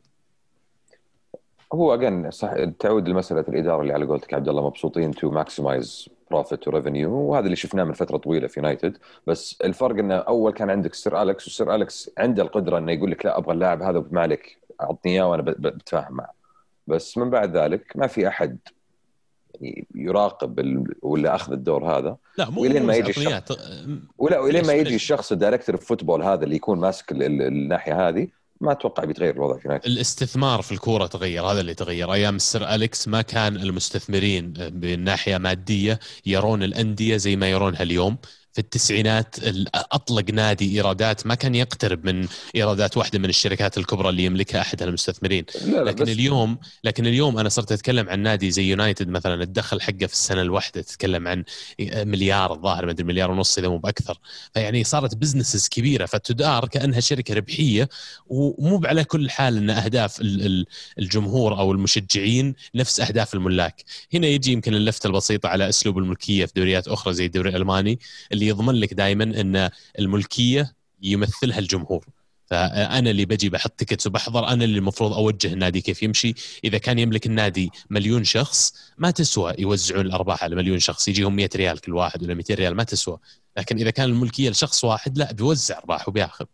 هو 1.76 1.94
again 1.94 2.32
صح 2.32 2.54
تعود 2.80 3.10
لمسألة 3.10 3.46
الإدارة 3.50 3.82
اللي 3.82 3.94
على 3.94 4.06
قولتك 4.06 4.34
عبد 4.34 4.50
الله 4.50 4.68
مبسوطين 4.68 5.12
to 5.12 5.32
maximize 5.32 6.10
profit 6.32 6.68
و 6.68 6.73
revenue 6.73 7.12
وهذا 7.12 7.46
اللي 7.46 7.56
شفناه 7.56 7.84
من 7.84 7.94
فترة 7.94 8.18
طويلة 8.18 8.48
في 8.48 8.60
يونايتد 8.60 8.98
بس 9.28 9.62
الفرق 9.64 10.00
إنه 10.00 10.16
أول 10.16 10.52
كان 10.52 10.70
عندك 10.70 10.94
سير 10.94 11.22
اليكس 11.22 11.48
وسير 11.48 11.76
اليكس 11.76 12.12
عنده 12.18 12.44
القدرة 12.44 12.78
إنه 12.78 12.92
يقول 12.92 13.12
لك 13.12 13.26
لا 13.26 13.38
أبغى 13.38 13.54
اللاعب 13.54 13.82
هذا 13.82 14.06
ما 14.12 14.22
عليك 14.22 14.58
أعطني 14.82 15.12
إياه 15.12 15.30
وأنا 15.30 15.42
بتفاهم 15.42 16.14
معه. 16.14 16.34
بس 16.88 17.18
من 17.18 17.30
بعد 17.30 17.58
ذلك 17.58 17.92
ما 17.96 18.08
في 18.08 18.28
أحد 18.28 18.58
يراقب 19.96 20.86
ولا 21.02 21.36
أخذ 21.36 21.54
الدور 21.54 21.98
هذا. 21.98 22.18
لا 22.38 22.50
مو 22.50 22.62
ولين 22.62 22.86
ما 22.86 22.96
يجي 22.96 23.10
الشخص 23.10 23.58
ولا 24.18 24.40
ولين 24.40 24.68
ما 24.68 24.74
يجي 24.74 24.96
الشخص 24.96 25.32
ال 25.32 25.37
director 25.37 25.78
football 25.78 26.24
هذا 26.24 26.44
اللي 26.44 26.56
يكون 26.56 26.80
ماسك 26.80 27.12
الناحية 27.12 28.08
هذه 28.10 28.28
ما 28.62 28.72
أتوقع 28.72 29.04
بيتغير 29.04 29.34
الوضع 29.34 29.58
في 29.58 29.66
يونايتد 29.66 29.86
الاستثمار 29.86 30.62
في 30.62 30.72
الكورة 30.72 31.08
تغير 31.08 31.46
هذا 31.46 31.62
اللي 31.62 31.74
تغير. 31.74 32.14
أيام 32.14 32.36
السر 32.36 32.76
أليكس 32.76 33.08
ما 33.08 33.22
كان 33.22 33.56
المستثمرين 33.58 34.54
من 34.74 35.04
ناحيه 35.04 35.38
مادية 35.38 36.00
يرون 36.26 36.64
الأندية 36.64 37.18
زي 37.18 37.36
ما 37.36 37.50
يرونها 37.50 37.84
اليوم. 37.84 38.18
في 38.56 38.62
التسعينات 38.62 39.36
ال- 39.40 39.68
أطلق 39.76 40.32
نادي 40.32 40.76
إيرادات 40.76 41.28
ما 41.28 41.36
كان 41.36 41.56
يقترب 41.56 42.06
من 42.06 42.28
إيرادات 42.56 42.98
واحدة 42.98 43.20
من 43.20 43.30
الشركات 43.30 43.78
الكبرى 43.78 44.10
اللي 44.10 44.26
يملكها 44.26 44.62
أحد 44.62 44.82
المستثمرين. 44.82 45.46
لا 45.66 45.72
لا 45.72 45.84
لكن 45.84 46.04
بس 46.04 46.10
اليوم 46.10 46.58
لكن 46.84 47.08
اليوم 47.08 47.38
أنا 47.40 47.50
صرت 47.50 47.72
أتكلم 47.72 48.10
عن 48.10 48.20
نادي 48.20 48.52
زي 48.52 48.64
يونايتد 48.70 49.10
مثلا 49.10 49.44
الدخل 49.44 49.82
حقه 49.82 50.06
في 50.08 50.14
السنة 50.14 50.42
الواحدة 50.42 50.82
تتكلم 50.82 51.28
عن 51.28 51.44
مليار 51.80 52.54
الظاهر 52.54 52.86
ما 52.86 52.92
أدري 52.92 53.04
مليار 53.04 53.32
ونص 53.32 53.58
إذا 53.58 53.68
مو 53.68 53.78
بأكثر. 53.78 54.20
فيعني 54.54 54.84
صارت 54.84 55.16
businesses 55.16 55.68
كبيرة 55.68 56.06
فتدار 56.06 56.68
كأنها 56.68 57.00
شركة 57.00 57.34
ربحية 57.34 57.90
ومو 58.28 58.82
على 58.86 59.04
كل 59.04 59.30
حال 59.30 59.58
إن 59.58 59.70
أهداف 59.70 60.22
ال- 60.22 60.46
ال- 60.46 60.66
الجمهور 61.00 61.60
أو 61.60 61.72
المشجعين 61.72 62.56
نفس 62.76 63.00
أهداف 63.00 63.34
الملاك. 63.34 63.84
هنا 64.14 64.28
يجي 64.28 64.52
يمكن 64.52 64.74
اللفتة 64.76 65.08
البسيطة 65.08 65.50
على 65.50 65.70
أسلوب 65.70 65.98
الملكية 65.98 66.46
في 66.46 66.54
دوريات 66.56 66.88
أخرى 66.88 67.14
زي 67.14 67.26
الدوري 67.26 67.50
الألماني 67.50 68.00
اللي 68.46 68.64
يضمن 68.64 68.76
لك 68.76 68.94
دائما 68.94 69.24
إن 69.24 69.70
الملكية 70.00 70.76
يمثلها 71.02 71.60
الجمهور. 71.60 72.06
فأنا 72.46 73.10
اللي 73.10 73.26
بجي 73.26 73.50
بحط 73.50 73.72
tickets 73.72 74.08
وبحضر 74.08 74.48
أنا 74.48 74.64
اللي 74.64 74.78
المفروض 74.78 75.14
أوجه 75.14 75.54
النادي 75.54 75.82
كيف 75.82 76.04
يمشي. 76.04 76.34
إذا 76.64 76.78
كان 76.78 77.00
يملك 77.00 77.26
النادي 77.26 77.72
مليون 77.90 78.24
شخص 78.24 78.74
ما 78.98 79.12
تسوى 79.12 79.54
يوزعون 79.60 80.06
الأرباح 80.06 80.44
على 80.44 80.56
مليون 80.56 80.80
شخص. 80.80 81.08
يجيهم 81.08 81.36
100 81.36 81.50
ريال 81.56 81.82
كل 81.82 81.94
واحد 81.94 82.24
ولا 82.24 82.34
200 82.34 82.54
ريال 82.56 82.76
ما 82.76 82.84
تسوى. 82.84 83.18
لكن 83.58 83.78
إذا 83.78 83.90
كان 83.90 84.10
الملكية 84.10 84.50
لشخص 84.50 84.84
واحد 84.84 85.18
لا 85.18 85.34
بيوزع 85.34 85.78
ارباح 85.78 86.10
وبياخذ. 86.10 86.46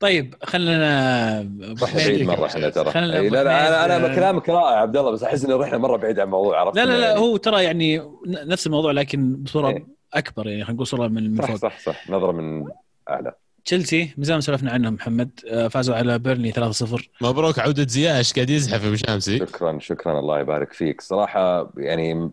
طيب 0.00 0.34
خلينا 0.42 1.38
رحنا 1.82 2.04
بعيد 2.04 2.22
مرة 2.26 2.46
إحنا 2.46 2.68
ترى. 2.70 3.00
لا 3.06 3.28
لا 3.44 3.84
أنا 3.84 3.96
أنا 3.96 4.14
كلامك 4.14 4.48
رائع 4.48 4.76
عبد 4.80 4.96
الله 4.96 5.10
بس 5.10 5.22
أحس 5.22 5.44
ان 5.44 5.52
رحنا 5.52 5.78
مرة 5.78 5.96
بعيد 5.96 6.18
عن 6.20 6.26
الموضوع 6.26 6.60
عرفت؟ 6.60 6.76
لا 6.76 6.84
لا 6.84 6.92
لا 7.00 7.06
يعني- 7.08 7.20
هو 7.20 7.36
ترى 7.36 7.64
يعني 7.64 8.02
نفس 8.26 8.66
الموضوع 8.66 8.92
لكن 8.92 9.36
بصورة 9.36 9.68
إيه. 9.68 9.86
أكبر 10.14 10.46
يعني 10.46 10.60
خلينا 10.64 10.74
نقول 10.74 10.86
صورة 10.86 11.08
من 11.08 11.30
من 11.30 11.42
صح 11.42 11.46
فوق. 11.48 11.56
صح 11.56 11.78
صح. 11.80 12.10
نظرة 12.10 12.32
من 12.32 12.64
أعلى. 13.10 13.32
تشيلسي 13.64 14.14
من 14.16 14.24
زمان 14.24 14.40
سولفنا 14.40 14.70
عنهم 14.70 14.94
محمد. 14.94 15.30
آه، 15.50 15.68
فازوا 15.68 15.94
على 15.94 16.18
بيرني 16.18 16.52
3-0 16.52 17.08
مبروك 17.20 17.58
عودة 17.58 17.86
زياش 17.88 18.32
قاعد 18.32 18.50
يزحف 18.50 18.84
أبو 18.86 18.94
شامسي 18.96 19.38
شكرا 19.38 19.78
شكرا 19.78 20.18
الله 20.20 20.40
يبارك 20.40 20.72
فيك. 20.72 21.00
صراحة 21.00 21.70
يعني 21.76 22.30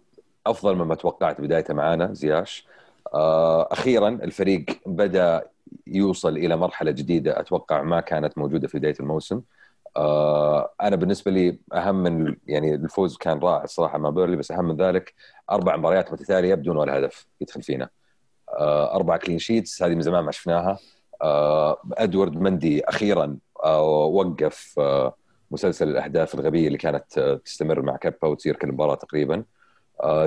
أفضل 0.48 0.76
مما 0.76 0.96
توقعت 0.96 1.42
بدايته 1.42 1.74
معانا 1.74 2.14
زياش. 2.14 2.66
آه، 3.14 3.68
أخيرا 3.72 4.10
الفريق 4.10 4.66
بدأ 4.86 5.44
يوصل 5.88 6.38
إلى 6.38 6.56
مرحلة 6.56 6.92
جديدة 6.92 7.40
أتوقع 7.40 7.82
ما 7.82 8.02
كانت 8.02 8.38
موجودة 8.38 8.68
في 8.68 8.80
بداية 8.80 8.96
الموسم. 9.00 9.42
آه، 9.98 10.74
أنا 10.82 10.96
بالنسبة 10.96 11.32
لي 11.32 11.60
أهم 11.74 11.96
من 11.96 12.36
يعني 12.48 12.76
الفوز 12.76 13.18
كان 13.18 13.40
رائع 13.40 13.64
الصراحة 13.64 13.98
مع 13.98 14.10
بيرلي 14.10 14.36
بس 14.36 14.52
أهم 14.52 14.66
من 14.66 14.78
ذلك 14.78 15.14
أربع 15.52 15.78
مباريات 15.78 16.14
متتالية 16.14 16.56
بدون 16.56 16.78
ولا 16.78 17.00
هدف 17.00 17.28
يدخل 17.42 17.62
فينا. 17.62 17.90
آه، 18.50 18.96
أربع 18.96 19.18
clean 19.18 19.40
sheets 19.40 19.84
هذه 19.84 19.96
من 19.96 20.02
زمان 20.02 20.24
ما 20.24 20.32
شفناها. 20.32 20.78
آه، 21.22 21.78
إدوارد 21.94 22.38
مندي 22.38 22.84
أخيرا 22.86 23.38
وقف 23.66 24.80
مسلسل 25.52 25.90
الأهداف 25.90 26.36
الغبية 26.36 26.68
اللي 26.68 26.78
كانت 26.78 27.40
تستمر 27.46 27.82
مع 27.82 27.96
كيبا 27.96 28.28
وتصير 28.28 28.56
كل 28.56 28.68
مباراة 28.68 28.96
تقريبا. 28.96 29.44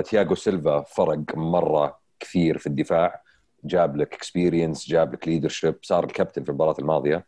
تياغو 0.05 0.35
سيلفا 0.35 0.81
فرق 0.81 1.19
مرة 1.35 1.99
كثير 2.19 2.57
في 2.57 2.67
الدفاع. 2.67 3.24
جاب 3.67 3.97
لك 3.97 4.13
experience 4.13 4.89
جاب 4.89 5.13
لك 5.13 5.27
leadership 5.27 5.75
صار 5.81 6.03
الكابتن 6.03 6.43
في 6.43 6.49
المباراة 6.49 6.75
الماضية 6.79 7.25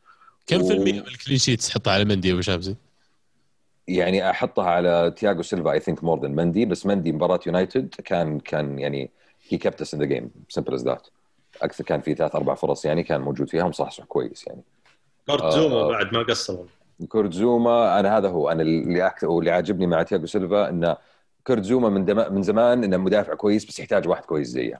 كم 0.48 0.58
في 0.64 0.64
و- 0.64 0.72
المية 0.72 0.94
من 1.02 1.08
ال 1.08 1.12
clean 1.12 1.38
sheets 1.38 1.68
تحطها 1.68 1.94
على 1.94 2.06
مندي 2.06 2.32
أبو 2.34 2.42
شامسي؟ 2.42 2.76
يعني 3.88 4.30
أحطها 4.30 4.66
على 4.66 5.14
تياغو 5.18 5.42
سيلفا 5.42 5.72
I 5.72 5.80
think 5.80 6.03
more 6.03 6.22
than 6.22 6.36
مندي 6.36 6.66
بس 6.66 6.86
مندي 6.86 7.12
مباراة 7.12 7.40
يونايتد 7.48 7.96
كان 8.06 8.40
كان 8.40 8.80
يعني 8.80 9.10
هي 9.50 9.58
kept 9.58 9.82
us 9.82 9.93
in 9.93 9.99
the 9.99 10.05
game 10.05 10.32
simple 10.49 10.74
as 10.74 10.84
that 10.84 11.08
أكثر 11.62 11.84
كان 11.84 12.02
في 12.02 12.16
ثلاث 12.16 12.36
أربع 12.36 12.56
فرص 12.56 12.86
يعني 12.86 13.04
كان 13.04 13.22
موجود 13.22 13.50
فيها 13.50 13.64
ومصحصح 13.64 14.04
كويس 14.04 14.48
يعني 14.48 14.62
كورت 15.28 15.54
زوما 15.54 15.76
آه. 15.76 15.90
بعد 15.90 16.14
ما 16.14 16.24
قصر 16.24 16.58
كورت 17.08 17.34
زوما 17.34 18.00
أنا 18.00 18.18
هذا 18.18 18.30
هو 18.30 18.50
أنا 18.52 18.62
اللي 18.62 19.08
أكثر 19.08 19.28
واللي 19.28 19.52
عاجبني 19.52 19.88
مع 19.88 20.04
تياغو 20.04 20.26
سيلفا 20.26 20.70
إنه 20.70 20.98
كورت 21.44 21.64
زوما 21.64 21.90
من 21.90 22.06
دم... 22.06 22.34
من 22.34 22.44
زمان 22.44 22.84
إنه 22.84 22.98
مدافع 22.98 23.34
كويس 23.34 23.66
بس 23.66 23.80
يحتاج 23.80 24.08
واحد 24.08 24.26
كويس 24.26 24.48
زيه 24.48 24.80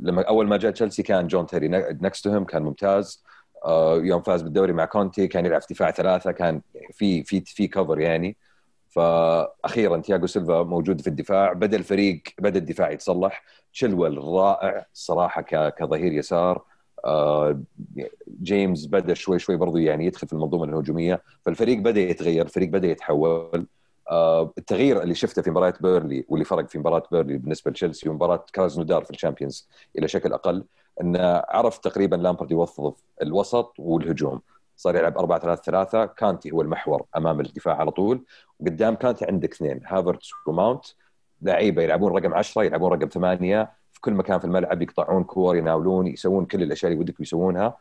لما 0.00 0.22
أول 0.22 0.46
ما 0.46 0.56
جاء 0.56 0.70
تشيلسي 0.70 1.02
كان 1.02 1.26
جون 1.26 1.46
تيري 1.46 1.68
next 1.68 2.08
to 2.08 2.28
him 2.28 2.44
كان 2.44 2.62
ممتاز. 2.62 3.24
آه، 3.64 3.96
يوم 3.96 4.22
فاز 4.22 4.42
بالدوري 4.42 4.72
مع 4.72 4.84
كونتي 4.84 5.26
كان 5.26 5.46
يلعب 5.46 5.60
دفاع 5.70 5.90
ثلاثة 5.90 6.32
كان 6.32 6.60
في 6.92 7.24
في 7.24 7.40
في 7.40 7.66
cover 7.66 8.00
يعني. 8.00 8.36
فاخيرا 8.88 9.96
تياغو 9.96 10.26
سيلفا 10.26 10.62
موجود 10.62 11.00
في 11.00 11.06
الدفاع 11.06 11.52
بدأ 11.52 11.76
الفريق 11.76 12.22
بدأ 12.38 12.58
الدفاع 12.58 12.90
يتصلح. 12.90 13.44
تشيلويل 13.72 14.18
رائع 14.18 14.86
صراحة 14.92 15.42
كظهير 15.68 16.12
يسار. 16.12 16.62
آه، 17.04 17.60
جيمس 18.42 18.86
بدأ 18.86 19.14
شوي 19.14 19.38
شوي 19.38 19.56
برضو 19.56 19.76
يعني 19.76 20.06
يدخل 20.06 20.26
في 20.26 20.32
المنظومة 20.32 20.64
الهجومية. 20.64 21.22
فالفريق 21.42 21.78
بدأ 21.78 22.00
يتغير 22.00 22.44
الفريق 22.44 22.68
بدأ 22.68 22.88
يتحول. 22.88 23.66
التغيير 24.58 25.02
اللي 25.02 25.14
شفته 25.14 25.42
في 25.42 25.50
مباراة 25.50 25.74
بيرلي 25.80 26.24
واللي 26.28 26.44
فرق 26.44 26.68
في 26.68 26.78
مباراة 26.78 27.02
بيرلي 27.12 27.38
بالنسبة 27.38 27.70
لتشيلسي 27.70 28.08
ومباراة 28.08 28.44
كرازنودار 28.54 29.04
في 29.04 29.10
ال 29.10 29.16
Champions 29.16 29.68
إلى 29.98 30.08
شكل 30.08 30.32
أقل 30.32 30.64
إنه 31.00 31.42
عرف 31.48 31.78
تقريبا 31.78 32.16
لامبرد 32.16 32.50
يوظف 32.50 32.94
الوسط 33.22 33.74
والهجوم. 33.78 34.40
صار 34.76 34.96
يلعب 34.96 35.18
4 35.18 35.38
3 35.38 35.62
3 35.62 36.04
كانتي 36.04 36.50
هو 36.50 36.62
المحور 36.62 37.04
أمام 37.16 37.40
الدفاع 37.40 37.76
على 37.76 37.90
طول. 37.90 38.24
وقدام 38.60 38.94
كانتي 38.94 39.24
عندك 39.24 39.52
اثنين 39.52 39.80
هافرتس 39.86 40.30
وماونت. 40.46 40.84
لعيبة 41.42 41.82
يلعبون 41.82 42.12
رقم 42.12 42.34
10 42.34 42.62
يلعبون 42.62 42.92
رقم 42.92 43.08
8 43.08 43.72
في 43.92 44.00
كل 44.00 44.12
مكان 44.12 44.38
في 44.38 44.44
الملعب 44.44 44.82
يقطعون 44.82 45.24
كور 45.24 45.56
يناولون 45.56 46.06
يسوون 46.06 46.46
كل 46.46 46.62
الأشياء 46.62 46.92
اللي 46.92 47.00
ودك 47.00 47.20
يسوونها. 47.20 47.76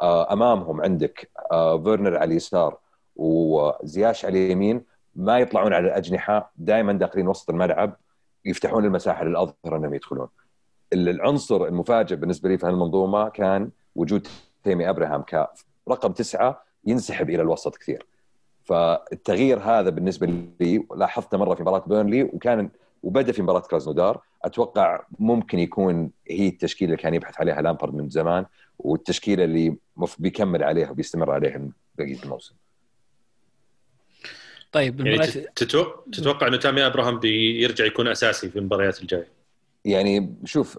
آه، 0.00 0.32
أمامهم 0.32 0.80
عندك 0.80 1.30
آه، 1.52 1.82
فيرنر 1.82 2.16
على 2.16 2.24
اليسار 2.30 2.78
وزياش 3.16 4.24
على 4.24 4.46
اليمين. 4.46 4.84
ما 5.16 5.38
يطلعون 5.38 5.72
على 5.72 5.86
الأجنحة 5.86 6.52
دائما 6.56 6.92
داخلين 6.92 7.28
وسط 7.28 7.50
الملعب 7.50 7.96
يفتحون 8.44 8.84
المساحة 8.84 9.24
للأظهرة 9.24 9.76
إنهم 9.76 9.94
يدخلون. 9.94 10.28
العنصر 10.92 11.64
المفاجئ 11.66 12.16
بالنسبة 12.16 12.48
لي 12.48 12.58
في 12.58 12.66
هالمنظومة 12.66 13.28
كان 13.28 13.70
وجود 13.94 14.28
تيمي 14.64 14.90
أبراهام 14.90 15.22
كرقم 15.22 16.12
تسعة 16.12 16.62
ينسحب 16.84 17.30
إلى 17.30 17.42
الوسط 17.42 17.76
كثير. 17.76 18.06
فالتغيير 18.64 19.58
هذا 19.58 19.90
بالنسبة 19.90 20.26
لي 20.60 20.86
لاحظته 20.96 21.38
مرة 21.38 21.54
في 21.54 21.62
مباراة 21.62 21.84
بيرنلي 21.86 22.22
وكان 22.22 22.70
وبدأ 23.02 23.32
في 23.32 23.42
مباراة 23.42 23.60
كرازنودار 23.60 24.20
أتوقع 24.44 25.02
ممكن 25.18 25.58
يكون 25.58 26.10
هي 26.30 26.48
التشكيلة 26.48 26.92
اللي 26.92 27.02
كان 27.02 27.14
يبحث 27.14 27.40
عليها 27.40 27.62
لامبرد 27.62 27.94
من 27.94 28.08
زمان 28.10 28.46
والتشكيلة 28.78 29.44
اللي 29.44 29.76
بيكمل 30.18 30.62
عليها 30.64 30.90
وبيستمر 30.90 31.30
عليها 31.30 31.68
بقية 31.98 32.22
الموسم. 32.22 32.54
طيب 34.72 35.00
يعني 35.00 35.10
المباراة 35.10 35.30
تتو- 35.60 36.10
تتوقع 36.12 36.46
إنه 36.46 36.56
تامي 36.56 36.86
أبراهام 36.86 37.20
بيرجع 37.20 37.84
يكون 37.84 38.08
أساسي 38.08 38.48
في 38.48 38.58
المباريات 38.58 39.02
الجاية؟ 39.02 39.28
يعني 39.84 40.34
شوف 40.44 40.78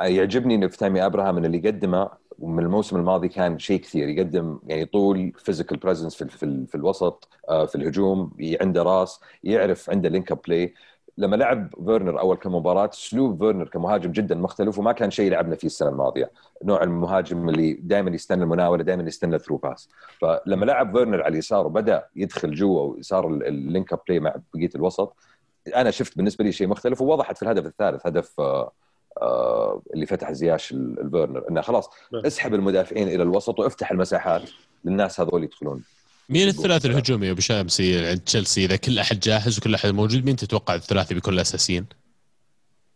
يعجبني 0.00 0.54
إن 0.54 0.68
في 0.68 0.76
تامي 0.78 1.06
أبراهام 1.06 1.36
ان 1.36 1.44
اللي 1.44 1.58
قدمه 1.58 2.10
من 2.38 2.64
الموسم 2.64 2.96
الماضي 2.96 3.28
كان 3.28 3.58
شيء 3.58 3.80
كثير. 3.80 4.08
يقدم 4.08 4.58
يعني 4.66 4.84
طول 4.84 5.32
physical 5.38 5.76
presence 5.76 6.14
في, 6.14 6.28
في, 6.28 6.66
في 6.68 6.74
الوسط 6.74 7.28
في 7.48 7.74
الهجوم 7.74 8.36
عنده 8.60 8.82
راس 8.82 9.20
يعرف 9.44 9.90
عنده 9.90 10.08
link 10.08 10.32
up 10.32 10.38
play 10.46 10.74
لما 11.18 11.36
لعب 11.36 11.74
فيرنر 11.86 12.20
أول 12.20 12.36
كم 12.36 12.54
مباراة 12.54 12.90
أسلوب 12.92 13.38
فيرنر 13.38 13.68
كمهاجم 13.68 14.12
جدا 14.12 14.34
مختلف 14.34 14.78
وما 14.78 14.92
كان 14.92 15.10
شيء 15.10 15.30
لعبنا 15.30 15.56
فيه 15.56 15.66
السنة 15.66 15.88
الماضية. 15.88 16.30
نوع 16.64 16.82
المهاجم 16.82 17.48
اللي 17.48 17.72
دائما 17.72 18.10
يستنى 18.10 18.42
المناولة 18.42 18.84
دائما 18.84 19.02
يستنى 19.02 19.36
ال 19.36 19.39
through 19.39 19.56
pass 19.56 19.88
فلما 20.20 20.64
لعب 20.64 20.96
فيرنر 20.96 21.22
على 21.22 21.32
اليسار 21.32 21.66
وبدأ 21.66 22.06
يدخل 22.16 22.54
جوا 22.54 22.80
وصار 22.82 23.26
ال 23.28 23.41
link 23.41 23.92
up 23.92 24.00
play 24.08 24.20
مع 24.20 24.34
بقية 24.54 24.70
الوسط 24.74 25.16
أنا 25.76 25.90
شفت 25.90 26.16
بالنسبة 26.16 26.44
لي 26.44 26.52
شيء 26.52 26.66
مختلف 26.68 27.00
ووضحت 27.00 27.36
في 27.36 27.42
الهدف 27.42 27.66
الثالث 27.66 28.06
هدف 28.06 28.40
آه، 28.40 28.72
آه، 29.22 29.82
اللي 29.94 30.06
فتح 30.06 30.32
زياش 30.32 30.72
ال- 30.72 31.00
الفيرنر 31.00 31.44
إنه 31.50 31.60
خلاص. 31.60 31.90
اسحب 32.14 32.54
المدافعين 32.54 33.08
إلى 33.08 33.22
الوسط 33.22 33.58
وافتح 33.60 33.90
المساحات 33.90 34.42
للناس 34.84 35.20
هذول 35.20 35.44
يدخلون. 35.44 35.82
مين 36.28 36.48
الثلاثي 36.48 36.88
الهجومي 36.88 37.30
أبو 37.30 37.40
شامسي 37.40 38.06
عند 38.06 38.18
تشيلسي 38.18 38.64
إذا 38.64 38.76
كل 38.76 38.98
أحد 38.98 39.20
جاهز 39.20 39.58
وكل 39.58 39.74
أحد 39.74 39.90
موجود 39.90 40.24
مين 40.24 40.36
تتوقع 40.36 40.74
الثلاثي 40.74 41.14
بيكون 41.14 41.34
الاساسيين؟ 41.34 41.86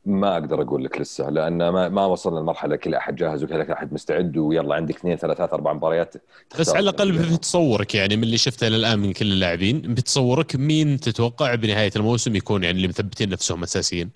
ما 0.07 0.33
أقدر 0.33 0.62
أقول 0.62 0.85
لك 0.85 1.01
لسه 1.01 1.31
لأن 1.31 1.68
ما, 1.68 1.89
ما 1.89 2.07
وصلنا 2.07 2.39
لمرحلة 2.41 2.76
كل 2.76 2.95
أحد 2.95 3.16
جاهز 3.16 3.45
وكل 3.45 3.61
أحد 3.61 3.93
مستعد 3.93 4.37
ويلا 4.37 4.74
عندك 4.74 4.97
اثنين 4.97 5.16
ثلاثات 5.16 5.53
أربع 5.53 5.72
مباريات 5.72 6.14
بس. 6.61 6.68
على 6.68 6.79
الأقل 6.79 7.18
في 7.18 7.37
تصورك 7.37 7.95
يعني 7.95 8.16
من 8.16 8.22
اللي 8.22 8.39
شفته 8.39 8.66
إلى 8.66 8.76
الآن 8.76 8.99
من 8.99 9.12
كل 9.12 9.33
اللاعبين 9.33 9.81
بتصورك 9.81 10.57
مين 10.57 11.01
تتوقع 11.01 11.55
بنهاية 11.55 11.91
الموسم 11.97 12.37
يكون 12.37 12.64
يعني 12.64 12.76
اللي 12.76 12.89
مثبتين 12.89 13.29
نفسهم 13.29 13.62
أساسيين؟ 13.62 14.11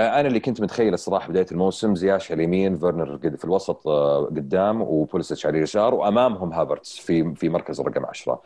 أنا 0.00 0.28
اللي 0.28 0.40
كنت 0.40 0.60
متخيل 0.60 0.94
الصراحة 0.94 1.28
بداية 1.28 1.46
الموسم 1.52 1.94
زياش 1.94 2.32
على 2.32 2.38
اليمين 2.38 2.78
فيرنر 2.78 3.18
في 3.36 3.44
الوسط 3.44 3.88
آه، 3.88 4.24
قدام 4.24 4.82
وبوليسيتش 4.82 5.46
على 5.46 5.58
اليسار 5.58 5.94
وأمامهم 5.94 6.52
هافرتس 6.52 6.96
في 6.96 7.34
في 7.34 7.48
مركز 7.48 7.80
الرقم 7.80 8.06
10 8.06 8.42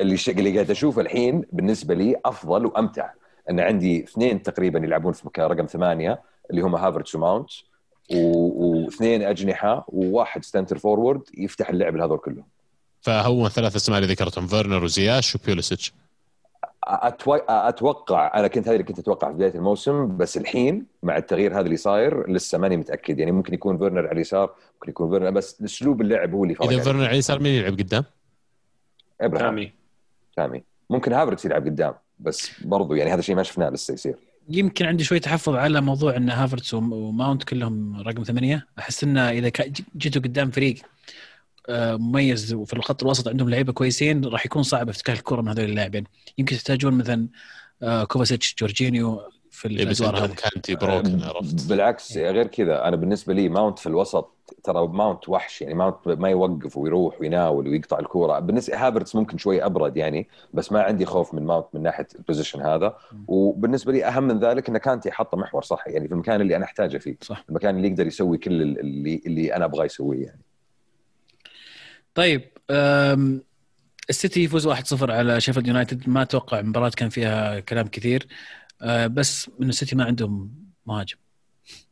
اللي. 0.00 0.16
اللي 0.28 0.54
قاعد 0.54 0.70
أشوفه 0.70 1.00
الحين 1.00 1.44
بالنسبة 1.52 1.94
لي 1.94 2.16
أفضل 2.24 2.66
وأمتع 2.66 3.10
إن 3.50 3.60
عندي 3.60 4.04
اثنين 4.04 4.42
تقريبا 4.42 4.78
يلعبون 4.78 5.12
في 5.12 5.26
مكان 5.26 5.46
رقم 5.46 5.66
ثمانية 5.66 6.20
اللي 6.50 6.62
هم 6.62 6.74
هافرتس 6.74 7.14
وماونت 7.14 7.50
واثنين 8.10 9.22
أجنحة 9.22 9.84
وواحد 9.88 10.44
center 10.44 10.78
forward 10.78 11.22
يفتح 11.38 11.70
اللعب 11.70 11.96
لهذول 11.96 12.18
كلهم 12.18 12.44
فهو 13.00 13.46
الثلاث 13.46 13.76
اسماء 13.76 13.98
اللي 13.98 14.12
ذكرتهم 14.12 14.46
فيرنر 14.46 14.84
وزياش 14.84 15.34
وبيوليسيتش. 15.34 15.92
أتوقع 16.86 18.32
أنا 18.38 18.48
كنت 18.48 18.68
هذه 18.68 18.72
اللي 18.72 18.84
كنت 18.84 18.98
أتوقع 18.98 19.28
في 19.28 19.34
بداية 19.34 19.54
الموسم 19.54 20.16
بس 20.16 20.36
الحين 20.36 20.86
مع 21.02 21.16
التغيير 21.16 21.52
هذا 21.54 21.60
اللي 21.60 21.76
صاير 21.76 22.30
لسه 22.30 22.58
ماني 22.58 22.76
متأكد. 22.76 23.18
يعني 23.18 23.32
ممكن 23.32 23.54
يكون 23.54 23.78
فيرنر 23.78 23.98
على 24.06 24.12
اليسار 24.12 24.54
ممكن 24.74 24.90
يكون 24.90 25.10
فيرنر 25.10 25.30
بس 25.30 25.62
أسلوب 25.62 26.00
اللعب 26.00 26.34
هو 26.34 26.44
اللي 26.44 26.54
فرق 26.54 26.66
إذا 26.66 26.74
عليه. 26.74 26.82
فيرنر 26.84 27.04
على 27.04 27.12
اليسار 27.12 27.40
مين 27.40 27.54
يلعب 27.54 27.72
قدام؟ 27.72 28.04
أبراهام 29.20 29.46
تامي. 29.46 29.72
تامي. 30.36 30.62
ممكن 30.90 31.12
هافرتس 31.12 31.44
يلعب 31.44 31.64
قدام 31.66 31.94
بس 32.18 32.50
برضو 32.64 32.94
يعني 32.94 33.10
هذا 33.12 33.18
الشيء 33.18 33.34
ما 33.36 33.42
شفناه 33.42 33.70
لسه 33.70 33.94
يصير. 33.94 34.14
يمكن 34.48 34.86
عندي 34.86 35.04
شوي 35.04 35.20
تحفظ 35.20 35.54
على 35.54 35.80
موضوع 35.80 36.16
إن 36.16 36.30
هافرتس 36.30 36.74
وم- 36.74 36.92
وماونت 36.92 37.44
كلهم 37.44 38.00
رقم 38.00 38.22
ثمانية. 38.22 38.66
أحس 38.78 39.04
إنه 39.04 39.30
إذا 39.30 39.50
جيتوا 39.96 40.22
قدام 40.22 40.50
فريق 40.50 40.74
آه، 40.76 40.84
مميز 41.68 42.54
وفي 42.54 42.72
الخط 42.72 43.02
الوسط 43.02 43.28
عندهم 43.28 43.50
لعيبة 43.50 43.72
كويسين 43.72 44.24
راح 44.24 44.46
يكون 44.46 44.62
صعب 44.62 44.88
افتكاك 44.88 45.18
الكرة 45.18 45.40
من 45.40 45.48
هذول 45.48 45.64
اللاعبين. 45.64 46.04
يمكن 46.38 46.56
تحتاجون 46.56 46.94
مثلا 46.94 47.28
آه، 47.82 48.04
كوفاسيتش 48.04 48.54
جورجينيو 48.58 49.20
في 49.50 49.68
إيه، 49.68 49.82
الأدوار 49.82 50.24
هذه. 50.24 50.32
كانتي 50.34 50.74
broken 50.74 51.22
عرفت؟ 51.22 51.68
بالعكس 51.68 52.16
غير 52.16 52.46
كذا 52.46 52.84
أنا 52.84 52.96
بالنسبة 52.96 53.34
لي 53.34 53.48
ماونت 53.48 53.78
في 53.78 53.86
الوسط 53.86 54.34
ترى 54.64 54.88
ماونت 54.88 55.28
وحش 55.28 55.62
يعني 55.62 55.74
ماونت 55.74 55.96
ما 56.08 56.28
يوقف 56.28 56.76
ويروح 56.76 57.20
ويناول 57.20 57.68
ويقطع 57.68 57.98
الكوره 57.98 58.38
بالنسبة 58.38 58.86
هافرتس 58.86 59.16
ممكن 59.16 59.38
شوي 59.38 59.64
أبرد 59.64 59.96
يعني 59.96 60.28
بس 60.54 60.72
ما 60.72 60.82
عندي 60.82 61.06
خوف 61.06 61.34
من 61.34 61.46
ماونت 61.46 61.66
من 61.74 61.82
ناحية 61.82 62.08
ال 62.14 62.19
position 62.19 62.62
هذا. 62.62 62.96
وبالنسبة 63.28 63.92
لي 63.92 64.04
أهم 64.04 64.24
من 64.24 64.38
ذلك 64.38 64.68
إن 64.68 64.78
كانتي 64.78 65.10
حط 65.10 65.34
محور 65.34 65.62
صح 65.62 65.84
يعني 65.86 66.08
في 66.08 66.14
المكان 66.14 66.40
اللي 66.40 66.56
أنا 66.56 66.64
أحتاجه 66.64 66.98
فيه 66.98 67.16
صح. 67.20 67.44
المكان 67.48 67.76
اللي 67.76 67.88
يقدر 67.88 68.06
يسوي 68.06 68.38
كل 68.38 68.62
اللي 68.62 69.22
اللي 69.26 69.56
أنا 69.56 69.64
أبغاه 69.64 69.84
يسويه 69.84 70.26
يعني. 70.26 70.40
طيب 72.14 72.50
السيتي 74.10 74.44
يفوز 74.44 74.68
1-0 74.68 75.10
على 75.10 75.40
شيفيلد 75.40 75.66
يونايتد. 75.66 76.08
ما 76.08 76.22
أتوقع 76.22 76.62
مباراه 76.62 76.88
كان 76.88 77.08
فيها 77.08 77.60
كلام 77.60 77.86
كثير. 77.86 78.26
آه، 78.82 79.06
بس 79.06 79.50
من 79.58 79.68
السيتي 79.68 79.96
ما 79.96 80.04
عندهم 80.04 80.54
مهاجم. 80.86 81.16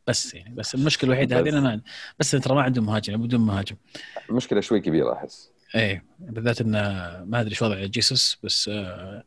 بس 0.07 0.33
يعني 0.33 0.55
بس 0.55 0.75
المشكلة 0.75 1.09
الوحيدة. 1.09 1.39
هذه 1.39 1.59
ما 1.59 1.81
بس 2.19 2.31
ترى 2.31 2.55
ما 2.55 2.61
عندهم 2.61 2.85
مهاجم 2.85 3.13
يعني 3.13 3.25
بدون 3.25 3.41
مهاجم. 3.41 3.75
مشكله 4.29 4.61
شوي 4.61 4.79
كبيرة 4.79 5.13
أحس. 5.13 5.51
إيه 5.75 6.03
بالذات 6.19 6.61
إنه 6.61 6.79
ما 7.25 7.39
أدري 7.39 7.51
إيش 7.51 7.61
وضع 7.61 7.85
جيسوس 7.85 8.37
بس 8.43 8.69
آه، 8.73 9.23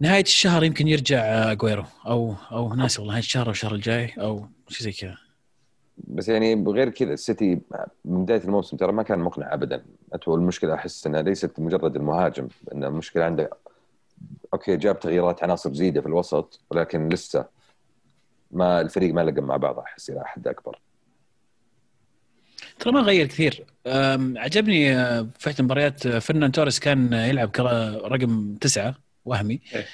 نهاية 0.00 0.22
الشهر 0.22 0.64
يمكن 0.64 0.88
يرجع 0.88 1.52
اجويرو 1.52 1.84
أو 2.06 2.34
أو 2.52 2.74
ناسي 2.74 3.00
والله 3.00 3.12
نهاية 3.12 3.24
الشهر 3.24 3.46
أو 3.46 3.50
الشهر 3.50 3.74
الجاي 3.74 4.14
أو 4.18 4.48
شيء 4.68 4.82
زي 4.82 4.92
كذا. 4.92 5.23
بس 5.98 6.28
يعني 6.28 6.64
غير 6.64 6.88
كذا 6.88 7.12
السيتي 7.12 7.60
من 8.04 8.24
بداية 8.24 8.44
الموسم 8.44 8.76
ترى 8.76 8.92
ما 8.92 9.02
كان 9.02 9.18
مقنع 9.18 9.54
ابدا. 9.54 9.84
المشكلة 10.38 10.74
أحس 10.74 11.06
إنها 11.06 11.22
ليست 11.22 11.60
مجرد 11.60 11.96
المهاجم 11.96 12.48
إن 12.74 12.84
المشكلة 12.84 13.24
عنده 13.24 13.50
أوكي 14.52 14.76
جاب 14.76 15.00
تغييرات 15.00 15.42
عناصر 15.42 15.70
جديدة 15.70 16.00
في 16.00 16.06
الوسط 16.06 16.60
ولكن 16.70 17.08
لسه 17.08 17.44
ما 18.50 18.80
الفريق 18.80 19.14
ما 19.14 19.20
لقى 19.20 19.40
مع 19.42 19.56
بعض 19.56 19.78
أحس 19.78 20.10
إلى 20.10 20.22
حد 20.24 20.48
أكبر. 20.48 20.78
ترى 22.78 22.92
ما 22.92 23.00
غير 23.00 23.26
كثير. 23.26 23.64
عجبني 24.36 24.96
آه، 24.96 25.28
في 25.38 25.48
احدى 25.50 25.58
المباريات 25.60 26.06
آه، 26.06 26.18
فرنان 26.18 26.52
توريس 26.52 26.78
كان 26.80 27.12
يلعب 27.12 27.50
رقم 28.04 28.54
تسعة 28.60 28.94
وهمي. 29.24 29.60
إيه. 29.74 29.86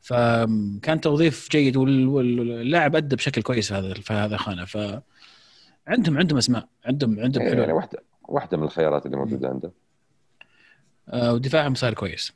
فكان 0.00 1.00
توظيف 1.02 1.48
جيد 1.50 1.76
وال- 1.76 2.08
واللاعب 2.08 2.96
أدى 2.96 3.16
بشكل 3.16 3.42
كويس 3.42 3.68
في 3.68 3.74
هذا 3.74 3.94
في 3.94 4.12
هذا 4.12 4.34
الخانه 4.34 4.64
ف 4.64 4.76
عندهم 5.88 6.18
عندهم 6.18 6.38
أسماء. 6.38 6.68
عندهم 6.84 7.20
عندهم 7.20 7.42
يعني 7.44 7.56
حلول. 7.56 7.72
واحدة 7.72 8.02
واحدة 8.28 8.56
من 8.56 8.62
الخيارات 8.64 9.06
اللي 9.06 9.16
موجودة 9.16 9.48
عنده 9.48 9.72
آه، 11.08 11.32
ودفاعهم 11.34 11.74
صار 11.74 11.94
كويس. 11.94 12.32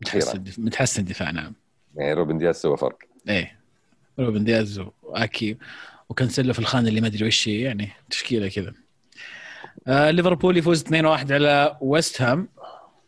متحسن. 0.00 0.44
متحسن 0.58 1.04
دفاع 1.04 1.30
نعم. 1.30 1.52
يعني 1.96 2.12
روبن 2.12 2.38
دياز 2.38 2.56
سوى 2.56 2.76
فرق. 2.76 2.98
إيه. 3.28 3.58
روبن 4.18 4.44
دياز 4.44 4.82
وأكي 5.02 5.56
وكانسيلو 6.08 6.52
في 6.52 6.58
الخانة 6.58 6.88
اللي 6.88 7.00
ما 7.00 7.06
أدري 7.06 7.26
وش 7.26 7.46
يعني 7.46 7.88
تشكيلة 8.10 8.48
كذا. 8.48 8.72
آه 9.86 10.10
ليفربول 10.10 10.56
يفوز 10.56 10.82
2-1 10.84 10.94
على 11.32 11.76
ويست 11.80 12.22
هام. 12.22 12.48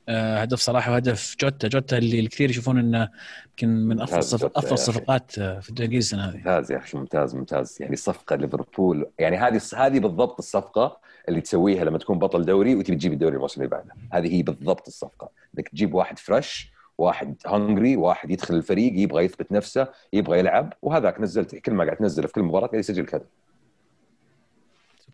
هدف 0.09 0.61
صراحة 0.61 0.92
وهدف 0.92 1.36
جوتا. 1.40 1.68
جوتا 1.68 1.98
اللي 1.98 2.20
الكثير 2.20 2.50
يشوفون 2.50 2.78
إنه 2.78 3.09
يمكن 3.46 3.68
من 3.68 4.00
أفضل 4.00 4.22
صف... 4.22 4.44
أفضل. 4.44 4.72
الصفقات 4.72 5.38
آه، 5.38 5.61
في 5.61 5.68
الدوري 5.68 5.86
الانجليزي 5.86 6.16
السنة 6.16 6.28
هذه. 6.28 6.36
ممتاز 6.36 6.72
يا 6.72 6.78
أخي 6.78 6.98
ممتاز 6.98 7.34
ممتاز. 7.34 7.76
يعني 7.80 7.96
صفقة 7.96 8.36
ليفربول 8.36 9.07
يعني 9.18 9.36
هذه 9.36 9.61
هذه 9.76 10.00
بالضبط 10.00 10.38
الصفقة 10.38 10.98
اللي 11.28 11.40
تسويها 11.40 11.84
لما 11.84 11.98
تكون 11.98 12.18
بطل 12.18 12.44
دوري 12.44 12.74
وتبي 12.74 12.96
تجيب 12.96 13.12
الدوري 13.12 13.36
الموسم 13.36 13.61
اللي 13.61 13.70
بعده. 13.70 13.94
هذه 14.12 14.34
هي 14.34 14.42
بالضبط 14.42 14.86
الصفقة. 14.86 15.30
إنك 15.59 15.68
تجيب 15.68 15.94
واحد 15.94 16.18
fresh 16.18 16.74
واحد 16.98 17.36
hungry 17.47 17.97
واحد 17.96 18.30
يدخل 18.30 18.55
الفريق 18.55 18.92
يبغى 18.96 19.24
يثبت 19.24 19.52
نفسه 19.52 19.88
يبغى 20.12 20.38
يلعب 20.38 20.72
وهذاك 20.82 21.20
نزلت 21.20 21.55
كل 21.55 21.72
ما 21.72 21.84
قاعد 21.84 21.96
تنزله 21.96 22.26
في 22.26 22.32
كل 22.32 22.42
مباراة 22.42 22.66
قاعد 22.66 22.80
يسجل 22.80 23.07
كذا. 23.07 23.24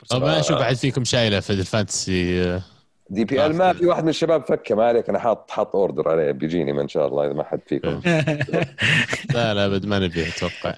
طب 0.08 0.22
ما 0.22 0.40
أشوف 0.40 0.56
احد 0.56 0.76
فيكم 0.76 1.04
شايلة 1.04 1.40
في 1.40 1.50
ال 1.50 1.62
fantasy 1.62 2.42
آه، 2.42 2.62
the 3.10 3.24
BPL 3.24 3.56
ما 3.56 3.72
في 3.72 3.86
واحد 3.86 4.02
من 4.02 4.08
الشباب 4.08 4.42
فكه 4.42 4.74
ما 4.74 4.84
عليك 4.84 5.08
أنا 5.08 5.18
حاط 5.18 5.50
حاط 5.50 5.76
order 5.76 6.08
عليه 6.08 6.30
بيجيني 6.30 6.72
ما 6.72 6.82
إن 6.82 6.88
شاء 6.88 7.06
الله 7.06 7.26
إذا 7.26 7.32
ما 7.32 7.44
حد 7.44 7.60
فيكم. 7.66 8.00
لا 9.34 9.54
لا 9.54 9.66
أبد 9.66 9.86
ما 9.86 9.98
نبي 9.98 10.28
أتوقع. 10.28 10.70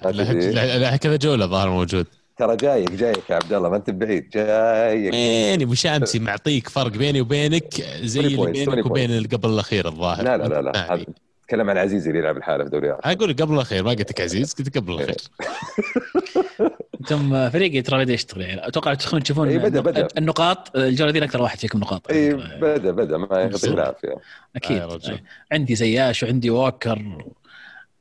كذا 0.95 1.15
جولة 1.15 1.45
ظهر 1.45 1.69
موجود. 1.69 2.07
ترى 2.37 2.55
جايك 2.55 2.91
جايك 2.91 3.29
يا 3.29 3.35
عبد 3.35 3.53
الله 3.53 3.69
ما 3.69 3.75
أنت 3.75 3.89
بعيد 3.89 4.29
جايك. 4.29 5.13
وين 5.13 5.61
ابو 5.61 5.73
شامسي 5.73 6.19
معطيك 6.19 6.69
فرق 6.69 6.91
بيني 6.91 7.21
وبينك 7.21 7.73
زي 8.03 8.19
20 8.19 8.25
اللي 8.25 8.51
بينك 8.51 8.69
20 8.69 8.85
وبين 8.85 9.11
اللي 9.11 9.27
قبل 9.27 9.49
الأخير 9.49 9.87
الظاهر. 9.87 10.23
لا 10.23 10.37
لا 10.37 10.43
لا 10.43 10.61
لا 10.61 10.71
نعم. 10.71 10.91
هذا 10.91 11.05
تكلم 11.47 11.69
عن 11.69 11.77
عزيزي 11.77 12.09
اللي 12.09 12.19
يلعب 12.19 12.37
الحالة 12.37 12.63
في 12.63 12.69
دوري. 12.69 12.91
أقول 12.91 13.33
قبل 13.33 13.53
الأخير 13.53 13.83
ما 13.83 13.89
قلت 13.89 14.11
لك 14.11 14.21
عزيز 14.21 14.53
قلت 14.53 14.77
قبل 14.77 14.93
الأخير. 14.93 15.17
أنتم 17.03 17.33
آه، 17.33 17.49
فريقي 17.49 17.81
ترى 17.81 18.05
بدا 18.05 18.13
يشتغل 18.13 18.41
يعني 18.41 18.67
أتوقع 18.67 18.93
تدخلون 18.93 19.23
تشوفون 19.23 19.47
إي، 19.47 19.59
بدأ- 19.59 19.63
بدأ. 19.79 20.07
النقاط 20.17 20.75
آه، 20.77 20.87
الجولة 20.87 21.11
دي 21.11 21.23
أكثر 21.23 21.41
واحد 21.41 21.59
فيكم 21.59 21.79
نقاط 21.79 22.11
اي 22.11 22.25
يعني 22.25 22.61
بدا 22.61 22.91
بدا 22.91 23.17
ما 23.17 23.27
يعطيك. 23.39 23.63
العافيه 23.65 24.15
أكيد 24.55 24.77
آه. 24.77 24.95
آه. 24.95 25.19
عندي 25.51 25.75
زياش 25.75 26.23
وعندي 26.23 26.49
ووكر 26.49 27.25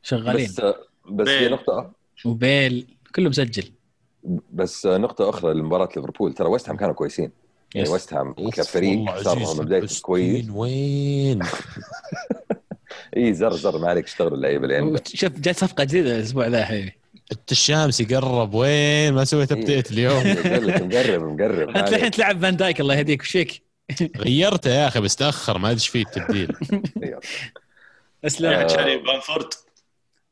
شغالين 0.03 0.47
بس 0.47 0.61
بس 1.11 1.29
في. 1.29 1.49
نقطة 1.49 1.91
وبيل 2.25 2.87
كله 3.15 3.29
مسجل 3.29 3.65
بس 4.53 4.87
نقطة 4.87 5.29
أخرى 5.31 5.55
لمباراة 5.55 5.89
ليفربول 5.97 6.33
ترى 6.35 6.49
ويست 6.49 6.69
هام 6.69 6.77
كانوا 6.77 6.95
كويسين 6.95 7.31
يعني 7.75 7.87
يس. 7.87 7.93
ويست 7.93 8.15
هام 8.15 8.35
كفريق 8.53 8.99
والله 8.99 9.23
صار 9.23 9.37
عزيز 9.39 9.61
من 9.61 9.65
بداية 9.67 9.87
كويس 10.03 10.47
وين 10.51 11.41
إي 13.17 13.35
زر 13.35 13.53
زر 13.53 13.79
ما 13.79 13.89
عليك 13.89 14.05
اشتغلوا 14.05 14.37
اللعيبة 14.37 14.65
اللي 14.65 14.77
عندك 14.77 15.09
شوف 15.09 15.33
جات 15.41 15.57
صفقة 15.57 15.85
جديدة 15.85 16.17
الأسبوع 16.17 16.47
ذا 16.47 16.65
حبيبي 16.65 16.93
أنت 17.33 17.53
الشامسي 17.53 18.05
قرب 18.05 18.55
وين؟ 18.55 19.15
ما 19.15 19.25
سويت 19.25 19.53
ابديت 19.53 19.91
اليوم. 19.91 20.23
مقرب 20.87 21.23
مقرب 21.23 21.77
أنت 21.77 21.93
الحين. 21.93 22.11
تلعب 22.11 22.41
فان 22.43 22.57
دايك 22.57 22.81
الله 22.81 22.95
يهديك. 22.95 23.21
وش 23.23 23.31
فيك؟ 23.31 23.63
غيرته 24.17 24.71
يا 24.71 24.89
أخي 24.89 25.01
بس 25.01 25.17
تأخر 25.17 25.59
ما 25.59 25.69
أدري 25.69 25.75
إيش 25.81 25.89
فيه 25.89 26.03
التبديل 26.03 26.57
اسلم. 28.27 28.69
شاري 28.69 28.97
بامفورد 28.97 29.49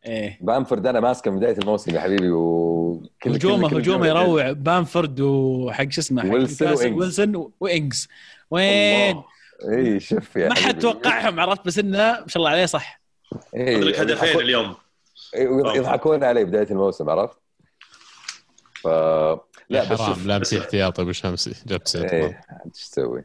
إيه. 0.07 0.38
بامفورد 0.40 0.86
أنا 0.86 1.01
ماسكه 1.01 1.30
من 1.30 1.38
بداية 1.38 1.59
الموسم 1.59 1.94
يا 1.94 2.01
حبيبي 2.01 2.30
وكل 2.30 3.30
هجومه 3.30 3.68
هجومه 3.78 4.07
يروع. 4.07 4.53
بامفورد 4.53 5.20
وحق 5.20 5.90
شو 5.90 6.01
اسمه 6.01 6.22
حق 6.22 6.32
ويلسون. 6.34 6.92
ويلسون 6.92 7.51
وانجز 7.61 8.09
وين؟ 8.51 9.22
إي 9.72 10.01
شوف 10.01 10.36
يا 10.36 10.48
ما 10.48 10.55
حد. 10.55 10.78
توقعهم 10.78 11.40
عرفت؟ 11.40 11.66
بس 11.66 11.78
إنه 11.78 11.98
ما 11.98 12.24
شاء 12.28 12.36
الله 12.36 12.51
عليه 12.51 12.66
صح. 12.66 13.01
ادرك 13.55 13.98
هدفين 14.01 14.40
اليوم. 14.40 14.74
يضحكون 15.34 16.24
علي 16.24 16.44
بداية 16.44 16.70
الموسم 16.70 17.10
عرفت؟ 17.10 17.38
ف 18.82 18.86
لا 19.68 19.92
بس 19.92 20.00
حرام 20.00 20.26
لابس 20.26 20.54
احتياطي 20.54 21.02
أبو 21.02 21.12
شامسي 21.12 21.54
جبت 21.66 21.88
سيرته 21.88 22.16
إيه 22.16 22.40
إيش 22.66 22.88
تسوي؟ 22.88 23.24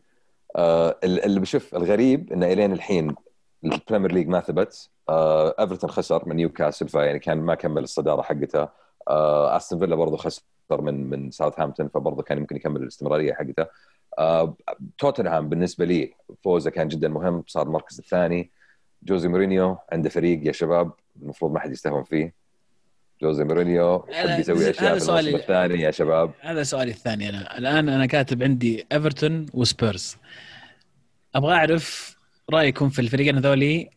آه 0.56 1.00
اللي 1.04 1.40
بشوف 1.40 1.76
الغريب 1.76 2.34
انه 2.34 2.54
إلين 2.54 2.74
الحين 2.74 3.16
ال 3.64 3.70
Premier 3.70 4.12
League 4.12 4.28
ما 4.28 4.40
ثبت. 4.40 4.90
آه 5.10 5.56
ايفرتون 5.60 5.90
خسر 5.90 6.30
من 6.30 6.36
نيوكاسل 6.36 6.88
فيعني 6.88 7.20
كان 7.20 7.38
ما 7.38 7.56
كمل 7.56 7.84
الصدارة 7.84 8.22
حقته. 8.22 8.70
آه 9.08 9.58
استون 9.58 9.80
فيلا 9.80 9.96
برضه 9.96 10.18
خسر 10.18 10.42
من 10.72 11.10
من 11.10 11.32
ساوثهامبتون 11.32 11.88
فبرضه 11.88 12.24
كان 12.24 12.38
يمكن 12.38 12.56
يكمل 12.56 12.82
الاستمرارية 12.82 13.34
حقته. 13.34 13.66
آه 14.20 14.56
توتنهام 14.98 15.50
بالنسبة 15.50 15.86
لي 15.86 16.14
فوزه 16.44 16.70
كان 16.70 16.88
جدا 16.88 17.08
مهم 17.08 17.44
صار 17.48 17.68
المركز 17.68 18.00
الثاني. 18.00 18.52
جوزي 19.06 19.28
مورينيو 19.28 19.78
عنده 19.92 20.10
فريق 20.10 20.48
يا 20.48 20.52
شباب 20.52 20.92
المفروض 21.22 21.52
ما 21.52 21.60
حد 21.60 21.72
يستهون 21.72 22.04
فيه. 22.04 22.34
جوزي 23.22 23.44
مورينيو 23.44 24.06
يحب 24.10 24.40
يسوي 24.40 24.70
أشياء 24.70 25.00
في. 25.00 25.10
الموسم 25.10 25.36
الثاني 25.36 25.82
يا 25.82 25.92
شباب. 25.92 26.32
هذا 26.40 26.64
سؤالي 26.64 26.92
الثاني 26.92 27.30
أنا. 27.30 27.58
الآن 27.58 27.90
أنا 27.90 28.06
كاتب 28.06 28.44
عندي 28.44 28.86
إيفرتون 28.92 29.46
وسبيرز. 29.54 30.18
أبغى 31.36 31.54
أعرف 31.54 32.16
رأيكم 32.50 32.90
في 32.90 33.00
الفريقين 33.00 33.38
هذولي 33.38 33.90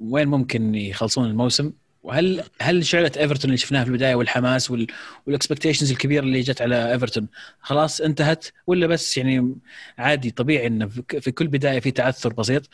وين 0.00 0.28
ممكن 0.28 0.74
يخلصون 0.74 1.26
الموسم؟ 1.26 1.72
وهل 2.02 2.42
هل 2.60 2.86
شعلة 2.86 3.12
إيفرتون 3.16 3.44
اللي 3.44 3.56
شفناها 3.56 3.84
في 3.84 3.90
البداية 3.90 4.14
والحماس 4.14 4.70
وال 4.70 4.86
وال 5.26 5.35
expectations 5.35 5.90
الكبيرة 5.90 6.22
اللي 6.22 6.40
جت 6.40 6.62
على 6.62 6.92
إيفرتون 6.92 7.28
خلاص 7.60 8.00
انتهت؟ 8.00 8.46
ولا 8.66 8.86
بس 8.86 9.16
يعني 9.16 9.54
عادي 9.98 10.30
طبيعي 10.30 10.66
انه 10.66 10.88
في 11.20 11.30
كل 11.30 11.46
بداية 11.46 11.80
في 11.80 11.90
تعثر 11.90 12.32
بسيط؟ 12.32 12.68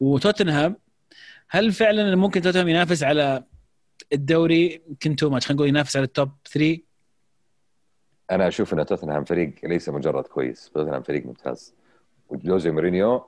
وتوتنهام 0.00 0.76
هل 1.52 1.72
فعلا 1.72 2.16
ممكن 2.16 2.42
توتنهام 2.42 2.68
ينافس 2.68 3.02
على 3.02 3.44
الدوري؟ 4.12 4.82
يمكن 4.88 5.16
too 5.16 5.30
much 5.30 5.46
خلينا 5.46 5.56
نقول 5.56 5.68
ينافس 5.68 5.96
على 5.96 6.04
ال 6.04 6.11
top 6.11 6.30
3 6.52 6.78
أنا 8.30 8.48
أشوف 8.48 8.74
إن 8.74 8.86
توتنهام 8.86 9.24
فريق 9.24 9.54
ليس 9.64 9.88
مجرد 9.88 10.24
كويس. 10.24 10.70
توتنهام 10.74 11.02
فريق 11.02 11.26
ممتاز. 11.26 11.74
وجوزي 12.28 12.70
مورينيو 12.70 13.26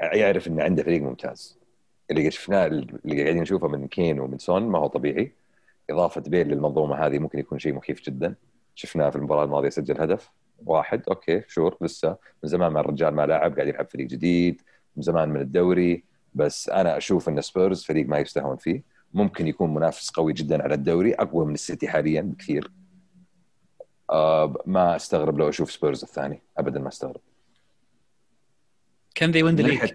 يعرف 0.00 0.48
انه 0.48 0.62
عنده 0.62 0.82
فريق 0.82 1.02
ممتاز. 1.02 1.58
اللي 2.10 2.30
شفناه 2.30 2.66
اللي 2.66 3.22
قاعدين 3.22 3.42
نشوفه 3.42 3.68
من 3.68 3.88
كين 3.88 4.20
ومن 4.20 4.38
سون 4.38 4.62
ما 4.62 4.78
هو 4.78 4.86
طبيعي. 4.86 5.32
إضافة 5.90 6.20
بيل 6.20 6.48
للمنظومة 6.48 7.06
هذه 7.06 7.18
ممكن 7.18 7.38
يكون 7.38 7.58
شيء 7.58 7.74
مخيف 7.74 8.02
جدا. 8.02 8.34
شفناه 8.74 9.10
في 9.10 9.16
المباراة 9.16 9.44
الماضية 9.44 9.68
سجل 9.68 10.00
هدف 10.00 10.30
واحد. 10.66 11.02
okay 11.08 11.42
sure 11.48 11.76
لسه. 11.80 12.16
من 12.42 12.48
زمان 12.48 12.72
ما 12.72 12.80
الرجال 12.80 13.14
ما 13.14 13.26
لاعب 13.26 13.54
قاعد 13.54 13.68
يلعب 13.68 13.88
فريق 13.90 14.06
جديد. 14.06 14.62
من 14.96 15.02
زمان 15.02 15.28
من 15.28 15.40
الدوري. 15.40 16.04
بس 16.38 16.68
أنا 16.68 16.96
أشوف 16.96 17.28
إن 17.28 17.40
سبيرز 17.40 17.84
فريق 17.84 18.08
ما 18.08 18.18
يستهون 18.18 18.56
فيه. 18.56 18.82
ممكن 19.14 19.46
يكون 19.46 19.74
منافس 19.74 20.10
قوي 20.10 20.32
جدا 20.32 20.62
على 20.62 20.74
الدوري 20.74 21.14
أقوى 21.14 21.46
من 21.46 21.54
السيتي 21.54 21.88
حاليا 21.88 22.22
بكثير. 22.22 22.72
آه 24.10 24.54
ما 24.66 24.96
أستغرب 24.96 25.38
لو 25.38 25.48
أشوف 25.48 25.72
سبيرز 25.72 26.02
الثاني. 26.02 26.42
ابدا 26.58 26.80
ما 26.80 26.88
أستغرب. 26.88 27.20
can 29.14 29.30
they 29.30 29.42
win 29.42 29.56
the 29.56 29.62
league 29.62 29.92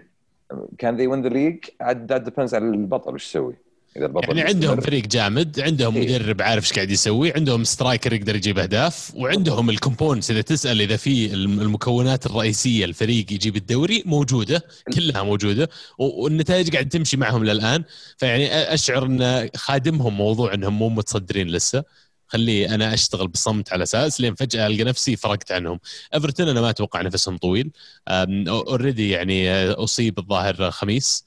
can 0.78 0.96
they 0.96 1.06
win 1.06 1.22
the 1.22 1.28
league 1.28 1.64
that 1.82 2.22
depends 2.22 2.54
على 2.54 2.64
البطل 2.64 3.14
وش 3.14 3.26
يسوي؟ 3.26 3.56
إذا 3.96 4.06
البطل 4.06 4.38
يعني 4.38 4.48
عندهم 4.48 4.80
فريق 4.80 5.06
جامد 5.06 5.60
عندهم 5.60 5.96
إيه؟ 5.96 6.18
مدرب 6.18 6.42
عارف 6.42 6.64
إيش 6.64 6.72
قاعد 6.72 6.90
يسوي 6.90 7.32
عندهم 7.32 7.64
striker 7.64 8.12
يقدر 8.12 8.36
يجيب 8.36 8.58
أهداف 8.58 9.12
وعندهم 9.14 9.70
ال 9.70 9.75
components. 9.75 10.30
إذا 10.30 10.40
تسأل 10.40 10.80
إذا 10.80 10.96
في 10.96 11.34
المكونات 11.34 12.26
الرئيسية 12.26 12.84
الفريق 12.84 13.32
يجيب 13.32 13.56
الدوري 13.56 14.02
موجودة 14.06 14.64
كلها 14.94 15.22
موجودة 15.22 15.70
والنتائج 15.98 16.72
قاعد 16.72 16.88
تمشي 16.88 17.16
معهم 17.16 17.44
للآن. 17.44 17.84
فيعني 18.16 18.74
أشعر 18.74 19.06
إن 19.06 19.50
خادمهم 19.56 20.16
موضوع 20.16 20.54
إنهم 20.54 20.78
مو 20.78 20.88
متصدرين 20.88 21.48
لسه. 21.48 21.84
خليه 22.26 22.74
أنا 22.74 22.94
أشتغل 22.94 23.28
بصمت 23.28 23.72
على 23.72 23.82
أساس. 23.82 24.20
لين 24.20 24.34
فجأة 24.34 24.66
ألقى 24.66 24.84
نفسي 24.84 25.16
فرقت 25.16 25.52
عنهم. 25.52 25.80
إيفرتون 26.14 26.48
أنا 26.48 26.60
ما 26.60 26.70
أتوقع 26.70 27.02
نفسهم 27.02 27.36
طويل. 27.36 27.70
already 28.08 29.10
يعني 29.10 29.70
أصيب 29.70 30.18
الظاهر 30.18 30.70
خاميس. 30.70 31.24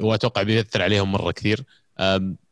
وأتوقع 0.00 0.42
بيأثر 0.42 0.82
عليهم 0.82 1.12
مرة 1.12 1.32
كثير. 1.32 1.64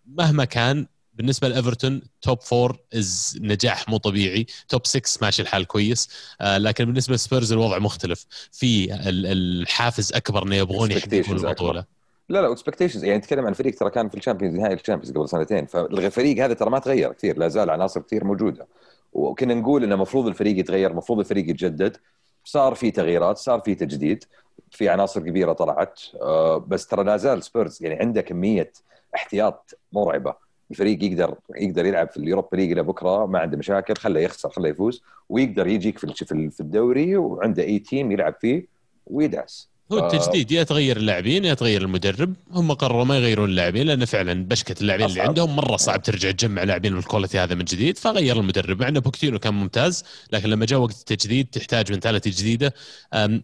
مهما 0.07 0.45
كان 0.45 0.87
بالنسبة 1.15 1.49
لإيفرتون 1.49 2.03
top 2.23 2.41
four 2.41 2.79
is 2.95 3.39
نجاح 3.41 3.89
مو 3.89 3.97
طبيعي. 3.97 4.47
top 4.69 4.87
6 4.87 5.19
ماشي 5.23 5.43
الحال 5.43 5.67
كويس. 5.67 6.09
آه، 6.41 6.59
لكن 6.59 6.85
بالنسبة 6.85 7.15
لسبيرز 7.15 7.53
الوضع 7.53 7.79
مختلف. 7.79 8.27
في 8.53 8.95
الحافز 9.05 10.13
أكبر 10.13 10.43
إنه 10.43 10.57
يبغون 10.57 10.91
يحققون 10.91 11.37
البطولة. 11.37 11.85
لا 12.29 12.43
لا 12.43 12.53
expectations 12.53 13.05
يعني 13.05 13.21
تتكلم 13.21 13.47
عن 13.47 13.53
فريق 13.53 13.75
ترى 13.75 13.91
كان 13.91 14.09
في 14.09 14.17
ال 14.17 14.21
Champions 14.21 14.55
نهائي 14.55 14.75
ال 14.75 14.79
Champions 14.79 15.13
قبل 15.13 15.29
سنتين. 15.29 15.67
فالفريق 15.67 16.45
هذا 16.45 16.55
ترى 16.55 16.71
ما 16.71 16.79
تغير 16.79 17.13
كثير. 17.13 17.39
لا 17.39 17.49
زال 17.49 17.71
عناصر 17.71 18.01
كثير 18.01 18.25
موجودة. 18.25 18.67
وكنا 19.13 19.55
نقول 19.55 19.85
إنه 19.85 19.95
المفروض 19.95 20.27
الفريق 20.27 20.59
يتغير 20.59 20.91
المفروض 20.91 21.19
الفريق 21.19 21.51
يتجدد. 21.51 21.97
صار 22.45 22.75
في 22.75 22.91
تغييرات 22.91 23.39
صار 23.39 23.61
في 23.61 23.75
تجديد. 23.75 24.25
في 24.71 24.89
عناصر 24.89 25.21
كبيرة 25.21 25.53
طلعت. 25.53 26.01
آه، 26.21 26.57
بس 26.59 26.87
ترى 26.87 27.05
لا 27.05 27.17
زال 27.17 27.43
سبيرز 27.43 27.83
يعني 27.83 28.01
عنده 28.01 28.21
كمية 28.21 28.73
احتياط 29.15 29.79
مرعبة. 29.93 30.35
الفريق 30.71 31.05
يقدر 31.05 31.35
يقدر 31.57 31.87
يلعب 31.87 32.09
في 32.11 32.17
ال 32.17 32.23
Europa 32.23 32.57
League 32.57 32.73
إلى 32.73 32.83
بكرة 32.83 33.27
ما 33.27 33.39
عنده 33.39 33.57
مشاكل 33.57 33.95
خله 33.97 34.21
يخسر 34.21 34.51
خله 34.51 34.69
يفوز 34.69 35.03
ويقدر 35.29 35.67
يجيك 35.67 35.99
في 35.99 36.51
في 36.51 36.61
الدوري 36.61 37.17
وعنده 37.17 37.63
أي 37.63 37.79
team 37.79 38.13
يلعب 38.13 38.35
فيه 38.41 38.67
ويدعس. 39.07 39.72
هو 39.93 40.07
التجديد 40.07 40.53
يا 40.53 40.63
تغير 40.63 40.97
اللاعبين 40.97 41.45
يا 41.45 41.55
تغير 41.55 41.83
المدرب. 41.83 42.35
هم 42.51 42.73
قرروا 42.73 43.05
ما 43.05 43.19
يغيرون 43.19 43.49
اللاعبين 43.49 43.87
لأن 43.87 44.05
فعلا 44.05 44.45
بدكة 44.45 44.81
اللاعبين 44.81 45.07
اللي 45.07 45.21
عندهم 45.21 45.57
مرة 45.57 45.77
صعب 45.77 46.03
ترجع 46.03 46.31
تجمع 46.31 46.63
لاعبين 46.63 46.95
بال 46.95 47.05
quality 47.05 47.39
هذا 47.39 47.55
من 47.55 47.65
جديد 47.65 47.99
فغير 47.99 48.41
المدرب. 48.41 48.81
مع 48.81 48.89
انه 48.89 49.01
بوكتينو 49.01 49.39
كان 49.39 49.55
ممتاز 49.55 50.05
لكن 50.33 50.49
لما 50.49 50.67
جاء 50.67 50.81
وقت 50.81 50.99
التجديد 51.01 51.47
تحتاج 51.47 51.93
mentality 51.93 52.31
جديدة. 52.31 52.75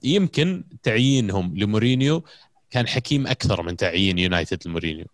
يمكن 0.05 0.65
تعيينهم 0.83 1.59
لمورينيو 1.59 2.25
كان 2.71 2.89
حكيم 2.89 3.27
أكثر 3.27 3.63
من 3.63 3.77
تعيين 3.77 4.19
يونايتد 4.19 4.69
لمورينيو. 4.69 5.07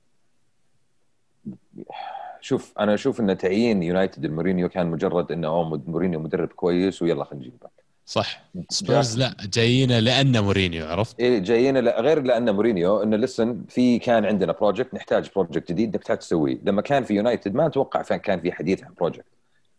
شوف 2.40 2.72
أنا 2.78 2.94
أشوف 2.94 3.20
إن 3.20 3.38
تعيين 3.38 3.82
يونايتد 3.82 4.26
لمورينيو 4.26 4.68
كان 4.68 4.86
مجرد 4.86 5.32
إنه 5.32 5.62
مورينيو 5.86 6.20
مدرب 6.20 6.48
كويس 6.48 7.02
ويلا 7.02 7.24
خلينا 7.24 7.46
نجيبه 7.46 7.83
صح. 8.06 8.44
سبيرز 8.70 9.18
لا 9.18 9.36
جايين 9.52 9.98
لأن 9.98 10.40
مورينيو 10.44 10.86
عرفت؟ 10.86 11.20
إيه 11.20 11.38
جايين 11.38 11.76
لا 11.76 12.00
غير 12.00 12.22
لأن 12.22 12.54
مورينيو 12.54 13.02
انه 13.02 13.16
لسن 13.16 13.64
في 13.68 13.98
كان 13.98 14.24
عندنا 14.24 14.52
project 14.52 14.94
نحتاج 14.94 15.30
project 15.36 15.72
جديد 15.72 15.96
نحتاج 15.96 16.18
تسويه. 16.18 16.58
لما 16.64 16.82
كان 16.82 17.04
في 17.04 17.14
يونايتد 17.14 17.54
ما 17.54 17.66
أتوقع 17.66 18.02
كان 18.02 18.40
في 18.40 18.52
حديث 18.52 18.84
عن 18.84 18.94
project 18.94 19.24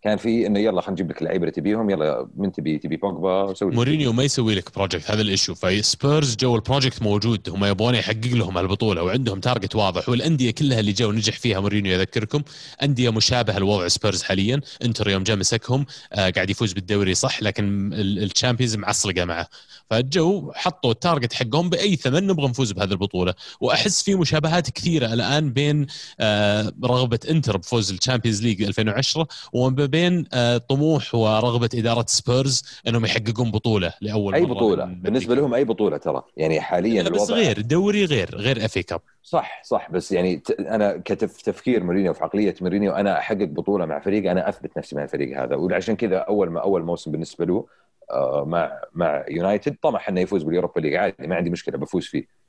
كان 0.06 0.18
في 0.18 0.48
إنه 0.48 0.60
يلا 0.60 0.82
خلينا 0.82 0.92
نجيب 0.92 1.10
لك 1.10 1.22
اللعيبه 1.22 1.44
اللي 1.44 1.52
تبيهم 1.52 1.90
يلا 1.90 2.28
من 2.36 2.52
تبي 2.52 2.78
تبي 2.78 2.98
بوجبا 2.98 3.54
سوي 3.54 3.72
مورينيو 3.72 4.14
ما 4.14 4.24
يسوي 4.24 4.56
لك 4.56 4.76
project 4.76 5.12
هذا 5.12 5.22
ال 5.22 5.28
issue 5.28 5.56
فسبيرز 5.56 6.36
جو 6.36 6.56
ال 6.56 6.62
project 6.62 7.02
موجود 7.02 7.50
هم 7.50 7.66
يبغون 7.66 7.96
يحقق 7.96 8.26
لهم 8.26 8.58
البطولة 8.58 9.04
وعندهم 9.04 9.40
target 9.40 9.76
واضح. 9.76 10.10
والأندية 10.10 10.52
كلها 10.52 10.80
اللي 10.80 10.92
جو 10.92 11.12
نجح 11.12 11.40
فيها 11.40 11.60
مورينيو 11.60 11.96
اذكركم 11.96 12.42
أندية 12.84 13.10
مشابهة 13.10 13.60
لوضع 13.60 13.88
سبيرز 13.88 14.24
حاليا. 14.24 14.62
انتر 14.84 15.10
يوم 15.10 15.24
جاء 15.24 15.38
مسكهم 15.38 15.86
آه 16.14 16.30
قاعد 16.30 16.50
يفوز 16.50 16.74
بالدوري 16.74 17.16
صح 17.16 17.44
لكن 17.44 17.94
ال 17.94 18.02
Champions 18.02 18.76
معصلقة 18.76 19.26
معه. 19.26 19.48
فجو 19.90 20.52
حطوا 20.56 20.92
ال 20.92 20.98
target 20.98 21.34
حقهم 21.34 21.70
بأي 21.70 21.96
ثمن 21.96 22.28
نبغى 22.28 22.48
نفوز 22.48 22.72
بهذه 22.72 22.92
البطولة. 22.92 23.34
وأحس 23.62 24.04
في 24.04 24.16
مشابهات 24.16 24.70
كثيرة 24.70 25.14
الآن 25.14 25.54
بين 25.54 25.88
آه 26.20 26.74
رغبة 26.84 27.20
انتر 27.30 27.58
بفوز 27.58 27.92
ال 27.92 27.97
Champions 27.97 28.44
League 28.44 28.64
2010 28.64 29.28
وما 29.54 29.95
بين 29.96 30.26
آه، 30.34 30.58
طموح 30.58 31.16
ورغبة 31.16 31.70
إدارة 31.76 32.06
سبيرز 32.08 32.64
إنهم 32.88 33.06
يحققون 33.06 33.52
بطولة 33.52 33.94
لأول 34.02 34.36
أي 34.36 34.42
مرة 34.42 34.54
بطولة. 34.54 34.86
بالنسبة 34.86 35.36
لهم 35.36 35.54
أي 35.54 35.64
بطولة 35.64 35.98
ترى. 35.98 36.24
يعني 36.38 36.62
حاليا 36.62 37.04
بس 37.04 37.32
غير 37.32 37.62
دوري 37.62 38.06
غير 38.06 38.36
غير 38.36 38.66
FA 38.66 38.84
Cup. 38.84 39.02
صح 39.24 39.62
صح 39.64 39.92
بس 39.92 40.12
يعني 40.12 40.42
أنا 40.60 41.02
كتفكير 41.06 41.84
مورينيو 41.84 42.14
في 42.14 42.24
عقلية 42.24 42.56
مورينيو 42.62 42.92
أنا 42.92 43.20
أحقق 43.20 43.44
بطولة 43.44 43.86
مع 43.86 44.00
فريق 44.00 44.32
أنا 44.32 44.50
أثبت 44.50 44.78
نفسي 44.78 44.96
مع 44.96 45.04
الفريق 45.04 45.42
هذا. 45.44 45.56
وعشان 45.56 45.96
كذا 45.96 46.18
أول 46.18 46.50
ما 46.50 46.62
أول 46.62 46.84
موسم 46.84 47.12
بالنسبة 47.12 47.46
له 47.46 47.66
آه، 48.12 48.46
مع 48.48 48.72
مع 48.94 49.26
يونايتد 49.30 49.76
طمح 49.82 50.10
إنه 50.10 50.22
يفوز 50.22 50.44
بال 50.44 50.53
Europa 50.53 50.80
League. 50.80 50.96
عادي 50.96 51.28
ما 51.28 51.36
عندي 51.36 51.50
مشكلة 51.50 51.78
بفوز 51.78 52.06
فيه. 52.06 52.45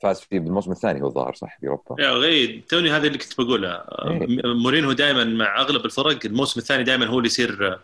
فاز 0.00 0.20
فيه 0.20 0.40
بالموسم 0.40 0.72
الثاني 0.72 1.02
هو 1.02 1.06
الظاهر 1.06 1.34
صح 1.34 1.58
بأوروبا 1.62 2.02
يا 2.02 2.10
أخي 2.10 2.60
توني 2.68 2.90
هذا 2.90 3.06
اللي 3.06 3.18
كنت 3.18 3.40
بقوله. 3.40 3.68
إيه. 3.70 4.26
مورينو 4.44 4.92
دائما 4.92 5.24
مع 5.24 5.60
أغلب 5.60 5.84
الفرق 5.84 6.18
الموسم 6.24 6.60
الثاني 6.60 6.84
دائما 6.84 7.06
هو 7.06 7.18
اللي 7.18 7.26
يصير 7.26 7.78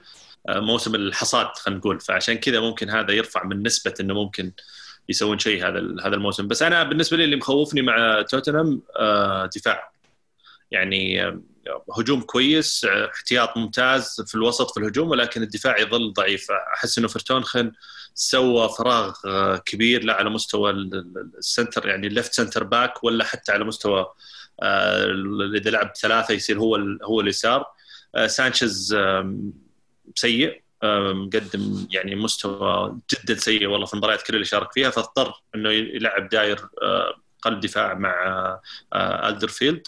آه، 0.48 0.60
موسم 0.60 0.94
الحصاد 0.94 1.46
خلينا 1.46 1.80
نقول. 1.80 2.00
فعشان 2.00 2.34
كذا 2.34 2.60
ممكن 2.60 2.90
هذا 2.90 3.12
يرفع 3.12 3.44
من 3.44 3.62
نسبة 3.62 3.94
إنه 4.00 4.14
ممكن 4.14 4.52
يسوون 5.08 5.38
شيء 5.38 5.68
هذا 5.68 5.78
هذا 6.04 6.14
الموسم. 6.14 6.48
بس 6.48 6.62
أنا 6.62 6.82
بالنسبة 6.82 7.16
لي 7.16 7.24
اللي 7.24 7.36
مخوفني 7.36 7.82
مع 7.82 8.22
توتنهام 8.22 8.82
آه، 8.96 9.46
دفاع. 9.56 9.92
يعني 10.70 11.26
آه، 11.26 11.40
هجوم 11.98 12.20
كويس 12.20 12.84
احتياط 12.84 13.56
ممتاز 13.56 14.20
في 14.26 14.34
الوسط 14.34 14.70
في 14.70 14.80
الهجوم 14.80 15.10
ولكن 15.10 15.42
الدفاع 15.42 15.78
يظل 15.80 16.12
ضعيف. 16.12 16.50
أحس 16.50 16.98
إنه 16.98 17.08
فرتونخن 17.08 17.72
سوى 18.14 18.68
فراغ 18.68 19.14
آه، 19.26 19.56
كبير 19.56 20.04
لا 20.04 20.14
على 20.14 20.30
مستوى 20.30 20.70
ال 21.38 21.45
centre 21.45 21.88
يعني 21.88 22.06
ال 22.06 22.12
left 22.12 22.32
centre 22.32 22.64
back 22.64 23.04
ولا 23.04 23.24
حتى 23.24 23.52
على 23.52 23.64
مستوى 23.64 24.06
آه، 24.62 25.06
إذا 25.56 25.70
لعب 25.70 25.92
ثلاثة 25.96 26.34
يصير 26.34 26.58
هو 26.58 26.76
هو 27.02 27.20
اليسار. 27.20 27.66
آه، 28.14 28.26
سانشيز 28.26 28.96
سيء 30.14 30.64
مقدم 30.84 31.86
يعني 31.90 32.14
مستوى 32.14 32.98
جدا 33.12 33.34
سيء 33.34 33.66
والله 33.66 33.86
في 33.86 33.94
المباريات 33.94 34.22
كلها 34.22 34.36
اللي 34.36 34.44
شارك 34.44 34.72
فيها 34.72 34.90
فاضطر 34.90 35.32
إنه 35.54 35.70
يلعب 35.70 36.28
داير 36.28 36.68
قلب 37.42 37.60
دفاع 37.60 37.94
مع 37.94 38.60
ألدرفيرلد 38.94 39.82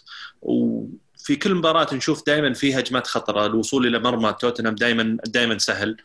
وفي 1.27 1.37
كل 1.37 1.55
مباراة 1.55 1.95
نشوف 1.95 2.27
دائما 2.27 2.53
في 2.53 2.79
هجمات 2.79 3.07
خطرة 3.07 3.47
الوصول 3.47 3.87
إلى 3.87 3.99
مرمى 3.99 4.33
توتنهام 4.41 4.74
دائما 4.74 5.16
دائما 5.27 5.59
سهل. 5.59 5.97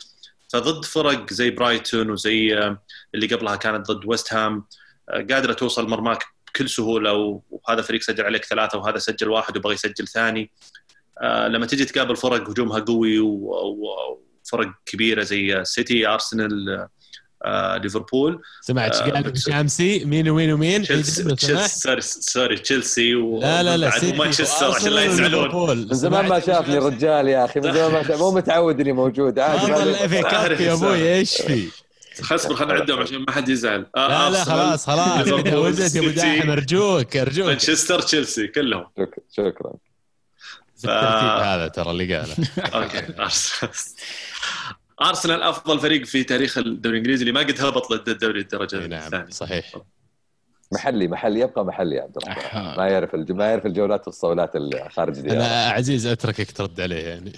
فضد 0.53 0.85
فرق 0.85 1.33
زي 1.33 1.49
برايتون 1.49 2.09
وزي 2.09 2.57
آه، 2.57 2.81
اللي 3.15 3.27
قبلها 3.27 3.55
كانت 3.55 3.91
ضد 3.91 4.05
ويست 4.05 4.33
هام 4.33 4.65
آه، 5.09 5.25
قادرة 5.31 5.53
توصل 5.53 5.89
مرماك 5.89 6.25
بكل 6.47 6.69
سهولة 6.69 7.41
وهذا 7.49 7.81
فريق 7.81 8.01
سجل 8.01 8.23
عليك 8.23 8.45
ثلاثة 8.45 8.77
وهذا 8.77 8.97
سجل 8.97 9.29
واحد 9.29 9.57
وبغى 9.57 9.73
يسجل 9.73 10.07
ثاني. 10.07 10.51
آه، 11.21 11.47
لما 11.47 11.65
تجي 11.65 11.85
تقابل 11.85 12.15
فرق 12.15 12.49
هجومها 12.49 12.79
قوي 12.79 13.19
وفرق 13.19 14.73
كبيرة 14.85 15.23
زي 15.23 15.65
سيتي 15.65 16.07
أرسنال 16.07 16.87
ليفربول. 17.83 18.41
سمعت 18.61 18.95
آه، 18.95 19.05
إيش 19.05 19.11
قال 19.13 19.41
شامسي 19.41 20.05
مين 20.05 20.29
ومين 20.29 20.51
ومين؟ 20.53 20.83
سمحت. 21.03 21.69
سوري 21.71 22.01
sorry 22.01 22.57
تشيلسي 22.57 23.15
و 23.15 23.39
لا 23.39 23.63
لا 23.63 23.77
لا 23.77 23.89
بعد 23.89 24.05
مانشستر 24.05 24.71
عشان 24.71 24.91
لا 24.91 25.03
يزعلون. 25.03 25.77
من 25.77 25.93
زمان 25.93 26.27
ما 26.27 26.39
شافني؟ 26.39 26.77
الرجال 26.77 27.27
يا 27.27 27.45
أخي 27.45 27.59
من 27.59 27.73
زمان 27.73 27.91
ما 27.91 28.03
شاف 28.03 28.19
مو 28.19 28.31
متعود 28.37 28.79
إني 28.79 28.91
موجود 28.91 29.39
عادي 29.39 29.71
FA 30.05 30.13
Cup 30.15 30.61
يا 30.61 30.73
أبوي 30.73 31.13
إيش 31.17 31.41
في؟ 31.41 31.67
خلاص 32.21 32.45
اصبر 32.45 32.55
خلينا 32.55 32.73
نعدهم 32.73 32.99
عشان 32.99 33.17
ما 33.27 33.31
حد 33.31 33.49
يزعل. 33.49 33.85
آه، 33.97 34.07
لا 34.07 34.29
لا 34.29 34.43
خلاص 34.43 34.85
خلاص. 34.85 35.27
ولدت 35.27 35.95
يا 35.95 36.01
أبو 36.01 36.09
داحم 36.09 36.49
أرجوك 36.51 37.17
أرجوك. 37.17 37.45
مانشستر 37.47 38.01
تشيلسي 38.01 38.47
كلهم. 38.47 38.85
شك- 38.99 39.23
شكرا. 39.37 39.73
بالترتيب 40.83 41.29
هذا 41.43 41.67
ترى 41.67 41.91
اللي 41.91 42.15
قاله. 42.15 42.35
okay. 42.75 43.01
أرسنال 45.01 45.43
أفضل 45.43 45.79
فريق 45.79 46.05
في 46.05 46.23
تاريخ 46.23 46.57
الدوري 46.57 46.93
الإنجليزي 46.97 47.21
اللي 47.21 47.31
ما 47.33 47.39
قد 47.39 47.61
هبط 47.61 47.91
للدوري 47.91 48.39
الدرجة 48.41 48.87
نعم 48.87 48.93
الثانية. 49.05 49.29
صحيح. 49.29 49.75
محلي 50.73 51.07
محلي 51.07 51.39
يبقى 51.39 51.65
محلي 51.65 51.95
يا 51.95 52.01
عبد 52.01 52.17
الرحمن. 52.17 52.77
ما 52.77 52.87
يعرف 52.87 53.15
الج- 53.15 53.31
ما 53.31 53.45
يعرف 53.49 53.65
الجولات 53.65 54.07
والصولات 54.07 54.55
اللي 54.55 54.89
خارج 54.89 55.19
دياره 55.19 55.37
أنا 55.37 55.69
عزيز 55.69 56.07
أتركك 56.07 56.51
ترد 56.51 56.81
عليه 56.81 57.07
يعني. 57.07 57.33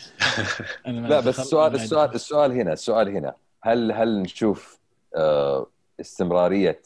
لابس 1.10 1.40
السؤال 1.40 1.76
السؤال 1.76 2.16
السؤال 2.16 2.52
هنا 2.52 2.74
السؤال 2.74 3.10
هنا. 3.10 3.34
هل 3.62 3.92
هل 3.92 4.20
نشوف 4.22 4.80
آه، 5.16 5.68
استمرارية 6.00 6.82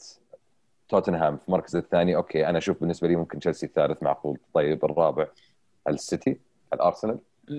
توتنهام 0.88 1.36
في 1.36 1.42
المركز 1.48 1.76
الثاني؟ 1.76 2.16
أوكي 2.16 2.46
أنا 2.48 2.58
أشوف 2.58 2.80
بالنسبة 2.80 3.08
لي 3.08 3.16
ممكن 3.16 3.38
تشيلسي 3.40 3.66
الثالث 3.66 4.02
معقول. 4.02 4.38
طيب 4.54 4.84
الرابع 4.84 5.26
السيتي 5.88 6.36
هل 6.72 6.80
ارسنال 6.80 7.18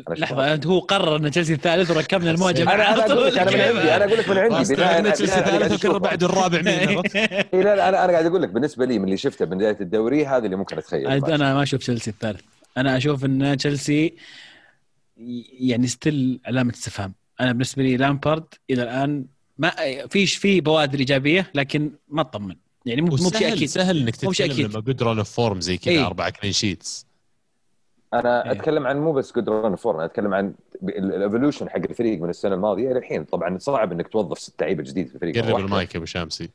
لحظة 0.10 0.54
انت 0.54 0.68
هو 0.68 0.80
قرر 0.80 1.16
إن 1.16 1.32
تشيلسي 1.32 1.54
الثالث 1.54 1.92
وركبنا 1.92 2.32
الموجه 2.32 2.64
أنا 2.64 2.74
أنا 2.74 3.06
أقول 3.06 3.16
طول. 3.16 3.28
لك 3.28 3.38
أنا 3.38 3.52
من 3.52 3.62
عندي 3.62 3.96
أنا 3.96 4.06
أقول 4.06 4.18
لك 4.18 4.30
من 4.30 4.38
عندي 4.38 4.56
تشيلسي 4.56 4.76
بناء 4.76 4.88
على 4.88 5.56
اللي 5.58 5.70
ثالث 5.70 5.86
وكل. 5.86 6.00
بعد 6.00 6.24
الرابع 6.24 6.62
مين؟ 6.62 6.70
إيه 7.54 7.62
لا 7.62 7.76
لا 7.76 7.90
أنا 7.90 8.06
أنا 8.06 8.14
قاعد 8.14 8.26
أقول 8.26 8.42
لك 8.42 8.50
بالنسبة 8.50 8.86
لي 8.86 9.00
من 9.00 9.06
اللي 9.06 9.18
شفته 9.18 9.46
من 9.46 9.58
بداية 9.58 9.78
الدوري 9.82 10.26
هذا 10.26 10.46
اللي 10.46 10.56
ممكن 10.56 10.78
أتخيل 10.78 11.08
أنا 11.08 11.54
ما 11.54 11.64
أشوف 11.64 11.80
تشيلسي 11.80 12.10
الثالث 12.10 12.42
أنا 12.78 12.98
أشوف 12.98 13.26
إن 13.26 13.58
تشيلسي 13.58 14.14
يعني 15.60 15.88
still 15.88 16.40
علامة 16.46 16.74
استفهام 16.74 17.14
أنا 17.42 17.52
بالنسبة 17.52 17.84
لي 17.84 17.98
لامبارد 17.98 18.46
إلى 18.70 18.84
الآن 18.84 19.26
ما 19.58 19.72
فيش 20.10 20.36
في 20.36 20.62
بوادر 20.62 21.00
إيجابية 21.00 21.52
لكن 21.56 21.92
ما 22.10 22.22
أطمن 22.22 22.56
يعني 22.86 23.02
مو 23.02 23.08
مو 23.08 23.30
بشيء 23.30 23.54
أكيد 23.54 23.70
سهل 23.70 23.98
إنك 23.98 24.16
تتكلم. 24.16 24.84
لما 25.00 25.20
off 25.20 25.30
form 25.30 25.62
زي 25.62 25.78
كذا 25.78 25.94
إيه. 25.94 26.06
أربع 26.06 26.30
clean 26.30 26.54
sheets 26.54 27.09
أنا 28.14 28.46
إيه. 28.46 28.52
أتكلم 28.52 28.88
عن 28.88 28.98
مو 29.00 29.12
بس 29.12 29.34
good 29.36 29.76
form 29.76 29.96
أنا 29.96 30.06
أتكلم 30.06 30.34
عن 30.34 30.54
ال 30.84 30.92
evolution 30.92 31.70
حق 31.70 31.78
الفريق 31.78 32.22
من 32.22 32.30
السنة 32.30 32.56
الماضية 32.56 32.92
إلى 32.92 33.00
الحين 33.00 33.24
طبعا 33.24 33.58
صعب 33.58 33.92
إنك 33.92 34.08
توظف 34.08 34.40
ست 34.40 34.62
لعيبة 34.62 34.84
جديد 34.84 35.08
في 35.08 35.16
الفريق 35.16 35.38
مرة 35.46 35.54
قرب. 35.54 35.66
المايك 35.66 35.94
يا 35.94 35.98
أبو 35.98 36.06
شامسي 36.06 36.50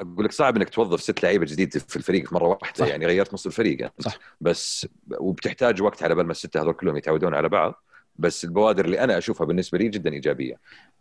أقول 0.00 0.24
لك 0.24 0.32
صعب 0.32 0.56
إنك 0.56 0.68
توظف 0.68 1.00
ست 1.00 1.22
لعيبة 1.22 1.46
جديد 1.46 1.78
في 1.78 1.96
الفريق 1.96 2.28
في 2.28 2.34
مرة 2.34 2.48
واحدة 2.48 2.74
صح. 2.74 2.86
يعني 2.86 3.06
غيرت 3.06 3.34
نص 3.34 3.46
الفريق 3.46 3.80
يعني. 3.80 3.92
صح. 4.00 4.18
بس 4.40 4.86
وبتحتاج 5.18 5.82
وقت 5.82 6.02
على 6.02 6.14
بال 6.14 6.26
ما 6.26 6.32
الستة 6.32 6.62
هذول 6.62 6.72
كلهم 6.72 6.96
يتعودون 6.96 7.34
على 7.34 7.48
بعض 7.48 7.84
بس 8.16 8.44
البوادر 8.44 8.84
اللي 8.84 9.00
أنا 9.00 9.18
أشوفها 9.18 9.46
بالنسبة 9.46 9.78
لي 9.78 9.88
جدا 9.88 10.12
إيجابية 10.12 10.56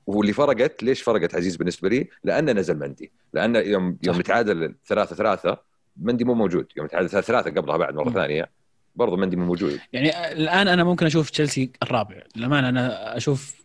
واللي 0.08 0.34
فرقت 0.34 0.84
ليش 0.84 1.02
فرقت 1.02 1.36
عزيز 1.36 1.56
بالنسبة 1.56 1.90
لي؟ 1.90 2.08
لأن 2.24 2.58
نزل 2.60 2.80
مندي 2.80 3.12
لأن 3.34 3.56
يوم 3.56 3.98
يوم 4.04 4.14
صح. 4.14 4.20
يتعادل 4.20 4.76
ثلاثة 4.88 5.16
ثلاثة 5.16 5.58
مندي 5.98 6.24
مو 6.24 6.34
موجود 6.34 6.68
يوم 6.78 6.86
يتعادل 6.86 7.10
ثلاثة 7.10 7.28
ثلاثة 7.28 7.62
قبلها 7.62 7.78
بعد 7.78 7.94
مرة. 7.96 8.10
ثانية 8.10 8.61
برضه 8.96 9.18
مندي 9.18 9.36
مو 9.36 9.46
موجود 9.46 9.80
يعني 9.94 10.32
الآن 10.32 10.68
أنا 10.68 10.84
ممكن 10.84 11.06
أشوف 11.06 11.30
تشيلسي 11.30 11.72
الرابع. 11.84 12.24
للأمانة 12.36 12.70
أنا 12.70 13.18
أشوف 13.18 13.62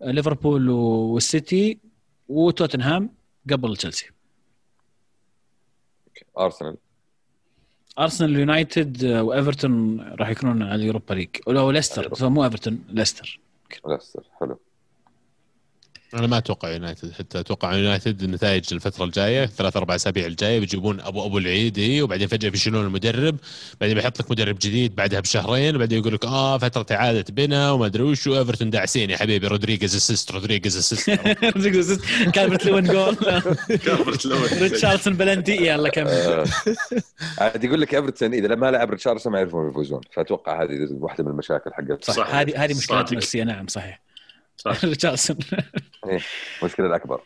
ليفربول 0.00 0.68
والسيتي 0.70 1.78
وتوتنهام 2.28 3.10
قبل 3.50 3.76
تشيلسي. 3.76 4.10
أرسنال. 6.38 6.76
أرسنال 7.98 8.36
يونايتد 8.36 9.04
وإيفرتون 9.04 10.00
راح 10.00 10.28
يكونون 10.28 10.62
على 10.62 10.74
اليوروبا 10.74 11.14
ليج. 11.14 11.28
ولو 11.46 11.70
ليستر. 11.70 12.28
مو 12.28 12.44
إيفرتون 12.44 12.84
ليستر. 12.88 13.40
ليستر. 13.86 14.22
حلو. 14.40 14.60
أنا 16.14 16.26
ما 16.26 16.38
أتوقع 16.38 16.68
يونايتد 16.68 17.12
حتى 17.12 17.40
أتوقع 17.40 17.74
يونايتد 17.74 18.22
النتائج 18.22 18.64
الفترة 18.72 19.04
الجاية 19.04 19.46
ثلاث 19.46 19.76
أربع 19.76 19.94
أسابيع 19.94 20.26
الجاية 20.26 20.60
بيجيبون 20.60 21.00
ابو 21.00 21.26
أبو 21.26 21.38
العيد 21.38 21.78
إيه، 21.78 22.02
وبعدين 22.02 22.28
فجأة 22.28 22.48
بيشيلون 22.48 22.86
المدرب 22.86 23.36
بعدين 23.80 23.96
بيحط 23.96 24.20
لك 24.20 24.30
مدرب 24.30 24.58
جديد 24.58 24.94
بعدها 24.94 25.20
بشهرين 25.20 25.76
وبعدين 25.76 25.98
يقول 25.98 26.14
لك 26.14 26.24
آه 26.24 26.58
فترة 26.58 26.86
إعادة 26.96 27.24
بناء 27.28 27.70
وما 27.70 27.86
أدري 27.86 28.02
وش 28.02 28.26
وإيفرتون 28.26 28.70
داعسين 28.70 29.10
يا 29.10 29.16
حبيبي 29.16 29.46
رودريغيز 29.46 29.96
assist 29.96 30.30
رودريغيز 30.30 30.76
assist 30.76 31.10
كالفرت 32.34 32.66
لوين 32.66 32.84
جول 32.84 33.14
كافرت 33.84 34.26
لون 34.26 34.42
ريتشاردسون 34.60 35.14
بلنتي 35.14 35.56
يلا 35.56 35.88
كمل 35.88 36.08
آه، 36.10 36.44
عاد 37.38 37.64
يقول 37.64 37.80
لك 37.80 37.94
ايفرتون 37.94 38.34
إذا 38.34 38.54
ما 38.54 38.70
لعب 38.70 38.90
ريتشاردسون 38.90 39.32
ما 39.32 39.38
يعرفون 39.38 39.70
يفوزون. 39.70 40.00
فأتوقع 40.12 40.62
هذه 40.62 40.88
واحدة 40.90 41.24
من 41.24 41.30
المشاكل 41.30 41.70
حقت 41.72 42.04
صح. 42.04 42.34
هذه 42.34 42.64
هذه 42.64 42.74
مشكلة 42.74 43.44
نعم 43.44 43.66
صحيح. 43.66 44.00
صح. 44.00 44.09
ريتشاردسون 44.66 45.36
المشكلة 46.62 46.86
الأكبر. 46.86 47.20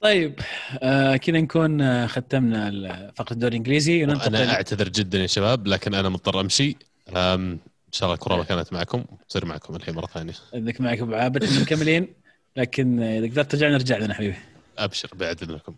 طيب 0.00 0.40
آه 0.82 1.16
كذا 1.16 1.40
نكون 1.40 1.80
آه، 1.80 2.06
ختمنا 2.06 3.12
فقره 3.16 3.32
الدوري 3.32 3.50
الإنجليزي 3.52 4.04
أنا 4.04 4.54
أعتذر 4.54 4.88
جدا 4.88 5.18
يا 5.18 5.26
شباب 5.26 5.66
لكن 5.66 5.94
أنا 5.94 6.08
مضطر 6.08 6.40
أمشي. 6.40 6.76
إن 7.16 7.58
شاء 7.92 8.06
الله 8.06 8.14
الكرة 8.14 8.42
كانت 8.42 8.72
معكم 8.72 9.04
تصير 9.28 9.44
معكم 9.44 9.76
الحين 9.76 9.94
مرة 9.94 10.06
ثانية. 10.06 10.32
اذنك 10.54 10.80
معك 10.80 10.98
أبو 10.98 11.14
عابد 11.14 11.60
مكملين 11.60 12.08
لكن 12.56 13.02
آه، 13.02 13.18
إذا 13.18 13.26
قدرت 13.26 13.52
ترجع 13.52 13.68
نرجع 13.68 13.96
لنا 13.96 14.14
حبيبي. 14.14 14.36
أبشر 14.78 15.08
بعد 15.14 15.42
اذنكم 15.42 15.74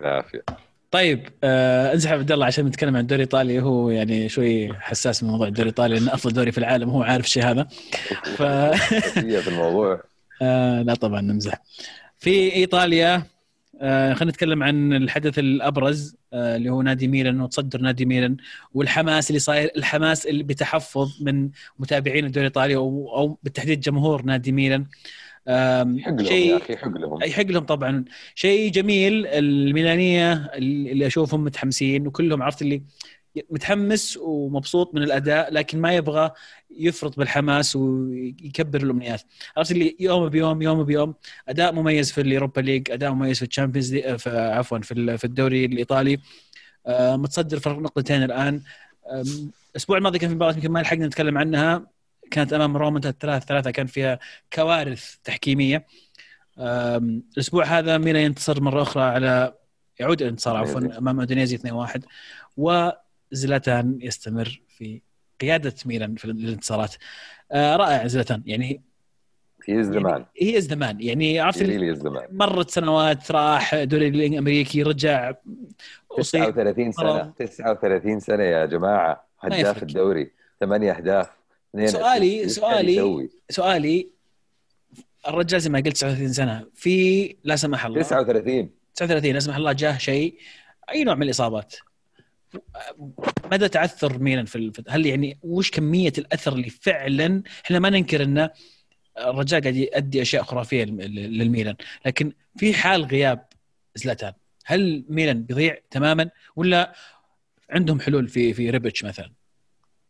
العافية. 0.00 0.42
طيب 0.92 1.28
آه 1.44 1.92
انسحب 1.92 2.18
عبد 2.18 2.32
الله 2.32 2.46
عشان 2.46 2.66
نتكلم 2.66 2.96
عن 2.96 3.02
الدوري 3.02 3.22
الإيطالي. 3.22 3.62
هو 3.62 3.90
يعني 3.90 4.28
شوي 4.28 4.74
حساس 4.74 5.22
من 5.22 5.30
موضوع 5.30 5.48
الدوري 5.48 5.62
الإيطالي 5.68 5.94
لأنه 5.94 6.14
أفضل 6.14 6.32
دوري 6.32 6.52
في 6.52 6.58
العالم 6.58 6.90
هو 6.90 7.02
عارف 7.02 7.24
الشيء 7.24 7.44
هذا. 7.44 7.68
ف 8.36 8.42
في 9.44 9.48
الموضوع. 9.48 10.02
آه 10.42 10.82
لا 10.82 10.94
طبعا 10.94 11.20
نمزح. 11.20 11.62
في 12.18 12.52
إيطاليا 12.54 13.22
آه 13.80 14.14
خلينا 14.14 14.30
نتكلم 14.32 14.62
عن 14.62 14.92
الحدث 14.92 15.38
الأبرز 15.38 16.16
آه 16.32 16.56
اللي 16.56 16.70
هو 16.70 16.82
نادي 16.82 17.08
ميلان 17.08 17.40
وتصدر 17.40 17.80
نادي 17.80 18.04
ميلان 18.04 18.36
والحماس 18.74 19.30
اللي 19.30 19.38
صاير 19.40 19.70
الحماس 19.76 20.26
اللي 20.26 20.42
بتحفظ 20.42 21.22
من 21.22 21.50
متابعين 21.78 22.24
الدوري 22.24 22.46
الإيطالي 22.46 22.76
أو, 22.76 23.16
أو 23.16 23.38
بالتحديد 23.42 23.80
جمهور 23.80 24.22
نادي 24.22 24.52
ميلان. 24.52 24.86
يحق 25.48 26.10
لهم 26.10 26.24
شيء 26.24 26.50
يا 26.50 26.56
أخي 26.56 26.72
يحق 26.72 26.88
لهم. 26.88 27.22
يحق 27.22 27.42
لهم 27.42 27.64
طبعا. 27.64 28.04
شيء 28.34 28.70
جميل 28.70 29.26
الميلانية 29.26 30.50
اللي 30.54 31.06
أشوفهم 31.06 31.44
متحمسين 31.44 32.06
وكلهم 32.06 32.42
عرفت 32.42 32.62
اللي 32.62 32.82
متحمس 33.50 34.16
ومبسوط 34.16 34.94
من 34.94 35.02
الأداء 35.02 35.52
لكن 35.54 35.80
ما 35.80 35.94
يبغى 35.94 36.30
يفرط 36.78 37.18
بالحماس 37.18 37.76
ويكبر 37.76 38.82
الأمنيات. 38.82 39.22
عرفت 39.56 39.72
اللي 39.72 39.96
يوم 40.00 40.28
بيوم 40.28 40.62
يوم 40.62 40.84
بيوم 40.84 41.14
أداء 41.48 41.72
مميز 41.72 42.12
في 42.12 42.20
اليوروبا 42.20 42.60
ليج 42.60 42.90
أداء 42.90 43.12
مميز 43.12 43.38
في 43.38 43.44
الشامبيونز 43.44 43.94
عفوا 44.26 44.78
في 44.78 45.18
في 45.18 45.24
الدوري 45.24 45.64
الإيطالي. 45.64 46.18
آه، 46.86 47.16
متصدر 47.16 47.58
فرق 47.60 47.78
نقطتين 47.78 48.22
الآن. 48.22 48.60
الأسبوع 49.70 49.98
الماضي 49.98 50.18
كان 50.18 50.28
في 50.30 50.36
مباراة 50.36 50.52
يمكن 50.54 50.70
ما 50.70 50.78
لحقنا 50.78 51.06
نتكلم 51.06 51.38
عنها. 51.38 51.91
كانت 52.32 52.52
أمام 52.52 52.76
روما 52.76 52.96
انتهت 52.96 53.16
ثلاث 53.20 53.44
ثلاثة 53.44 53.70
كان 53.70 53.86
فيها 53.86 54.18
كوارث 54.52 55.16
تحكيمية. 55.24 55.86
الأسبوع 56.58 57.64
هذا 57.64 57.98
ميلان 57.98 58.18
ينتصر 58.18 58.60
مرة 58.60 58.82
أخرى 58.82 59.02
على 59.02 59.54
يعود 60.00 60.22
الانتصار 60.22 60.56
عفوا. 60.56 60.98
أمام 60.98 61.18
اودينيزي 61.18 61.56
2-1 61.56 62.00
وزلاتان 62.56 63.98
يستمر 64.00 64.62
في 64.68 65.02
قيادة 65.40 65.74
ميلان 65.86 66.14
في 66.14 66.24
الانتصارات. 66.24 66.94
آه، 67.52 67.76
رائع 67.76 68.06
زلاتان 68.06 68.42
يعني 68.46 68.82
he 69.68 69.80
is 69.80 69.90
the 69.90 70.00
man 70.00 70.24
he 70.36 70.58
is 70.58 70.66
the 70.66 70.74
man 70.76 71.00
يعني 71.00 71.40
عرفت 71.40 71.62
مرت 72.30 72.70
سنوات 72.70 73.30
راح 73.30 73.74
دوري 73.74 74.08
الأمريكي 74.08 74.82
رجع 74.82 75.32
أصيب. 76.10 76.44
39 76.44 76.92
سنة. 76.92 77.12
مرض. 77.12 77.32
39 77.32 78.20
سنة 78.20 78.44
يا 78.44 78.66
جماعة. 78.66 79.26
ما 79.44 79.60
هداف. 79.60 79.82
الدوري. 79.82 80.30
ثمانية 80.60 80.92
أهداف. 80.92 81.41
سؤالي- 81.86 82.48
سؤالي-؟ 82.48 83.28
سؤالي 83.50 84.08
الرجال 85.28 85.60
زي 85.60 85.70
ما 85.70 85.78
قلت 85.78 85.96
39 85.96 86.32
سنة 86.32 86.66
في 86.74 87.36
لا 87.44 87.56
سمح 87.56 87.86
الله 87.86 88.02
39 88.02 88.70
39 88.94 89.32
لا 89.32 89.40
سمح 89.40 89.56
الله 89.56 89.72
جاه 89.72 89.98
شيء 89.98 90.34
أي 90.90 91.04
نوع 91.04 91.14
من 91.14 91.22
الإصابات؟ 91.22 91.74
مدى 93.52 93.68
تعثر 93.68 94.18
ميلان 94.18 94.44
في 94.44 94.56
الف... 94.56 94.80
هل 94.88 95.06
يعني 95.06 95.38
وش 95.42 95.70
كمية 95.70 96.12
الأثر 96.18 96.52
اللي 96.52 96.70
فعلا 96.70 97.42
إحنا 97.64 97.78
ما 97.78 97.90
ننكر 97.90 98.22
انه 98.22 98.50
الرجال 99.18 99.60
قاعد 99.60 99.76
يؤدي 99.76 100.22
أشياء 100.22 100.42
خرافية 100.42 100.84
لل- 100.84 101.38
للميلان 101.38 101.76
لكن 102.06 102.32
في 102.56 102.74
حال 102.74 103.04
غياب 103.04 103.46
زلاتان 103.94 104.32
هل 104.64 105.04
ميلان 105.08 105.42
بيضيع 105.42 105.76
تماما 105.90 106.30
ولا 106.56 106.92
عندهم 107.70 108.00
حلول 108.00 108.28
في 108.28 108.54
في 108.54 108.70
ريبتش 108.70 109.04
مثلا؟ 109.04 109.32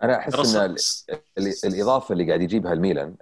أنا 0.03 0.19
أحس 0.19 0.57
إن 0.57 0.77
الإضافة 1.65 2.13
اللي 2.13 2.27
قاعد 2.27 2.43
يجيبها 2.43 2.73
الميلان 2.73 3.15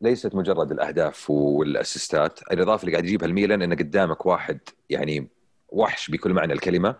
ليست 0.00 0.34
مجرد 0.34 0.72
الأهداف 0.72 1.30
والأسيستات. 1.30 2.40
الإضافة 2.52 2.80
اللي 2.80 2.92
قاعد 2.92 3.04
يجيبها 3.04 3.26
الميلان 3.28 3.62
انه 3.62 3.76
قدامك 3.76 4.26
واحد 4.26 4.58
يعني 4.90 5.28
وحش 5.68 6.10
بكل 6.10 6.32
معنى 6.32 6.52
الكلمة 6.52 6.96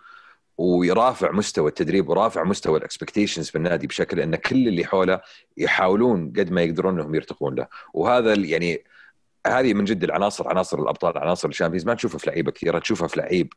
ورافع 0.59 1.33
مستوى 1.33 1.69
التدريب 1.69 2.09
ورافع 2.09 2.45
مستوى 2.45 2.79
ال 2.79 2.84
expectations 2.84 3.51
في 3.51 3.59
النادي 3.59 3.87
بشكل 3.87 4.21
إن 4.21 4.37
كل 4.37 4.69
اللي 4.69 4.85
حوله 4.85 5.21
يحاولون 5.57 6.33
قد 6.37 6.51
ما 6.51 6.63
يقدرون 6.63 6.95
إنهم 6.95 7.15
يرتقون 7.15 7.55
له. 7.55 7.67
وهذا 7.95 8.35
يعني 8.35 8.85
هذه 9.47 9.75
من 9.75 9.85
جد 9.85 10.05
العناصر 10.05 10.49
عناصر 10.49 10.79
الأبطال 10.83 11.19
عناصر 11.19 11.49
الشامبيونز. 11.49 11.87
ما 11.87 11.95
تشوفها 11.95 12.19
في 12.19 12.31
لعيبة 12.31 12.51
كثيرة 12.51 12.79
تشوفها 12.79 13.09
في 13.09 13.21
لعيب 13.21 13.53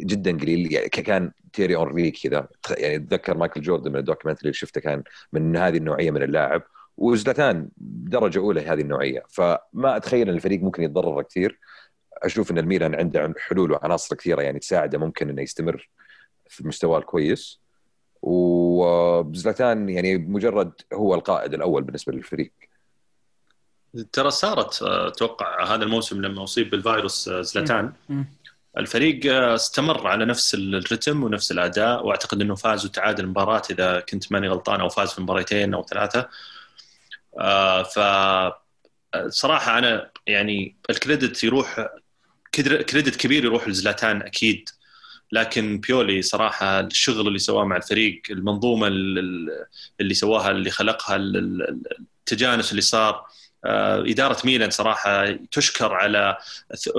جدا 0.00 0.38
قليل. 0.38 0.72
يعني 0.72 0.88
كان 0.88 1.32
تيري 1.52 1.76
هنري 1.76 2.10
كذا. 2.10 2.48
يعني 2.70 2.96
أتذكر 2.96 3.36
مايكل 3.36 3.60
جوردن 3.60 3.92
من 3.92 3.98
ال 3.98 4.02
documentary 4.02 4.42
اللي 4.42 4.52
شفته 4.52 4.80
كان 4.80 5.02
من 5.32 5.56
هذه 5.56 5.76
النوعية 5.76 6.10
من 6.10 6.22
اللاعب 6.22 6.62
وزلاتان 6.96 7.68
درجة 7.76 8.38
أولى 8.38 8.60
هذه 8.60 8.80
النوعية. 8.80 9.22
فما 9.28 9.96
أتخيل 9.96 10.28
إن 10.28 10.34
الفريق 10.34 10.60
ممكن 10.60 10.82
يتضرر 10.82 11.22
كثير. 11.22 11.58
أشوف 12.12 12.50
إن 12.50 12.58
الميلان 12.58 12.94
عنده 12.94 13.34
حلول 13.38 13.72
وعناصر 13.72 14.16
كثيرة 14.16 14.42
يعني 14.42 14.58
تساعده 14.58 14.98
ممكن 14.98 15.28
إنه 15.28 15.42
يستمر 15.42 15.88
في 16.48 16.68
مستواه 16.68 16.98
الكويس. 16.98 17.60
وزلتان 18.22 19.88
يعني 19.88 20.18
مجرد 20.18 20.72
هو 20.92 21.14
القائد 21.14 21.54
الأول 21.54 21.82
بالنسبة 21.82 22.12
للفريق. 22.12 22.52
ترى 24.12 24.30
صارت 24.30 24.82
أتوقع 24.82 25.74
هذا 25.74 25.84
الموسم 25.84 26.22
لما 26.22 26.44
أصيب 26.44 26.70
بالفيروس 26.70 27.30
زلتان 27.30 27.92
الفريق 28.78 29.32
استمر 29.32 30.06
على 30.06 30.24
نفس 30.24 30.54
الرتم 30.54 31.22
ونفس 31.22 31.52
الأداء 31.52 32.06
وأعتقد 32.06 32.40
إنه 32.40 32.54
فاز 32.54 32.84
وتعادل 32.84 33.26
مباراه 33.26 33.62
إذا 33.70 34.00
كنت 34.00 34.32
ماني 34.32 34.48
غلطان 34.48 34.80
أو 34.80 34.88
فاز 34.88 35.10
في 35.12 35.20
مباراتين 35.22 35.74
أو 35.74 35.82
ثلاثة. 35.82 36.28
آه، 37.38 37.82
ف 37.82 37.98
صراحة 39.28 39.78
أنا 39.78 40.10
يعني 40.26 40.76
الكريدت 40.90 41.44
يروح 41.44 41.88
كريدت 42.90 43.16
كبير 43.16 43.44
يروح 43.44 43.68
لزلاتان 43.68 44.22
أكيد. 44.22 44.68
لكن 45.32 45.78
بيولي 45.80 46.22
صراحة 46.22 46.80
الشغل 46.80 47.28
اللي 47.28 47.38
سواه 47.38 47.64
مع 47.64 47.76
الفريق 47.76 48.22
المنظومة 48.30 48.86
اللي 50.00 50.14
سواها 50.14 50.50
اللي 50.50 50.70
خلقها 50.70 51.16
التجانس 51.16 52.70
اللي 52.70 52.82
صار 52.82 53.26
آه، 53.68 54.04
إدارة 54.06 54.36
ميلان 54.44 54.70
صراحة 54.70 55.32
تشكر 55.52 55.94
على 55.94 56.36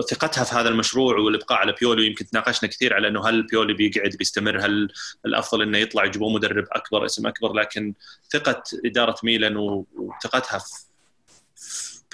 ثقتها 0.09 0.43
في 0.43 0.55
هذا 0.55 0.69
المشروع 0.69 1.17
والإبقاء 1.17 1.59
على 1.59 1.75
بيولي 1.79 2.07
يمكن 2.07 2.25
تناقشنا 2.25 2.69
كثير 2.69 2.93
على 2.93 3.07
أنه 3.07 3.27
هل 3.27 3.43
بيولي 3.43 3.73
بيقعد 3.73 4.15
بيستمر 4.19 4.65
هل 4.65 4.89
الأفضل 5.25 5.61
أنه 5.61 5.77
يطلع 5.77 6.05
يجيبون 6.05 6.33
مدرب 6.33 6.65
أكبر 6.71 7.05
اسم 7.05 7.27
أكبر. 7.27 7.53
لكن 7.53 7.93
ثقة 8.31 8.63
إدارة 8.85 9.15
ميلان 9.23 9.57
وثقتها 9.57 10.59
في 10.59 10.89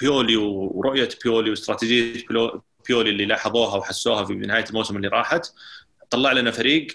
بيولي 0.00 0.36
ورؤية 0.36 1.08
بيولي 1.24 1.50
واستراتيجية 1.50 2.24
بيولي 2.88 3.10
اللي 3.10 3.24
لاحظوها 3.24 3.76
وحسوها 3.76 4.24
في 4.24 4.34
نهاية 4.34 4.64
الموسم 4.64 4.96
اللي 4.96 5.08
راحت 5.08 5.52
طلع 6.10 6.32
لنا 6.32 6.50
فريق 6.50 6.86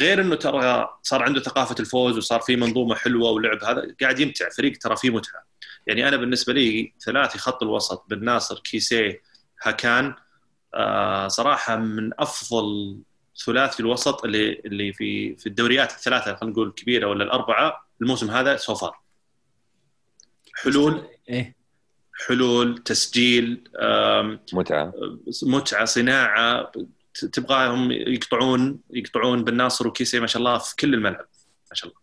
غير 0.00 0.20
إنه 0.20 0.34
ترى 0.34 0.88
صار 1.02 1.22
عنده 1.22 1.40
ثقافة 1.40 1.74
الفوز 1.80 2.16
وصار 2.16 2.40
في 2.40 2.56
منظومة 2.56 2.94
حلوة 2.94 3.30
ولعب 3.30 3.64
هذا 3.64 3.94
قاعد 4.00 4.20
يمتع 4.20 4.48
فريق 4.48 4.78
ترى 4.78 4.96
فيه 4.96 5.10
متعة. 5.10 5.44
يعني 5.86 6.08
أنا 6.08 6.16
بالنسبة 6.16 6.52
لي 6.52 6.92
ثلاثي 7.04 7.38
خط 7.38 7.62
الوسط 7.62 8.04
بن 8.08 8.24
ناصر 8.24 8.58
كيسيه 8.58 9.22
هاكان 9.62 10.14
آه 10.74 11.28
صراحة 11.28 11.76
من 11.76 12.10
أفضل 12.18 12.98
ثلاثي 13.46 13.80
الوسط 13.80 14.24
اللي 14.24 14.60
اللي 14.64 14.92
في 14.92 15.36
في 15.36 15.46
الدوريات 15.46 15.90
الثلاثة 15.92 16.34
خلينا 16.34 16.52
نقول 16.52 16.68
الكبيرة 16.68 17.06
ولا 17.06 17.24
الأربعة 17.24 17.86
الموسم 18.02 18.30
هذا 18.30 18.56
سوفار 18.56 19.00
حلول. 20.54 21.08
إيه. 21.28 21.56
حلول 22.26 22.78
تسجيل 22.78 23.64
متعة. 24.52 24.92
متعة 25.42 25.84
صناعة 25.84 26.72
تبغاهم 27.14 27.92
يقطعون 27.92 28.78
يقطعون 28.90 29.44
بن 29.44 29.56
ناصر 29.56 29.88
وكيسي 29.88 30.20
ما 30.20 30.26
شاء 30.26 30.40
الله 30.40 30.58
في 30.58 30.76
كل 30.76 30.94
الملعب. 30.94 31.26
ما 31.70 31.74
شاء 31.74 31.90
الله. 31.90 32.00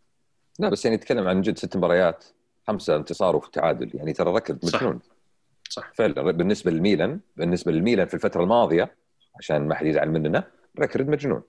لا 0.59 0.69
بس 0.69 0.85
يعني 0.85 0.97
نتكلم 0.97 1.27
عن 1.27 1.41
جد 1.41 1.57
ست 1.57 1.77
مباريات 1.77 2.25
خمسة 2.67 2.95
انتصار 2.95 3.35
وفي 3.35 3.51
تعادل 3.51 3.91
يعني 3.93 4.13
ترى 4.13 4.33
ركض 4.33 4.65
مجنون. 4.65 4.99
صح. 4.99 5.17
صح 5.69 5.93
فعلا 5.95 6.31
بالنسبة 6.31 6.71
للميلان 6.71 7.19
بالنسبة 7.37 7.71
للميلان 7.71 8.07
في 8.07 8.13
الفترة 8.13 8.43
الماضية 8.43 8.95
عشان 9.39 9.67
ما 9.67 9.75
حد 9.75 9.85
يزعل 9.85 10.09
مننا 10.11 10.43
ركرد 10.79 11.07
مجنون. 11.07 11.41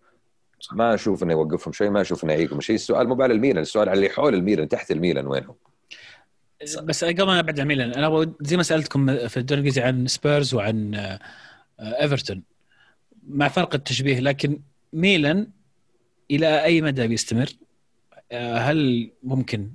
صح. 0.61 0.73
ما 0.73 0.95
أشوف 0.95 1.23
إنه 1.23 1.33
يوقفهم 1.33 1.73
شيء 1.73 1.91
ما 1.91 2.01
أشوف 2.01 2.25
إنه 2.25 2.33
يعيقهم 2.33 2.61
شيء. 2.61 2.75
السؤال 2.75 3.09
مو 3.09 3.23
على 3.23 3.35
الميلان 3.35 3.63
السؤال 3.63 3.89
على 3.89 3.97
اللي 3.97 4.09
حول 4.11 4.35
الميلان 4.35 4.69
تحت 4.69 4.91
الميلان 4.91 5.27
وينهم؟ 5.27 5.55
بس 6.83 7.05
قبل 7.05 7.27
ما 7.27 7.39
ابعد 7.39 7.61
عن 7.61 7.67
ميلان 7.67 7.91
أنا 7.93 8.33
زي 8.41 8.57
ما 8.57 8.63
سألتكم 8.63 9.29
في 9.29 9.37
الدوري 9.37 9.61
الإنجليزي 9.61 9.81
عن 9.81 10.07
سبيرز 10.07 10.55
وعن 10.55 10.95
آه، 10.95 11.21
إيفرتون. 11.81 12.43
مع 13.29 13.49
فرق 13.49 13.75
التشبيه 13.75 14.21
لكن 14.21 14.61
ميلان 14.93 15.51
إلى 16.31 16.65
أي 16.65 16.81
مدى 16.83 17.07
بيستمر؟ 17.07 17.49
آه، 18.33 18.59
هل 18.59 19.11
ممكن 19.23 19.71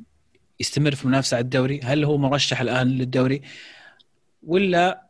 يستمر 0.59 0.95
في 0.95 1.07
منافسة 1.07 1.37
على 1.37 1.43
الدوري؟ 1.43 1.79
هل 1.83 2.03
هو 2.03 2.17
مرشح 2.17 2.61
الآن 2.61 2.87
للدوري؟ 2.87 3.41
ولا 4.43 5.09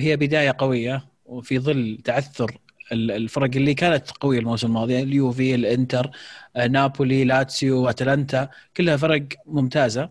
هي 0.00 0.16
بداية 0.16 0.54
قوية 0.58 1.06
وفي 1.26 1.58
ظل 1.58 1.98
تعثر 2.04 2.58
الفرق 2.92 3.50
اللي 3.56 3.74
كانت 3.74 4.10
قوية 4.10 4.38
الموسم 4.38 4.66
الماضي 4.66 5.02
اليوفي 5.02 5.54
الإنتر 5.54 6.10
آه، 6.56 6.66
نابولي 6.66 7.24
لاتسيو 7.24 7.88
أتلانتا 7.88 8.48
كلها 8.76 8.96
فرق 8.96 9.26
ممتازة 9.46 10.10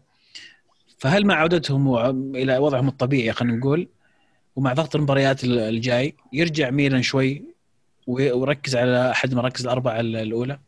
فهل 0.97 1.25
مع 1.25 1.35
عودتهم 1.35 1.95
إلى 2.35 2.57
وضعهم 2.57 2.87
الطبيعي 2.87 3.31
خلينا 3.33 3.57
نقول 3.57 3.89
ومع 4.55 4.73
ضغط 4.73 4.95
المباريات 4.95 5.43
الجاي 5.43 6.15
يرجع 6.33 6.69
ميلان 6.69 7.01
شوي 7.01 7.43
ويركز 8.07 8.75
على 8.75 9.11
أحد 9.11 9.33
مراكز 9.33 9.63
الأربعة 9.63 9.99
الأولى؟ 9.99 10.59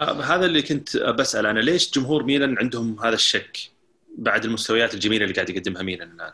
آه، 0.00 0.22
هذا 0.22 0.46
اللي 0.46 0.62
كنت 0.62 0.96
بسأل 0.96 1.46
أنا 1.46 1.60
ليش 1.60 1.90
جمهور 1.90 2.24
ميلان 2.24 2.58
عندهم 2.58 3.00
هذا 3.00 3.14
الشك 3.14 3.58
بعد 4.18 4.44
المستويات 4.44 4.94
الجميلة 4.94 5.24
اللي 5.24 5.34
قاعد 5.34 5.50
يقدمها 5.50 5.82
ميلان 5.82 6.10
الآن؟ 6.10 6.32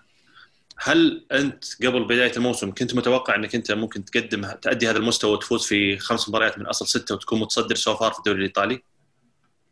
هل 0.79 1.25
أنت 1.33 1.65
قبل 1.87 2.05
بداية 2.05 2.33
الموسم 2.37 2.75
كنت 2.75 2.95
متوقع 2.95 3.35
أنك 3.35 3.55
أنت 3.55 3.73
ممكن 3.73 4.05
تقدم 4.05 4.47
تأدي 4.51 4.91
هذا 4.91 4.99
المستوى 4.99 5.33
وتفوز 5.33 5.67
في 5.67 5.99
خمس 5.99 6.29
مباريات 6.29 6.59
من 6.59 6.67
أصل 6.67 6.87
ستة 6.87 7.15
وتكون 7.15 7.41
متصدر 7.41 7.75
so 7.75 7.90
far 7.90 8.13
في 8.13 8.19
الدوري 8.19 8.39
الإيطالي؟ 8.39 8.83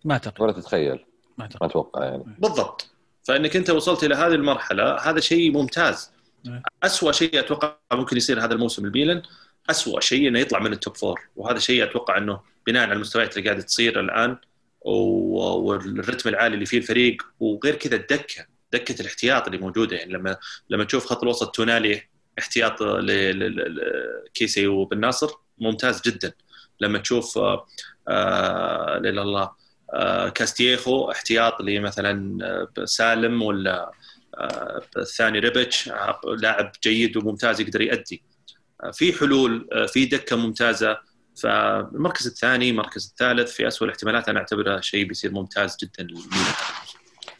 ما 0.05 0.13
أعتقد. 0.13 0.41
ولا 0.43 0.53
تتخيل. 0.53 1.05
ما 1.39 1.49
أتوقع 1.63 2.05
يعني. 2.05 2.25
بالضبط. 2.39 2.91
فأنك 3.23 3.57
أنت 3.57 3.71
وصلت 3.71 4.05
إلى 4.05 4.15
هذه 4.15 4.35
المرحلة 4.35 4.97
هذا 4.97 5.21
شيء 5.21 5.53
ممتاز. 5.53 6.11
نعم. 6.47 6.63
أسوأ 6.83 7.13
شيء 7.13 7.39
أتوقع 7.39 7.77
ممكن 7.93 8.17
يصير 8.17 8.45
هذا 8.45 8.55
الموسم 8.55 8.85
الميلان 8.85 9.23
أسوأ 9.71 10.01
شيء 10.01 10.29
إنه 10.29 10.39
يطلع 10.39 10.59
من 10.59 10.73
ال 10.73 10.79
top 10.79 10.97
four 10.97 11.21
وهذا 11.37 11.59
شيء 11.59 11.85
أتوقع 11.85 12.19
إنه 12.19 12.41
بناء 12.67 12.83
على 12.83 12.93
المستويات 12.93 13.37
اللي 13.37 13.49
قاعدة 13.49 13.63
تصير 13.63 14.01
الآن 14.01 14.37
والرتم 14.81 16.29
العالي 16.29 16.55
اللي 16.55 16.67
فيه 16.67 16.79
الفريق 16.79 17.23
وغير 17.41 17.75
كذا 17.75 17.97
الدكة 17.97 18.47
دكة 18.73 19.01
الاحتياط 19.01 19.47
اللي 19.47 19.59
موجودة. 19.59 19.97
يعني 19.97 20.13
لما 20.13 20.37
لما 20.71 20.85
تشوف 20.85 21.07
خط 21.07 21.23
الوسط 21.23 21.55
تونالي 21.55 22.03
احتياط 22.39 22.83
لكيسي 22.83 24.67
وبن 24.67 25.01
ناصر 25.01 25.31
ممتاز 25.59 26.03
جدا. 26.03 26.33
لما 26.81 26.99
تشوف 26.99 27.39
آه, 27.39 27.67
آه، 28.09 28.97
الله 28.99 29.51
آه 29.95 30.29
كاستييخو 30.29 31.11
احتياط 31.11 31.61
لمثلا 31.63 32.39
سالم 32.85 33.43
ولا 33.43 33.93
الثاني 34.97 35.39
ريبتش 35.39 35.91
لاعب 36.39 36.73
جيد 36.83 37.17
وممتاز 37.17 37.61
يقدر 37.61 37.81
يؤدي 37.81 38.23
في 38.93 39.13
حلول 39.13 39.69
في 39.89 40.05
دكة 40.05 40.37
ممتازة. 40.37 41.15
فالمركز 41.43 42.27
الثاني 42.27 42.71
المركز 42.71 43.07
الثالث 43.07 43.53
في 43.53 43.69
اسوء 43.69 43.89
الاحتمالات 43.89 44.29
أنا 44.29 44.39
أعتبرها 44.39 44.81
شيء 44.81 45.05
بيصير 45.05 45.33
ممتاز 45.33 45.77
جدا 45.83 46.09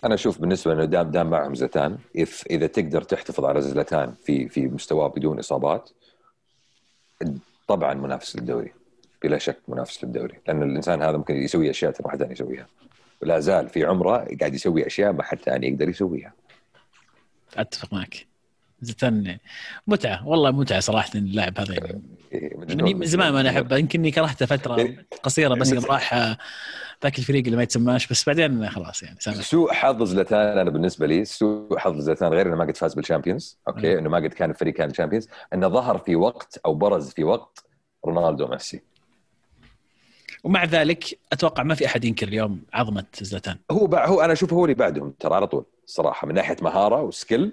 أنا 0.05 0.15
أشوف 0.15 0.41
بالنسبة 0.41 0.73
انه 0.73 0.85
دام 0.85 1.11
دام 1.11 1.31
معهم 1.31 1.55
زلتان 1.55 1.99
إذا 2.51 2.67
تقدر 2.67 3.03
تحتفظ 3.03 3.45
على 3.45 3.61
زلتان 3.61 4.15
في 4.25 4.49
في 4.49 4.67
مستواه 4.67 5.09
بدون 5.09 5.39
إصابات 5.39 5.91
طبعا 7.69 7.95
منافس 7.95 8.37
للدوري 8.37 8.73
بلا 9.23 9.39
شك 9.39 9.59
منافس 9.69 10.05
للدوري. 10.05 10.41
لأن 10.47 10.63
الإنسان 10.63 11.03
هذا 11.03 11.17
ممكن 11.17 11.37
يسوي 11.37 11.71
أشياء 11.71 11.95
ما 12.05 12.11
حد 12.11 12.19
ثاني 12.19 12.33
يسويها. 12.33 12.67
ولا 13.23 13.41
زال 13.41 13.69
في 13.69 13.85
عمره 13.85 14.29
قاعد 14.41 14.55
يسوي 14.55 14.87
أشياء 14.87 15.13
ما 15.13 15.23
حد 15.23 15.39
ثاني 15.39 15.69
يقدر 15.69 15.89
يسويها. 15.89 16.33
أتفق 17.57 17.93
معك. 17.93 18.27
زلاتان 18.83 19.39
متعة. 19.87 20.29
والله 20.29 20.51
متعة 20.51 20.81
صراحة 20.81 21.11
اللاعب 21.15 21.61
هذا 21.61 21.75
يعني. 21.75 22.95
من 22.95 23.07
زمان 23.07 23.33
ما 23.33 23.41
أنا 23.41 23.51
أحبه. 23.51 23.77
يمكن 23.77 23.99
إني 23.99 24.11
كرهته 24.11 24.47
فترة 24.47 24.95
قصيرة 25.23 25.55
بس 25.55 25.73
يوم 25.73 25.85
راح 25.85 26.37
ذاك 27.03 27.19
الفريق 27.19 27.45
اللي 27.45 27.57
ما 27.57 27.63
يتسماش. 27.63 28.07
بس 28.07 28.27
بعدين 28.27 28.69
خلاص 28.71 29.03
يعني 29.03 29.17
سامح. 29.21 29.41
سوء 29.41 29.73
حظ 29.73 30.03
زلاتان 30.03 30.59
أنا 30.59 30.71
بالنسبة 30.71 31.07
لي. 31.07 31.25
سوء 31.25 31.79
حظ 31.79 31.99
زلاتان 31.99 32.33
غير 32.33 32.47
إنه 32.47 32.57
ما 32.57 32.65
قد 32.65 32.77
فاز 32.77 32.95
بالشامبيونز 32.95 33.59
أوكي. 33.69 33.99
إنه 33.99 34.09
ما 34.09 34.17
قد 34.17 34.33
كان 34.33 34.51
الفريق 34.51 34.75
كان 34.75 34.91
الشامبيونز 34.91 35.29
إنه 35.55 35.69
ظهر 35.69 35.99
في 35.99 36.17
وقت 36.17 36.61
أو 36.67 36.75
برز 36.75 37.11
في 37.11 37.25
وقت 37.25 37.65
رونالدو 38.07 38.47
ميسي 38.47 38.83
ومع 40.45 40.65
ذلك 40.65 41.19
أتوقع 41.33 41.63
ما 41.63 41.75
في 41.75 41.87
أحد 41.87 42.05
ينكر 42.05 42.29
اليوم 42.29 42.63
عظمة 42.73 43.05
زلاتان. 43.21 43.57
هو 43.71 43.87
بع... 43.87 44.07
هو 44.07 44.21
أنا 44.21 44.33
أشوف 44.33 44.53
هو 44.53 44.65
اللي 44.65 44.75
بعدهم 44.75 45.11
ترى 45.11 45.35
على 45.35 45.47
طول 45.47 45.65
الصراحه 45.87 46.27
من 46.27 46.35
ناحية 46.35 46.57
مهارة 46.63 47.03
و 47.03 47.11
skill 47.11 47.53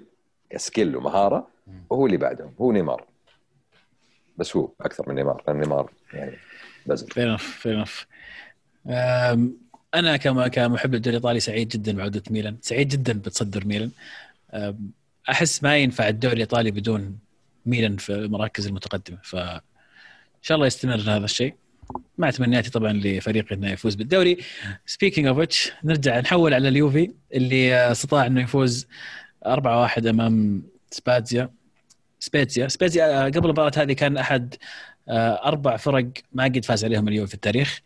ك 0.50 0.58
skill 0.58 0.96
ومهارة 0.96 1.48
وهو 1.90 2.06
اللي 2.06 2.16
بعدهم 2.16 2.54
هو 2.60 2.72
نيمار. 2.72 3.04
بس 4.36 4.56
هو 4.56 4.70
أكثر 4.80 5.08
من 5.08 5.14
نيمار 5.14 5.42
لأن 5.48 5.60
نيمار 5.60 5.90
يعني 6.12 6.36
بزل. 6.86 7.10
fair 7.10 7.32
enough 7.32 7.42
fair 7.42 7.80
enough 7.80 8.06
أنا 9.94 10.16
كما 10.16 10.48
كمحب 10.48 10.94
للدوري 10.94 11.16
الإيطالي 11.16 11.40
سعيد 11.40 11.68
جدا 11.68 11.96
بعودة 11.96 12.22
ميلان 12.30 12.56
سعيد 12.60 12.88
جدا 12.88 13.12
بتصدر 13.12 13.66
ميلان. 13.66 13.90
أحس 15.30 15.62
ما 15.62 15.76
ينفع 15.76 16.08
الدوري 16.08 16.34
الإيطالي 16.34 16.70
بدون 16.70 17.18
ميلان 17.66 17.96
في 17.96 18.14
المراكز 18.14 18.66
المتقدمة 18.66 19.18
ف 19.22 19.36
ان 19.36 19.60
شاء 20.42 20.56
الله 20.56 20.66
يستمر 20.66 21.00
هذا 21.00 21.24
الشيء. 21.24 21.54
مع 22.18 22.30
تمنياتي 22.30 22.70
طبعا 22.70 22.92
لفريق 22.92 23.52
إنه 23.52 23.70
يفوز 23.70 23.94
بالدوري. 23.94 24.36
speaking 24.86 25.26
of 25.26 25.38
which 25.38 25.72
نرجع 25.84 26.20
نحول 26.20 26.54
على 26.54 26.68
اليوفي 26.68 27.10
اللي 27.34 27.74
استطاع 27.92 28.26
إنه 28.26 28.42
يفوز 28.42 28.86
4-1 29.46 30.06
أمام 30.06 30.62
سباتزيا. 30.90 31.50
سبيتزيا 32.20 32.68
سبيتزيا 32.68 33.26
آه، 33.26 33.28
قبل 33.28 33.44
المباراة 33.44 33.72
هذه 33.76 33.92
كان 33.92 34.16
أحد 34.16 34.54
آه، 35.08 35.40
أربع 35.48 35.76
فرق 35.76 36.06
ما 36.32 36.44
قد 36.44 36.64
فاز 36.64 36.84
عليهم 36.84 37.08
اليوفي 37.08 37.28
في 37.28 37.34
التاريخ. 37.34 37.80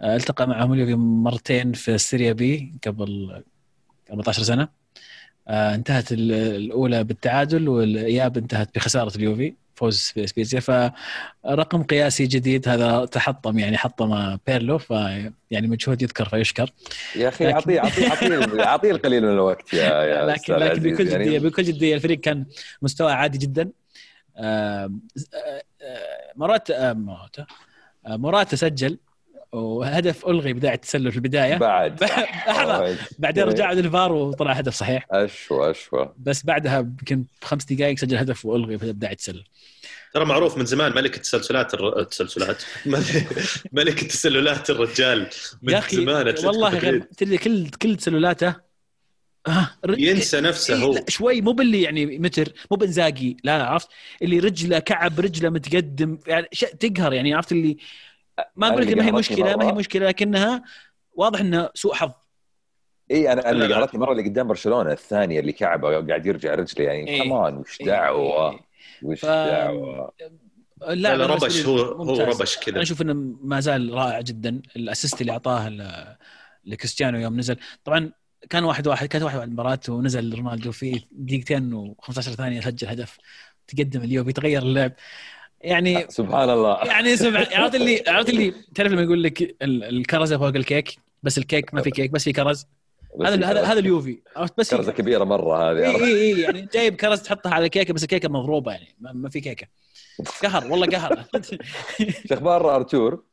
آه، 0.00 0.16
التقى 0.16 0.48
معهم 0.48 0.72
اليوفي 0.72 0.94
مرتين 0.94 1.72
في 1.72 1.94
السيريا 1.94 2.32
بي 2.32 2.72
قبل 2.86 3.42
14 4.10 4.42
سنة. 4.42 4.68
انتهت 5.48 6.12
ال- 6.12 6.32
الأولى 6.32 7.04
بالتعادل 7.04 7.68
والإياب 7.68 8.36
انتهت 8.38 8.74
بخسارة 8.74 9.16
اليوفي. 9.16 9.54
فوز 9.82 9.98
في 10.14 10.26
سبيزيا 10.26 10.60
فرقم 10.60 11.82
قياسي 11.82 12.26
جديد 12.26 12.68
هذا 12.68 13.04
تحطم 13.04 13.58
يعني 13.58 13.76
حطم 13.78 14.36
بيرلو 14.46 14.78
ف 14.78 14.90
يعني 15.50 15.68
مجهود 15.68 16.02
يذكر 16.02 16.28
فيشكر. 16.28 16.70
يا 17.16 17.28
أخي 17.28 17.44
لكن- 17.46 17.54
اعطيه 17.54 17.80
اعطيه 17.80 18.08
اعطيه 18.10 18.62
اعطيه 18.64 18.90
القليل 18.96 19.22
من 19.22 19.28
الوقت 19.32 19.74
يا 19.74 20.02
يا 20.02 20.26
لكن 20.26 20.54
لكن. 20.54 20.82
بكل 20.82 21.08
يعني 21.08 21.24
جديه 21.24 21.38
بكل 21.38 21.62
جدية 21.62 21.94
الفريق 21.94 22.20
كان 22.20 22.44
مستوى 22.82 23.12
عادي 23.12 23.38
جدا. 23.38 23.70
آه، 24.36 24.92
آه، 25.34 25.62
آه، 25.82 26.32
موراتا 26.36 26.92
موراتا 26.92 27.46
آه، 28.06 28.16
موراتا 28.16 28.56
سجل 28.56 28.98
وهدف 29.52 30.26
ألغي 30.26 30.52
بداية 30.52 30.74
التسلل 30.74 31.10
في 31.10 31.16
البداية. 31.16 31.56
بعد. 31.56 32.02
لحظة. 32.04 32.96
بعدين 33.18 33.44
رجع 33.44 33.72
للفار 33.72 34.12
وطلع 34.12 34.52
هدف 34.52 34.74
صحيح. 34.74 35.06
اشوى 35.10 35.70
أشوى. 35.70 36.12
بس 36.18 36.44
بعدها 36.46 36.78
يمكن 36.78 37.24
بخمس 37.42 37.64
دقائق 37.64 37.98
سجل 37.98 38.16
هدف 38.16 38.44
وألغي 38.46 38.78
في 38.78 38.92
بداية 38.92 39.12
التسلل. 39.12 39.44
ترى 40.14 40.24
معروف 40.24 40.58
من 40.58 40.64
زمان 40.64 40.94
ملك 40.94 41.16
التسلسلات 41.16 41.74
الر... 41.74 41.98
التسلسلات 42.00 42.62
ملك 43.72 44.02
التسللات 44.02 44.70
الرجال 44.70 45.26
من 45.62 45.72
يا 45.72 45.78
أخي 45.78 45.96
زمان 45.96 46.34
والله. 46.44 46.68
غير 46.78 47.00
تدري 47.00 47.38
كل 47.38 47.68
كل 47.70 47.96
تسللاته 47.96 48.54
آه 49.48 49.70
ر- 49.86 49.98
ينسى 49.98 50.40
نفسه 50.40 50.74
إيه، 50.74 50.82
هو 50.82 50.94
لا 50.94 51.04
شوي 51.08 51.40
مو 51.40 51.52
باللي 51.52 51.82
يعني 51.82 52.18
متر 52.18 52.52
مو 52.70 52.76
بنزاقي 52.76 53.36
لا 53.44 53.64
عرفت 53.66 53.88
اللي 54.22 54.38
رجله 54.38 54.78
كعب 54.78 55.20
رجله 55.20 55.50
متقدم 55.50 56.18
يعني 56.26 56.46
تقهر 56.80 57.12
يعني 57.12 57.34
عرفت 57.34 57.52
اللي 57.52 57.76
ما 58.56 58.68
أقول 58.68 58.82
لك 58.82 58.92
ما 58.94 59.06
هي 59.06 59.12
مشكلة 59.12 59.56
ما 59.56 59.68
هي. 59.68 59.72
مشكلة 59.72 60.06
لكنها 60.08 60.62
واضح 61.14 61.40
إنه 61.40 61.70
سوء 61.74 61.94
حظ 61.94 62.12
إي 63.10 63.32
أنا 63.32 63.50
أنا 63.50 63.64
اللي. 63.64 63.74
قهرتني 63.74 64.00
مرة 64.00 64.12
اللي 64.12 64.22
قدام 64.28 64.48
برشلونة 64.48 64.92
الثانية 64.92 65.40
اللي 65.40 65.52
كعبة 65.52 66.06
قاعد 66.08 66.26
يرجع 66.26 66.54
رجله 66.54 66.86
يعني 66.86 67.10
إيه. 67.10 67.22
كمان 67.22 67.56
وش 67.56 67.82
دعوة 67.82 68.60
وش 69.02 69.20
ف- 69.20 69.26
دعوة؟ 69.26 70.12
لا 70.88 71.26
ربش 71.26 71.66
هو 71.66 71.78
هو. 71.78 72.20
ربش 72.20 72.56
كذا. 72.58 72.74
أنا 72.74 72.82
أشوف 72.82 73.02
إنه 73.02 73.12
ما 73.42 73.60
زال 73.60 73.92
رائع 73.94 74.20
جدا. 74.20 74.62
الأسيست 74.76 75.20
اللي 75.20 75.32
أعطاه 75.32 75.68
ل- 75.68 76.16
لكريستيانو 76.64 77.18
يوم 77.18 77.38
نزل. 77.38 77.56
طبعا 77.84 78.12
كان 78.50 78.64
واحد 78.64 78.86
واحد 78.86 79.06
كانت 79.06 79.24
واحد 79.24 79.36
واحد 79.36 79.48
المباراة 79.48 79.80
ونزل 79.88 80.34
رونالدو 80.34 80.72
في 80.72 81.02
دقيقتين 81.12 81.94
و15 81.94 82.12
ثانية 82.20 82.60
سجل 82.60 82.88
هدف 82.88 83.18
تقدم 83.66 84.02
اليوفي 84.02 84.32
تغير 84.32 84.62
اللعب. 84.62 84.92
يعني 85.60 86.06
سبحان 86.08 86.50
الله. 86.50 86.84
يعني 86.84 87.16
سمع 87.16 87.38
عرفت 87.52 87.74
اللي 87.74 88.04
عرفت 88.08 88.28
اللي 88.28 88.54
تعرف 88.74 88.92
لما 88.92 89.02
يقول 89.02 89.22
لك 89.22 89.42
ال- 89.42 89.84
الكرزه 89.84 90.38
فوق 90.38 90.46
الكيك؟ 90.48 90.96
بس 91.22 91.38
الكيك 91.38 91.74
ما 91.74 91.82
في 91.82 91.90
كيك 91.90 92.10
بس 92.10 92.24
في 92.24 92.32
كرز. 92.32 92.66
هذا 93.20 93.46
هذا 93.46 93.62
هذا 93.64 93.78
اليوفي. 93.78 94.22
عرفت؟ 94.36 94.58
بس 94.58 94.74
كرزة 94.74 94.92
كبيرة 94.92 95.24
مرة 95.24 95.70
هذه 95.70 95.78
اي؟ 95.78 96.04
اي 96.04 96.14
إي 96.34 96.40
يعني 96.40 96.68
جايب 96.74 96.94
كرز 96.94 97.22
تحطها 97.22 97.54
على 97.54 97.68
كيكة 97.68 97.94
بس 97.94 98.02
الكيكه 98.02 98.28
مضروبه 98.28 98.72
يعني 98.72 98.94
ما, 99.00 99.12
ما 99.12 99.28
في 99.28 99.40
كيكة. 99.40 99.66
قهر 100.42 100.72
والله 100.72 100.86
قهر. 100.86 101.24
شو 102.28 102.34
أخبار 102.34 102.76
أرتور؟ 102.76 103.24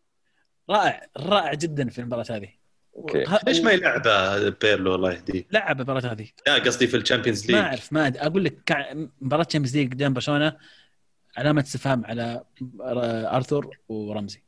رائع 0.70 1.02
رائع 1.18 1.54
جدا 1.54 1.90
في 1.90 2.00
المباراة 2.02 2.26
هذه. 2.30 2.50
أوكي. 2.96 3.24
ليش 3.48 3.60
ما 3.60 3.72
يلعبها 3.72 4.50
بيرلو 4.50 4.96
الله 4.96 5.12
يهديه 5.14 5.48
لعب 5.52 5.76
المباراة 5.82 6.12
هذه. 6.14 6.28
لا 6.48 6.54
قصدي 6.56 6.88
في 6.88 6.98
ال 6.98 7.03
Champions 7.03 7.52
ما 7.52 7.58
League. 7.58 7.66
أعرف 7.66 7.94
ما. 7.94 8.14
أقول 8.18 8.44
لك 8.44 8.78
مباراة 9.22 9.44
Champions 9.44 9.78
League 9.78 9.94
قدام 9.94 10.14
برشلونة 10.14 10.58
علامة 11.38 11.62
استفهام 11.62 12.06
على 12.06 12.44
ر- 12.82 13.42
أرثر 13.42 13.68
ورمزي. 13.90 14.44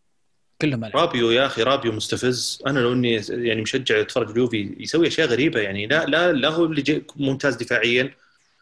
كلهم 0.62 0.84
على 0.86 0.93
رابيو 0.95 1.32
يا 1.32 1.45
أخي 1.45 1.64
رابيو 1.64 1.91
مستفز. 1.91 2.64
أنا 2.68 2.80
لو 2.80 2.93
إني 2.93 3.22
يعني 3.30 3.62
مشجع 3.62 4.01
اتفرج 4.01 4.30
اليوفي 4.30 4.76
يسوي 4.80 5.07
أشياء 5.07 5.28
غريبة 5.28 5.59
يعني. 5.59 5.88
لا 5.88 6.05
لا 6.05 6.32
لا 6.32 6.49
هو 6.49 6.66
اللي 6.66 6.82
جي 6.82 7.03
ممتاز 7.16 7.55
دفاعيا 7.55 8.12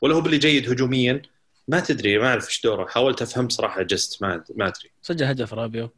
ولا 0.02 0.16
هو 0.16 0.20
اللي 0.20 0.38
جيد 0.38 0.70
هجوميا. 0.72 1.22
ما 1.68 1.80
تدري 1.80 2.18
ما 2.18 2.28
أعرف 2.28 2.48
إيش 2.48 2.62
دوره. 2.64 2.86
حاولت 2.88 3.22
أفهم 3.22 3.50
صراحة 3.50 3.82
just 3.82 4.22
ما 4.24 4.44
ما 4.56 4.68
أدري. 4.68 4.90
سجل 5.02 5.26
هدف 5.26 5.54
رابيو. 5.54 5.90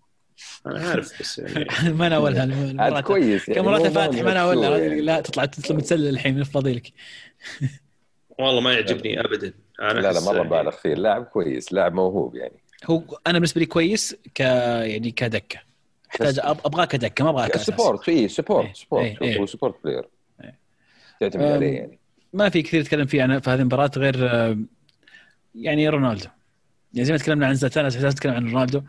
أنا 0.66 0.80
عارف 0.90 1.20
بس 1.22 1.40
يعني. 1.40 1.94
ما 1.94 2.10
ناولها. 2.10 2.50
عاد 2.84 3.04
كويس 3.04 3.50
يعني 3.50 3.62
كم 3.62 3.72
مو- 3.72 3.90
فاتح 3.90 4.22
ما 4.22 4.34
ناولها. 4.34 4.70
هذه 4.78 4.82
يعني. 4.82 5.02
لا 5.02 5.22
تطلع 5.22 5.46
تطلع 5.46 5.76
متسلل 5.76 6.08
الحين 6.10 6.36
من 6.36 6.44
فضيلك. 6.44 6.92
والله 8.40 8.62
ما 8.62 8.74
يعجبني 8.74 9.20
ابدا. 9.20 9.54
أنا 9.82 10.00
لا 10.00 10.14
لا 10.14 10.20
مره 10.22 10.38
يعني- 10.38 10.50
بالغ 10.50 10.72
فيه. 10.72 10.94
اللاعب 10.94 11.24
كويس 11.24 11.74
لاعب 11.74 11.94
موهوب 11.94 12.36
يعني. 12.36 12.54
هو 12.86 13.04
أنا 13.28 13.34
بالنسبة 13.34 13.60
لي 13.60 13.66
كويس 13.66 14.16
ك 14.36 14.40
يعني 14.40 15.12
كدكة. 15.12 15.60
احتاج 16.12 16.40
ابغاه 16.44 16.86
كدكه 16.86 17.24
ما 17.24 17.30
ابغاه 17.30 17.48
ك 17.48 17.54
as 17.54 17.66
as 17.68 17.77
support 17.77 18.10
اي 18.10 18.16
إيه، 18.20 18.28
support 18.28 18.76
support. 18.76 19.24
هو 19.24 19.46
support 19.46 19.76
player. 19.84 20.08
تعتمد 21.20 21.44
عليه 21.44 21.78
يعني. 21.80 22.00
ما 22.34 22.50
في 22.50 22.62
كثير 22.62 22.82
نتكلم 22.82 23.06
فيه 23.06 23.24
عن 23.24 23.40
في 23.40 23.50
هذه 23.50 23.60
المباراة 23.60 23.92
غير 23.98 24.16
يعني 25.56 25.90
رونالدو. 25.90 26.26
يعني 26.94 27.06
زي 27.06 27.12
ما 27.14 27.18
تكلمنا 27.18 27.48
عن 27.48 27.54
زلاتان 27.54 27.86
أساساً 27.86 28.10
نتكلم 28.10 28.34
عن 28.34 28.50
رونالدو. 28.52 28.82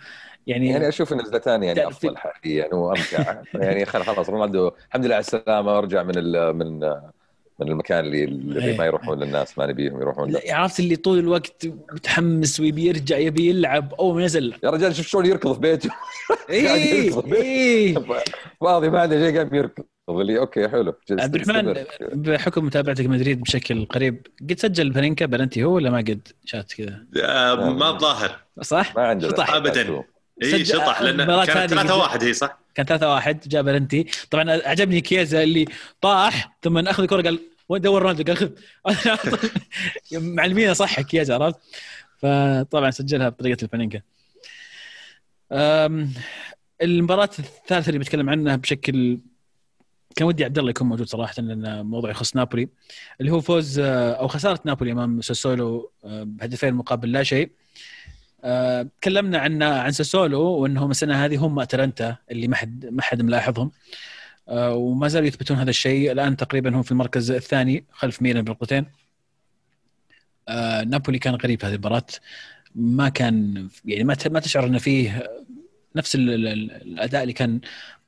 يعني, 0.47 0.69
يعني 0.69 0.89
أشوف 0.89 1.13
إن 1.13 1.25
زلاتان 1.25 1.63
يعني 1.63 1.81
في- 1.81 1.87
أفضل 1.89 2.17
حاليا 2.17 2.75
وامتع 2.75 3.43
يعني 3.55 3.85
خل- 3.85 4.03
خلاص 4.05 4.31
رونالدو 4.31 4.69
الحمد 4.89 5.05
لله 5.07 5.15
على 5.15 5.21
السلامة 5.21 5.77
ورجع 5.77 6.03
من 6.03 6.13
ال 6.19 6.57
من 6.57 6.81
من 7.61 7.69
المكان 7.69 8.05
اللي, 8.05 8.25
اللي 8.25 8.65
إيه. 8.65 8.79
ما 8.79 8.85
يروحون 8.85 9.19
للناس 9.19 9.59
ما 9.59 9.67
نبيهم 9.67 10.01
يروحون 10.01 10.31
له 10.31 10.41
عرفت 10.49 10.81
اللي 10.81 10.97
طول 10.97 11.19
الوقت 11.19 11.67
متحمس 11.93 12.61
ويبي 12.61 12.85
يرجع 12.85 13.19
يبي 13.19 13.49
يلعب 13.49 13.95
اول 13.95 14.15
ما 14.15 14.25
نزل 14.25 14.55
يا 14.65 14.71
رجال 14.71 14.97
شوف 14.97 15.07
شلون 15.07 15.27
يركض 15.27 15.53
في 15.55 15.61
بيته 15.61 15.91
اي. 16.51 16.75
اي 16.75 17.95
فاضي 18.61 18.91
ما 18.91 19.01
عنده 19.01 19.31
شيء 19.31 19.39
قام 19.39 19.55
يركض 19.55 19.85
اللي 20.11 20.39
أوكي 20.39 20.69
حلو 20.69 20.95
عبد 21.11 21.35
الرحمن. 21.35 21.75
بحكم 22.01 22.65
متابعتك 22.65 23.07
مدريد 23.07 23.41
بشكل 23.41 23.85
قريب 23.85 24.27
قد 24.41 24.59
سجل 24.59 24.91
بلينكا 24.91 25.27
بلنتي 25.27 25.65
هو 25.65 25.75
ولا 25.75 25.91
ما 25.91 25.99
قد 25.99 26.29
شات 26.45 26.73
كذا 26.73 27.07
آه، 27.23 27.55
ما 27.71 27.91
بظاهر 27.91 28.39
صح؟ 28.61 28.97
ما 28.97 29.07
عنده 29.07 29.29
شطح. 29.29 29.51
ذا. 29.51 29.57
أبداً. 29.57 30.03
إي 30.43 30.65
شطح 30.65 31.03
لأن 31.03 31.17
كانت 31.45 31.51
هذه 31.51 31.67
3 31.67 31.97
1 31.97 32.25
هي 32.25 32.33
صح؟ 32.33 32.62
كان 32.75 32.87
3 32.87 33.09
1 33.09 33.49
جاب 33.49 33.65
بلنتي 33.65 34.07
طبعا 34.31 34.51
عجبني 34.51 35.01
كيزا 35.01 35.43
اللي 35.43 35.65
طاح 36.01 36.57
ثم 36.63 36.79
أخذ 36.79 37.03
الكرة 37.03 37.23
قال 37.23 37.39
وين 37.69 37.83
دور 37.83 38.03
رونالدو؟ 38.03 38.35
قال 38.85 38.95
خذ 38.95 39.39
معلمينه 40.13 40.73
صح 40.73 41.01
كيزا 41.01 41.35
عرفت؟ 41.35 41.61
فطبعا 42.19 42.91
سجلها 42.91 43.29
بطريقة 43.29 43.69
أم، 45.53 46.13
المباراة 46.83 47.31
الثالثة 47.39 47.89
اللي 47.89 47.99
بتكلم 47.99 48.31
عنها 48.31 48.57
بشكل 48.57 49.19
كان 50.17 50.29
ودي 50.29 50.45
عبد 50.45 50.59
الله 50.59 50.71
يكون 50.71 50.89
موجود 50.89 51.07
صراحة 51.07 51.35
لأن 51.43 51.87
موضوع 51.87 52.11
يخص 52.11 52.37
نابولي 52.37 52.69
اللي 53.21 53.31
هو 53.33 53.41
فوز 53.41 53.79
أو 53.79 54.29
خسارة 54.29 54.61
نابولي 54.65 54.93
أمام 54.93 55.21
ساسولو 55.21 55.93
بهدفين 56.05 56.75
مقابل 56.75 57.13
لا 57.13 57.23
شيء. 57.23 57.51
تكلمنا 59.01 59.39
عن 59.39 59.63
عن 59.63 59.93
ساسولو 59.93 60.43
وأنهم 60.43 60.91
السنة 60.91 61.25
هذه 61.25 61.47
هم 61.47 61.61
أتلانتا 61.61 62.17
اللي 62.31 62.49
ما 62.49 62.57
حد 62.57 62.87
ما 62.87 63.03
حد 63.03 63.23
ملاحظهم. 63.23 63.71
آه، 64.49 64.75
وما 64.75 65.09
زالوا 65.09 65.29
يثبتون 65.29 65.57
هذا 65.57 65.71
الشيء. 65.71 66.13
الآن 66.13 66.37
تقريبا 66.37 66.77
هم 66.77 66.83
في 66.83 66.93
المركز 66.93 67.31
الثاني 67.31 67.85
خلف 67.93 68.23
ميلان 68.23 68.45
بنقطتين 68.45 68.87
آه، 70.49 70.83
نابولي 70.85 71.19
كان 71.19 71.35
غريب 71.35 71.65
هذه 71.65 71.73
المباراة. 71.73 72.07
ما 72.75 73.09
كان 73.09 73.69
يعني 73.85 74.05
ما 74.05 74.41
تشعر 74.41 74.67
أن 74.67 74.79
فيه 74.79 75.31
نفس 75.97 76.15
ال- 76.15 76.31
ال- 76.31 76.49
ال- 76.49 76.73
الأداء 76.83 77.23
اللي 77.23 77.33
كان 77.33 77.61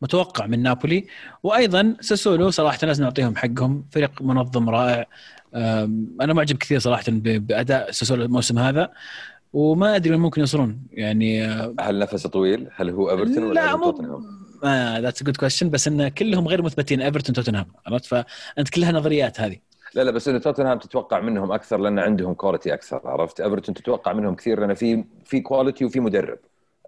متوقع 0.02 0.46
من 0.46 0.62
نابولي. 0.62 1.06
وأيضا 1.42 1.96
ساسولو 2.00 2.50
صراحة 2.50 2.78
لازم 2.82 3.04
نعطيهم 3.04 3.36
حقهم. 3.36 3.84
فريق 3.92 4.22
منظم 4.22 4.70
رائع. 4.70 5.06
أنا 6.20 6.32
معجب 6.32 6.56
كثير 6.56 6.78
صراحة 6.78 7.04
بأداء 7.08 7.90
ساسولو 7.90 8.24
الموسم 8.24 8.58
هذا. 8.58 8.92
وما 9.54 9.96
أدري 9.96 10.10
وين 10.10 10.20
ممكن 10.20 10.40
يوصلون. 10.40 10.82
يعني 10.92 11.46
هل 11.80 11.98
نفسه 11.98 12.28
طويل؟ 12.28 12.68
هل 12.76 12.90
هو 12.90 13.10
ايفرتون 13.10 13.44
ولا 13.44 13.54
لا 13.54 13.64
هل 13.64 13.68
هو 13.68 13.76
مو 13.76 13.90
توتنهام؟ 13.90 14.44
that's 15.02 15.22
good 15.22 15.36
question 15.36 15.70
بس 15.70 15.88
إن 15.88 16.08
كلهم 16.08 16.48
غير 16.48 16.62
مثبتين 16.62 17.00
ايفرتون 17.00 17.34
توتنهام 17.34 17.66
عرفت؟ 17.86 18.04
فأنت 18.04 18.68
كلها 18.74 18.92
نظريات 18.92 19.40
هذه. 19.40 19.56
لا 19.94 20.02
لا 20.02 20.10
بس 20.10 20.28
انه 20.28 20.38
توتنهام 20.38 20.78
تتوقع 20.78 21.20
منهم 21.20 21.52
أكثر 21.52 21.78
لأن 21.78 21.98
عندهم 21.98 22.34
quality 22.34 22.74
أكثر 22.74 23.00
عرفت؟ 23.04 23.40
ايفرتون 23.40 23.74
تتوقع 23.74 24.12
منهم 24.12 24.34
كثير 24.34 24.60
لأن 24.60 24.74
في 24.74 25.04
في 25.24 25.40
quality 25.40 25.84
وفي 25.84 26.00
مدرب. 26.00 26.38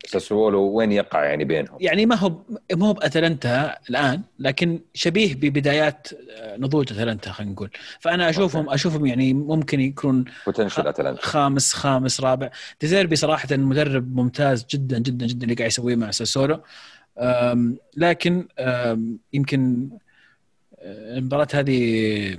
ساسولو 0.06 0.62
وين 0.62 0.92
يقع 0.92 1.24
يعني 1.24 1.44
بينهم؟ 1.44 1.76
يعني 1.80 2.06
ما 2.06 2.16
هو 2.16 2.42
ما 2.72 2.86
هو 2.86 2.92
بأتلانتا 2.92 3.76
الآن 3.90 4.22
لكن 4.38 4.80
شبيه 4.94 5.34
ببدايات 5.34 6.08
آه، 6.30 6.56
نضوج 6.56 6.92
أتلانتا 6.92 7.32
خلينا 7.32 7.52
نقول. 7.52 7.70
فأنا 8.00 8.30
اشوفهم 8.30 8.70
أشوفهم 8.70 9.06
يعني 9.06 9.34
ممكن 9.34 9.80
يكون 9.80 10.24
potential 10.46 10.88
اتلانتا 10.88 11.22
خامس 11.22 11.74
خامس 11.74 12.20
رابع. 12.20 12.50
ديزيربي 12.80 13.16
صراحة 13.16 13.48
مدرب 13.56 14.16
ممتاز 14.16 14.66
جدا 14.70 14.98
جدا 14.98 15.26
جدا 15.26 15.42
اللي 15.44 15.54
قاعد 15.54 15.68
يسويه 15.70 15.96
مع 15.96 16.10
ساسولو. 16.10 16.60
أم، 17.18 17.76
لكن 17.96 18.48
أم، 18.58 19.18
يمكن 19.32 19.88
أه، 20.78 21.18
المباراة 21.18 21.48
هذه 21.54 22.38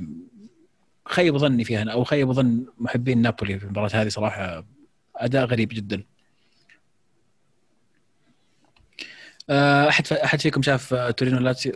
خيب 1.05 1.37
ظني 1.37 1.63
فيها 1.63 1.91
أو 1.91 2.03
خيب 2.03 2.31
ظن 2.31 2.65
محبين 2.77 3.21
نابولي 3.21 3.59
في 3.59 3.65
المباراة 3.65 3.89
هذه 3.93 4.07
صراحة. 4.07 4.65
أداء 5.15 5.45
غريب 5.45 5.69
جدا 5.69 5.95
أه، 5.95 6.03
أحد 9.49 10.13
أحد 10.13 10.41
فيكم 10.41 10.61
شاف 10.61 10.93
أه، 10.93 11.11
تورينو 11.11 11.39
لاتسيو؟ 11.39 11.73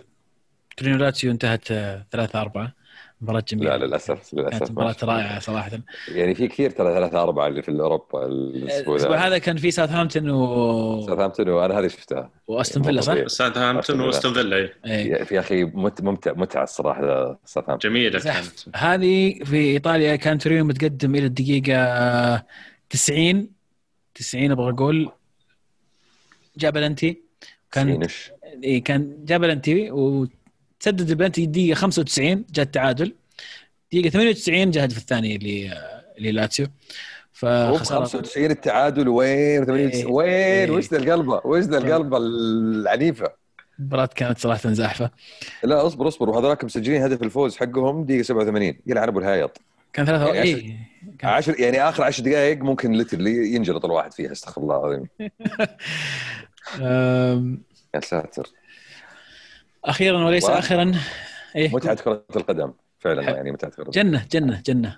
تورينو 0.78 0.98
لاتسيو 0.98 1.32
انتهت 1.32 1.68
3 2.12 2.42
4 2.42 2.74
مباراة 3.22 3.44
جميلة. 3.48 3.76
لا 3.78 3.86
للأسف 3.86 4.14
كانت 4.14 4.34
للاسف 4.34 4.72
مباراة 4.72 4.96
رائعة 5.04 5.40
صراحة. 5.40 5.72
يعني 6.08 6.36
في 6.36 6.48
كثير 6.48 6.70
ترى 6.70 6.94
ثلاثة 6.94 7.24
أربعة 7.24 7.48
اللي 7.48 7.62
في 7.62 7.72
أوروبا 7.72 8.26
الأسبوع 8.26 8.96
الأسبوع 8.96 9.28
هذا 9.28 9.38
كان 9.38 9.58
في 9.58 9.72
ساوثهامبتون 9.72 10.30
و... 10.30 11.02
ساوثهامبتون 11.06 11.50
وأنا 11.50 11.80
هذه 11.80 11.88
شفتها. 11.88 12.30
وأستون 12.48 12.84
فيلا 12.84 13.02
صح؟ 13.02 13.28
ساوثهامبتون 13.28 14.00
وأستون 14.02 14.34
فيلا 14.34 14.56
إيه. 14.58 14.74
إيه. 14.86 15.28
يا 15.32 15.40
أخي 15.40 15.64
مت- 15.64 16.02
ممتع 16.02 16.34
متعة 16.34 16.64
الصراحة 16.64 17.40
ساوثهامبتون. 17.46 17.92
جميلة 17.92 18.20
زحف. 18.20 18.66
كانت. 18.66 18.76
هذه 18.78 19.40
في 19.44 19.58
إيطاليا 19.58 20.16
كان 20.16 20.38
تورينو 20.38 20.66
متقدم 20.66 21.16
إلى 21.16 21.26
الدقيقة 21.26 22.44
90 22.90 23.50
90 24.16 24.52
أبغى 24.52 24.70
أقول. 24.72 25.12
جاب 26.58 26.74
بلنتي. 26.74 27.31
كان 27.72 28.08
إيه 28.64 28.84
كان 28.84 29.16
جاب 29.26 29.42
بلنتي 29.42 29.92
وتسدد 29.92 31.10
البلنتي 31.10 31.44
الدقيقه 31.44 31.76
95 31.76 32.46
جاء 32.54 32.66
التعادل. 32.66 33.14
دقيقة 33.92 34.10
98 34.10 34.72
جاء 34.72 34.84
الهدف 34.86 34.98
الثاني 34.98 35.38
للاتسيو 36.20 36.68
فخسارة 37.34 38.00
95 38.06 38.52
التعادل 38.52 39.08
وين؟ 39.10 39.66
80 39.66 39.88
إيه. 39.90 40.06
وين؟ 40.06 40.30
إيه. 40.30 40.72
وش 40.72 40.88
ذا 40.92 40.98
القلبة؟ 40.98 41.42
وش 41.46 41.64
ذا 41.64 41.78
القلبة 41.78 42.18
العنيفة؟ 42.18 43.32
المباراة 43.80 44.10
كانت 44.16 44.38
صراحة 44.38 44.72
زاحفة. 44.74 45.12
لا 45.64 45.88
اصبر 45.88 46.08
اصبر. 46.08 46.30
وهذولاك 46.30 46.64
مسجلين 46.64 47.02
هدف 47.02 47.24
الفوز 47.24 47.58
حقهم 47.58 48.04
دقيقة 48.04 48.22
87 48.24 48.78
يلعن 48.88 49.08
أبو 49.08 49.20
الهايط. 49.20 49.58
كان 49.94 50.06
ثلاثة 50.06 50.26
يعني 50.34 50.50
إيه. 50.50 50.78
كان- 51.20 51.30
10 51.32 51.62
يعني 51.62 51.82
آخر 51.90 52.04
10 52.04 52.24
دقائق 52.24 52.58
ممكن 52.58 52.92
literally 52.92 53.54
ينجلط 53.56 53.86
الواحد 53.86 54.14
فيها 54.14 54.32
استغفر 54.32 54.62
الله 54.62 54.78
العظيم. 54.80 55.08
يا 57.96 58.00
ساتر. 58.00 58.50
أخيرا 59.86 60.26
وليس 60.26 60.44
واحد. 60.44 60.58
اخرا. 60.58 60.92
إيه 61.56 61.76
متعة 61.76 61.96
كرة 61.96 62.26
القدم 62.36 62.74
فعلا 63.00 63.24
حلو. 63.24 63.36
يعني 63.36 63.52
متعة 63.52 63.72
كرة 63.72 63.84
القدم. 63.84 64.02
جنة 64.02 64.26
جنة 64.32 64.62
جنة. 64.66 64.98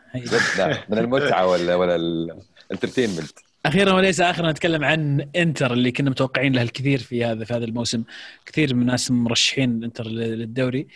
من 0.89 0.97
المتعة 0.97 1.47
ولا 1.47 1.75
ولا 1.75 1.95
ال 1.95 2.05
entertainment 2.05 3.31
أخيرا 3.65 3.93
وليس 3.93 4.21
اخرا 4.21 4.51
نتكلم 4.51 4.83
عن 4.83 5.29
إنتر 5.35 5.73
اللي 5.73 5.91
كنا 5.91 6.09
متوقعين 6.09 6.53
له 6.53 6.61
الكثير 6.61 6.99
في 6.99 7.25
هذا 7.25 7.45
في 7.45 7.53
هذا 7.53 7.65
الموسم. 7.65 8.03
كثير 8.45 8.75
من 8.75 8.81
الناس 8.81 9.11
مرشحين 9.11 9.83
إنتر 9.83 10.07
للدوري. 10.07 10.87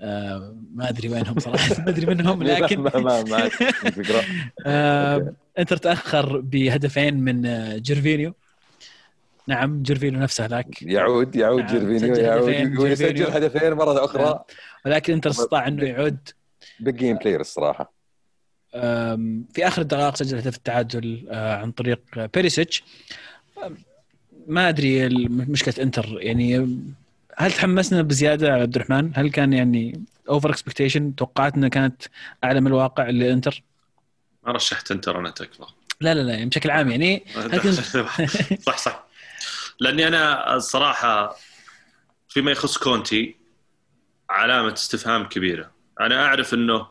آه 0.00 0.56
ما 0.74 0.88
أدري 0.88 1.08
وينهم 1.08 1.38
صراحة. 1.38 1.68
ما 1.82 1.88
أدري 1.88 2.06
منهم 2.06 2.42
لكن 2.42 2.80
ما 2.80 2.90
ما 2.96 3.22
ما 3.22 3.44
الفكرة 3.86 4.24
آه 4.66 5.32
إنتر 5.58 5.76
تأخر 5.76 6.40
بهدفين 6.40 7.14
من 7.14 7.42
جيرفينيو. 7.82 8.34
نعم 9.48 9.82
جيرفينيو 9.82 10.20
نفسه 10.20 10.44
هذاك 10.44 10.82
يعود 10.82 11.36
يعود 11.36 11.60
نعم، 11.60 11.70
جيرفينيو 11.70 12.14
يعود 12.14 12.48
هدفين 12.48 12.78
ويسجل. 12.78 13.26
هدفين 13.26 13.72
مرة 13.72 14.04
أخرى. 14.04 14.44
ولكن 14.86 15.12
إنتر 15.12 15.30
استطاع 15.30 15.68
إنه 15.68 15.84
يعود. 15.84 16.18
big 16.80 16.96
game 16.96 17.16
player 17.16 17.40
الصراحة. 17.40 17.92
في 19.52 19.58
آخر 19.58 19.82
الدقائق 19.82 20.16
سجل 20.16 20.38
هدف 20.38 20.56
التعادل 20.56 21.26
آه، 21.30 21.56
عن 21.56 21.72
طريق 21.72 22.00
بيريسيتش 22.34 22.84
ما 24.46 24.68
أدري 24.68 25.08
مشكلة 25.28 25.74
إنتر 25.84 26.18
يعني 26.20 26.78
هل 27.36 27.52
تحمسنا 27.52 28.02
بزيادة 28.02 28.52
عبد 28.52 28.76
الرحمن؟ 28.76 29.10
هل 29.14 29.30
كان 29.30 29.52
يعني 29.52 30.02
over 30.28 30.50
expectation 30.50 31.14
توقعاتنا 31.14 31.68
كانت 31.68 32.02
أعلى 32.44 32.60
من 32.60 32.66
الواقع 32.66 33.10
للانتر؟ 33.10 33.62
ما 34.46 34.52
رشحت 34.52 34.90
إنتر 34.90 35.18
أنا 35.18 35.30
تكفى 35.30 35.62
لا 36.00 36.14
لا 36.14 36.20
لا 36.20 36.32
يعني 36.32 36.46
بشكل 36.46 36.70
عام 36.70 36.90
يعني. 36.90 37.22
هل 37.52 37.60
كنت 37.60 37.74
صح 38.60 38.78
صح. 38.78 39.07
لأني 39.80 40.08
أنا 40.08 40.56
الصراحة 40.56 41.36
فيما 42.28 42.50
يخص 42.50 42.78
كونتي 42.78 43.36
علامة 44.30 44.72
استفهام 44.72 45.24
كبيرة. 45.28 45.70
أنا 46.00 46.26
أعرف 46.26 46.54
إنه 46.54 46.86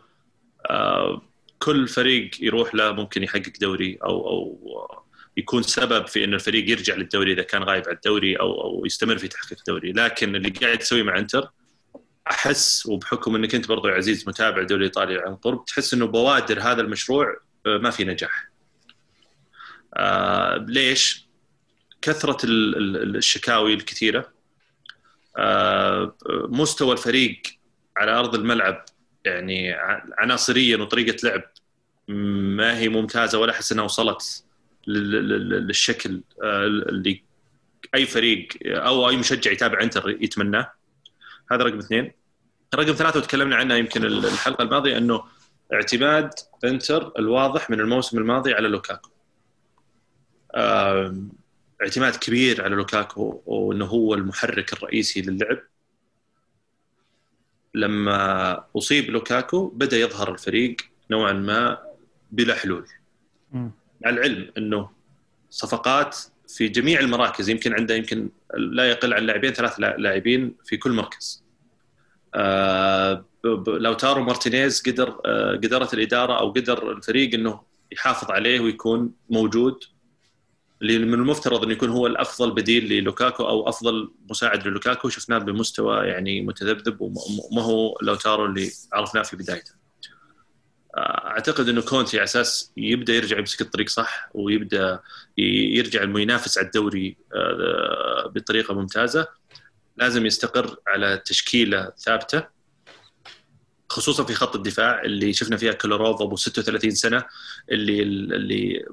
آه، 0.70 1.22
كل 1.60 1.88
فريق 1.88 2.32
يروح 2.40 2.76
له 2.76 2.92
ممكن 2.92 3.24
يحقق 3.24 3.54
دوري 3.62 3.98
أو 4.04 4.30
أو 4.30 5.08
يكون 5.38 5.64
سبب 5.64 6.08
في 6.08 6.24
انه 6.24 6.36
الفريق 6.36 6.70
يرجع 6.70 6.96
للدوري 6.96 7.34
إذا 7.34 7.44
كان 7.44 7.64
غايب 7.64 7.88
عن 7.88 7.94
الدوري 7.94 8.36
أو 8.36 8.62
أو 8.62 8.86
يستمر 8.86 9.18
في 9.18 9.28
تحقيق 9.28 9.58
الدوري 9.60 9.92
لكن 9.92 10.36
اللي 10.36 10.50
قاعد 10.50 10.78
تسويه 10.78 11.04
مع 11.04 11.18
إنتر 11.18 11.52
أحس 12.32 12.86
وبحكم 12.86 13.36
إنك 13.36 13.56
أنت 13.56 13.68
برضو 13.68 13.88
يا 13.88 13.94
عزيز 13.94 14.28
متابع 14.28 14.62
الدوري 14.62 14.82
الايطالي 14.82 15.20
عن 15.20 15.36
قرب 15.36 15.66
تحس 15.66 15.94
إنه 15.94 16.06
بوادر 16.06 16.60
هذا 16.60 16.82
المشروع 16.82 17.38
آه، 17.66 17.78
ما 17.78 17.90
في 17.90 18.04
نجاح. 18.04 18.48
آه 19.94 20.66
ليش؟ 20.68 21.27
ال- 22.44 23.16
الشكاوي 23.16 23.74
الكثيرة. 23.74 24.30
آه 25.38 26.16
مستوى 26.30 26.94
الفريق 26.94 27.42
على 27.98 28.12
أرض 28.12 28.36
الملعب 28.36 28.86
يعني 29.26 29.74
عناصريا 30.18 30.78
وطريقة 30.78 31.18
لعب 31.28 31.44
ما 32.58 32.78
هي 32.78 32.90
ممتازة 32.90 33.40
ولا 33.40 33.52
أحس 33.52 33.72
أنها 33.72 33.84
وصلت 33.84 34.44
لل- 34.88 35.30
لل- 35.30 35.68
للشكل 35.68 36.22
آه، 36.44 36.66
اللي 36.66 37.24
أي 37.96 38.06
فريق 38.06 38.48
أو 38.66 39.10
أي 39.10 39.18
مشجع 39.18 39.52
يتابع 39.52 39.82
إنتر 39.82 40.10
يتمناه. 40.10 40.72
هذا 41.52 41.64
رقم 41.64 41.78
اثنين. 41.78 42.12
رقم 42.76 42.94
ثلاثة 42.94 43.20
وتكلمنا 43.20 43.56
عنها 43.56 43.78
يمكن 43.78 44.06
الحلقة 44.06 44.62
الماضية 44.62 44.98
أنه 44.98 45.24
اعتماد 45.74 46.30
إنتر 46.64 47.12
الواضح 47.20 47.70
من 47.70 47.80
الموسم 47.80 48.18
الماضي 48.18 48.54
على 48.54 48.68
لوكاكو. 48.68 49.10
اعتماد 51.82 52.16
كبير 52.16 52.64
على 52.64 52.76
لوكاكو 52.76 53.42
وانه 53.46 53.86
هو 53.86 54.14
المحرك 54.14 54.74
الرئيسي 54.74 55.22
للعب. 55.22 55.60
لما 57.74 58.64
اصيب 58.78 59.10
لوكاكو 59.10 59.68
بدأ 59.68 59.98
يظهر 59.98 60.34
الفريق 60.34 60.76
نوعا 61.12 61.34
ما 61.34 61.78
بلا 62.32 62.56
حلول. 62.56 62.86
مع 64.02 64.10
العلم 64.10 64.52
انه 64.58 64.90
صفقات 65.50 66.18
في 66.48 66.68
جميع 66.68 67.00
المراكز 67.00 67.50
يمكن 67.50 67.74
عنده 67.74 67.96
يمكن 67.96 68.30
لا 68.58 68.90
يقل 68.90 69.14
عن 69.14 69.24
لاعبين 69.24 69.54
ثلاث 69.54 69.80
لا- 69.80 69.98
لاعبين 69.98 70.56
في 70.66 70.78
كل 70.78 70.92
مركز. 70.92 71.44
آه، 72.36 73.26
لوتارو 73.68 74.24
مارتينيز 74.24 74.82
قدر 74.82 75.22
آه، 75.26 75.52
قدرت 75.56 75.94
الإدارة 75.94 76.40
أو 76.40 76.52
قدر 76.52 76.92
الفريق 76.92 77.34
إنه 77.34 77.62
يحافظ 77.92 78.32
عليه 78.32 78.60
ويكون 78.60 79.14
موجود. 79.30 79.84
اللي 80.82 81.00
من 81.00 81.14
المفترض 81.14 81.64
إنه 81.64 81.72
يكون 81.72 81.90
هو 81.90 82.08
الأفضل 82.08 82.52
بديل 82.52 82.90
للوكاكو 82.90 83.44
أو 83.44 83.70
أفضل 83.70 84.12
مساعد 84.30 84.68
للوكاكو 84.68 85.10
شفناه 85.10 85.38
بمستوى 85.38 86.08
يعني 86.08 86.42
متذبذب 86.42 87.02
وما 87.02 87.62
هو 87.62 87.98
لوتارو 88.02 88.46
اللي 88.46 88.72
عرفناه 88.94 89.22
في 89.22 89.36
بدايته. 89.36 89.72
آه، 90.98 91.28
أعتقد 91.28 91.70
إنه 91.70 91.82
كونتي 91.82 92.18
على 92.18 92.24
أساس 92.24 92.72
يبدأ 92.78 93.14
يرجع 93.14 93.38
يمسك 93.38 93.62
الطريق 93.62 93.90
صح 93.90 94.30
ويبدأ 94.34 95.00
يرجع 95.38 96.04
ينافس 96.04 96.58
على 96.58 96.68
الدوري 96.68 97.18
آه، 97.36 98.32
بطريقة 98.36 98.74
ممتازة 98.74 99.28
لازم 99.98 100.26
يستقر 100.26 100.78
على 100.88 101.22
تشكيلة 101.26 101.92
ثابتة 101.98 102.44
خصوصا 103.90 104.24
في 104.24 104.34
خط 104.34 104.56
الدفاع 104.56 105.02
اللي 105.02 105.34
شفنا 105.34 105.58
فيها 105.58 105.74
كولاروف 105.74 106.22
أبو 106.22 106.36
36 106.36 106.92
سنة 106.92 107.24
اللي 107.72 108.02
اللي 108.02 108.86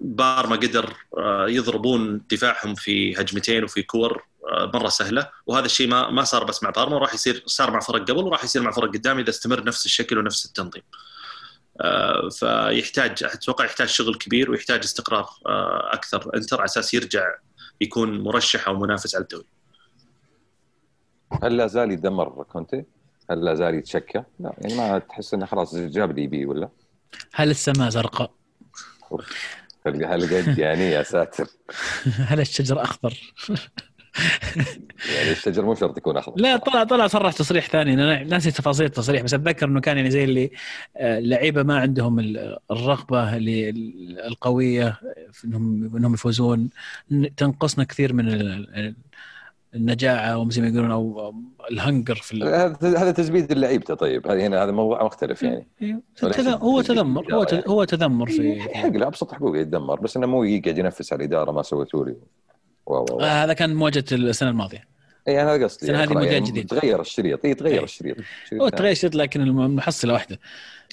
بارما 0.00 0.56
قدر 0.56 0.94
آه، 1.18 1.48
يضربون 1.48 2.22
دفاعهم 2.30 2.74
في 2.74 3.20
هجمتين 3.20 3.64
وفي 3.64 3.82
كور 3.82 4.24
آه، 4.52 4.70
مرة 4.74 4.88
سهلة 4.88 5.30
وهذا 5.46 5.66
الشيء 5.66 5.88
ما 5.88 6.10
ما 6.10 6.24
صار 6.24 6.44
بس 6.44 6.62
مع 6.62 6.70
بارما 6.70 6.98
راح 6.98 7.14
يصير 7.14 7.42
صار 7.46 7.70
مع 7.70 7.80
فرق 7.80 8.10
قبل 8.10 8.24
وراح 8.24 8.44
يصير 8.44 8.62
مع 8.62 8.70
فرق 8.70 8.88
قدام 8.88 9.18
إذا 9.18 9.30
استمر 9.30 9.64
نفس 9.64 9.86
الشكل 9.86 10.18
ونفس 10.18 10.46
التنظيم. 10.46 10.82
آه، 11.80 12.28
فيحتاج 12.28 13.24
أتوقع 13.24 13.64
يحتاج 13.64 13.88
شغل 13.88 14.14
كبير 14.14 14.50
ويحتاج 14.50 14.78
استقرار 14.78 15.28
أكثر 15.92 16.36
إنتر 16.36 16.56
على 16.56 16.64
أساس 16.64 16.94
يرجع 16.94 17.34
يكون 17.80 18.20
مرشح 18.20 18.68
أو 18.68 18.78
منافس 18.78 19.14
على 19.14 19.22
الدوري. 19.22 19.46
هل 21.42 21.56
لا 21.56 21.66
زال 21.66 21.90
يدمر 21.90 22.44
كونتي؟ 22.52 22.84
هل 23.30 23.44
لا 23.44 23.54
زال 23.54 23.74
يتشكى؟ 23.74 24.22
لا 24.40 24.54
يعني 24.58 24.74
ما 24.74 24.98
تحس 24.98 25.34
إنه 25.34 25.46
خلاص 25.46 25.76
جاب 25.76 26.10
اللي 26.10 26.22
يبيه 26.22 26.46
ولا؟ 26.46 26.68
هل 27.32 27.50
السماء 27.50 27.88
زرقاء؟ 27.88 28.32
هل 29.86 30.04
هل 30.04 30.22
قد 30.36 30.58
يعني 30.58 30.90
يا 30.90 31.02
ساتر. 31.02 31.46
هل 32.30 32.40
الشجر 32.40 32.82
أخضر؟ 32.82 33.14
يعني 35.16 35.30
الشجر 35.30 35.64
مو 35.64 35.74
شرط 35.74 35.98
يكون 35.98 36.16
أخضر. 36.16 36.42
لا 36.42 36.56
طلع 36.56 36.84
طلع 36.84 37.06
صرح 37.06 37.32
تصريح 37.32 37.66
ثاني. 37.66 37.94
أنا 37.94 38.22
ناسي 38.22 38.50
تفاصيل 38.50 38.86
التصريح 38.86 39.22
بس 39.22 39.34
أتذكر 39.34 39.66
إنه 39.68 39.80
كان 39.80 39.96
يعني 39.96 40.10
زي 40.10 40.24
اللي 40.24 40.50
آه، 40.96 41.18
اللعيبة 41.18 41.62
ما 41.62 41.78
عندهم 41.80 42.18
ال- 42.20 42.58
الرغبة 42.70 43.36
القوية 44.26 45.00
انهم 45.44 45.96
إنهم 45.96 46.14
يفوزون. 46.14 46.68
تنقصنا 47.36 47.84
كثير 47.84 48.12
من 48.12 48.28
النجاعة 49.74 50.20
أو 50.26 50.50
زي 50.50 50.62
ما 50.62 50.68
يقولون 50.68 50.90
أو 50.90 51.34
الهنجر 51.70 52.14
في 52.14 52.44
هذا 52.82 53.10
تزبيد 53.10 53.52
اللعيبه 53.52 53.94
طيب. 53.94 54.26
هذه 54.26 54.46
هنا 54.46 54.64
هذا 54.64 54.70
موضوع 54.72 55.04
مختلف 55.04 55.42
يعني. 55.42 55.68
إيه. 55.82 56.00
تذ- 56.16 56.48
هو 56.48 56.80
تذمر 56.82 57.34
هو 57.34 57.44
ت- 57.44 57.68
هو 57.68 57.84
تذمر 57.84 58.26
في 58.30 58.56
يحق 58.56 58.88
له 58.88 59.06
ابسط 59.06 59.32
حقوقه 59.32 59.58
يتدمر 59.58 60.00
بس 60.00 60.16
إنه 60.16 60.26
مو 60.26 60.44
يقعد 60.44 60.78
ينفس 60.78 61.12
على 61.12 61.20
الإدارة 61.24 61.52
ما 61.52 61.62
سويتوا 61.62 62.04
لي 62.04 62.16
آه، 62.88 63.24
هذا 63.44 63.52
كان 63.52 63.74
مواجهة 63.74 64.04
السنة 64.12 64.50
الماضية. 64.50 64.84
اي 65.28 65.42
أنا 65.42 65.54
هذا 65.54 65.64
قصدي 65.64 65.82
السنة 65.82 65.98
هذه 65.98 66.06
خلاص 66.06 66.16
موديل 66.16 66.32
يعني 66.32 66.44
جديد. 66.44 66.66
تغير 66.66 67.00
الشريط 67.00 67.44
اي 67.44 67.54
تغير 67.54 67.78
إيه. 67.78 67.84
الشريط. 67.84 68.16
شريط 68.48 68.62
هو. 68.62 68.68
تغير 68.68 68.94
شيء 68.94 69.10
لكن 69.16 69.40
المحصلة 69.40 70.12
واحدة 70.12 70.38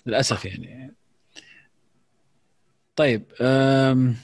للأسف 0.06 0.46
يعني. 0.46 0.94
طيب 2.96 3.24
أم 3.42 4.16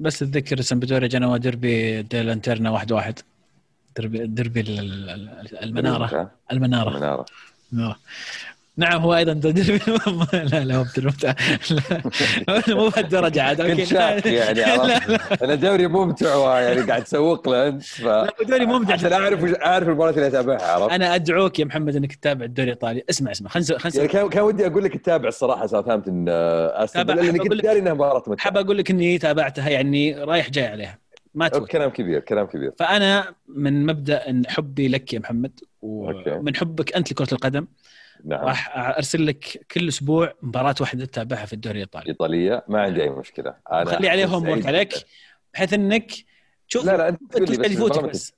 بس 0.00 0.22
اتذكر 0.22 0.60
سمبدوريا 0.60 1.08
جنوا 1.08 1.36
ديربي 1.36 2.02
ديلانتيرنا 2.02 2.70
واحد 2.70 2.92
واحد. 2.92 3.18
ديربي 3.96 4.26
ديربي 4.26 4.60
ال- 4.60 4.80
ال- 5.10 5.28
ال- 5.28 5.58
المنارة. 5.64 6.30
المنارة. 6.52 6.90
المنارة. 6.90 7.26
المنارة. 7.72 7.96
نعم 8.78 9.00
هو 9.00 9.14
أيضا 9.14 9.32
لا 10.32 10.64
لا 10.64 10.86
بالمتعه 10.96 11.36
لا 12.48 12.62
مو 12.68 12.88
بهالدرجة 12.88 13.42
عاد 13.42 13.56
كنت 13.56 13.70
أوكي 13.70 13.86
شاك 13.86 14.26
يعني 14.26 14.60
لا 14.60 14.72
عرفت؟ 14.72 15.42
أنا 15.42 15.54
دوري 15.54 15.86
ممتع 15.86 16.60
يعني 16.60 16.80
قاعد 16.80 17.04
تسوق 17.04 17.48
له 17.48 17.68
أنت 17.68 17.82
ف 17.82 18.04
لا 18.04 18.34
دوري 18.48 18.66
ممتع. 18.66 18.92
عشان 18.92 19.12
أعرف 19.12 19.54
أعرف 19.54 19.88
المباريات 19.88 20.16
اللي 20.16 20.26
أتابعها 20.26 20.72
عرفت؟ 20.72 20.92
أنا 20.92 21.14
أدعوك 21.14 21.58
يا 21.58 21.64
محمد 21.64 21.96
إنك 21.96 22.14
تتابع 22.14 22.44
الدوري 22.44 22.70
الإيطالي. 22.70 23.04
اسمع 23.10 23.30
اسمع 23.30 23.50
خلينا 23.50 23.68
يعني 23.70 23.90
خلينا 23.90 24.06
كان 24.06 24.28
كان 24.28 24.42
ودي 24.42 24.66
أقول 24.66 24.84
لك 24.84 24.96
تتابع 24.96 25.28
الصراحة 25.28 25.66
ساوثهامبتون 25.66 26.24
آه، 26.28 26.84
استون 26.84 27.04
فيلا، 27.04 27.20
لأني 27.20 27.38
كنت 27.38 27.62
داري 27.62 27.78
إنها 27.78 27.94
مباراة 27.94 28.22
ممتعه 28.26 28.44
حاب 28.44 28.56
أقول 28.56 28.78
لك 28.78 28.90
إني 28.90 29.18
تابعتها 29.18 29.68
يعني 29.68 30.24
رايح 30.24 30.50
جاي 30.50 30.66
عليها. 30.66 30.98
ما 31.34 31.48
توت 31.48 31.68
كلام 31.68 31.90
كبير 31.90 32.20
كلام 32.20 32.46
كبير. 32.46 32.72
فأنا 32.78 33.34
من 33.48 33.86
مبدأ 33.86 34.30
إن 34.30 34.42
حبي 34.48 34.88
لك 34.88 35.12
يا 35.12 35.18
محمد. 35.18 35.60
ومن 35.82 36.56
حبك 36.56 36.96
أنت 36.96 37.12
لكرة 37.12 37.34
القدم. 37.34 37.66
نعم 38.24 38.40
راح 38.40 38.76
أرسل 38.78 39.26
لك 39.26 39.66
كل 39.70 39.88
أسبوع 39.88 40.34
مباراة 40.42 40.74
واحدة 40.80 41.04
تتابعها 41.04 41.46
في 41.46 41.52
الدوري 41.52 41.76
الإيطالي 41.76 42.08
إيطالية 42.08 42.64
ما 42.68 42.82
عندي 42.82 43.02
أي 43.02 43.10
مشكلة 43.10 43.54
أنا 43.72 43.96
خلي 43.96 44.08
عليه 44.08 44.26
هوم 44.26 44.48
ورك 44.48 44.66
عليك. 44.66 44.94
بحيث 45.54 45.72
إنك 45.72 46.12
تشوف 46.68 46.84
لا 46.84 46.96
لا 46.96 47.08
أنت 47.08 47.20
تقول 47.32 47.50
لي 47.50 47.56
بس 47.56 47.98
بس. 47.98 48.32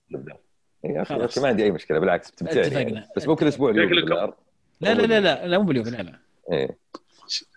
إيه، 0.84 0.98
okay 0.98 1.04
خلاص. 1.04 1.22
okay 1.22 1.40
ما 1.40 1.48
عندي 1.48 1.64
أي 1.64 1.70
مشكلة 1.70 1.98
بالعكس 1.98 2.30
بتمتعني 2.30 2.60
اتفقنا. 2.60 2.80
يعني. 2.80 3.08
بس 3.16 3.26
مو 3.26 3.36
كل 3.36 3.48
أسبوع. 3.48 3.70
لا 3.70 3.80
لا 4.80 4.92
لا 4.92 5.20
لا 5.20 5.46
لا 5.46 5.58
مو 5.58 5.64
باليوم 5.64 5.88
لا 5.88 6.02
لا 6.02 6.18
إيه 6.52 6.78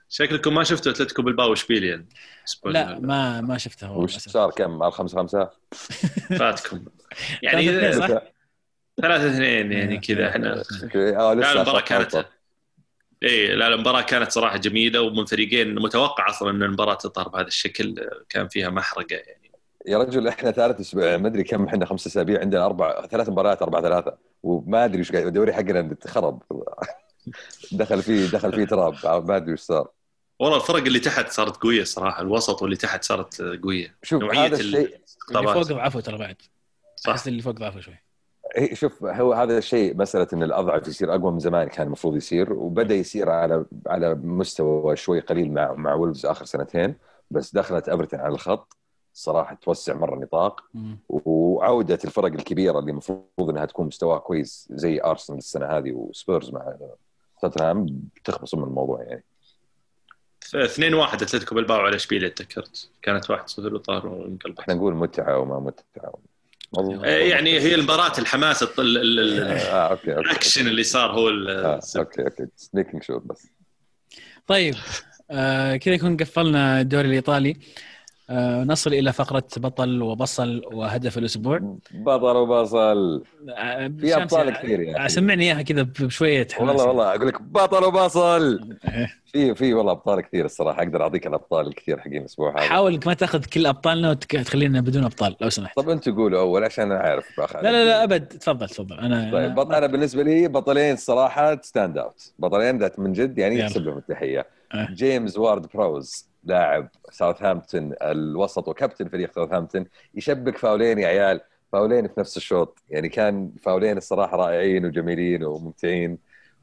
شكلكم 0.10 0.56
ما 0.56 0.64
شفتوا 0.64 0.92
أتلتيكو 0.92 1.22
بالباو 1.22 1.50
واشبيليا 1.50 2.06
الأسبوع 2.40 2.72
لا 2.72 3.00
ما 3.00 3.42
ما 3.42 3.58
شفتها 3.58 3.90
والله 3.90 4.04
وش. 4.04 4.18
صار 4.18 4.52
كم؟ 4.52 4.90
5 4.90 5.18
5 5.18 5.50
فاتكم 6.30 6.86
يعني 7.44 7.94
صح؟ 7.94 8.22
ثلاثة 9.02 9.30
اثنين 9.30 9.72
يعني 9.72 9.98
كذا 9.98 10.30
إحنا. 10.30 10.64
آه 10.96 11.34
لا 11.34 11.42
لسه 11.42 11.52
المباراة 11.52 11.82
كانت. 11.82 12.26
اي 13.24 13.56
لا 13.56 13.68
المباراة 13.68 14.02
كانت 14.02 14.32
صراحة 14.32 14.58
جميلة 14.58 15.02
ومن 15.02 15.26
فريقين 15.26 15.76
متوقع 15.76 16.30
أصلا 16.30 16.50
إن 16.50 16.64
المباراة 16.64 16.96
تظهر 16.96 17.30
بهذا 17.30 17.48
الشكل 17.48 18.10
كان 18.30 18.48
فيها 18.48 18.70
محرقة 18.70 19.16
يعني. 19.16 19.52
يا 19.88 19.98
رجل 19.98 20.28
إحنا 20.28 20.52
ثالث 20.52 20.80
أسبوع 20.80 21.18
ما 21.18 21.28
أدري 21.28 21.44
كم 21.44 21.66
إحنا 21.66 21.86
خمس 21.86 22.08
أسابيع 22.08 22.40
عندنا 22.40 22.66
أربع 22.66 23.08
ثلاث 23.08 23.30
مباريات 23.30 23.62
أربعة 23.62 23.82
ثلاثة 23.82 24.18
وما 24.44 24.86
أدري 24.86 25.00
إيش 25.00 25.12
قاعد 25.12 25.26
الدوري 25.26 25.54
حقنا 25.54 25.96
خرب. 26.08 26.44
دخل 27.72 28.02
فيه 28.02 28.28
دخل 28.28 28.54
فيه 28.54 28.66
تراب 28.66 29.26
ما 29.28 29.36
أدري 29.36 29.52
إيش 29.52 29.60
صار. 29.60 29.88
والله 30.40 30.58
الفرق 30.58 30.84
اللي 30.84 31.00
تحت 31.00 31.30
صارت 31.30 31.58
قوية 31.58 31.84
صراحة 31.84 32.22
الوسط 32.22 32.62
واللي 32.62 32.76
تحت 32.76 33.04
صارت 33.04 33.42
قوية. 33.42 33.96
شوف 34.04 34.24
نوعية 34.24 34.46
هذا 34.46 34.56
الشيء 34.56 34.98
اللي 35.30 35.54
فوق 35.54 35.62
ضعفوا 35.62 36.02
ترى 36.02 36.18
بعد. 36.18 36.42
صح. 36.96 37.28
اللي 37.28 37.42
فوق 37.42 37.54
ضعفوا 37.54 37.82
شوي. 37.82 38.00
شوف 38.74 39.04
هو 39.04 39.34
هذا 39.34 39.58
الشيء 39.58 39.98
مسألة 39.98 40.28
إن 40.34 40.44
الأضعف 40.44 40.88
يصير 40.88 41.16
أقوى 41.16 41.32
من 41.32 41.40
زمان 41.40 41.68
كان 41.68 41.88
المفروض 41.88 42.16
يصير 42.16 42.54
وبدأ 42.54 42.96
يصير 42.96 43.30
على 43.30 43.66
على 43.88 44.16
مستوى 44.16 44.96
شوي 44.96 45.20
قليل 45.20 45.52
مع 45.54 45.74
مع 45.74 45.94
وولفز 45.94 46.26
آخر 46.26 46.46
سنتين 46.46 46.96
بس 47.32 47.56
دخلت 47.56 47.90
إيفرتون 47.90 48.20
على 48.20 48.34
الخط 48.34 48.78
صراحة 49.14 49.56
توسع 49.56 49.94
مرة 49.94 50.16
النطاق. 50.16 50.62
وعودة 51.10 52.00
الفرق 52.06 52.26
الكبيرة 52.34 52.80
اللي 52.80 52.92
المفروض 52.92 53.50
إنها 53.50 53.66
تكون 53.66 53.88
مستواها 53.88 54.20
كويس 54.20 54.68
زي 54.72 55.02
أرسنال 55.04 55.38
السنة 55.38 55.66
هذه 55.66 55.92
وسبيرز 55.92 56.52
مع 56.52 56.74
توتنهام 57.42 58.00
تخبص 58.24 58.56
من 58.56 58.64
الموضوع 58.64 59.02
يعني. 59.02 59.24
2 60.56 60.94
1 60.94 61.22
أتلتيكو 61.22 61.56
بالباو 61.56 61.80
على 61.80 61.96
اشبيليا 61.96 62.30
تذكرت؟ 62.30 62.90
كانت 63.02 63.30
1 63.30 63.50
0 63.50 63.74
وطار 63.74 64.08
وانقلبت 64.08 64.60
إحنا 64.60 64.74
نقول 64.74 64.94
متعة 64.94 65.40
وما 65.40 65.60
متعة. 65.60 66.14
إيه، 66.80 67.30
يعني 67.30 67.60
هي 67.60 67.76
المباراة 67.76 68.20
الحماس 68.20 68.64
الط- 68.64 68.80
ال- 68.80 68.98
ال- 68.98 69.20
ال- 69.20 69.44
آه 69.58 69.88
okay 69.92 70.16
okay. 70.16 70.22
ال 70.30 70.35
action 70.35 70.68
اللي 70.68 70.84
صار 70.84 71.12
هو 71.12 71.30
ال- 71.30 71.50
آه، 71.50 71.80
okay 71.98 72.22
okay. 72.24 72.46
making 72.74 73.04
sure 73.04 73.18
بس. 73.20 73.48
طيب 74.48 74.76
آه 75.32 75.76
كذا 75.76 75.94
يكون 75.94 76.18
قفلنا 76.18 76.82
الدوري 76.82 77.08
الإيطالي. 77.08 77.50
آه 77.52 77.56
نصل 78.66 78.94
إلى 78.94 79.14
فقرة 79.14 79.44
بطل 79.58 80.02
وبصل 80.02 80.62
وهدف 80.74 81.18
الأسبوع. 81.18 81.78
بطل 81.92 82.36
وبصل. 82.36 83.24
آه، 83.50 83.88
في 83.88 84.16
أبطال 84.16 84.50
كثير 84.54 84.96
آه، 84.96 85.00
أخي. 85.00 85.10
سمعني 85.10 85.44
إياها 85.44 85.62
كذا 85.62 85.82
بشوية 85.82 86.48
حماس. 86.54 86.70
والله 86.70 86.86
والله 86.86 87.16
أقول 87.16 87.28
لك 87.28 87.42
بطل 87.42 87.84
وبصل. 87.84 88.70
إيه. 88.88 89.24
في 89.26 89.56
في 89.56 89.74
والله 89.74 89.92
أبطال 89.92 90.22
كثير 90.22 90.46
الصراحة. 90.46 90.84
أقدر 90.84 91.02
أعطيك 91.04 91.28
الأبطال 91.28 91.68
الكثير 91.68 92.00
حقين 92.00 92.18
الأسبوع 92.22 92.52
هذا. 92.52 92.62
حاول 92.62 93.00
ما 93.06 93.14
تأخذ 93.14 93.46
كل 93.46 93.66
ابطالنا 93.66 94.10
وتخلينا 94.10 94.82
بدون 94.82 95.04
أبطال 95.04 95.36
لو 95.42 95.50
سمحت. 95.50 95.78
طب 95.78 95.90
أنتوا 95.90 96.14
قولوا 96.14 96.40
أول 96.40 96.64
عشان 96.64 96.92
أنا 96.92 97.00
عارف 97.00 97.40
لا 97.40 97.62
لا 97.62 97.86
لا 97.86 98.04
أبد. 98.04 98.26
تفضل 98.28 98.70
تفضل. 98.70 99.00
أنا 99.00 99.32
طيب 99.32 99.56
بط... 99.56 99.72
أنا 99.72 99.88
بالنسبة 99.88 100.24
لي 100.24 100.48
بطلين 100.48 100.94
الصراحه 100.94 101.62
stand 101.62 101.98
out 101.98 102.34
بطلين 102.40 102.78
ذات 102.78 103.00
من 103.00 103.14
جد 103.14 103.38
يعني. 103.38 103.60
يحسب 103.60 103.82
لهم 103.82 103.98
التحية. 103.98 104.48
أه. 104.74 104.88
جيمس 104.92 105.38
وارد 105.38 105.68
بروز 105.74 106.33
لاعب 106.44 106.90
ساوثهامبتون 107.12 107.94
الوسط 108.02 108.68
وكابتن 108.68 109.08
فريق 109.08 109.34
ساوثهامبتون 109.36 109.86
يشبك 110.16 110.58
فاولين 110.58 111.00
يا 111.00 111.08
عيال. 111.08 111.42
فاولين 111.72 112.08
في 112.08 112.14
نفس 112.20 112.38
الشوط. 112.38 112.80
يعني 112.90 113.10
كان 113.10 113.52
فاولين 113.62 113.98
الصراحة 113.98 114.38
رائعين 114.38 114.86
وجميلين 114.86 115.44
وممتعين 115.44 116.18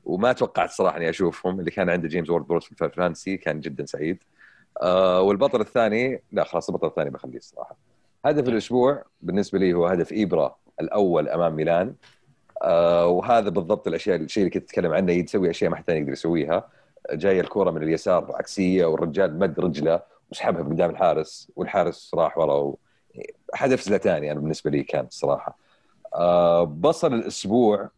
وما 0.05 0.33
توقعت 0.33 0.71
صراحة 0.71 0.97
إني 0.97 1.11
أشوفهم. 1.11 1.61
اللي 1.61 1.71
كان 1.71 1.91
عنده 1.91 2.09
جيمس 2.09 2.31
وارد 2.31 2.47
بروز 2.47 2.65
في 2.65 2.85
ال 2.85 2.91
fantasy 2.91 3.37
كان 3.37 3.61
جدا 3.61 3.87
سعيد. 3.87 4.19
آه 4.83 5.21
والبطل 5.23 5.61
الثاني 5.61 6.23
لا 6.33 6.45
خلاص 6.45 6.69
البطل 6.69 6.87
الثاني 6.87 7.11
بخليه 7.11 7.39
الصراحه 7.39 7.77
هدف 8.25 8.49
الأسبوع 8.49 9.05
بالنسبة 9.21 9.59
لي 9.59 9.73
هو 9.73 9.87
هدف 9.87 10.13
ايبرا 10.13 10.57
الأول 10.81 11.29
أمام 11.29 11.57
ميلان. 11.57 11.95
آه 12.63 13.07
وهذا 13.07 13.49
بالضبط 13.49 13.87
الأشياء 13.89 14.17
الشيء 14.17 14.43
اللي 14.43 14.51
كنت 14.51 14.65
أتكلم 14.65 14.93
عنه 14.93 15.13
يسوي 15.13 15.51
أشياء 15.51 15.71
ما 15.71 15.77
حد 15.77 15.85
ثاني 15.85 15.99
يقدر 16.01 16.13
يسويها. 16.13 16.69
جاية 17.13 17.41
الكره 17.41 17.71
من 17.71 17.83
اليسار 17.83 18.33
عكسيه 18.35 18.85
والرجال 18.85 19.39
مد 19.39 19.61
رجله 19.61 20.03
وسحبها 20.31 20.63
من 20.63 20.73
قدام 20.73 20.91
الحارس 20.91 21.53
والحارس 21.57 22.11
راح 22.15 22.39
ورا. 22.39 22.75
هدف 23.55 23.83
زلتاني 23.83 24.33
أنا 24.33 24.41
بالنسبة 24.41 24.71
لي 24.71 24.83
كان 24.83 25.05
الصراحه 25.05 25.59
آه 26.15 26.65
بصل 26.65 27.15
الأسبوع 27.15 27.91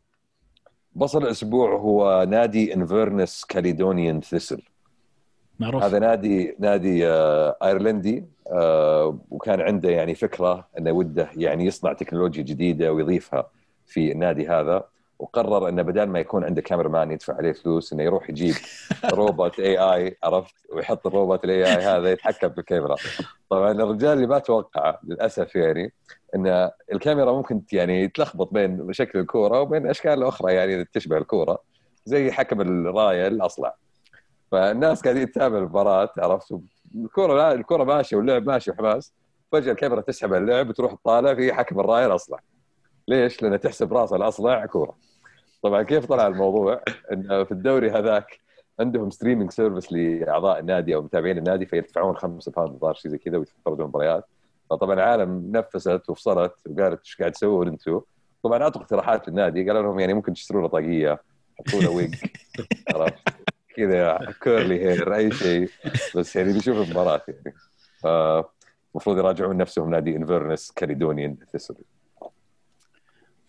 بصل 0.94 1.22
الأسبوع 1.22 1.76
هو 1.76 2.26
نادي 2.28 2.74
انفيرنس 2.74 3.44
كاليدونيان 3.44 4.20
ثيسل 4.20 4.62
معروف. 5.59 5.82
هذا 5.82 5.98
نادي 5.98 6.56
نادي 6.59 7.09
آه، 7.09 7.56
أيرلندي 7.62 8.24
آه، 8.52 9.18
وكان 9.30 9.60
عنده 9.60 9.90
يعني 9.90 10.14
فكرة 10.14 10.68
إنه 10.78 10.93
وده 10.93 11.28
يعني 11.36 11.66
يصنع 11.66 11.93
تكنولوجيا 11.93 12.43
جديدة 12.43 12.93
ويضيفها 12.93 13.51
في 13.86 14.12
النادي 14.12 14.48
هذا. 14.48 14.84
وقرر 15.23 15.69
إنه 15.69 15.82
بدل 15.82 16.07
ما 16.07 16.20
يكون 16.20 16.44
عنده 16.44 16.62
cameraman 16.62 17.11
يدفع 17.11 17.35
عليه 17.35 17.53
فلوس 17.53 17.93
إنه 17.93 18.03
يروح 18.03 18.31
يجيب 18.31 18.55
روبوت 19.15 19.61
AI 19.61 20.19
عرفت؟ 20.24 20.55
ويحط 20.73 21.07
الروبوت 21.07 21.44
ال 21.44 21.65
AI 21.65 21.85
هذا 21.85 22.11
يتحكم 22.11 22.49
بالكاميرا 22.49 22.97
طبعا 23.51 23.73
الرجال 23.73 24.12
اللي 24.12 24.27
ما 24.27 24.39
توقعه 24.39 25.01
للأسف 25.05 25.57
يعني 25.57 25.93
إن 26.35 26.70
الكاميرا 26.93 27.32
ممكن 27.32 27.62
يعني 27.73 28.09
تلخبط 28.09 28.53
بين 28.53 28.93
شكل 28.93 29.19
الكورة 29.19 29.61
وبين 29.61 29.86
أشكال 29.86 30.23
أخرى 30.23 30.55
يعني 30.55 30.85
تشبه 30.85 31.19
الكورة 31.19 31.59
زي 32.05 32.32
حكم 32.32 32.61
الراية 32.61 33.27
الأصلع. 33.27 33.74
فالناس 34.53 35.03
قاعدين 35.03 35.32
تتابع 35.32 35.59
المباراة 35.59 36.12
عرفت؟ 36.19 36.59
الكوره 36.94 37.36
لا 37.36 37.53
الكورة 37.53 37.85
ماشية 37.85 38.16
واللعب 38.16 38.47
ماشي 38.47 38.70
وحماس. 38.70 39.12
فجأة 39.53 39.73
الكاميرا 39.73 40.01
تسحب 40.01 40.35
اللعب 40.35 40.69
وتروح 40.69 40.94
تطالع 40.94 41.35
في 41.35 41.53
حكم 41.53 41.81
الراية 41.81 42.07
الأصلع. 42.07 42.39
ليش؟ 43.09 43.43
لأن 43.43 43.61
تحسب 43.61 43.93
رأس 43.93 44.12
الأصلع 44.12 44.66
كورة. 44.66 45.11
طبعا 45.62 45.82
كيف 45.82 46.06
طلع 46.06 46.26
الموضوع؟ 46.26 46.82
انه 47.12 47.44
في 47.44 47.52
الدوري 47.52 47.90
هذاك 47.90 48.40
عندهم 48.80 49.10
streaming 49.11 49.51
service 49.51 49.93
لأعضاء 49.93 50.59
النادي 50.59 50.94
أو 50.94 51.02
متابعين 51.02 51.39
النادي 51.39 51.66
فيدفعون 51.66 52.16
5 52.16 52.52
pound 52.53 52.73
الظاهر 52.72 52.94
شيء 52.94 53.10
زي 53.10 53.18
كذا 53.18 53.39
ويتفرجون 53.39 53.80
المباريات 53.80 54.24
فطبعا 54.70 54.94
العالم 54.94 55.52
نفست 55.56 56.10
وفصلت 56.10 56.55
وقالت 56.66 57.01
إيش 57.01 57.16
قاعد 57.16 57.32
تسوون 57.32 57.68
أنتم؟ 57.68 58.01
طبعا 58.43 58.62
أعطوا 58.62 58.80
اقتراحات 58.80 59.28
للنادي 59.28 59.68
قالوا 59.68 59.82
لهم 59.82 60.01
يعني 60.01 60.14
ممكن 60.14 60.32
تشتروا 60.32 60.62
له 60.62 60.68
طاقيه 60.68 61.20
حطوا 61.59 61.80
له 61.80 61.90
ويج 61.90 62.14
عرفت؟ 62.94 63.28
كذا 63.76 64.18
curly 64.43 64.85
hair 64.85 65.15
أي 65.14 65.30
شيء 65.30 65.70
بس 66.16 66.36
يعني 66.36 66.52
بيشوف 66.52 66.76
المباراة 66.76 67.22
يعني. 67.28 67.56
المفروض 68.94 69.18
يراجعون 69.18 69.56
نفسهم 69.56 69.90
نادي 69.90 70.16
انفيرنس 70.16 70.72
كاليدونيان 70.72 71.36
ثيسل 71.52 71.74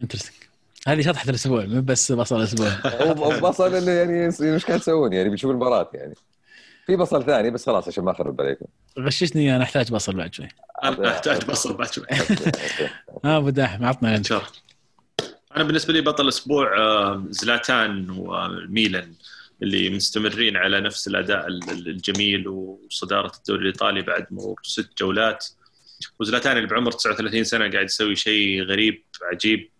interesting 0.01 0.52
هذه 0.87 1.01
شطحة 1.01 1.29
الأسبوع 1.29 1.65
مو 1.65 1.81
بس 1.81 2.11
بصل 2.11 2.37
الأسبوع. 2.37 2.69
بصل 3.49 3.75
اللي 3.75 3.95
يعني 3.95 4.25
إيش 4.25 4.65
قاعد 4.65 4.79
تسوون؟ 4.79 5.13
يعني 5.13 5.29
بنشوف 5.29 5.51
المباراة 5.51 5.89
يعني. 5.93 6.13
في 6.85 6.95
بصل 6.95 7.25
ثاني 7.25 7.51
بس 7.51 7.65
خلاص 7.65 7.87
عشان 7.87 8.03
ما 8.03 8.11
أخرب 8.11 8.41
عليكم. 8.41 8.65
غششني 8.99 9.55
أنا 9.55 9.63
أحتاج 9.63 9.91
بصل 9.91 10.15
بعد 10.15 10.33
شوي. 10.33 10.47
أنا 10.83 11.11
أحتاج 11.11 11.45
بصل 11.45 11.73
بعد 11.77 11.93
شوي. 11.93 12.05
ها 13.25 13.37
أبو 13.37 13.49
داحم 13.49 13.85
عطنا. 13.85 14.15
انت 14.15 14.31
أنا 15.55 15.63
بالنسبة 15.63 15.93
لي 15.93 16.01
بطل 16.01 16.23
الأسبوع 16.23 16.77
آه، 16.77 17.25
زلاتان 17.29 18.09
وميلان 18.09 19.13
اللي 19.63 19.89
مستمرين 19.89 20.57
على 20.57 20.81
نفس 20.81 21.07
الأداء 21.07 21.47
الجميل 21.71 22.47
وصدارة 22.47 23.31
الدوري 23.37 23.61
الإيطالي 23.61 24.01
بعد 24.01 24.27
مرور 24.31 24.59
ست 24.63 24.89
جولات. 24.97 25.45
وزلاتان 26.19 26.57
اللي 26.57 26.67
بعمر 26.67 26.91
39 26.91 27.43
سنة 27.43 27.71
قاعد 27.71 27.85
يسوي 27.85 28.15
شيء 28.15 28.63
غريب 28.63 29.03
عجيب. 29.31 29.59
آه، 29.59 29.72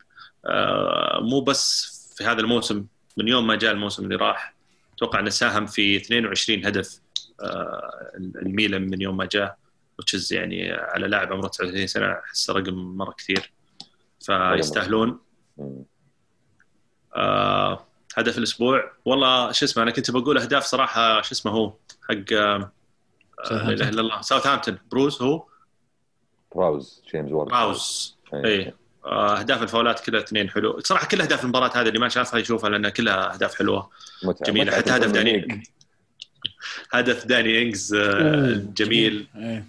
مو 1.20 1.42
بس 1.42 1.94
في 2.18 2.24
هذا 2.24 2.42
الموسم 2.42 2.86
من 3.18 3.28
يوم 3.28 3.48
ما 3.48 3.56
جاء 3.56 3.72
الموسم 3.72 4.04
اللي 4.04 4.16
راح 4.16 4.54
أتوقع 4.96 5.20
إنه 5.20 5.30
ساهم 5.30 5.66
في 5.66 5.98
22 5.98 6.66
هدف 6.66 7.00
آه، 7.42 8.12
الميلان 8.16 8.82
من 8.82 9.02
يوم 9.02 9.18
ما 9.18 9.26
جاء 9.26 9.58
وتشز 10.00 10.34
يعني 10.34 10.72
على 10.72 11.08
لاعب 11.08 11.34
عمره 11.34 11.48
39 11.48 11.88
سنة 11.88 12.12
أحس 12.12 12.50
رقم 12.50 12.74
مرة 12.74 13.12
كثير. 13.12 13.52
فيستاهلون. 14.20 15.20
آه 17.16 17.86
هدف 18.16 18.38
الأسبوع. 18.38 18.92
والله 19.06 19.52
شو 19.52 19.66
اسمه 19.66 19.84
أنا 19.84 19.92
كنت 19.92 20.12
بقول 20.12 20.38
أهداف 20.38 20.64
صراحة 20.64 21.22
شو 21.22 21.32
اسمه 21.32 21.52
هو 21.52 21.74
حق 22.10 22.34
آه 22.34 22.72
لا 23.52 23.70
إله 23.70 23.90
إلا 23.90 24.02
الله 24.02 24.22
ساوثهامبتون. 24.22 24.78
بروز 24.92 25.22
هو؟ 25.22 25.46
براوز 26.56 27.04
جيمس 27.12 27.32
وورد 27.32 27.50
براوز. 27.50 28.18
اي 28.34 28.68
آه، 28.68 28.74
أهداف 29.06 29.64
الفاولات 29.64 30.00
كلها 30.00 30.22
اثنين 30.22 30.50
حلو. 30.50 30.80
صراحة 30.80 31.08
كل 31.08 31.22
أهداف 31.22 31.44
المباراة 31.44 31.72
هذه 31.82 31.88
اللي 31.88 32.00
ما 32.00 32.10
شافها 32.10 32.40
يشوفها 32.40 32.70
لأنها 32.70 32.90
كلها 32.90 33.34
أهداف 33.34 33.56
حلوة. 33.56 33.90
متعب. 34.24 34.44
جميلة. 34.48 34.66
متعب. 34.66 34.80
حتى 34.80 34.92
هدف 34.92 35.12
داني 35.12 35.64
هدف 36.92 37.26
داني 37.26 37.62
إنجز 37.62 37.94
آه، 37.94 38.66
جميل. 38.76 39.28
اي 39.36 39.64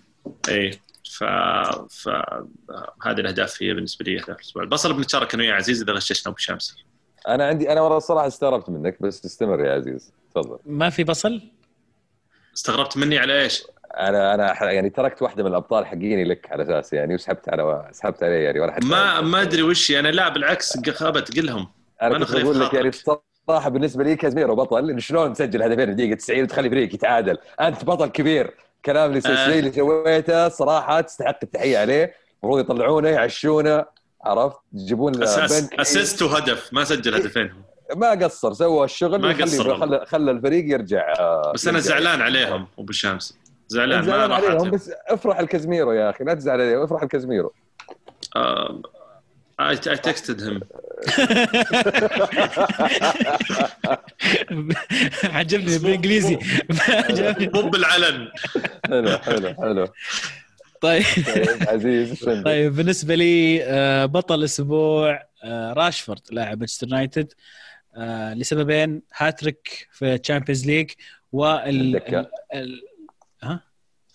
إيه. 0.48 0.80
ف 1.10 1.24
فهذه 1.90 3.20
الأهداف 3.20 3.62
هي 3.62 3.74
بالنسبة 3.74 4.04
لي 4.04 4.20
أهداف 4.20 4.36
الأسبوع. 4.36 4.62
البصل 4.62 4.92
بنتشارك 4.92 5.34
أنا 5.34 5.42
ويا 5.42 5.54
عزيز 5.54 5.82
إذا 5.82 5.92
غششنا 5.92 6.32
أبو 6.32 6.38
شمس. 6.38 6.76
أنا 7.28 7.46
عندي 7.46 7.72
أنا 7.72 7.80
والله 7.80 7.96
الصراحه 7.96 8.26
استغربت 8.26 8.70
منك 8.70 9.02
بس 9.02 9.24
استمر 9.24 9.64
يا 9.64 9.72
عزيز. 9.72 10.12
تفضل. 10.30 10.58
ما 10.66 10.90
في 10.90 11.04
بصل؟ 11.04 11.40
استغربت 12.54 12.96
مني 12.96 13.18
على 13.18 13.42
إيش؟ 13.42 13.62
أنا 13.98 14.34
أنا 14.34 14.72
يعني 14.72 14.90
تركت 14.90 15.22
واحدة 15.22 15.42
من 15.42 15.50
الأبطال 15.50 15.86
حقيني 15.86 16.24
لك 16.24 16.52
على 16.52 16.62
أساس 16.62 16.92
يعني 16.92 17.14
وسحبت 17.14 17.48
على 17.48 17.88
سحبت 17.92 18.22
عليه 18.22 18.44
يعني 18.44 18.60
ولا 18.60 18.72
حتى 18.72 18.86
ما 18.86 19.20
ما 19.20 19.42
أدري 19.42 19.62
وش 19.62 19.90
أنا 19.90 20.08
لا 20.08 20.28
بالعكس 20.28 20.90
خابت 20.90 21.36
قلهم 21.36 21.68
أنا 22.02 22.18
كنت 22.18 22.36
بقول 22.36 22.60
لك 22.60 22.74
يعني 22.74 22.90
صراحة 23.48 23.70
بالنسبة 23.70 24.04
لي 24.04 24.16
كازميرو 24.16 24.54
بطل 24.54 25.00
شلون 25.00 25.32
تسجل 25.32 25.62
هدفين 25.62 25.84
في 25.84 25.90
الدقيقة 25.90 26.14
90 26.14 26.42
وتخلي 26.42 26.70
فريق 26.70 26.94
يتعادل؟ 26.94 27.38
أنت 27.60 27.84
بطل 27.84 28.06
كبير. 28.08 28.54
كلام 28.84 29.10
اللي 29.10 29.22
آه. 29.26 29.58
اللي 29.58 29.72
سويته 29.72 30.48
صراحة 30.48 31.00
تستحق 31.00 31.38
التحية 31.42 31.78
عليه. 31.78 32.14
المفروض 32.42 32.60
يطلعونه 32.64 33.08
يعشونه 33.08 33.84
عرفت؟ 34.24 34.56
يجيبون 34.72 35.22
assist 35.22 36.22
وهدف 36.22 36.72
ما 36.72 36.84
سجل 36.84 37.14
هدفين. 37.14 37.52
ما 37.96 38.10
قصر 38.10 38.52
سوى 38.52 38.84
الشغل 38.84 39.20
ما 39.20 39.32
قصر 39.32 40.04
خلى 40.06 40.30
الفريق 40.30 40.72
يرجع 40.72 41.14
بس 41.54 41.68
أنا 41.68 41.78
زعلان 41.78 42.20
عليهم 42.20 42.66
أبو 42.78 42.92
شمس 42.92 43.38
زعلان 43.74 44.02
زعلان 44.02 44.28
ما 44.28 44.34
عليهم 44.34 44.70
بس 44.70 44.90
افرح 45.08 45.38
لكازميرو 45.38 45.92
يا 45.92 46.10
أخي 46.10 46.24
لا 46.24 46.34
تزعل 46.34 46.60
عليه 46.60 46.84
افرح 46.84 47.02
لكازميرو. 47.02 47.52
I 49.60 49.76
texted 49.76 50.42
him 50.42 50.60
عجبني 55.24 55.78
بالإنجليزي. 55.78 56.38
مو 57.54 57.62
بالعلن 57.62 58.28
حلو 58.88 59.18
حلو 59.18 59.54
حلو. 59.54 59.88
طيب, 60.80 61.04
طيب، 61.34 61.68
عزيز 61.68 62.24
طيب 62.44 62.76
بالنسبة 62.76 63.14
لي 63.14 63.64
آه، 63.64 64.06
بطل 64.06 64.34
الأسبوع 64.34 65.22
آه، 65.44 65.72
راشفورد 65.72 66.20
لاعب 66.30 66.58
مانشستر 66.58 66.86
يونايتد. 66.86 67.32
آه، 67.96 68.34
لسببين 68.34 69.02
هاتريك 69.16 69.88
في 69.92 70.14
ال 70.14 70.20
Champions 70.20 70.66
League 70.66 70.90
وال 71.32 72.00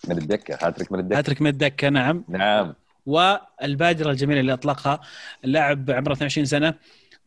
من 0.08 0.18
الدكة 0.18 0.58
هاتريك 0.62 0.92
من 0.92 0.98
الدكة. 0.98 1.18
هاتريك 1.18 1.42
من 1.42 1.46
الدكة 1.50 1.88
نعم. 1.88 2.24
نعم. 2.28 2.74
والبادره 3.06 4.10
الجميله 4.10 4.40
اللي 4.40 4.52
أطلقها 4.52 5.00
اللاعب 5.44 5.90
عمره 5.90 6.12
22 6.12 6.44
سنة 6.46 6.74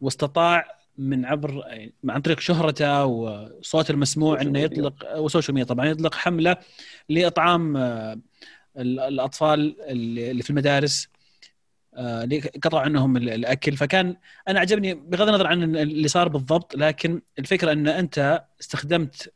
واستطاع 0.01 0.83
من 0.97 1.25
عبر 1.25 1.63
عن 2.09 2.21
طريق 2.21 2.39
شهرته 2.39 3.05
وصوته 3.05 3.91
المسموع 3.91 4.41
إنه 4.41 4.59
يطلق 4.59 5.17
و 5.17 5.23
social 5.23 5.55
media 5.55 5.67
طبعا 5.67 5.85
يطلق 5.85 6.15
حملة 6.15 6.57
لإطعام 7.09 7.77
آه، 7.77 8.19
الأطفال 8.77 9.75
اللي 9.81 10.43
في 10.43 10.49
المدارس 10.49 11.07
آه، 11.95 12.23
اللي 12.23 12.39
قطعوا 12.39 12.83
عنهم 12.83 13.17
الأكل. 13.17 13.77
فكان 13.77 14.15
أنا 14.47 14.59
عجبني 14.59 14.93
بغض 14.93 15.27
النظر 15.27 15.47
عن 15.47 15.75
اللي 15.75 16.07
صار 16.07 16.27
بالضبط 16.27 16.75
لكن 16.75 17.21
الفكرة 17.39 17.71
إن 17.71 17.87
أنت 17.87 18.43
استخدمت 18.61 19.33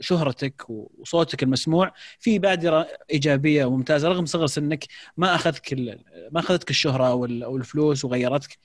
شهرتك 0.00 0.70
وصوتك 0.70 1.42
المسموع. 1.42 1.92
في 2.18 2.38
بادرة 2.38 2.88
إيجابية 3.12 3.64
وممتازة 3.64 4.08
رغم 4.08 4.26
صغر 4.26 4.46
سنك 4.46 4.84
ما 5.16 5.34
أخذك 5.34 5.74
ما 6.30 6.40
أخذتك 6.40 6.70
الشهرة 6.70 7.06
أو 7.06 7.56
الفلوس 7.56 8.04
وغيرتك. 8.04 8.58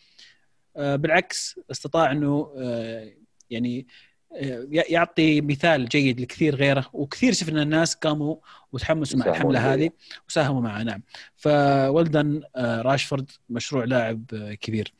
آه، 0.77 0.95
بالعكس 0.95 1.59
استطاع 1.71 2.11
إنه 2.11 2.53
آه، 2.57 3.13
يعني 3.49 3.87
آه، 4.35 4.67
يعطي 4.69 5.41
مثال 5.41 5.89
جيد 5.89 6.21
لكثير 6.21 6.55
غيره. 6.55 6.85
وكثير 6.93 7.33
شفنا 7.33 7.63
الناس 7.63 7.95
قاموا 7.95 8.35
وتحمسوا 8.71 9.19
مع 9.19 9.25
الحملة 9.25 9.73
هذه 9.73 9.89
وساهموا 10.27 10.61
معها 10.61 10.83
نعم. 10.83 11.01
well 11.35 11.88
done 11.88 12.41
راشفورد 12.57 13.31
مشروع 13.49 13.83
لاعب 13.83 14.25
كبير. 14.61 14.93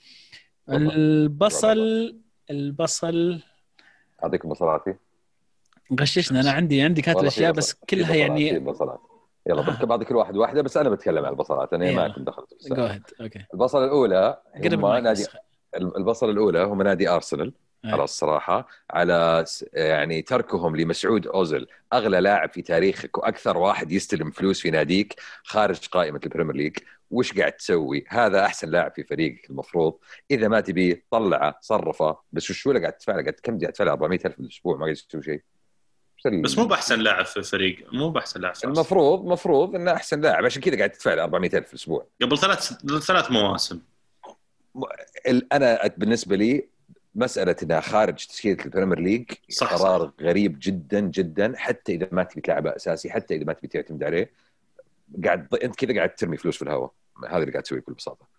البصل 0.70 2.16
البصل 2.50 3.40
اعطيكم 4.24 4.50
بصلاتي 4.50 4.96
غششنا. 6.02 6.40
أنا 6.40 6.52
عندي 6.52 6.82
عندي 6.82 7.02
كاتب 7.02 7.26
أشياء 7.26 7.52
بس 7.52 7.74
كلها 7.74 8.16
يعني 8.16 8.60
بصلات 8.60 9.00
يلا 9.48 9.82
آه. 9.82 9.86
بعطي 9.86 10.06
كل 10.06 10.16
واحد 10.16 10.38
واحدة 10.38 10.62
بس 10.62 10.78
أنا 10.78 10.90
بتكلم 10.90 11.26
عن 11.26 11.32
البصلات. 11.32 11.74
أنا 11.74 11.92
ما 11.92 12.08
كنت 12.08 12.28
دخلت 12.28 12.54
okay 13.22 13.46
البصلة 13.54 13.86
الأولى 13.86 14.42
هم 14.56 15.04
نادي 15.04 15.26
البصلة 15.76 16.32
الأولى 16.32 16.64
هم 16.64 16.82
نادي 16.82 17.10
أرسنال 17.10 17.54
على 17.86 18.02
آه. 18.02 18.04
الصراحه 18.04 18.68
على 18.90 19.46
يعني 19.74 20.22
تركهم 20.22 20.76
لمسعود 20.76 21.28
اوزل 21.28 21.68
أغلى 21.94 22.22
لاعب 22.22 22.52
في 22.52 22.62
تاريخك 22.62 23.18
وأكثر 23.18 23.58
واحد 23.58 23.92
يستلم 23.92 24.32
فلوس 24.32 24.62
في 24.62 24.72
ناديك 24.72 25.16
خارج 25.44 25.88
قائمة 25.88 26.20
ال 26.26 26.30
Premier 26.30 26.56
League. 26.56 26.78
وش 27.12 27.34
قاعد 27.40 27.52
تسوي؟ 27.52 28.06
هذا 28.08 28.46
أحسن 28.46 28.70
لاعب 28.70 28.92
في 28.96 29.04
فريقك 29.04 29.50
المفروض. 29.50 29.98
إذا 30.32 30.48
ما 30.48 30.62
تبيه 30.62 31.04
طلعه 31.12 31.58
صرفه. 31.62 32.18
بس 32.32 32.50
وش 32.52 32.68
قاعد 32.68 32.94
تدفع 32.94 33.16
له؟ 33.16 33.22
قاعد 33.22 33.36
كم 33.44 33.60
قاعد 33.60 33.74
تدفع 33.74 33.84
له؟ 33.84 33.92
400000 33.92 34.36
في 34.36 34.40
الأسبوع 34.40 34.78
ما 34.78 34.84
قاعد 34.84 34.96
تسوي 34.96 35.24
شيء. 35.24 35.42
بس 36.28 36.58
مو 36.58 36.66
بأحسن 36.66 37.00
لاعب 37.00 37.26
في 37.26 37.38
الفريق 37.38 37.94
مو 37.94 38.10
بأحسن 38.10 38.42
لاعب 38.42 38.56
في 38.56 38.64
المفروض 38.64 39.22
المفروض 39.22 39.76
إنه 39.76 39.92
أحسن 39.92 40.22
لاعب 40.22 40.46
عشان 40.46 40.62
كذا 40.62 40.78
قاعد 40.78 40.90
تدفع 40.90 41.14
له 41.14 41.24
400000 41.24 41.68
في 41.68 41.74
الأسبوع. 41.74 42.08
قبل 42.22 42.38
ثلاث 42.38 42.74
ثلاث 43.06 43.32
مواسم. 43.32 43.80
أنا 45.54 45.88
بالنسبة 45.98 46.36
لي 46.36 46.68
مسألة 47.16 47.56
إنها 47.64 47.80
خارج 47.80 48.16
تشكيلة 48.16 48.66
ال 48.66 48.70
Premier 48.70 49.00
League 49.00 49.32
صح 49.50 49.74
قرار 49.74 50.08
صح. 50.08 50.14
غريب 50.22 50.58
جدا 50.62 51.00
جدا. 51.00 51.54
حتى 51.58 51.94
إذا 51.94 52.08
ما 52.12 52.24
تبي 52.24 52.42
تلعبه 52.42 52.76
أساسي 52.76 53.10
حتى 53.10 53.36
إذا 53.36 53.44
ما 53.44 53.54
تبي 53.54 53.68
تعتمد 53.68 54.04
عليه 54.04 54.32
قاعد 55.26 55.56
أنت 55.56 55.76
كذا 55.76 55.96
قاعد 55.96 56.16
ترمي 56.16 56.38
فلوس 56.38 56.58
في 56.58 56.62
الهواء. 56.62 56.92
هذا 57.30 57.38
اللي 57.38 57.52
قاعد 57.52 57.64
تسويه 57.64 57.80
بكل 57.80 57.94
بساطة. 57.94 58.39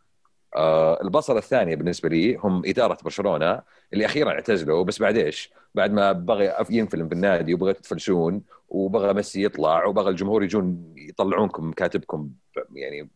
آه 0.56 1.02
البصله 1.02 1.39
الثانية 1.39 1.77
بالنسبة 1.77 2.09
لي 2.09 2.36
هم 2.36 2.62
إدارة 2.66 2.98
برشلونة 3.05 3.62
اللي 3.93 4.06
أخيرا 4.06 4.31
اعتزلوا 4.31 4.85
بس 4.85 4.98
بعد 4.98 5.16
إيش؟ 5.16 5.52
بعد 5.74 5.93
ما 5.93 6.12
بغى 6.12 6.52
ينفلم 6.70 7.09
بالنادي 7.09 7.55
وبغى 7.55 7.72
تفلسون 7.72 8.43
وبغى 8.68 9.14
ميسي 9.14 9.44
يطلع 9.44 9.85
وبغى 9.85 10.10
الجمهور 10.10 10.43
يجون 10.43 10.94
يطلعونكم 10.97 11.72
كاتبكم 11.72 12.31
يعني 12.72 13.10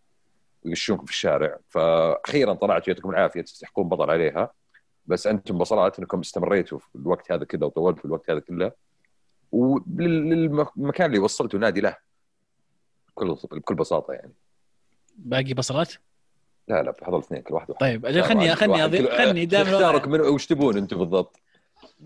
ويغشونكم 0.65 1.05
في 1.05 1.12
الشارع 1.12 1.59
فاخيرا 1.69 2.52
طلعتوا 2.55 2.89
يعطيكم 2.89 3.11
العافية 3.11 3.40
تستحقون 3.40 3.89
بطل 3.89 4.11
عليها 4.11 4.52
بس 5.06 5.27
أنتم 5.27 5.59
بصراحه 5.59 5.93
إنكم 5.98 6.20
استمريتوا 6.20 6.78
في 6.78 6.97
الوقت 6.97 7.32
هذا 7.32 7.44
كذا 7.44 7.66
وطولتوا 7.66 8.01
في 8.01 8.05
الوقت 8.05 8.31
هذا 8.31 8.40
كله 8.40 8.73
وللمكان 9.52 11.06
اللي 11.06 11.19
وصلتوا 11.19 11.59
نادي 11.59 11.81
له 11.81 11.97
بكل 13.09 13.36
بكل 13.52 13.74
بساطة 13.74 14.12
يعني 14.12 14.32
باقي 15.16 15.55
بصلات؟ 15.55 15.93
لا 16.69 16.82
لا 16.82 16.95
هذول 17.09 17.19
الاثنين 17.19 17.43
كل 17.43 17.55
واحد 17.55 17.73
طيب 17.81 18.07
أجل 18.07 18.23
خلني 18.23 18.57
خلني 18.57 18.85
اضيف 18.85 19.11
خلني 19.11 19.47
دائما 19.47 19.73
اختارك 19.73 20.09
من 20.09 20.20
وش 20.20 20.47
تبون 20.47 20.77
أنتم 20.77 20.99
بالضبط؟ 20.99 21.41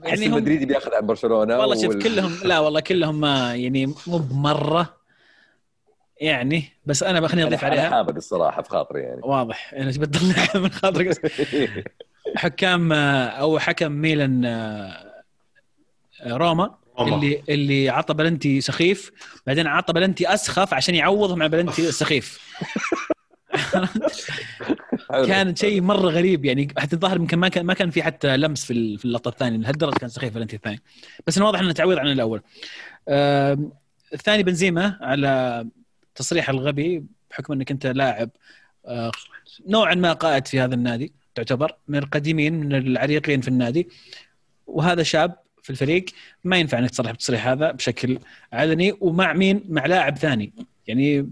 يعني 0.03 0.27
هم 0.27 0.35
مدريدي 0.35 0.67
بياخذ 0.67 0.95
عن 0.95 1.07
برشلونة 1.07 1.59
والله 1.59 1.75
شوف 1.83 1.95
وال... 1.95 2.03
كلهم 2.03 2.39
لا 2.45 2.59
والله 2.59 2.81
كلهم 2.81 3.21
ما 3.21 3.55
يعني 3.55 3.87
مو 3.87 4.19
بمرة. 4.19 4.99
يعني 6.21 6.65
بس 6.87 7.03
أنا 7.03 7.21
بخليني 7.21 7.49
أضيف 7.49 7.65
عليها. 7.65 7.91
حامد 7.91 8.17
الصراحة 8.17 8.63
في 8.63 8.71
خاطري 8.71 9.01
يعني. 9.01 9.21
واضح. 9.25 9.75
أنا 9.75 9.93
تبي 9.93 10.07
تطلعها 10.07 10.59
من 10.65 10.71
خاطرك. 10.71 11.33
حكام 12.37 12.93
أو 12.93 13.59
حكم 13.59 13.93
ميلان 13.93 14.45
آه، 14.45 15.23
روما 16.27 16.75
اللي 17.01 17.43
اللي 17.49 17.89
عطى 17.89 18.15
بلنتي 18.15 18.61
سخيف. 18.61 19.13
بعدين 19.47 19.67
عطى 19.67 19.93
بلنتي 19.93 20.35
أسخف 20.35 20.75
عشان 20.75 20.95
يعوضهم 20.95 21.43
على 21.43 21.51
بلنتي 21.51 21.89
السخيف 21.89 22.41
كان 25.27 25.57
شيء 25.57 25.81
مرة 25.81 26.11
غريب 26.11 26.45
يعني 26.45 26.69
حتى 26.79 26.97
الظاهر 26.97 27.17
يمكن 27.17 27.39
ما 27.39 27.49
كان 27.49 27.67
ما 27.67 27.75
كان 27.75 27.91
في 27.91 28.03
حتى 28.03 28.37
لمس 28.37 28.65
في 28.65 29.05
اللقطة 29.05 29.29
الثانية 29.29 29.59
لهالدرجه 29.59 29.95
كان 29.95 30.09
سخيف 30.09 30.35
بلنتي 30.35 30.57
الثاني. 30.57 30.83
بس 31.27 31.39
واضح 31.39 31.61
إنه 31.61 31.73
تعويض 31.73 31.99
عن 31.99 32.07
الأول. 32.07 32.43
الثاني 34.13 34.43
بنزيما 34.43 34.99
على 35.01 35.67
تصريح 36.15 36.51
الغبي 36.51 37.05
بحكم 37.31 37.53
إنك 37.53 37.71
أنت 37.71 37.87
لاعب 37.87 38.31
آه، 38.87 39.11
نوعا 39.67 39.95
ما 39.95 40.13
قائد 40.13 40.47
في 40.47 40.61
هذا 40.61 40.75
النادي 40.75 41.13
تعتبر 41.35 41.77
من 41.89 41.99
القديمين 41.99 42.61
من 42.61 42.75
العريقين 42.75 43.41
في 43.41 43.49
النادي. 43.49 43.89
وهذا 44.67 45.03
شاب 45.03 45.37
في 45.63 45.71
الفريق 45.71 46.05
ما 46.45 46.57
ينفع 46.57 46.79
إنك 46.79 46.91
تصرح 46.91 47.11
بالتصريح 47.11 47.47
هذا 47.47 47.71
بشكل 47.71 48.19
علني 48.53 48.97
ومع 49.01 49.33
مين؟ 49.33 49.65
مع 49.69 49.87
لاعب 49.87 50.19
ثاني. 50.19 50.53
يعني 50.87 51.31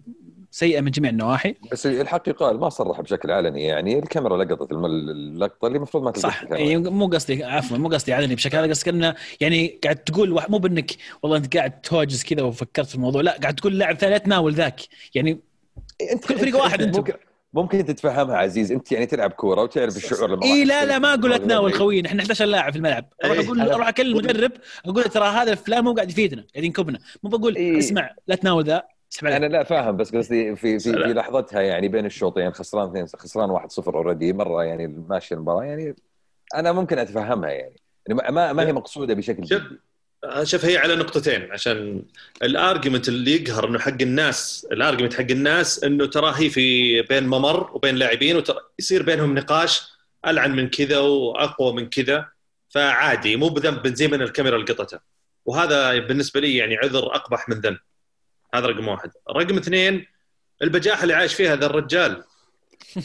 سيئة 0.50 0.80
من 0.80 0.90
جميع 0.90 1.10
النواحي. 1.10 1.54
بس 1.72 1.86
الحق 1.86 2.28
يقال 2.28 2.60
ما 2.60 2.68
صرح 2.68 3.00
بشكل 3.00 3.30
علني 3.30 3.64
يعني 3.64 3.98
الكاميرا 3.98 4.44
لقطت 4.44 4.72
اللقطة 4.72 5.66
اللي 5.66 5.76
المفروض 5.76 6.04
ما 6.04 6.12
صح. 6.12 6.42
يعني 6.42 6.76
مو 6.76 7.06
قصدي 7.06 7.44
عفوا 7.44 7.78
مو 7.78 7.88
قصدي 7.88 8.12
علني 8.12 8.34
بشكل 8.34 8.58
هذا 8.58 8.70
قصدي 8.70 8.90
إنه 8.90 9.14
يعني 9.40 9.78
قاعد 9.84 9.96
تقول 9.96 10.42
مو 10.48 10.58
بإنك 10.58 10.90
والله 11.22 11.36
أنت 11.36 11.56
قاعد 11.56 11.80
تهوجس 11.80 12.24
كذا 12.24 12.42
وفكرت 12.42 12.86
في 12.86 12.94
الموضوع 12.94 13.22
لا 13.22 13.38
قاعد 13.42 13.54
تقول 13.54 13.78
لاعب 13.78 13.96
ثاني 13.96 14.18
تناول 14.18 14.54
ذاك. 14.54 14.80
يعني 15.14 15.40
انت 16.12 16.24
كل 16.24 16.38
فريق 16.38 16.56
واحد 16.62 16.82
انت 16.82 16.96
ممكن 16.96 17.14
ممكن 17.54 17.84
تتفهمها 17.84 18.36
عزيز 18.36 18.72
أنت 18.72 18.92
يعني 18.92 19.06
تلعب 19.06 19.30
كورة 19.30 19.62
وتعرف 19.62 19.96
الشعور 19.96 20.30
لما 20.30 20.42
اي 20.42 20.64
لا 20.64 20.84
لا 20.84 20.98
ما 20.98 21.14
أقول 21.14 21.30
لا 21.30 21.36
تناول 21.36 21.74
خوينا 21.74 22.08
إحنا 22.08 22.22
11 22.22 22.44
لاعب 22.44 22.72
في 22.72 22.78
الملعب. 22.78 23.12
أروح 23.24 23.38
أقول 23.38 23.60
أروح 23.60 23.88
أكلم 23.88 24.18
المدرب 24.18 24.52
أقول 24.84 25.04
ترى 25.04 25.28
هذا 25.28 25.54
فلان 25.54 25.84
مو 25.84 25.94
قاعد 25.94 26.10
يفيدنا 26.10 26.44
قاعد 26.54 26.64
ينكبنا. 26.64 26.98
مو 27.22 27.30
بقول 27.30 27.56
اسمع 27.58 28.10
لا 28.26 28.34
تناول 28.34 28.64
ذا. 28.64 28.95
أنا 29.22 29.46
لا 29.46 29.64
فاهم 29.64 29.96
بس 29.96 30.16
قصدي 30.16 30.56
في 30.56 30.78
في, 30.78 30.92
في 30.92 31.12
لحظتها 31.12 31.60
يعني 31.60 31.88
بين 31.88 32.06
الشوطين 32.06 32.52
خسران 32.52 32.88
اثنين 32.88 33.06
خسران 33.06 33.58
1-0 33.58 33.88
أوريدي 33.88 34.32
مرة 34.32 34.64
يعني 34.64 34.86
ماشي 34.86 35.34
المباراة 35.34 35.64
يعني 35.64 35.96
أنا 36.54 36.72
ممكن 36.72 36.98
أتفهمها 36.98 37.50
يعني, 37.50 37.76
يعني 38.06 38.32
ما 38.32 38.52
ما 38.52 38.66
هي 38.66 38.72
مقصودة 38.72 39.14
بشكل 39.14 39.42
جدي. 39.42 39.80
شوف 40.42 40.64
هي 40.64 40.76
على 40.76 40.96
نقطتين 40.96 41.52
عشان 41.52 42.02
ال 42.42 42.50
argument 42.50 43.08
اللي 43.08 43.42
يقهر 43.42 43.68
إنه 43.68 43.78
حق 43.78 44.02
الناس 44.02 44.66
ال 44.72 44.77
argument 44.77 45.14
حق 45.14 45.30
الناس 45.30 45.84
إنه 45.84 46.06
ترى 46.06 46.32
هي 46.36 46.50
في 46.50 47.02
بين 47.02 47.26
ممر 47.26 47.70
وبين 47.76 47.94
لاعبين 47.96 48.42
يصير 48.78 49.02
بينهم 49.02 49.34
نقاش 49.34 49.92
ألعن 50.26 50.56
من 50.56 50.68
كذا 50.68 50.98
وأقوى 50.98 51.72
من 51.72 51.88
كذا 51.88 52.28
فعادي 52.68 53.36
مو 53.36 53.48
بذنب 53.48 53.82
بنزيما 53.82 54.16
الكاميرا 54.16 54.58
لقطته. 54.58 54.98
وهذا 55.44 55.98
بالنسبة 55.98 56.40
لي 56.40 56.56
يعني 56.56 56.76
عذر 56.76 57.14
أقبح 57.14 57.48
من 57.48 57.60
ذنب. 57.60 57.78
هذا 58.56 58.66
رقم 58.66 58.88
واحد. 58.88 59.10
رقم 59.30 59.56
اثنين 59.56 60.06
البجاحة 60.62 61.02
اللي 61.02 61.14
عايش 61.14 61.34
فيها 61.34 61.52
هذا 61.52 61.66
الرجال. 61.66 62.24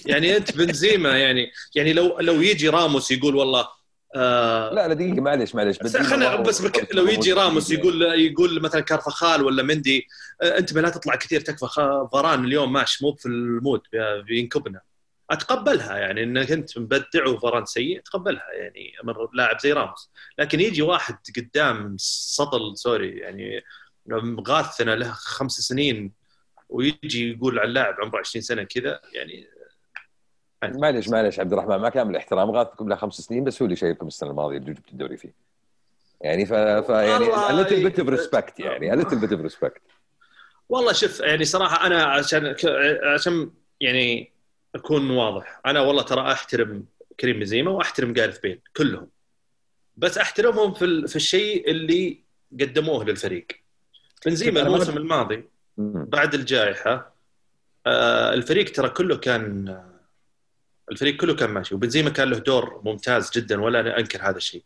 يعني 0.05 0.37
أنت 0.37 0.57
بنزيما 0.57 1.17
يعني 1.17 1.51
يعني 1.75 1.93
لو 1.93 2.19
لو 2.19 2.41
يجي 2.41 2.69
راموس 2.69 3.11
يقول 3.11 3.35
والله 3.35 3.67
آه 4.15 4.73
لا 4.73 4.87
لا 4.87 4.93
دقيقة 4.93 5.21
معلش 5.21 5.55
معلش 5.55 5.77
بس 5.77 5.97
خلينا 5.97 6.35
بس 6.35 6.61
بك 6.61 6.95
لو 6.95 7.07
يجي 7.07 7.33
راموس 7.33 7.71
يقول 7.71 8.01
يقول 8.01 8.61
مثلا 8.61 8.81
كارفخال 8.81 9.43
ولا 9.43 9.63
مندي 9.63 10.07
آه 10.41 10.57
أنت 10.57 10.73
لا 10.73 10.89
تطلع 10.89 11.15
كثير 11.15 11.41
تكفى 11.41 12.07
فاران 12.13 12.45
اليوم 12.45 12.73
ماشي 12.73 13.05
مو 13.05 13.13
في 13.13 13.25
ال 13.25 13.37
mood 13.37 13.81
بينكبنا 14.25 14.81
أتقبلها 15.31 15.97
يعني 15.97 16.23
إنك 16.23 16.51
أنت 16.51 16.77
مبدع 16.77 17.27
وفاران 17.27 17.65
سيء 17.65 17.99
اتقبلها 17.99 18.51
يعني 18.53 18.91
من 19.03 19.13
لاعب 19.33 19.59
زي 19.59 19.73
راموس. 19.73 20.11
لكن 20.37 20.59
يجي 20.59 20.81
واحد 20.81 21.17
قدام 21.37 21.95
سطل 21.99 22.77
sorry 22.77 23.17
يعني 23.17 23.63
غاثنا 24.47 24.91
له 24.91 25.11
خمس 25.11 25.51
سنين 25.51 26.11
ويجي 26.69 27.31
يقول 27.31 27.59
على 27.59 27.67
اللاعب 27.67 27.95
عمره 28.01 28.19
20 28.19 28.41
سنة 28.41 28.63
كذا 28.63 29.01
يعني 29.13 29.47
معلش 30.63 31.09
معلش 31.09 31.39
عبد 31.39 31.53
الرحمن 31.53 31.77
مع 31.77 31.89
كامل 31.89 32.11
الاحترام 32.11 32.51
غاثكم 32.51 32.89
له 32.89 32.95
خمس 32.95 33.13
سنين 33.13 33.43
بس 33.43 33.61
هو 33.61 33.65
اللي 33.65 33.75
شايفكم 33.75 34.07
السنة 34.07 34.29
الماضية 34.29 34.57
اللي 34.57 34.73
جبت 34.73 34.89
الدوري 34.91 35.17
فيه. 35.17 35.33
يعني 36.21 36.45
ف, 36.45 36.53
ف 36.53 36.89
يعني 36.89 37.25
a 37.25 37.65
little 37.65 37.91
bit 37.91 38.03
of 38.03 38.19
respect 38.19 38.59
يعني 38.59 39.03
a 39.03 39.05
bit 39.05 39.31
of 39.31 39.51
respect. 39.51 39.81
والله 40.69 40.93
شوف 40.93 41.19
يعني 41.19 41.45
صراحة 41.45 41.87
أنا 41.87 42.03
عشان 42.03 42.55
عشان 43.03 43.51
يعني 43.79 44.31
أكون 44.75 45.09
واضح 45.09 45.61
أنا 45.65 45.81
والله 45.81 46.03
ترى 46.03 46.31
أحترم 46.31 46.85
كريم 47.19 47.39
بنزيما 47.39 47.71
وأحترم 47.71 48.13
جارث 48.13 48.39
بيل 48.39 48.61
كلهم. 48.77 49.09
بس 49.97 50.17
أحترمهم 50.17 50.73
في 50.73 51.07
في 51.07 51.15
الشيء 51.15 51.71
اللي 51.71 52.23
قدموه 52.59 53.05
للفريق. 53.05 53.47
بنزيما 54.25 54.61
الموسم 54.61 54.97
الماضي 54.97 55.49
بعد 55.77 56.33
الجائحة 56.33 57.11
آه، 57.85 58.33
الفريق 58.33 58.71
ترى 58.71 58.89
كله 58.89 59.17
كان 59.17 59.77
الفريق 60.91 61.15
كله 61.15 61.35
كان 61.35 61.49
ماشي 61.49 61.75
وبنزيما 61.75 62.09
كان 62.09 62.29
له 62.29 62.37
دور 62.37 62.81
ممتاز 62.85 63.31
جدا 63.31 63.61
ولا 63.61 63.99
أنكر 63.99 64.21
هذا 64.21 64.37
الشيء. 64.37 64.63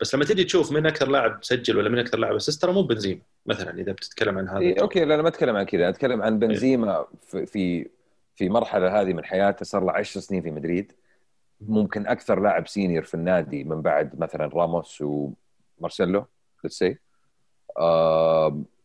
بس 0.00 0.14
لما 0.14 0.24
تجي 0.24 0.44
تشوف 0.44 0.72
من 0.72 0.86
أكثر 0.86 1.08
لاعب 1.08 1.38
سجل 1.42 1.76
ولا 1.76 1.88
من 1.88 1.98
أكثر 1.98 2.18
لاعب 2.18 2.34
assist 2.34 2.62
ترى 2.62 2.72
مو 2.72 2.82
بنزيما 2.82 3.20
مثلا 3.46 3.80
إذا 3.80 3.92
بتتكلم 3.92 4.38
عن 4.38 4.48
هذا 4.48 4.58
إيه 4.58 4.80
okay 4.80 5.04
لا 5.04 5.14
أنا 5.14 5.22
ما 5.22 5.28
أتكلم 5.28 5.56
عن 5.56 5.64
كذا 5.64 5.88
أتكلم 5.88 6.22
عن 6.22 6.38
بنزيما 6.38 7.06
في 7.26 7.46
في 7.46 7.88
في 8.36 8.48
مرحلة 8.48 9.00
هذه 9.00 9.12
من 9.12 9.24
حياته 9.24 9.64
صار 9.64 9.84
له 9.84 9.92
10 9.92 10.20
سنين 10.20 10.42
في 10.42 10.50
مدريد. 10.50 10.92
ممكن 11.60 12.06
أكثر 12.06 12.40
لاعب 12.40 12.68
senior 12.68 13.04
في 13.04 13.14
النادي 13.14 13.64
من 13.64 13.82
بعد 13.82 14.20
مثلا 14.20 14.50
راموس 14.54 15.02
ومارسيلو 15.80 16.26
let's 16.64 16.78
see 16.78 16.98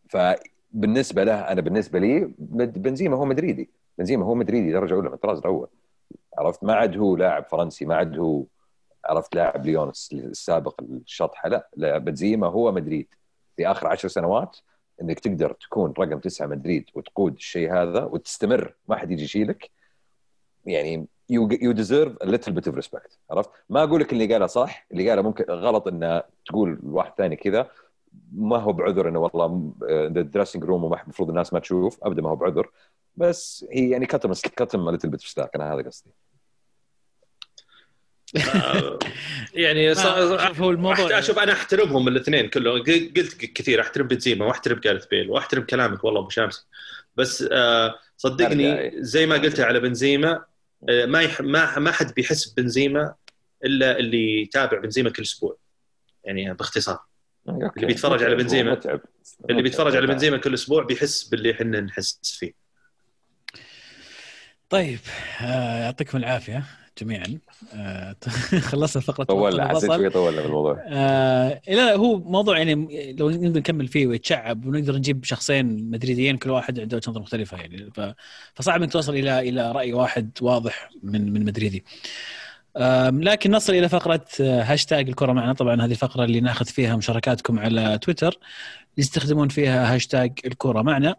فبالنسبة 0.10 1.24
له 1.24 1.34
أنا 1.34 1.62
بالنسبة 1.62 2.00
لي 2.00 2.34
بنزيما 2.40 3.18
هو 3.18 3.26
مدريدي. 3.26 3.70
بنزيما 3.98 4.26
هو 4.26 4.36
مدريدي 4.36 4.72
درجة 4.72 4.94
أولى 4.94 5.08
من 5.08 5.16
الطراز 5.16 5.38
الأول. 5.38 5.68
عرفت؟ 6.38 6.64
ما 6.64 6.74
عاد 6.74 6.98
هو 6.98 7.16
لاعب 7.16 7.46
فرنسي 7.46 7.86
ما 7.86 7.96
عاد 7.96 8.18
هو 8.18 8.44
عرفت؟ 9.06 9.36
لاعب 9.36 9.66
ليون 9.66 9.90
السابق 10.14 10.82
الشطحة. 10.82 11.50
لا 11.50 11.70
لا 11.76 11.98
بنزيما 11.98 12.48
هو 12.48 12.72
مدريد. 12.72 13.08
في 13.58 13.68
آخر 13.68 13.88
عشر 13.88 14.08
سنوات 14.08 14.58
إنك 15.02 15.20
تقدر 15.20 15.52
تكون 15.52 15.94
رقم 16.00 16.20
تسعة 16.20 16.48
مدريد 16.48 16.90
وتقود 16.94 17.34
الشيء 17.34 17.74
هذا 17.74 18.04
وتستمر 18.04 18.74
ما 18.88 18.96
حد 18.96 19.12
يجي 19.12 19.24
يشيلك. 19.24 19.70
يعني 20.66 21.08
you 21.30 21.72
deserve 21.72 22.18
a 22.22 22.26
little 22.26 22.52
bit 22.52 22.68
of 22.68 22.76
respect 22.76 23.20
عرفت؟ 23.32 23.50
ما 23.70 23.84
أقول 23.84 24.02
لك 24.02 24.14
اللي 24.14 24.34
قاله 24.34 24.48
صح، 24.48 24.88
اللي 24.92 25.10
قاله 25.10 25.22
ممكن 25.22 25.44
غلط 25.50 25.88
إنه 25.88 26.24
تقول 26.46 26.80
لواحد 26.84 27.12
ثاني 27.18 27.36
كذا. 27.36 27.70
ما 28.32 28.58
هو 28.58 28.74
بعذر 28.74 29.10
إنه 29.10 29.20
والله 29.20 29.74
the 29.90 30.22
dressing 30.22 30.64
room 30.64 30.94
المفروض 30.94 31.30
الناس 31.30 31.54
ما 31.54 31.60
تشوف 31.60 32.04
ابدا 32.04 32.22
ما 32.22 32.30
هو 32.30 32.36
بعذر. 32.36 32.70
بس 33.16 33.66
هي 33.72 33.90
يعني 33.90 34.06
cut 34.06 34.20
him 34.20 34.34
cut 34.34 34.62
him 34.62 34.90
little 34.90 35.10
bit 35.10 35.22
slack 35.22 35.56
أنا 35.56 35.74
هذا 35.74 35.82
قصدي. 35.82 36.12
آه، 38.56 39.00
يعني 39.54 39.96
شوف 39.96 40.62
هو 40.62 40.70
الموضوع 40.70 41.20
أشوف 41.20 41.40
أنا 41.40 41.52
أحترمهم 41.52 42.08
الاثنين 42.08 42.50
كلهم. 42.50 42.84
قلت 43.18 43.36
كثير 43.36 43.82
أحترم 43.82 44.08
بنزيما 44.08 44.46
وأحترم 44.46 44.80
جارث 44.80 45.06
بيل 45.06 45.30
وأحترم 45.30 45.64
كلامك 45.64 46.04
والله 46.04 46.20
أبو 46.20 46.30
شامسي 46.30 46.66
بس 47.16 47.48
آه، 47.52 47.96
صدقني 48.18 48.92
زي 48.96 49.26
ما 49.26 49.36
قلت 49.36 49.60
على 49.60 49.80
بنزيما 49.80 50.44
آه، 50.90 51.06
ما 51.06 51.42
ما 51.42 51.80
ما 51.80 51.92
حد 51.92 52.14
بيحس 52.14 52.54
بنزيما 52.54 53.14
إلا 53.66 54.00
اللي 54.00 54.42
يتابع 54.42 54.80
بنزيما 54.80 55.10
كل 55.10 55.24
أسبوع. 55.24 55.58
يعني 56.24 56.54
بإختصار. 56.54 57.09
اللي 57.50 57.88
بيتفرج 57.88 58.24
على 58.24 58.36
بنزيما. 58.36 58.80
اللي 59.50 59.62
بيتفرج 59.62 59.96
على 59.96 60.08
بنزيما 60.08 60.38
كل 60.38 60.54
أسبوع 60.54 60.84
بيحس 60.84 61.24
باللي 61.24 61.52
إحنا 61.52 61.82
نحس 61.82 62.20
فيه. 62.40 62.52
طيب 64.70 65.00
آه، 65.42 65.80
يعطيكم 65.84 66.18
العافية 66.18 66.64
جميعا. 67.02 67.40
آه، 67.74 68.16
خلصنا 68.72 69.02
فقرة 69.02 69.24
طولنا 69.24 69.68
حسيت. 69.68 69.92
شوي 69.92 70.10
طولنا 70.10 70.42
بالموضوع. 70.42 70.84
آه 70.88 71.62
لا 71.68 71.96
هو 71.96 72.18
موضوع 72.18 72.58
يعني 72.58 72.76
لو 73.20 73.30
نقدر 73.30 73.60
نكمل 73.60 73.88
فيه 73.88 74.08
ويتشعب 74.08 74.66
ونقدر 74.66 74.96
نجيب 74.96 75.24
شخصين 75.24 75.92
مدريديين 75.92 76.38
كل 76.38 76.50
واحد 76.50 76.80
عنده 76.80 76.98
وجهة 76.98 77.10
نظر 77.10 77.22
مختلفة 77.22 77.58
يعني. 77.58 77.92
ف... 77.96 78.02
فصعب 78.56 78.82
انك 78.82 78.92
توصل 78.92 79.14
إلى 79.14 79.40
إلى 79.40 79.72
رأي 79.72 79.94
واحد 79.94 80.32
واضح 80.42 80.90
من 81.04 81.34
من 81.34 81.46
مدريدي. 81.46 81.84
لكن 83.12 83.52
نصل 83.52 83.74
إلى 83.74 83.90
فقرة 83.90 84.26
آه، 84.42 84.62
هاشتاج 84.62 85.10
الكرة 85.10 85.32
معنا. 85.32 85.54
طبعا 85.54 85.86
هذه 85.86 85.92
الفقرة 85.92 86.24
اللي 86.24 86.42
ناخذ 86.42 86.66
فيها 86.66 86.96
مشاركاتكم 86.96 87.60
على 87.60 87.98
تويتر 87.98 88.40
يستخدمون 88.98 89.48
فيها 89.50 89.96
هاشتاج 89.96 90.40
الكرة 90.46 90.82
معنا. 90.82 91.16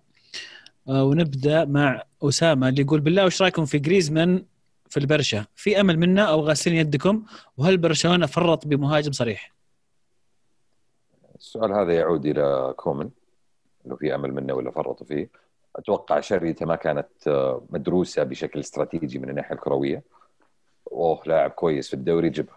آه، 0.89 1.05
ونبدأ 1.05 1.65
مع 1.65 2.03
أسامة 2.23 2.69
اللي 2.69 2.83
يقول 2.83 3.01
بالله 3.01 3.25
وش 3.25 3.43
رأيكم 3.43 3.65
في 3.65 3.79
جريزمان 3.79 4.45
في 4.89 4.97
البرشا؟ 4.97 5.47
في 5.55 5.81
أمل 5.81 5.99
منه 5.99 6.23
أو 6.23 6.41
غاسلين 6.41 6.77
يدكم. 6.77 7.25
وهل 7.57 7.79
برشلونة 7.79 8.27
فرط 8.27 8.67
بمهاجم 8.67 9.13
صريح؟ 9.13 9.55
السؤال 11.37 11.73
هذا 11.73 11.93
يعود 11.93 12.27
إلى 12.27 12.75
كومان 12.77 13.11
لو 13.85 13.97
في 13.97 14.15
أمل 14.15 14.33
منه 14.35 14.55
ولا 14.55 14.71
فرطوا 14.71 15.07
فيه. 15.07 15.31
أتوقع 15.77 16.21
شريته 16.21 16.67
ما 16.67 16.77
كانت 16.77 17.09
آه، 17.27 17.65
مدروسة 17.71 18.23
بشكل 18.23 18.61
استراتيجي 18.61 19.19
من 19.19 19.31
الناحية 19.31 19.55
الكروية. 19.55 20.03
أوه 20.93 21.23
لاعب 21.27 21.51
كويس 21.51 21.89
في 21.89 21.95
الدوري 21.95 22.31
جبه 22.31 22.53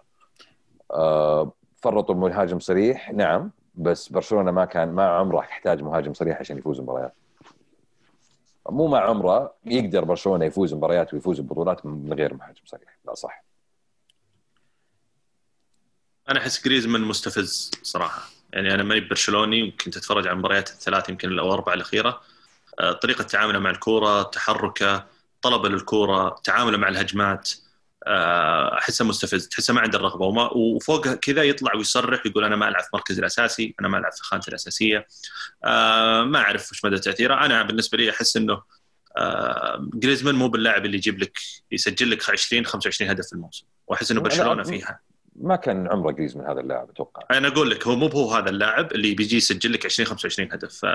آه، 0.92 1.52
فرطوا 1.78 2.16
بمهاجم 2.16 2.60
صريح 2.60 3.12
نعم 3.12 3.52
بس 3.76 4.10
برشلونة 4.10 4.52
ما 4.52 4.66
كان 4.66 4.92
ما 4.92 5.08
عمره 5.08 5.40
يحتاج 5.40 5.82
مهاجم 5.82 6.14
صريح 6.14 6.40
عشان 6.40 6.58
يفوز 6.58 6.82
مباريات. 6.82 7.14
مو 8.70 8.88
مع 8.88 9.00
عمره 9.00 9.54
يقدر 9.66 10.04
برشلونة 10.04 10.46
يفوز 10.46 10.74
مباريات 10.74 11.14
ويفوز 11.14 11.40
ببطولات 11.40 11.86
من 11.86 12.14
غير 12.14 12.34
مهاجم 12.34 12.62
صريح. 12.66 12.98
لا 13.06 13.16
صح. 13.16 13.44
أنا 16.30 16.40
أحس 16.40 16.66
جريزمان 16.66 17.02
مستفز 17.02 17.72
صراحة. 17.84 18.30
يعني 18.54 18.74
أنا 18.74 18.84
ماني 18.84 19.02
برشلوني 19.02 19.64
وكنت 19.64 19.98
اتفرج 19.98 20.28
على 20.28 20.34
المباريات 20.34 20.70
الثلاث 20.70 21.10
يمكن 21.10 21.40
أو 21.40 21.54
أربع 21.54 21.74
الأخيرة. 21.74 22.22
آه، 22.80 22.92
طريقة 22.92 23.24
تعامله 23.24 23.60
مع 23.60 23.70
الكورة 23.70 24.24
تحركه 24.24 25.06
طلبه 25.42 25.70
للكورة 25.70 26.42
تعامله 26.44 26.78
مع 26.78 26.88
الهجمات. 26.88 27.52
احسه 28.08 29.06
مستفز 29.06 29.48
تحسه 29.48 29.74
ما 29.74 29.82
عنده 29.82 29.98
الرغبة 29.98 30.26
وما 30.26 30.54
وفوق 30.54 31.08
كذا 31.14 31.44
يطلع 31.44 31.76
ويصرح 31.76 32.22
ويقول 32.26 32.44
أنا 32.44 32.56
ما 32.56 32.68
ألعب 32.68 32.84
في 32.84 32.90
مركزي 32.94 33.20
الأساسي 33.20 33.76
أنا 33.80 33.88
ما 33.88 33.98
ألعب 33.98 34.12
في 34.12 34.24
خانتي 34.24 34.48
الأساسية. 34.48 35.08
آه، 35.64 36.24
ما 36.24 36.40
أعرف 36.40 36.72
وش 36.72 36.86
مدى 36.86 37.00
تأثيره. 37.00 37.46
أنا 37.46 37.64
بالنسبة 37.64 37.98
لي 37.98 38.10
أحس 38.10 38.38
إنه 38.38 38.62
آه، 39.18 39.90
جريزمان 39.94 40.36
مو 40.36 40.48
باللاعب 40.48 40.86
اللي 40.86 40.98
يجيب 40.98 41.20
لك 41.20 41.40
يسجل 41.72 42.12
لك 42.12 42.30
20 42.30 42.66
25 42.66 43.12
هدف 43.12 43.26
في 43.28 43.34
الموسم 43.34 43.66
وأحس 43.88 44.12
إنه 44.12 44.22
برشلونة. 44.22 44.64
فيها. 44.64 45.00
ما 45.36 45.56
كان 45.56 45.88
عمره 45.88 46.12
قريز 46.12 46.38
من 46.38 46.46
هذا 46.46 46.60
اللاعب 46.60 46.90
أتوقع. 46.90 47.38
أنا 47.38 47.48
أقول 47.48 47.72
لك 47.72 47.88
هو 47.88 47.96
مو 47.96 48.08
هو 48.08 48.34
هذا 48.34 48.50
اللاعب 48.50 48.92
اللي 48.92 49.14
بيجي 49.14 49.38
يسجل 49.38 49.74
لك 49.74 49.86
20 49.86 50.08
25 50.08 50.50
هدف. 50.52 50.86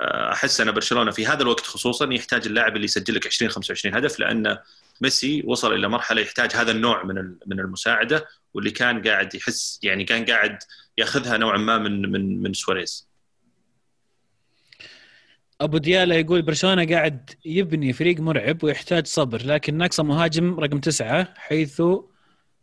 أحس 0.00 0.60
إن 0.60 0.72
برشلونة 0.72 1.10
في 1.10 1.26
هذا 1.26 1.42
الوقت 1.42 1.66
خصوصا 1.66 2.12
يحتاج 2.12 2.46
اللاعب 2.46 2.76
اللي 2.76 2.84
يسجل 2.84 3.14
لك 3.14 3.26
20 3.26 3.50
25 3.50 3.94
هدف 3.94 4.20
لأن 4.20 4.58
ميسي 5.00 5.42
وصل 5.46 5.74
إلى 5.74 5.88
مرحلة 5.88 6.20
يحتاج 6.22 6.52
هذا 6.56 6.70
النوع 6.70 7.04
من 7.04 7.14
من 7.46 7.60
المساعدة 7.60 8.26
واللي 8.54 8.70
كان 8.70 9.02
قاعد 9.02 9.34
يحس 9.34 9.80
يعني 9.82 10.04
كان 10.04 10.24
قاعد 10.24 10.58
ياخذها 10.98 11.36
نوعا 11.36 11.58
ما 11.58 11.78
من 11.78 12.12
من 12.12 12.42
من 12.42 12.52
سواريز. 12.52 13.08
أبو 15.60 15.78
ديالا 15.78 16.14
يقول 16.14 16.42
برشلونة 16.42 16.86
قاعد 16.86 17.30
يبني 17.44 17.92
فريق 17.92 18.20
مرعب 18.20 18.64
ويحتاج 18.64 19.06
صبر 19.06 19.46
لكن 19.46 19.74
ناقصه 19.74 20.02
مهاجم 20.02 20.60
رقم 20.60 20.78
تسعة 20.78 21.34
حيث 21.36 21.82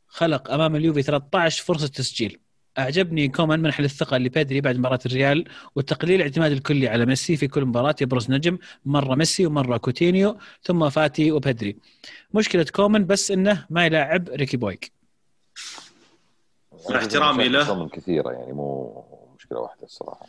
خلق 0.07 0.51
أمام 0.51 0.75
اليوفي 0.75 1.01
13 1.01 1.63
فرصة 1.63 1.87
تسجيل. 1.87 2.39
أعجبني 2.80 3.27
كومان 3.27 3.60
منح 3.60 3.80
الثقة 3.80 4.18
لبيدري 4.18 4.61
بعد 4.61 4.77
مباراة 4.77 4.99
الريال 5.06 5.45
والتقليل 5.76 6.15
الاعتماد 6.15 6.52
الكلي 6.52 6.88
على 6.88 7.06
ميسي 7.06 7.38
في 7.38 7.47
كل 7.47 7.65
مباراة 7.65 7.95
يبرز 8.02 8.31
نجم 8.31 8.57
مرة 8.85 9.15
ميسي 9.15 9.45
ومرة 9.45 9.77
كوتينيو 9.77 10.38
ثم 10.64 10.89
فاتي 10.89 11.31
وبيدري 11.31 11.77
مشكلة 12.34 12.65
كومان 12.76 13.06
بس 13.06 13.31
إنه 13.31 13.65
ما 13.69 13.85
يلاعب 13.85 14.30
ريكي 14.30 14.57
بويج 14.57 14.91
مع 16.89 16.97
احترامي 16.97 17.47
له. 17.47 17.88
كثيرة 17.88 18.31
يعني 18.31 18.53
مو 18.53 19.03
مشكلة 19.38 19.60
واحدة 19.60 19.84
الصراحة 19.84 20.26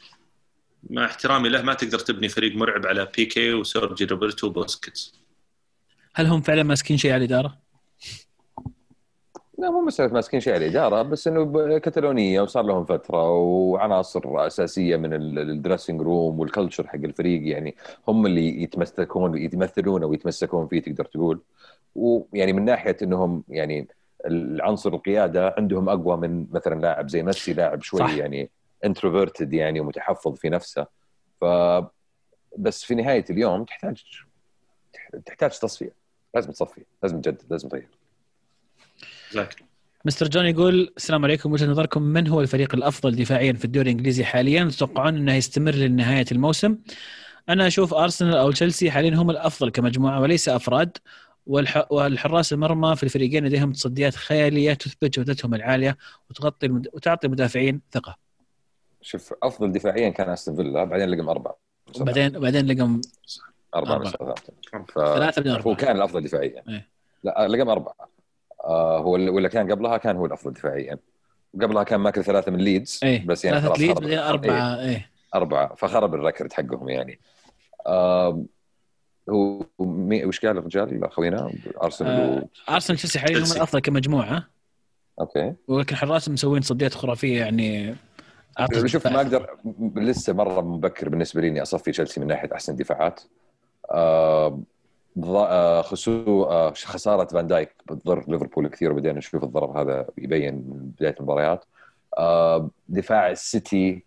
مع 0.91 1.05
احترامي 1.05 1.49
له 1.49 1.63
ما 1.63 1.75
تقدر 1.75 1.99
تبني 1.99 2.29
فريق 2.29 2.57
مرعب 2.57 2.87
على 2.87 3.09
بيكيه 3.17 3.53
وسيرجي 3.53 4.05
روبرتو 4.05 4.47
وبوسكيتس 4.47 5.15
هل 6.15 6.27
هم 6.27 6.41
فعلا 6.41 6.63
ماسكين 6.63 6.97
شيء 6.97 7.13
على 7.13 7.25
الإدارة؟ 7.25 7.66
لا 9.59 9.71
مو 9.71 9.81
مسألة 9.81 10.13
ماسكين 10.13 10.41
شيء 10.41 10.55
على 10.55 10.67
الإدارة 10.67 11.03
بس 11.03 11.29
إنه 11.29 11.79
كتالونيه 11.79 12.41
وصار 12.41 12.63
لهم 12.65 12.85
فترة 12.85 13.31
وعناصر 13.31 14.47
أساسية 14.47 14.97
من 14.97 15.13
ال- 15.15 15.39
ال 15.51 15.56
dressing 15.56 16.01
room 16.03 16.41
وال 16.41 16.51
culture 16.51 16.87
حق 16.87 16.95
الفريق 16.95 17.49
يعني 17.49 17.77
هم 18.09 18.27
اللي 18.27 18.63
يتمسكون 18.63 19.39
يتمثلون 19.39 20.05
ويتمسكون 20.05 20.69
فيه 20.69 20.81
تقدر 20.83 21.05
تقول. 21.05 21.41
ويعني 21.95 22.53
من 22.53 22.65
ناحية 22.65 22.97
إنهم 23.03 23.45
يعني 23.49 23.89
العنصر 24.27 24.95
القيادة 24.95 25.55
عندهم 25.59 25.89
أقوى 25.89 26.17
من 26.17 26.47
مثلا 26.53 26.81
لاعب 26.81 27.09
زي 27.09 27.23
ميسي 27.23 27.53
لاعب 27.53 27.83
شوي 27.83 28.01
صح. 28.01 28.15
يعني 28.17 28.51
introverted 28.85 29.53
يعني 29.53 29.81
ومتحفظ 29.81 30.35
في 30.37 30.49
نفسه. 30.49 30.87
ف 31.41 31.45
بس 32.59 32.85
في 32.85 32.95
نهاية 32.95 33.25
اليوم 33.31 33.65
تحتاج 33.65 34.05
تحتاج 35.27 35.51
تصفية. 35.59 35.93
لازم 36.35 36.53
تصفي 36.53 36.83
لازم 37.03 37.21
تجدد 37.21 37.43
لازم 37.51 37.69
تغير. 37.69 37.89
مستر 40.05 40.29
جون 40.29 40.47
يقول 40.47 40.93
السلام 40.97 41.25
عليكم. 41.25 41.53
وجهة 41.53 41.67
نظركم 41.67 42.03
من 42.03 42.29
هو 42.29 42.41
الفريق 42.41 42.75
الأفضل 42.75 43.17
دفاعيا 43.17 43.53
في 43.53 43.65
الدوري 43.65 43.91
الإنجليزي 43.91 44.25
حاليا؟ 44.25 44.65
تتوقعون 44.65 45.17
إنه 45.17 45.35
يستمر 45.35 45.75
لنهاية 45.75 46.27
الموسم؟ 46.33 46.79
أنا 47.49 47.67
أشوف 47.67 47.95
أرسنال 47.95 48.37
أو 48.37 48.51
تشيلسي 48.51 48.91
حاليا 48.91 49.15
هم 49.15 49.31
الأفضل 49.31 49.71
كمجموعة 49.71 50.21
وليس 50.21 50.49
أفراد. 50.49 50.99
والح... 51.47 51.93
والحراس 51.93 52.53
المرمى 52.53 52.97
في 52.97 53.03
الفريقين 53.03 53.45
لديهم 53.45 53.73
تصديات 53.73 54.15
خيالية 54.15 54.75
تثبت 54.75 55.19
جودتهم 55.19 55.55
العالية 55.55 55.97
وتغطي 56.31 56.67
المد... 56.67 56.89
وتعطي 56.93 57.27
المدافعين 57.27 57.81
ثقة. 57.93 58.17
شوف 59.03 59.35
أفضل 59.43 59.73
دفاعيا 59.73 60.09
كان 60.09 60.29
أستون 60.29 60.57
فيلا 60.57 60.85
بعدين 60.85 61.09
لقم 61.09 61.29
أربعة. 61.29 61.57
وبعدين 62.01 62.29
بعدين 62.29 62.67
لقم 62.67 63.01
أربعة 63.75 64.13
أربعة. 64.21 64.35
ف... 64.89 64.95
ثلاثة 64.95 65.43
من 65.43 65.51
هو 65.51 65.57
اربعه 65.57 65.75
كان 65.75 65.97
الأفضل 65.97 66.23
دفاعيا. 66.23 66.63
إيه. 66.69 66.89
لا 67.25 67.49
لقم 67.49 67.69
أربعة. 67.69 68.16
آه 68.65 68.99
هو 68.99 69.11
ولا 69.13 69.49
كان 69.49 69.73
قبلها 69.73 69.97
كان 69.97 70.17
هو 70.17 70.27
الأفضل 70.27 70.53
دفاعيا. 70.53 70.99
قبلها 71.63 71.83
كان 71.83 72.01
ماكل 72.01 72.25
ثلاثة 72.25 72.53
من 72.53 72.59
ليدز 72.59 73.01
إيه 73.03 73.27
بس 73.27 73.45
يعني 73.45 73.61
ثلاثة 73.61 73.75
خلاص 73.75 73.81
ليد 73.81 73.95
خرب- 73.95 74.01
بعدين 74.03 74.19
إيه. 74.19 74.29
أربعة 74.29 74.81
إيه 74.81 75.11
أربعة. 75.35 75.75
فخرب 75.75 76.15
ال 76.15 76.20
record 76.20 76.53
حقهم 76.53 76.89
يعني. 76.89 77.21
آه 77.87 78.45
هو 79.31 79.67
مي 79.81 80.25
وش 80.25 80.47
قال 80.47 80.59
الرجال؟ 80.59 81.11
خوينا 81.13 81.51
أرسنال 81.83 82.11
آه، 82.69 82.75
أرسنال 82.75 82.99
تشيلسي 82.99 83.19
حاليا 83.19 83.39
هم. 83.39 83.53
الأفضل 83.57 83.81
كمجموعة. 83.81 84.47
أوكي. 85.21 85.53
ولكن 85.69 85.97
حراس 85.97 86.29
مسوين 86.29 86.63
تصديات 86.63 86.95
خرافية 86.95 87.39
يعني. 87.41 87.95
شوف 88.87 89.07
ما 89.07 89.17
أقدر 89.17 89.57
لسه 89.97 90.33
مرة 90.33 90.61
مبكر 90.61 91.09
بالنسبة 91.09 91.41
لي 91.41 91.49
إني 91.49 91.63
أصفي 91.63 91.91
تشيلسي 91.93 92.21
من 92.21 92.27
ناحية 92.27 92.49
أحسن 92.55 92.77
دفاعات. 92.77 93.21
آه، 93.91 94.61
خسو 95.83 96.43
آه، 96.43 96.71
خسارة 96.71 97.25
فان 97.25 97.47
دايك 97.47 97.75
بتضر 97.91 98.25
ليفربول 98.29 98.69
كثير 98.69 98.93
وبدينا 98.93 99.19
نشوف 99.19 99.45
الضرر 99.45 99.83
هذا 99.83 100.07
يبين 100.19 100.55
من 100.55 100.93
بداية 100.99 101.15
المباريات. 101.21 101.65
آه 102.19 102.71
دفاع 102.89 103.31
السيتي 103.31 104.05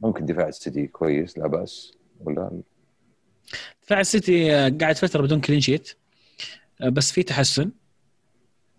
ممكن 0.00 0.26
دفاع 0.26 0.48
السيتي 0.48 0.86
كويس 0.86 1.38
لا 1.38 1.46
بأس 1.46 1.92
ولا؟ 2.20 2.60
دفاع 3.82 4.00
السيتي 4.00 4.54
آه، 4.54 4.72
قاعد 4.80 4.96
فتره 4.96 5.22
بدون 5.22 5.40
clean 5.40 5.60
sheet 5.60 5.96
آه، 6.82 6.88
بس 6.88 7.12
في 7.12 7.22
تحسن 7.22 7.70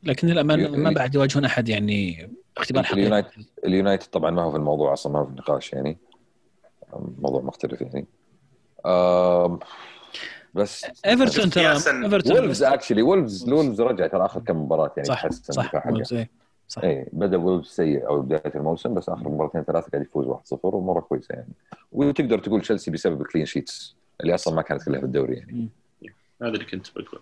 لكن 0.03 0.27
للأمانة 0.27 0.69
ما 0.69 0.91
بعد 0.91 1.15
يواجهون 1.15 1.45
أحد 1.45 1.69
يعني 1.69 2.29
اختبار 2.57 2.83
حقيقي. 2.83 3.01
اليونايتد 3.01 3.45
اليونايتد 3.65 4.07
طبعا 4.07 4.31
ما 4.31 4.41
هو 4.41 4.51
في 4.51 4.57
الموضوع 4.57 4.93
أصلا 4.93 5.13
ما 5.13 5.19
هو 5.19 5.25
في 5.25 5.31
النقاش 5.31 5.73
يعني. 5.73 5.97
موضوع 6.93 7.41
مختلف 7.41 7.81
يعني. 7.81 8.05
بس 10.53 10.85
إيفرتون 11.05 11.49
ترى 11.49 11.67
إيفرتون 12.03 12.37
وولفز 12.37 12.63
actually 12.63 13.01
وولفز 13.01 13.49
وولفز 13.49 13.81
رجع 13.81 14.07
ترى 14.07 14.25
آخر 14.25 14.39
كم 14.39 14.57
مباراة 14.57 14.91
يعني 14.97 15.07
صح 15.07 15.21
تحسن 15.21 15.53
صح 15.53 15.65
حقه. 15.65 16.03
إيه، 16.11 16.29
صح. 16.67 16.83
إيه 16.83 17.07
بدأ 17.13 17.37
وولفز 17.37 17.69
سيء 17.69 18.07
أو 18.07 18.21
بداية 18.21 18.55
الموسم 18.55 18.93
بس 18.93 19.09
آخر 19.09 19.29
مباراتين 19.29 19.63
ثلاثة 19.63 19.89
قاعد 19.91 20.05
يفوز 20.05 20.27
1-0 20.27 20.57
ومرة 20.63 20.99
كويسة 20.99 21.35
يعني. 21.35 21.53
وتقدر 21.91 22.39
تقول 22.39 22.61
تشيلسي 22.61 22.91
بسبب 22.91 23.21
ال 23.21 23.25
clean 23.25 23.45
sheets 23.45 23.95
اللي 24.21 24.35
أصلا 24.35 24.55
ما 24.55 24.61
كانت 24.61 24.83
كلها 24.83 24.99
في 24.99 25.05
الدوري 25.05 25.35
يعني. 25.35 25.69
هذا 26.41 26.49
اللي 26.49 26.65
كنت 26.65 26.87
بقول. 26.95 27.21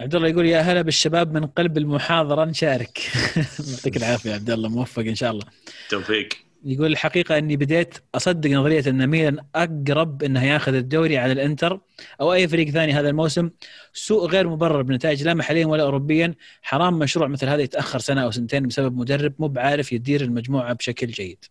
عبد 0.00 0.14
الله 0.14 0.28
يقول 0.28 0.46
يا 0.46 0.60
هلا 0.60 0.82
بالشباب 0.82 1.34
من 1.34 1.46
قلب 1.46 1.78
المحاضرة 1.78 2.44
نشارك. 2.44 2.98
يعطيك 3.70 3.96
العافية 3.96 4.34
عبد 4.34 4.50
الله 4.50 4.68
موفق 4.68 5.02
إن 5.02 5.14
شاء 5.14 5.30
الله. 5.30 5.44
توفيق. 5.90 6.47
يقول 6.64 6.86
الحقيقة 6.92 7.38
أني 7.38 7.56
بديت 7.56 7.94
أصدق 8.14 8.50
نظرية 8.50 8.82
أن 8.86 9.06
ميلان 9.06 9.38
أقرب 9.54 10.22
انه 10.22 10.44
ياخذ 10.44 10.74
الدوري 10.74 11.18
على 11.18 11.32
الإنتر 11.32 11.80
أو 12.20 12.32
أي 12.32 12.48
فريق 12.48 12.68
ثاني 12.68 12.92
هذا 12.92 13.08
الموسم. 13.08 13.50
سوء 13.92 14.26
غير 14.28 14.48
مبرر 14.48 14.82
بنتائج 14.82 15.22
لا 15.24 15.34
محليا 15.34 15.66
ولا 15.66 15.82
اوروبيا. 15.82 16.34
حرام 16.62 16.98
مشروع 16.98 17.28
مثل 17.28 17.48
هذا 17.48 17.62
يتاخر 17.62 17.98
سنة 17.98 18.24
أو 18.24 18.30
سنتين 18.30 18.66
بسبب 18.66 18.96
مدرب 18.96 19.34
مو 19.38 19.48
بعارف 19.48 19.92
يدير 19.92 20.20
المجموعة 20.20 20.72
بشكل 20.72 21.06
جيد. 21.06 21.44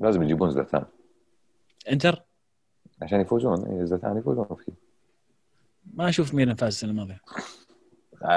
لازم 0.00 0.22
يجيبون 0.22 0.50
زلاتان 0.50 0.84
إنتر؟ 1.92 2.22
عشان 3.02 3.20
يفوزون. 3.20 3.66
إيه، 3.66 3.84
زلاتان 3.84 4.18
يفوزون 4.18 4.44
فيه 4.44 4.72
ما 5.94 6.08
أشوف 6.08 6.34
ميلان 6.34 6.56
فاز 6.56 6.72
السنة 6.72 6.90
الماضية. 6.90 7.20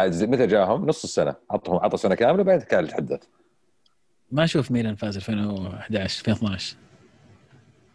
زي- 0.10 0.28
متى 0.28 0.48
جاهم؟ 0.48 0.86
نص 0.86 1.04
السنة. 1.04 1.36
عطهم 1.52 1.76
عطى 1.76 1.98
سنة 1.98 2.16
كاملة 2.16 2.42
وبعدين 2.42 2.68
كان 2.68 2.84
يتحدث 2.86 3.24
ما 4.34 4.44
أشوف 4.44 4.72
ميلان 4.72 4.96
فاز 4.96 5.16
2011 5.16 6.24
2012 6.28 6.76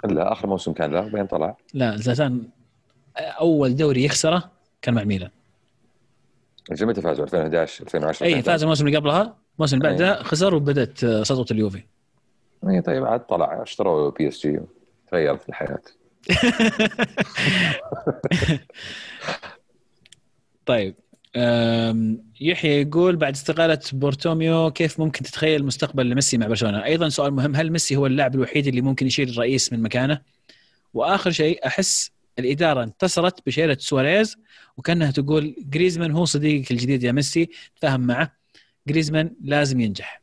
الا 0.05 0.33
آخر 0.33 0.47
موسم 0.47 0.73
كان 0.73 0.91
له 0.91 1.01
وبعدين 1.01 1.27
طلع؟ 1.27 1.57
لا 1.75 1.97
زلاتان 1.97 2.49
أول 3.17 3.77
دوري 3.77 4.05
يخسره 4.05 4.51
كان 4.83 4.95
مع 4.95 5.05
ميلان. 5.05 5.31
متى 6.71 7.03
فازوا؟ 7.03 7.25
2011 7.25 7.85
2010 7.85 8.27
إي 8.27 8.43
فاز 8.43 8.63
الموسم 8.63 8.87
اللي 8.87 8.99
قبلها. 8.99 9.37
الموسم 9.55 9.77
اللي 9.77 9.89
بعده. 9.89 10.23
خسر 10.23 10.55
وبدأت 10.55 10.99
سطوه 10.99 11.47
اليوفي. 11.51 11.83
إي 12.69 12.81
طيب 12.81 13.05
عاد 13.05 13.21
طلع. 13.21 13.63
اشتروا 13.63 14.11
PSG. 14.11 14.61
تغيرت 15.11 15.49
الحياة. 15.49 15.81
طيب. 20.67 20.95
يحيى 22.41 22.83
يقول 22.83 23.17
بعد 23.17 23.33
استقالة 23.33 23.81
بارتوميو 23.93 24.71
كيف 24.71 25.01
ممكن 25.01 25.25
تتخيل 25.25 25.61
المستقبل 25.61 26.11
لميسي 26.11 26.39
مع 26.39 26.47
برشلونة؟ 26.47 26.85
أيضا 26.85 27.09
سؤال 27.09 27.33
مهم 27.33 27.57
هل 27.57 27.73
ميسي 27.73 27.97
هو 27.97 28.07
اللاعب 28.07 28.35
الوحيد 28.35 28.67
اللي 28.67 28.81
ممكن 28.81 29.07
يشيل 29.07 29.29
الرئيس 29.29 29.73
من 29.73 29.83
مكانه؟ 29.83 30.21
وآخر 30.95 31.31
شيء 31.31 31.67
أحس 31.67 32.11
الإدارة 32.39 32.83
انتصرت 32.83 33.47
بشيلة 33.47 33.77
سواريز 33.81 34.37
وكأنها 34.77 35.11
تقول 35.11 35.55
جريزمان 35.59 36.11
هو 36.11 36.25
صديقك 36.25 36.71
الجديد 36.71 37.03
يا 37.03 37.13
ميسي 37.13 37.49
تفاهم 37.77 38.01
معه 38.01 38.33
جريزمان 38.89 39.31
لازم 39.45 39.81
ينجح 39.81 40.23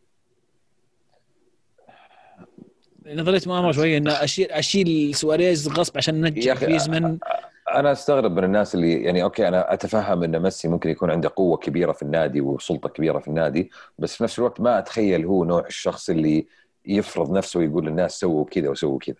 نظرية 3.08 3.42
مؤامرة 3.48 3.72
شوية 3.72 3.98
إنه 3.98 4.12
اشيل 4.12 4.52
أشيل 4.52 5.16
سواريز 5.16 5.68
غصب 5.68 5.98
عشان 5.98 6.22
ننجح 6.22 6.62
جريزمان 6.62 7.20
أنا 7.70 7.92
أستغرب 7.92 8.32
من 8.32 8.44
الناس 8.44 8.76
اللي 8.76 9.04
يعني 9.04 9.24
أوكي 9.24 9.48
أنا 9.48 9.74
أتفهم 9.74 10.24
إن 10.24 10.40
ميسي 10.42 10.68
ممكن 10.68 10.90
يكون 10.90 11.12
عنده 11.12 11.32
قوة 11.36 11.58
كبيرة 11.58 11.92
في 11.92 12.02
النادي 12.04 12.42
وسلطة 12.42 12.90
كبيرة 12.90 13.20
في 13.20 13.28
النادي 13.28 13.72
بس 14.00 14.16
في 14.16 14.24
نفس 14.24 14.40
الوقت 14.40 14.62
ما 14.62 14.80
أتخيل 14.80 15.26
هو 15.26 15.44
نوع 15.44 15.66
الشخص 15.68 16.10
اللي 16.10 16.48
يفرض 16.86 17.32
نفسه 17.38 17.60
ويقول 17.60 17.86
للناس 17.86 18.20
سووا 18.20 18.46
كذا 18.46 18.70
وسووا 18.70 19.00
كذا. 19.00 19.16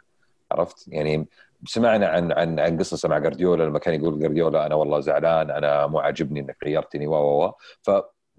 عرفت؟ 0.52 0.88
يعني 0.88 1.28
سمعنا 1.66 2.08
عن 2.08 2.32
عن 2.32 2.60
عن 2.60 2.78
قصص 2.78 3.06
مع 3.06 3.18
جارديولا 3.20 3.64
لما 3.64 3.80
كان 3.80 3.94
يقول 3.94 4.20
جارديولا 4.20 4.66
أنا 4.66 4.76
والله 4.76 5.00
زعلان 5.00 5.52
أنا 5.52 5.88
مو 5.88 6.00
عاجبني 6.00 6.40
إنك 6.40 6.58
غيرتني 6.66 7.08
و 7.08 7.14
و. 7.46 7.54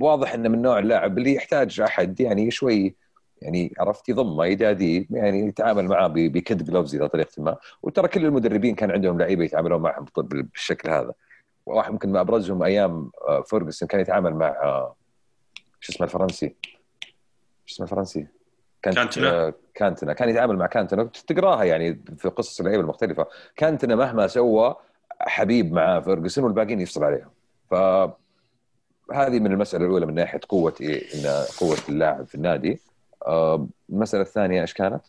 فواضح 0.00 0.34
إنه 0.34 0.48
من 0.48 0.62
نوع 0.62 0.78
اللاعب 0.78 1.18
اللي 1.18 1.34
يحتاج 1.34 1.80
أحد 1.80 2.20
يعني 2.20 2.50
شوي 2.50 2.96
يعني 3.42 3.74
عرفت 3.78 4.08
يضمه 4.08 4.46
يداديه 4.46 5.06
يعني 5.10 5.46
يتعامل 5.46 5.84
معاه 5.84 6.06
بكد 6.06 6.64
جلوفز 6.64 6.94
إلى 6.94 7.08
طريقة 7.08 7.42
ما. 7.42 7.56
وترى 7.82 8.08
كل 8.08 8.24
المدربين 8.24 8.74
كان 8.74 8.90
عندهم 8.90 9.18
لعيبة 9.18 9.44
يتعاملون 9.44 9.82
معهم 9.82 10.06
بالشكل 10.18 10.90
هذا. 10.90 11.12
واحد 11.66 11.92
ممكن 11.92 12.12
ما 12.12 12.20
ابرزهم 12.20 12.62
أيام 12.62 13.10
آه، 13.28 13.42
فيرجسون 13.42 13.88
كان 13.88 14.00
يتعامل 14.00 14.34
مع 14.34 14.46
آه، 14.48 14.96
شو 15.80 15.92
اسمه 15.92 16.06
الفرنسي؟ 16.06 16.54
شو 17.66 17.74
اسمه 17.74 17.84
الفرنسي؟ 17.84 18.26
كانت- 18.82 18.96
كانتنا. 18.96 19.30
آه، 19.30 19.54
كانتنا. 19.74 20.12
كان 20.12 20.28
يتعامل 20.28 20.56
مع 20.56 20.66
كانتنا. 20.66 21.04
تقراها 21.04 21.64
يعني 21.64 22.00
في 22.18 22.28
قصص 22.28 22.60
اللعيبة 22.60 22.82
المختلفة. 22.82 23.26
كانتنا 23.56 23.94
مهما 23.96 24.26
سوى 24.26 24.74
حبيب 25.20 25.72
مع 25.72 26.00
فيرجسون 26.00 26.44
والباقيين 26.44 26.80
يفصل 26.80 27.04
عليهم. 27.04 27.30
ف 27.70 27.74
هذه 29.12 29.38
من 29.40 29.52
المسألة 29.52 29.84
الأولى 29.86 30.06
من 30.06 30.14
ناحية 30.14 30.40
قوة 30.48 30.74
إيه 30.80 31.02
إن 31.14 31.44
قوة 31.60 31.76
اللاعب 31.88 32.26
في 32.26 32.34
النادي. 32.34 32.80
المساله 33.90 34.22
الثانية 34.22 34.62
إيش 34.62 34.74
كانت؟ 34.74 35.02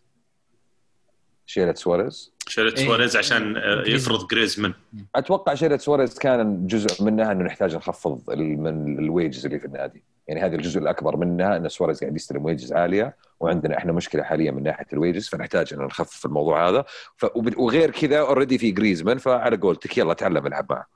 شيلة 1.46 1.74
سواريز. 1.74 2.34
شريت 2.48 2.80
إيه. 2.80 2.86
سواريز 2.86 3.18
عشان 3.18 3.58
آه، 3.58 3.84
يفرض 3.88 4.28
جريزمان 4.28 4.74
أتوقع 5.16 5.54
شيلة 5.54 5.78
سواريز 5.78 6.20
كان 6.20 6.68
جزء 6.68 7.04
منها 7.04 7.32
إنه 7.32 7.44
نحتاج 7.44 7.76
نخفض 7.76 8.22
من 8.38 9.00
ال 9.00 9.07
wages 9.07 9.46
اللي 9.46 9.60
في 9.60 9.66
النادي. 9.66 10.04
يعني 10.28 10.42
هذا 10.42 10.56
الجزء 10.56 10.80
الأكبر 10.80 11.18
منها 11.18 11.58
إن 11.58 11.70
سواريز 11.70 12.00
قاعد 12.00 12.16
يستلم 12.16 12.46
wages 12.46 12.74
عالية 12.74 13.16
وعندنا 13.40 13.78
إحنا 13.78 13.92
مشكلة 13.92 14.24
حاليا 14.24 14.52
من 14.52 14.64
ناحية 14.64 14.86
ال 14.94 14.99
wages 14.99 15.28
فنحتاج 15.28 15.74
ان 15.74 15.80
نخفف 15.80 16.26
الموضوع 16.26 16.70
هذا. 16.70 16.86
ف... 17.18 17.26
وغير 17.36 17.92
كذا 17.92 18.20
already 18.20 18.58
في 18.58 18.72
جريزمان 18.72 19.18
فعلى 19.18 19.58
قولتك 19.58 19.98
يلا 19.98 20.14
تعلم 20.14 20.48
ألعب 20.48 20.66
معه. 20.70 20.88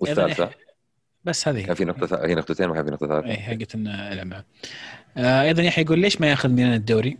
والثالثة؟ 0.00 0.50
بس 1.24 1.48
هذه 1.48 1.62
كان 1.62 1.74
في 1.74 1.84
نقطة 1.84 2.06
ث... 2.06 2.12
هي 2.12 2.34
نقطتين 2.34 2.70
وكان 2.70 2.84
في 2.84 2.90
نقطة 2.90 3.06
ثالثة 3.06 3.28
اي 3.28 3.36
حقت 3.36 3.76
معه. 3.76 4.44
آه، 5.16 5.42
أيضا 5.42 5.62
يحيى 5.62 5.84
يقول 5.84 5.98
ليش 5.98 6.20
ما 6.20 6.30
يأخذ 6.30 6.48
ميلان 6.48 6.74
الدوري؟ 6.74 7.18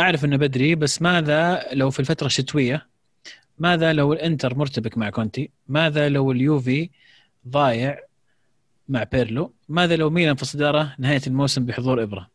أعرف 0.00 0.24
إنه 0.24 0.36
بدري 0.36 0.74
بس 0.74 1.02
ماذا 1.02 1.66
لو 1.72 1.90
في 1.90 2.00
الفترة 2.00 2.26
الشتوية؟ 2.26 2.86
ماذا 3.58 3.92
لو 3.92 4.12
الإنتر 4.12 4.54
مرتبك 4.54 4.98
مع 4.98 5.10
كونتي؟ 5.10 5.50
ماذا 5.68 6.08
لو 6.08 6.32
اليوفي 6.32 6.90
ضايع 7.48 7.98
مع 8.88 9.02
بيرلو؟ 9.02 9.52
ماذا 9.68 9.96
لو 9.96 10.10
ميلان 10.10 10.36
في 10.36 10.42
الصداره 10.42 10.94
نهاية 10.98 11.20
الموسم 11.26 11.64
بحضور 11.66 12.02
إبرا؟ 12.02 12.30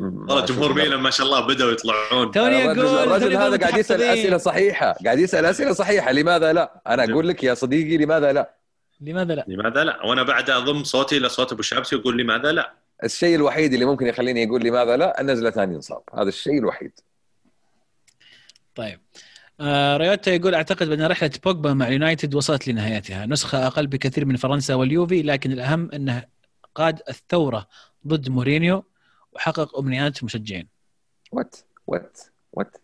والله 0.00 0.44
جمهور 0.44 0.74
ميلان 0.74 1.00
ما 1.00 1.10
شاء 1.10 1.26
الله 1.26 1.46
بدأوا 1.46 1.72
يطلعون 1.72 2.30
توني 2.30 2.64
أقول 2.64 2.80
الرجل 2.80 3.36
هذا 3.36 3.56
قاعد 3.56 3.78
يسأل. 3.78 4.02
أسئلة 4.02 4.36
صحيحة 4.36 4.92
قاعد 5.04 5.18
يسأل 5.18 5.44
أسئلة 5.44 5.72
صحيحة 5.72 6.12
لماذا 6.12 6.52
لا 6.52 6.80
أنا 6.86 7.04
أقول 7.04 7.28
لك 7.28 7.44
يا 7.44 7.54
صديقي 7.54 7.96
لماذا 7.96 8.32
لا 8.32 8.54
لماذا 9.04 9.34
لا؟ 9.34 9.44
لماذا 9.48 9.84
لا؟ 9.84 10.06
وأنا 10.06 10.22
بعد 10.22 10.50
أضم 10.50 10.84
صوتي 10.84 11.18
لصوت 11.18 11.52
أبو 11.52 11.62
شابسي 11.62 11.96
ويقول 11.96 12.18
لماذا 12.18 12.52
لا؟ 12.52 12.74
الشيء 13.04 13.36
الوحيد 13.36 13.72
اللي 13.72 13.84
ممكن 13.84 14.06
يخليني 14.06 14.42
يقول 14.42 14.64
لماذا 14.64 14.96
لا 14.96 15.20
أن 15.20 15.36
زلاتان 15.36 15.72
ينصاب 15.72 16.02
هذا 16.14 16.28
الشيء 16.28 16.58
الوحيد 16.58 16.92
طيب 18.74 19.00
آه 19.60 19.96
ريوتا 19.96 20.34
يقول 20.34 20.54
أعتقد 20.54 20.90
ان 20.90 21.06
رحلة 21.06 21.30
بوجبا 21.44 21.74
مع 21.74 21.88
اليونايتد 21.88 22.34
وصلت 22.34 22.68
لنهايتها، 22.68 23.26
نسخة 23.26 23.66
أقل 23.66 23.86
بكثير 23.86 24.24
من 24.24 24.36
فرنسا 24.36 24.74
واليوفي 24.74 25.22
لكن 25.22 25.52
الأهم 25.52 25.90
انه 25.94 26.24
قاد 26.74 27.02
الثورة 27.08 27.68
ضد 28.06 28.28
مورينيو 28.28 28.84
وحقق 29.32 29.78
أمنيات 29.78 30.20
المشجعين. 30.20 30.68
what 31.32 31.56
what 31.86 32.20
what 32.52 32.76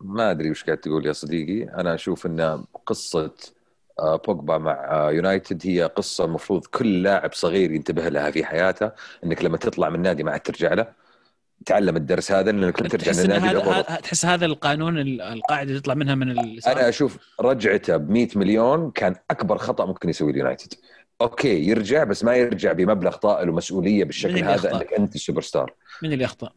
ما 0.00 0.30
أدري 0.30 0.50
وش 0.50 0.64
قاعد 0.64 0.78
تقول 0.78 1.06
يا 1.06 1.12
صديقي 1.12 1.62
أنا 1.62 1.94
أشوف 1.94 2.26
إن 2.26 2.64
قصة 2.86 3.34
بوجبا 4.26 4.58
مع 4.58 5.08
يونايتد 5.10 5.62
هي 5.66 5.82
قصة 5.82 6.24
المفروض 6.24 6.66
كل 6.66 7.02
لاعب 7.02 7.32
صغير 7.32 7.70
ينتبه 7.72 8.08
لها 8.08 8.30
في 8.30 8.44
حياته 8.44 8.90
إنك 9.24 9.44
لما 9.44 9.56
تطلع 9.56 9.88
من 9.88 9.94
النادي 9.94 10.22
ما 10.22 10.32
عاد 10.32 10.40
ترجع 10.40 10.74
له 10.74 10.86
تعلم 11.66 11.96
الدرس 11.96 12.32
هذا 12.32 12.52
لانك 12.52 12.80
لما 12.80 12.88
ترجع 12.88 13.12
للنادي 13.12 13.46
هذا 13.58 13.82
تحس 13.82 14.26
هذا 14.26 14.46
القانون 14.46 14.98
ال- 14.98 15.20
القاعدة 15.22 15.78
تطلع 15.78 15.94
منها 15.94 16.14
من؟ 16.14 16.30
أنا 16.66 16.88
أشوف 16.88 17.18
رجعته 17.40 17.96
ب 17.96 18.10
100 18.10 18.28
مليون 18.36 18.90
كان 18.90 19.14
أكبر 19.30 19.58
خطأ 19.58 19.86
ممكن 19.86 20.08
يسويه 20.08 20.30
اليونايتد 20.32 20.74
أوكي 21.20 21.68
يرجع 21.68 22.04
بس 22.04 22.24
ما 22.24 22.36
يرجع 22.36 22.72
بمبلغ 22.72 23.16
طائل 23.16 23.50
ومسؤولية 23.50 24.04
بالشكل 24.04 24.44
هذا؟ 24.44 24.74
إنك 24.76 24.92
أنت 24.92 25.14
السوبر 25.14 25.40
ستار 25.40 25.74
من 26.02 26.12
اللي 26.12 26.24
اخطا؟ 26.24 26.50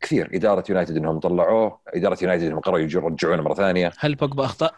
كثير 0.00 0.30
إدارة 0.34 0.64
يونايتد 0.68 0.96
إنهم 0.96 1.18
طلعوه 1.20 1.78
إدارة 1.94 2.18
يونايتد 2.22 2.44
إنهم 2.44 2.60
قرروا 2.60 2.78
يرجعونه 2.78 3.42
مرة 3.42 3.54
ثانية 3.54 3.92
هل 3.98 4.14
بوجبا 4.14 4.44
أخطأ؟ 4.44 4.70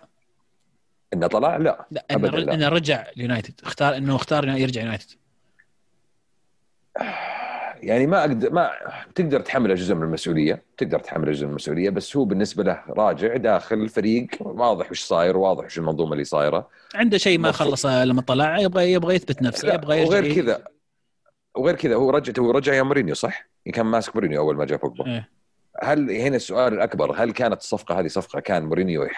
إنه 1.14 1.26
طلع 1.26 1.56
لا 1.56 1.86
لا 1.90 2.06
إنه. 2.10 2.54
إنه 2.54 2.68
رجع 2.68 3.06
اليونايتد 3.16 3.60
اختار 3.62 3.96
إنه 3.96 4.16
اختار 4.16 4.44
إنه 4.44 4.56
يرجع 4.56 4.82
يونايتد 4.82 5.06
يعني 7.82 8.06
ما 8.06 8.20
أقدر 8.20 8.52
ما 8.52 8.70
تقدر 9.14 9.40
تحمله 9.40 9.74
جزء 9.74 9.94
من 9.94 10.02
المسؤولية 10.02 10.62
تقدر 10.76 10.98
تحمله 10.98 11.32
جزء 11.32 11.44
من 11.44 11.50
المسؤولية 11.50 11.90
بس 11.90 12.16
هو 12.16 12.24
بالنسبة 12.24 12.64
له 12.64 12.82
راجع 12.88 13.36
داخل 13.36 13.76
الفريق 13.76 14.28
واضح 14.40 14.90
وش 14.90 15.00
صاير 15.00 15.36
واضح 15.36 15.64
وش 15.64 15.78
المنظومة 15.78 16.12
اللي 16.12 16.24
صايرة 16.24 16.68
عنده 16.94 17.18
شيء 17.18 17.38
ما 17.38 17.48
مفروض. 17.48 17.68
خلصه 17.68 18.04
لما 18.04 18.22
طلع 18.22 18.58
يبغى 18.58 18.92
يبغى 18.92 19.14
يثبت 19.14 19.42
نفسه 19.42 19.74
يبغى 19.74 19.98
يرجع 19.98 20.08
وغير 20.18 20.34
كذا 20.34 20.64
وغير 21.56 21.74
كذا 21.76 21.94
هو 21.94 22.10
رجع 22.10 22.42
هو 22.42 22.50
رجع 22.50 22.74
يا 22.74 22.82
مورينيو 22.82 23.14
صح؟ 23.14 23.48
كان 23.72 23.86
ماسك 23.86 24.16
مورينيو 24.16 24.40
أول 24.40 24.56
ما 24.56 24.64
جاء 24.64 24.78
بوجبا 24.78 25.06
إيه. 25.06 25.37
هل 25.82 26.10
هنا 26.10 26.36
السؤال 26.36 26.74
الأكبر 26.74 27.12
هل 27.12 27.32
كانت 27.32 27.60
الصفقة 27.60 28.00
هذه 28.00 28.06
صفقة 28.06 28.40
كان 28.40 28.64
مورينيو. 28.64 29.08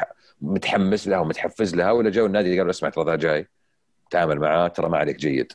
متحمس 0.41 1.09
لها 1.09 1.19
ومتحفز 1.19 1.75
لها 1.75 1.91
ولا 1.93 2.11
جو 2.11 2.27
النادي 2.27 2.59
قال 2.59 2.71
اسمع 2.71 2.89
ترى 2.89 3.05
ذا 3.05 3.17
جاي 3.17 3.49
تعامل 4.11 4.39
معاه 4.39 4.69
ترى 4.69 4.89
ما 4.89 4.99
عليك 4.99 5.17
جيد. 5.17 5.53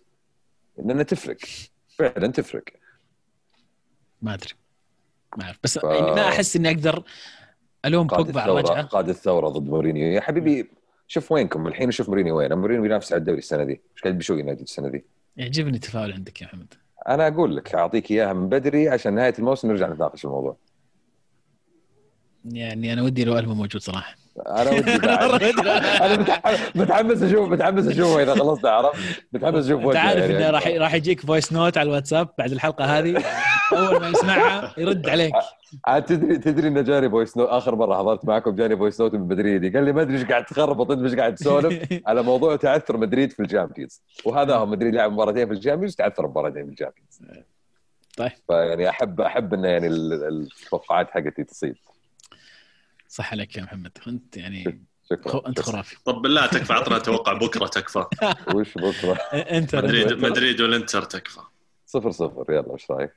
لأنها 0.78 1.04
تفرق 1.04 1.38
فعلا 1.98 2.28
تفرق. 2.28 2.64
ما 4.22 4.34
أدري 4.34 4.54
ما 5.38 5.44
أعرف. 5.44 5.60
بس 5.64 5.80
ف- 5.80 5.84
يعني 5.84 6.12
ما 6.12 6.28
أحس 6.28 6.56
إني 6.56 6.70
أقدر 6.70 7.04
ألوم 7.86 8.08
بوجبا 8.08 8.42
على 8.42 8.52
وجهه. 8.52 8.82
قاد 8.82 9.10
الثورة 9.10 9.50
ضد 9.50 9.70
مورينيو. 9.70 10.12
يا 10.12 10.22
حبيبي 10.22 10.70
شوف 11.08 11.32
وينكم؟ 11.32 11.68
الحين 11.68 11.92
شوف 11.92 12.10
مورينيو 12.10 12.38
وين. 12.38 12.54
مورينيو 12.54 12.82
بينافس 12.82 13.14
على 13.14 13.20
الدوري 13.20 13.38
السنة 13.38 13.64
دي. 13.64 13.82
إيش 13.94 14.02
قاعد 14.04 14.18
بيسوي 14.18 14.42
النادي 14.42 14.64
السنة 14.64 14.90
دي؟ 14.90 15.06
يعجبني 15.38 15.76
التفاؤل 15.76 16.14
عندك 16.14 16.42
يا 16.42 16.48
محمد. 16.48 16.74
أنا 17.08 17.28
أقول 17.28 17.56
لك 17.56 17.76
أعطيك 17.76 18.12
إياها 18.12 18.34
من 18.34 18.50
بدري 18.50 18.90
عشان 18.90 19.14
نهاية 19.16 19.34
الموسم 19.40 19.68
نرجع 19.68 19.88
نتناقش 19.88 20.26
الموضوع. 20.26 20.58
يعني 22.52 22.94
أنا 22.94 23.02
ودي 23.02 23.24
لو 23.26 23.38
الفا 23.38 23.54
موجود 23.54 23.82
صراحة. 23.82 24.16
أنا 24.48 24.70
ودي. 24.72 24.92
أنا 26.06 26.16
متح- 26.24 26.76
متحمس 26.76 27.22
أشوف 27.24 27.50
متحمس 27.50 27.88
أشوفه 27.88 28.24
إذا 28.24 28.36
خلصت 28.36 28.66
عرفت؟ 28.66 29.00
متحمس 29.34 29.66
أشوف 29.66 29.86
أنت 29.86 29.96
عارف 29.96 30.22
يعني. 30.24 30.38
انه 30.38 30.50
راح 30.50 30.68
راح 30.68 30.94
يجيك 30.94 31.20
voice 31.22 31.54
note 31.54 31.78
على 31.78 31.88
الواتساب 31.90 32.30
بعد 32.38 32.52
الحلقة 32.52 32.86
هذه. 32.86 33.24
أول 33.74 34.00
ما 34.02 34.10
يسمعها 34.10 34.74
يرد 34.78 35.10
عليك. 35.10 35.34
عاد 35.88 36.06
تدري 36.06 36.38
تدري 36.38 36.68
إنه 36.68 36.82
جاني 36.82 37.10
voice 37.10 37.38
note 37.38 37.50
آخر 37.50 37.76
مرة 37.76 37.98
حضرت 37.98 38.26
معكم 38.26 38.56
جاني 38.56 38.78
voice 38.78 39.02
note 39.02 39.14
من 39.14 39.20
مدريدي 39.28 39.70
قال 39.70 39.84
لي 39.86 39.92
ما 39.94 40.02
أدري 40.02 40.18
إيش 40.18 40.26
قاعد 40.26 40.46
تخربط 40.46 40.92
أنت 40.92 41.04
إيش 41.04 41.16
قاعد 41.16 41.36
تسولف؟ 41.36 41.88
على 42.08 42.24
موضوع 42.24 42.56
تعثر 42.56 42.98
مدريد 42.98 43.32
في 43.32 43.44
ال 43.44 43.49
Champions 43.49 44.02
وهذا 44.26 44.56
هو 44.56 44.66
مدريد 44.66 44.96
لعب 44.96 45.12
مباراتين 45.12 45.48
في 45.48 45.54
ال 45.54 45.58
Champions 45.58 45.96
تعثر 45.96 46.28
مباراتين 46.28 46.66
في 46.66 46.72
ال 46.72 46.77
Champions 46.77 47.20
طيب. 48.18 48.32
فيعني 48.48 48.90
احب 48.90 49.22
أحب 49.22 49.54
إنه 49.54 49.68
يعني 49.68 49.88
ال- 49.88 50.14
ال- 50.14 50.48
التوقعات 50.64 51.10
حقتي 51.12 51.44
تصيب 51.44 51.76
صح 53.10 53.32
عليك 53.32 53.56
يا 53.58 53.64
محمد. 53.64 53.98
انت 54.08 54.38
يعني 54.38 54.84
شكرا 55.10 55.32
خو... 55.32 55.38
انت 55.38 55.62
خرافي. 55.62 55.96
طب 56.06 56.22
بالله 56.22 56.46
تكفى 56.46 56.74
عطنا 56.74 57.00
توقع 57.00 57.34
بكرة 57.34 57.68
تكفى. 57.68 58.06
وش 58.56 58.74
بكرة؟ 58.78 59.14
انت 59.34 59.76
مدريد 59.76 60.14
مدريد 60.14 60.62
والانتر 60.62 61.02
تكفى. 61.04 61.40
صفر 61.86 62.12
صفر. 62.12 62.46
يلا 62.50 62.74
إيش 62.74 62.92
رايك؟ 62.92 63.12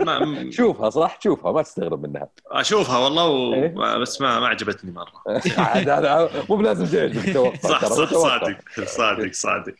ما 0.00 0.50
شوفها 0.56 0.90
صح؟ 0.90 1.18
شوفها 1.22 1.52
ما 1.52 1.62
تستغرب 1.62 2.06
منها. 2.06 2.28
أشوفها 2.46 2.98
والله 2.98 3.26
و... 3.28 3.54
إيه؟ 3.54 3.98
بس 3.98 4.20
ما 4.20 4.40
ما 4.40 4.46
عجبتني 4.46 4.92
مرة. 4.92 5.22
عاد 5.58 5.88
هذا 5.88 6.30
مو 6.50 6.56
بلازم 6.56 6.86
تعجبك 6.86 7.32
توقع 7.32 7.56
صح 7.56 7.84
صح. 7.84 8.12
صادق 8.12 8.58
صادق 8.86 9.32
صادق. 9.32 9.74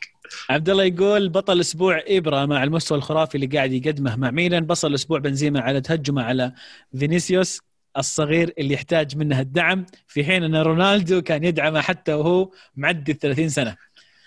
عبد 0.51 0.69
الله 0.71 0.85
يقول 0.85 1.29
بطل 1.29 1.61
أسبوع 1.61 2.03
إبرا 2.07 2.47
مع 2.47 2.65
المستوى 2.65 2.99
الخرافي 2.99 3.35
اللي 3.35 3.47
قاعد 3.47 3.73
يقدمه. 3.73 4.17
مع 4.17 4.31
ميلان 4.31 4.67
بصل 4.67 4.95
أسبوع 4.95 5.19
بنزيما 5.19 5.61
على 5.61 5.81
تهجمه 5.81 6.23
على 6.23 6.53
فينيسيوس. 6.99 7.61
الصغير 7.99 8.55
اللي 8.59 8.75
يحتاج 8.75 9.17
منه 9.17 9.41
الدعم 9.41 9.87
في 10.07 10.25
حين 10.25 10.45
أن 10.45 10.57
رونالدو 10.57 11.23
كان 11.23 11.45
يدعمه 11.45 11.81
حتى 11.81 12.15
وهو 12.15 12.51
معدي 12.77 13.13
ال 13.13 13.19
30 13.19 13.49
سنة. 13.49 13.77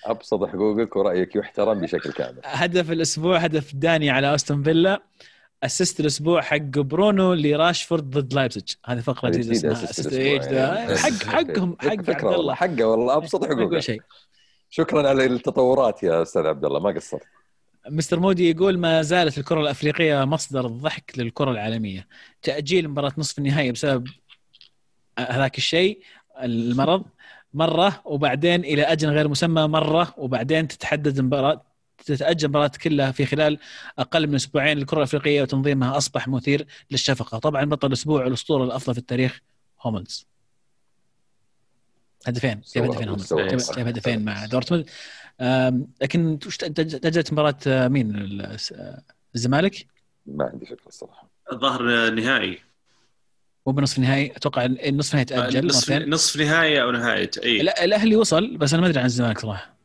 أبسط 0.05 0.45
حقوقك 0.45 0.95
ورأيك 0.95 1.35
يحترم 1.35 1.79
بشكل 1.79 2.11
كامل. 2.11 2.41
هدف 2.61 2.91
الأسبوع 2.91 3.37
هدف 3.37 3.75
داني 3.75 4.09
على 4.09 4.31
أستون 4.31 4.63
فيلا. 4.63 5.03
assist 5.63 5.99
الأسبوع 5.99 6.41
حق 6.41 6.57
برونو 6.57 7.33
لراشفورد 7.33 8.09
ضد 8.09 8.33
لايبزيج. 8.33 8.73
هذه 8.85 8.99
فقرة 8.99 9.29
جديده 9.29 9.73
اسمها. 9.73 10.51
يعني. 10.51 10.97
حق 10.97 11.23
حقهم 11.23 11.77
حق 11.79 11.87
عبد 11.87 12.23
الله. 12.23 12.53
حقه 12.53 12.83
والله 12.83 13.17
أبسط 13.17 13.45
حقوقك 13.45 13.79
شيء. 13.79 14.01
شكرا 14.69 15.09
على 15.09 15.25
التطورات 15.25 16.03
يا 16.03 16.21
أستاذ 16.21 16.47
عبد 16.47 16.65
الله 16.65 16.79
ما 16.79 16.89
قصرت. 16.89 17.23
مستر 17.87 18.19
مودي 18.19 18.49
يقول 18.49 18.77
ما 18.77 19.01
زالت 19.01 19.37
الكرة 19.37 19.61
الأفريقية 19.61 20.25
مصدر 20.25 20.65
الضحك 20.65 21.13
للكرة 21.17 21.51
العالمية. 21.51 22.07
تأجيل 22.41 22.87
مباراة 22.89 23.13
نصف 23.17 23.39
النهائي 23.39 23.71
بسبب 23.71 24.07
هذاك 25.19 25.57
الشيء 25.57 25.99
المرض 26.41 27.05
مرة 27.53 28.01
وبعدين 28.05 28.63
إلى 28.63 28.83
أجل 28.83 29.09
غير 29.09 29.27
مسمى 29.27 29.67
مرة 29.67 30.13
وبعدين 30.17 30.67
تتحدد 30.67 31.17
المباراة 31.17 31.65
تتأجل 32.05 32.45
المباراة 32.45 32.71
كلها 32.83 33.11
في 33.11 33.25
خلال 33.25 33.59
أقل 33.99 34.27
من 34.27 34.35
أسبوعين 34.35 34.77
الكرة 34.77 34.97
الأفريقية 34.97 35.41
وتنظيمها 35.41 35.97
أصبح 35.97 36.27
مثير 36.27 36.67
للشفقة. 36.91 37.39
طبعا 37.39 37.65
بطل 37.65 37.87
الأسبوع 37.87 38.27
الأسطورة 38.27 38.63
الأفضل 38.63 38.93
في 38.93 38.99
التاريخ 38.99 39.41
هوملز. 39.81 40.27
هدفين 42.27 42.61
جاب 42.75 42.83
هدفين 42.83 43.09
هوملز. 43.09 43.33
جاب 43.33 43.87
هدفين 43.87 44.25
مع 44.25 44.45
دورتموند؟ 44.45 44.89
لكن 46.01 46.39
وش 46.47 46.57
تأجلت 46.57 47.33
مباراة 47.33 47.55
آه، 47.67 47.87
مين؟ 47.87 48.41
آه، 48.41 49.01
الزمالك؟ 49.35 49.87
ما 50.25 50.45
عندي 50.45 50.65
فكرة 50.65 50.87
الصراحة. 50.87 51.29
الظاهر 51.51 52.09
نهائي. 52.09 52.59
مو 53.67 53.73
بنصف 53.73 53.97
النهائي 53.97 54.31
أتوقع 54.35 54.65
النصف 54.65 55.13
النهائي 55.13 55.25
تأجل 55.25 55.67
نصف 55.67 55.91
نصف 55.91 56.41
نهائي 56.41 56.81
أو 56.81 56.91
نهائي 56.91 57.29
إي. 57.43 57.61
لا 57.61 57.85
الأهلي 57.85 58.15
وصل 58.15 58.57
بس 58.57 58.73
أنا 58.73 58.81
ما 58.81 58.87
أدري 58.87 58.99
عن 58.99 59.05
الزمالك 59.05 59.39
صراحة. 59.39 59.75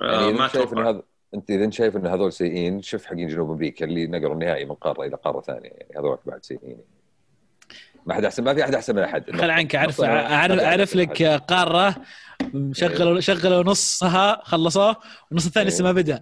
يعني 0.00 0.14
آه 0.14 0.32
ما 0.32 0.48
شايف 0.48 0.56
إن 0.56 0.78
أتوقع. 0.78 0.90
هذا 0.90 1.02
أنت 1.34 1.50
إذا 1.50 1.64
انت 1.64 1.72
شايف 1.72 1.96
إن 1.96 2.06
هذول 2.06 2.32
سيئين 2.32 2.82
شوف 2.82 3.04
حقين 3.04 3.28
جنوب 3.28 3.50
أمريكا 3.50 3.84
اللي 3.84 4.06
نقلوا 4.06 4.34
النهائي 4.34 4.64
من 4.64 4.74
قارة 4.74 5.06
إلى 5.06 5.16
قارة 5.16 5.40
ثانية. 5.40 5.70
يعني 5.70 5.98
هذول 5.98 6.18
بعد 6.26 6.44
سيئين. 6.44 6.78
ما 8.06 8.14
حد 8.14 8.24
احسن 8.24 8.44
ما 8.44 8.54
في 8.54 8.64
أحد 8.64 8.74
احسن 8.74 8.94
من 8.94 9.02
احد 9.02 9.30
خل 9.30 9.50
عنك 9.50 9.76
اعرف 9.76 10.00
أعرف 10.00 10.60
أعرف 10.60 10.96
لك. 10.96 11.22
قارة 11.22 11.96
شغلوا 12.72 13.20
شغلوا 13.20 13.62
نصها 13.62 14.40
خلصوه 14.44 14.96
والنص 15.30 15.46
الثاني 15.46 15.66
إيه. 15.66 15.74
لسه 15.74 15.84
ما 15.84 15.92
بدأ. 15.92 16.20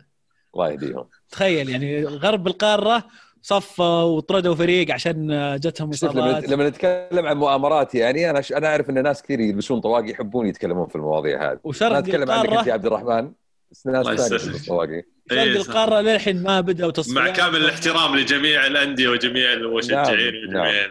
الله 0.55 0.71
يهديهم. 0.71 1.09
تخيل 1.31 1.69
يعني 1.69 2.05
غرب 2.05 2.47
القارة 2.47 3.05
صفوا 3.43 4.03
وطردوا 4.03 4.55
فريق 4.55 4.91
عشان 4.91 5.57
جتهم 5.61 5.91
إصابات. 5.91 6.49
لما 6.49 6.69
نتكلم 6.69 7.27
عن 7.27 7.37
مؤامرات 7.37 7.95
يعني 7.95 8.31
أنا 8.31 8.41
ش... 8.41 8.53
أنا 8.53 8.67
أعرف 8.67 8.91
إن 8.91 9.03
ناس 9.03 9.23
كثير 9.23 9.41
يلبسون 9.41 9.81
طواقي 9.81 10.11
يحبون 10.11 10.47
يتكلمون 10.47 10.89
في 10.89 10.97
المواضيع 10.97 11.53
هذه. 11.53 11.59
وشرق 11.65 11.93
ما 11.93 11.99
أتكلم 11.99 12.31
عنك 12.31 12.53
أنت 12.53 12.67
يا 12.67 12.73
عبد 12.73 12.87
الرحمن. 12.87 13.33
بس 13.71 13.87
ناس 13.87 14.07
ثانية 14.07 14.59
طواقي. 14.69 15.03
شرق 15.31 15.41
إيه، 15.41 15.57
القارة 15.57 16.01
للحين 16.01 16.43
ما 16.43 16.61
بدأوا 16.61 16.91
تصفيات. 16.91 17.17
مع 17.17 17.29
كامل 17.29 17.57
الاحترام 17.57 18.17
لجميع 18.17 18.67
الأندية 18.67 19.09
وجميع 19.09 19.53
المشجعين 19.53 20.53
نعم، 20.53 20.67
وجميع 20.67 20.87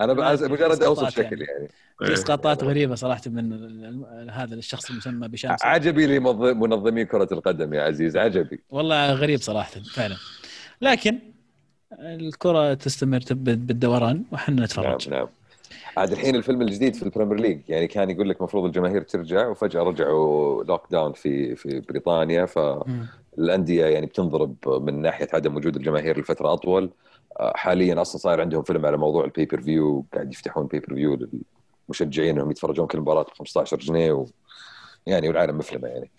أنا 0.00 0.12
مجرد 0.48 0.82
أوصف 0.82 1.08
شكل 1.08 1.42
يعني. 1.42 1.68
في 1.98 2.12
إسقاطات 2.12 2.64
غريبة 2.64 2.94
صراحة 2.94 3.22
من 3.26 3.52
هذا 4.30 4.54
الشخص 4.54 4.90
المسمى 4.90 5.28
بشمس 5.28 5.64
عجبي 5.64 6.06
لمنظمي 6.06 7.04
كرة 7.04 7.28
القدم 7.32 7.74
يا 7.74 7.82
عزيز 7.82 8.16
عجبي. 8.16 8.60
والله 8.70 9.12
غريب 9.12 9.40
صراحة 9.40 9.80
فعلا. 9.94 10.16
لكن 10.82 11.18
الكرة 12.00 12.74
تستمر 12.74 13.20
بالدوران 13.30 14.24
وحنا 14.32 14.54
نعم 14.54 14.64
نتفرج. 14.64 15.08
نعم 15.08 15.28
عاد 15.96 16.12
الحين 16.12 16.36
الفيلم 16.36 16.62
الجديد 16.62 16.94
في 16.94 17.02
ال 17.02 17.07
Premier 17.07 17.40
League 17.40 17.60
يعني 17.68 17.86
كان 17.86 18.10
يقول 18.10 18.28
لك 18.28 18.38
المفروض 18.38 18.64
الجماهير 18.64 19.02
ترجع 19.02 19.48
وفجأة 19.48 19.82
رجعوا 19.82 20.64
lockdown 20.64 21.12
في 21.12 21.56
في 21.56 21.80
بريطانيا. 21.80 22.46
فالانديه 22.46 23.86
يعني 23.86 24.06
بتنضرب 24.06 24.54
من 24.66 25.02
ناحية 25.02 25.28
عدم 25.32 25.56
وجود 25.56 25.76
الجماهير 25.76 26.20
لفترة 26.20 26.52
أطول. 26.52 26.84
آه، 26.84 27.09
حاليا 27.40 28.00
أصلا 28.00 28.20
صاير 28.20 28.40
عندهم 28.40 28.62
فيلم 28.62 28.86
على 28.86 28.96
موضوع 28.96 29.24
ال 29.24 29.60
pay-per-view 29.62 30.06
قاعد 30.14 30.32
يفتحون 30.32 30.66
pay-per-view 30.66 31.28
للمشجعين 31.88 32.34
إنهم 32.36 32.50
يتفرجون 32.50 32.86
كل 32.86 33.00
مباراة 33.00 33.22
ب 33.22 33.30
15 33.38 33.76
جنيه 33.76 34.12
و 34.12 34.26
يعني 35.06 35.28
والعالم 35.28 35.58
مفلمه 35.58 35.88
يعني. 35.88 36.10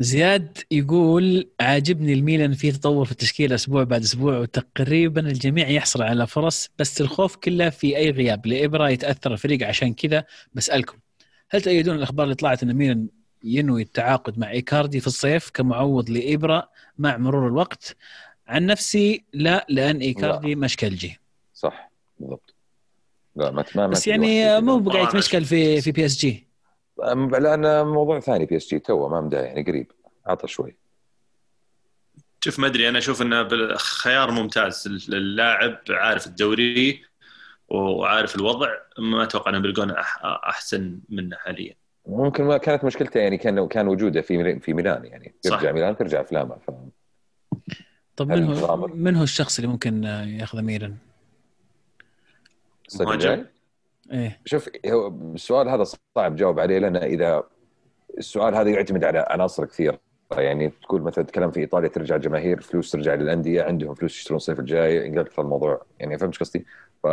زياد 0.00 0.58
يقول 0.70 1.48
عاجبني 1.60 2.12
الميلان 2.12 2.52
في 2.54 2.72
تطور 2.72 3.04
في 3.04 3.12
التشكيله 3.12 3.54
أسبوع 3.54 3.84
بعد 3.84 4.02
أسبوع 4.02 4.38
وتقريبا 4.38 5.20
الجميع 5.20 5.68
يحصل 5.68 6.02
على 6.02 6.26
فرص 6.26 6.70
بس 6.78 7.00
الخوف 7.00 7.36
كله 7.36 7.70
في 7.70 7.96
أي 7.96 8.10
غياب. 8.10 8.46
لإبرا 8.46 8.88
يتأثر 8.88 9.32
الفريق 9.32 9.68
عشان 9.68 9.94
كذا 9.94 10.24
بسالكم 10.54 10.98
هل 11.50 11.62
تأيدون 11.62 11.96
الأخبار 11.96 12.24
اللي 12.24 12.34
طلعت 12.34 12.62
إن 12.62 12.74
ميلان 12.74 13.08
ينوي 13.44 13.82
التعاقد 13.82 14.38
مع 14.38 14.50
إيكاردي 14.50 15.00
في 15.00 15.06
الصيف 15.06 15.50
كمعوض 15.50 16.10
لإبرا 16.10 16.68
مع 16.98 17.16
مرور 17.16 17.46
الوقت؟ 17.46 17.96
عن 18.48 18.66
نفسي 18.66 19.24
لا 19.32 19.66
لأن 19.68 19.96
إيكاردي 19.96 20.54
مشكلجي 20.54 21.20
صح 21.54 21.90
بالضبط. 22.18 22.54
لا 23.36 23.50
ما 23.50 23.64
ما 23.74 23.86
بس 23.86 24.06
يعني 24.08 24.60
مو. 24.60 24.78
بقاعد 24.78 25.08
يتمشكل 25.08 25.44
في 25.44 25.80
في 25.80 25.92
PSG 25.92 26.46
لأن 27.38 27.86
موضوع 27.86 28.20
ثاني 28.20 28.46
PSG 28.46 28.78
تو 28.78 29.08
ما 29.08 29.20
مداه 29.20 29.42
يعني 29.42 29.62
قريب. 29.62 29.92
عطى 30.26 30.48
شوي. 30.48 30.76
شوف 32.44 32.58
ما 32.58 32.66
أدري 32.66 32.88
أنا 32.88 32.98
أشوف 32.98 33.22
إنه 33.22 33.48
خيار 33.76 34.30
ممتاز. 34.30 34.84
اللاعب 35.08 35.78
عارف 35.90 36.26
الدوري 36.26 37.02
وعارف 37.68 38.36
الوضع 38.36 38.68
ما 38.98 39.22
أتوقع 39.22 39.50
إنه 39.50 39.58
بيلقون 39.58 39.90
أحسن 40.24 41.00
منه 41.08 41.36
حاليا. 41.36 41.74
ممكن 42.06 42.44
ما 42.44 42.58
كانت 42.58 42.84
مشكلته 42.84 43.20
يعني 43.20 43.36
كان 43.38 43.68
كان 43.68 43.88
وجوده 43.88 44.20
في 44.20 44.36
ميلان- 44.36 44.58
في 44.58 44.72
ميلان 44.74 45.04
يعني. 45.04 45.34
صح. 45.40 45.52
يرجع 45.56 45.72
ميلان 45.72 45.96
ترجع 45.96 46.20
أفلامه 46.20 46.56
ف... 46.66 46.70
طب 48.18 48.28
من 48.28 48.44
هو؟ 48.44 48.86
من 48.86 49.16
هو 49.16 49.22
الشخص 49.22 49.58
اللي 49.58 49.70
ممكن 49.70 50.04
ياخذ 50.04 50.62
ميلان؟ 50.62 50.96
مهاجم. 53.00 53.44
إيه 54.12 54.40
شوف 54.44 54.68
هو 54.86 55.08
السؤال 55.34 55.68
هذا 55.68 55.84
صعب 56.16 56.36
جاوب 56.36 56.60
عليه 56.60 56.78
لأن 56.78 56.96
إذا 56.96 57.42
السؤال 58.18 58.54
هذا 58.54 58.70
يعتمد 58.70 59.04
على 59.04 59.26
عناصر 59.28 59.64
كثيرة 59.64 60.00
يعني 60.32 60.68
تقول 60.68 61.02
مثلا 61.02 61.24
تتكلم 61.24 61.50
في 61.50 61.60
إيطاليا 61.60 61.88
ترجع 61.88 62.16
جماهير 62.16 62.60
فلوس 62.60 62.90
ترجع 62.90 63.14
للأندية 63.14 63.62
عندهم 63.62 63.94
فلوس 63.94 64.16
يشترون 64.16 64.36
الصيف 64.36 64.60
الجاي 64.60 65.06
إنجلترا 65.06 65.44
الموضوع 65.44 65.86
يعني 65.98 66.18
فهمت 66.18 66.36
قصدي؟ 66.36 66.66
ف 67.02 67.06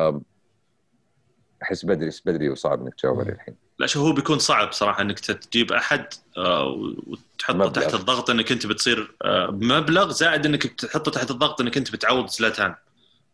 أحس 1.63 1.85
بدري 1.85 2.09
بدري 2.25 2.49
وصعب 2.49 2.81
إنك 2.81 2.93
تجاوب 2.93 3.19
عليه 3.19 3.31
الحين 3.31 3.55
لا 3.79 3.87
شوف 3.87 4.03
هو 4.03 4.11
بيكون 4.13 4.39
صعب 4.39 4.71
صراحة 4.71 5.01
إنك 5.01 5.19
تجيب 5.19 5.71
أحد 5.73 6.05
آه، 6.37 6.65
وتحطه 7.07 7.53
مبلغ. 7.57 7.69
تحت 7.71 7.93
الضغط 7.93 8.29
إنك 8.29 8.51
أنت 8.51 8.67
بتصير 8.67 9.15
آه، 9.21 9.45
بمبلغ 9.49 10.11
زائد 10.11 10.45
إنك 10.45 10.63
تحطه 10.63 11.11
تحت 11.11 11.31
الضغط 11.31 11.61
إنك 11.61 11.77
أنت 11.77 11.91
بتعوض 11.91 12.29
زلاتان 12.29 12.75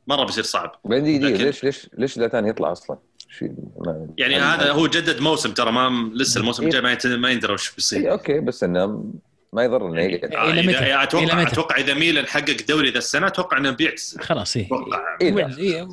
مرة 0.08 0.26
بيصير 0.26 0.44
صعب 0.44 0.76
بعدين 0.86 1.20
دقيقة 1.22 1.34
لكن- 1.36 1.46
ليش 1.46 1.64
ليش 1.64 1.88
ليش 1.98 2.14
زلاتان 2.16 2.48
يطلع 2.48 2.72
أصلا؟ 2.72 2.98
شيء 3.40 3.52
ما 3.80 4.08
يعني 4.18 4.36
هذا 4.40 4.72
هو 4.72 4.88
جدد 4.88 5.20
موسم 5.22 5.54
ترى 5.54 5.72
ما 5.72 6.12
لسه 6.16 6.40
الموسم 6.40 6.62
إيه. 6.64 6.68
الجاي 6.70 6.82
ما 6.82 6.92
يت- 6.92 7.08
ما 7.08 7.30
يندرى 7.30 7.54
وش 7.54 7.68
إيه 7.70 7.76
بيصير 7.76 8.12
okay 8.12 8.40
بس 8.40 8.64
إنه 8.64 9.12
ما 9.54 9.64
يضر 9.64 9.88
إنه 9.88 10.02
يقعد 10.02 10.34
آه، 10.36 10.52
إذا-؟ 10.52 10.60
إلى 10.80 11.04
أتوقع؟ 11.04 11.42
أتوقع 11.42 11.76
إذا 11.78 11.94
ميلان 11.94 12.26
حقق 12.28 12.58
دوري 12.70 12.90
ذا 12.92 12.98
السنة 12.98 13.28
أتوقع 13.28 13.58
إنه 13.58 13.72
بيعتزل 13.72 14.02
خلاص 14.22 14.56
إيه 14.56 14.66
أتوقع 14.66 15.18
إذا 15.22 15.58
إيه. 15.58 15.90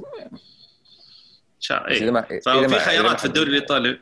شا... 1.61 1.79
بس 1.87 1.97
إذا 1.97 2.05
إيه. 2.05 2.11
ما- 2.11 2.27
إذا 2.31 2.41
ففي 2.41 2.51
ما- 2.51 2.59
إذا 2.61 2.67
ما 2.69 2.79
خيارات 2.79 3.21
في 3.21 3.25
الدوري 3.27 3.49
الإيطالي 3.51 4.01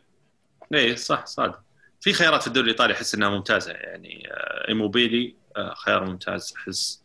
اي 0.74 0.96
صح 0.96 1.26
صادق 1.26 1.60
في 2.00 2.12
خيارات 2.12 2.40
في 2.40 2.46
الدوري 2.46 2.64
الإيطالي 2.64 2.94
أحس 2.94 3.14
إنها 3.14 3.28
ممتازة 3.28 3.72
يعني 3.72 4.28
آه، 4.32 4.68
إيموبيلي 4.68 5.34
آه، 5.56 5.74
خيار 5.74 6.04
ممتاز 6.04 6.54
أحس 6.56 7.02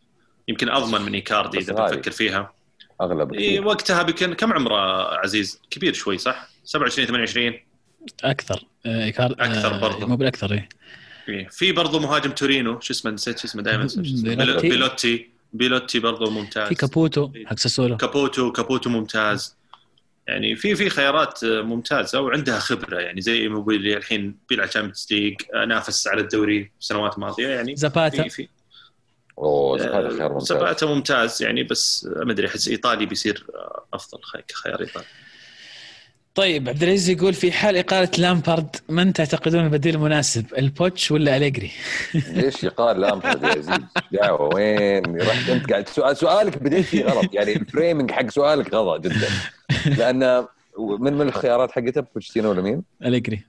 يمكن 0.47 0.69
أضمن 0.69 1.01
من 1.01 1.13
إيكاردي 1.13 1.57
إذا. 1.57 1.73
بتفكر 1.73 2.11
فيها 2.11 2.53
أغلب 3.01 3.33
إيه 3.33 3.59
وقتها 3.59 4.03
بيكون 4.03 4.33
كم 4.33 4.53
عمره 4.53 5.03
عزيز؟ 5.17 5.61
كبير 5.69 5.93
شوي 5.93 6.17
صح؟ 6.17 6.49
27 6.63 7.07
28 7.07 7.59
أكثر 8.23 8.65
آه، 8.85 9.03
إيكار... 9.03 9.31
أكثر 9.39 9.77
برضو. 9.77 10.07
مو 10.07 10.15
بالاكثر 10.15 10.51
إيه 10.51 10.69
إيه. 11.29 11.47
في 11.47 11.71
برضه 11.71 11.99
مهاجم 11.99 12.31
تورينو 12.31 12.79
شو 12.79 12.93
اسمه 12.93 13.11
نسيت 13.11 13.39
شو 13.39 13.47
اسمه 13.47 13.61
دائما 13.61 13.87
بيلوتي. 13.95 14.69
بيلوتي 14.69 15.29
بيلوتي 15.53 15.99
برضه 15.99 16.31
ممتاز 16.31 16.67
في 16.67 16.75
كابوتو 16.75 17.31
حق 17.45 17.59
ساسولو 17.59 17.97
كابوتو 17.97 18.51
كابوتو 18.51 18.89
ممتاز 18.89 19.57
يعني 20.31 20.55
في 20.55 20.75
في 20.75 20.89
خيارات 20.89 21.45
ممتازة 21.45 22.21
وعندها 22.21 22.59
خبرة 22.59 22.99
يعني 22.99 23.21
زي 23.21 23.47
إيموبيلي 23.47 23.97
الحين 23.97 24.37
بيلعب 24.49 24.69
Champions 24.69 25.07
League 25.11 25.35
نافس 25.67 26.07
على 26.07 26.21
الدوري 26.21 26.71
سنوات 26.79 27.19
ماضيه 27.19 27.47
يعني 27.47 27.75
زاباتا 27.75 28.23
في 28.23 28.29
في 28.29 28.47
أوه 29.37 29.81
هذا 29.99 30.09
خيار 30.17 30.31
ممتاز. 30.33 30.47
زباتا 30.47 30.85
ممتاز 30.85 31.43
يعني 31.43 31.63
بس 31.63 32.07
ما 32.15 32.31
أدري 32.31 32.47
أحس 32.47 32.67
إيطالي 32.67 33.05
بيصير 33.05 33.45
أفضل 33.93 34.23
خي- 34.23 34.41
كخيار 34.47 34.79
إيطالي. 34.81 35.05
طيب 36.35 36.69
عبد 36.69 36.83
العزيز 36.83 37.09
يقول 37.09 37.33
في 37.33 37.51
حال 37.51 37.77
إقالة 37.77 38.09
لامبارد 38.17 38.75
من 38.89 39.13
تعتقدون 39.13 39.65
البديل 39.65 39.95
المناسب 39.95 40.45
بوتش 40.57 41.11
ولا 41.11 41.37
أليجري؟ 41.37 41.71
ليش 42.35 42.63
يقال 42.63 43.01
لامبرد 43.01 43.43
يا 43.43 43.49
عزيز؟ 43.49 43.69
دعوة 44.11 44.55
وين؟ 44.55 45.21
رحت 45.21 45.49
أنت 45.49 45.71
قاعد 45.71 45.89
سؤال 45.89 46.17
سؤالك 46.17 46.57
بديت 46.57 46.85
فيه 46.85 47.05
غلط 47.05 47.33
يعني 47.33 47.55
ال 47.55 47.62
framing 47.62 48.11
حق 48.11 48.29
سؤالك 48.29 48.73
غلط 48.73 49.01
جدا. 49.01 49.27
لأن 49.97 50.45
من 50.79 51.13
من 51.13 51.21
الخيارات 51.27 51.71
حقته 51.71 52.01
بوتشيتينو 52.01 52.49
ولا 52.49 52.61
مين؟ 52.61 52.83
أليجري. 53.05 53.45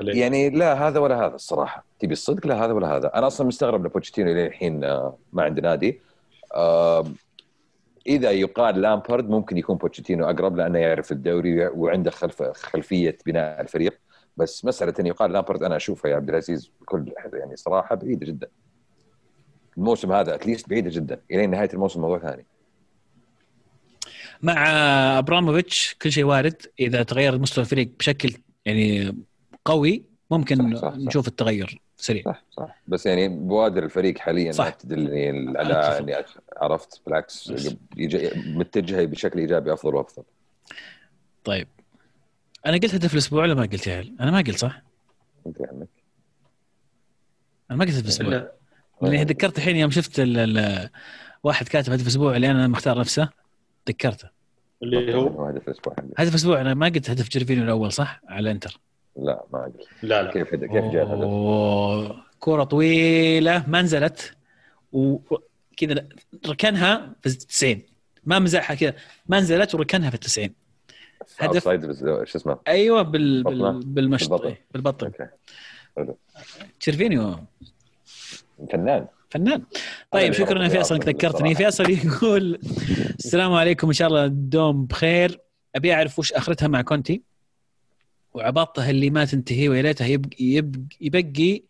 يعني 0.00 0.50
لا 0.50 0.88
هذا 0.88 0.98
ولا 0.98 1.26
هذا 1.26 1.34
الصراحة. 1.34 1.84
تبي 2.00 2.12
الصدق؟ 2.12 2.46
لا 2.46 2.64
هذا 2.64 2.72
ولا 2.72 2.96
هذا. 2.96 3.10
أنا 3.14 3.26
أصلا 3.26 3.46
مستغرب 3.46 3.86
لبوتشيتينو 3.86 4.32
إلى 4.32 4.46
الحين 4.46 4.84
آه، 4.84 5.16
ما 5.32 5.42
عنده 5.42 5.62
نادي. 5.62 6.00
آه، 6.54 7.04
إذا 8.06 8.30
يقال 8.30 8.80
لامبارد 8.80 9.28
ممكن 9.28 9.58
يكون 9.58 9.76
بوتشيتينو 9.76 10.24
أقرب 10.24 10.56
لأنه 10.56 10.78
يعرف 10.78 11.12
الدوري 11.12 11.66
وعنده 11.66 12.10
خلف 12.10 12.42
خلفية 12.42 13.18
بناء 13.26 13.60
الفريق. 13.60 13.98
بس 14.36 14.64
مسألة 14.64 14.94
إن 15.00 15.06
يقال 15.06 15.32
لامبارد 15.32 15.62
أنا 15.62 15.76
اشوفها 15.76 16.10
يا 16.10 16.16
عبد 16.16 16.28
العزيز 16.28 16.70
بكل 16.80 17.12
يعني 17.32 17.56
صراحة 17.56 17.94
بعيدة 17.94 18.26
جدا. 18.26 18.48
الموسم 19.76 20.12
هذا 20.12 20.34
at 20.34 20.44
least 20.44 20.68
بعيدة 20.68 20.90
جدا. 20.90 21.20
إلى 21.30 21.46
نهاية 21.46 21.70
الموسم 21.74 22.00
موضوع 22.00 22.18
ثاني. 22.18 22.46
مع 24.42 24.68
أبراموفيتش 25.18 25.96
كل 26.02 26.12
شيء 26.12 26.24
وارد. 26.24 26.62
إذا 26.80 27.02
تغير 27.02 27.38
مستوى 27.38 27.64
الفريق 27.64 27.90
بشكل 27.98 28.32
يعني 28.64 29.16
قوي 29.64 30.04
ممكن 30.30 30.74
صح، 30.76 30.80
صح، 30.82 30.90
صح. 30.90 30.96
نشوف 30.96 31.28
التغير. 31.28 31.80
سريع 32.00 32.22
صح 32.24 32.44
صح. 32.50 32.82
بس 32.88 33.06
يعني 33.06 33.28
بوادر 33.28 33.84
الفريق 33.84 34.18
حاليا 34.18 34.52
صح. 34.52 34.64
ما 34.64 34.70
تدلني 34.70 35.58
على. 35.58 35.74
اني 35.74 36.24
عرفت؟ 36.56 37.00
بالعكس 37.06 37.52
متجهة 38.46 39.04
بشكل 39.04 39.38
إيجابي 39.38 39.72
أفضل 39.72 39.94
وأفضل. 39.94 40.22
طيب. 41.44 41.68
أنا 42.66 42.76
قلت 42.76 42.94
هدف 42.94 43.12
الأسبوع 43.12 43.42
ولا 43.42 43.54
ما 43.54 43.62
قلت 43.62 43.86
يا 43.86 44.00
هل؟ 44.00 44.14
أنا 44.20 44.30
ما 44.30 44.38
قلت 44.38 44.56
صح؟ 44.56 44.82
أنت 45.46 45.56
عنك 45.60 45.88
أنا 47.70 47.78
ما 47.78 47.84
قلت 47.84 47.94
هدف 47.94 48.04
الأسبوع. 48.04 48.30
لا. 48.30 48.52
لأني 49.02 49.24
ذكرت 49.24 49.58
الحين 49.58 49.76
يوم 49.76 49.90
شفت 49.90 50.20
ال 50.20 50.58
ال 50.58 50.90
واحد 51.42 51.68
كاتب 51.68 51.92
هدف 51.92 52.02
الأسبوع 52.02 52.36
اللي 52.36 52.50
أنا 52.50 52.68
مختار 52.68 52.98
نفسه. 52.98 53.28
ذكرته. 53.88 54.28
اللي 54.82 55.14
هو؟ 55.14 55.44
هدف 55.44 55.68
الأسبوع 55.68 55.94
هدف 56.18 56.30
الأسبوع 56.30 56.60
أنا 56.60 56.74
ما 56.74 56.86
قلت 56.86 57.10
هدف 57.10 57.28
جيرفينيو 57.28 57.64
الأول 57.64 57.92
صح؟ 57.92 58.20
على 58.28 58.50
إنتر. 58.50 58.80
لا 59.16 59.44
ما 59.52 59.66
أدري. 59.66 59.84
لا 60.02 60.22
لا. 60.22 60.30
كيف 60.30 60.54
كيف 60.54 60.60
جاء 60.64 61.02
الهدف 61.02 62.16
كرة 62.38 62.64
طويلة 62.64 63.64
ما 63.68 63.82
نزلت. 63.82 64.36
وكذا 64.92 66.08
ركنها 66.48 67.14
في 67.22 67.30
90 67.30 67.82
ما 68.24 68.38
مزحها 68.38 68.76
كذا. 68.76 68.94
ما 69.26 69.40
نزلت 69.40 69.74
وركنها 69.74 70.10
في 70.10 70.18
90 70.18 70.54
هدف. 71.38 71.64
شو 71.64 72.38
اسمه؟ 72.38 72.58
أيوه 72.68 73.02
بال؟ 73.02 73.42
بال 73.42 73.80
بالمشط. 73.84 74.30
بالبطن. 74.30 74.48
إيه، 74.48 74.64
بالبطن. 74.70 75.06
أوكي. 75.06 75.26
حلو. 75.96 76.16
جيرفينيو. 76.80 77.36
فنان. 78.72 79.06
فنان. 79.30 79.62
طيب 80.10 80.32
شكرا 80.32 80.64
يا 80.64 80.68
فيصل 80.68 80.94
انك 80.94 81.08
ذكرتني. 81.08 81.54
فيصل 81.54 81.90
يقول 81.90 82.60
السلام 83.18 83.52
عليكم 83.52 83.86
إن 83.86 83.92
شاء 83.92 84.08
الله 84.08 84.24
الدوم 84.24 84.86
بخير. 84.86 85.40
أبي 85.76 85.94
أعرف 85.94 86.18
وش 86.18 86.32
آخرتها 86.32 86.68
مع 86.68 86.82
كونتي. 86.82 87.22
وعباطته 88.34 88.90
اللي 88.90 89.10
ما 89.10 89.24
تنتهي 89.24 89.68
ويا 89.68 89.82
ليتها 89.82 90.06
يبقى, 90.06 90.36
يبقى, 90.40 90.80
يبقي 91.00 91.62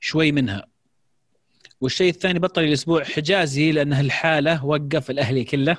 شوي 0.00 0.32
منها. 0.32 0.66
والشيء 1.80 2.10
الثاني 2.10 2.38
بطل 2.38 2.62
الأسبوع 2.64 3.04
حجازي 3.04 3.72
لأنه 3.72 4.00
الحالة 4.00 4.64
وقف 4.64 5.10
الأهلي 5.10 5.44
كله 5.44 5.76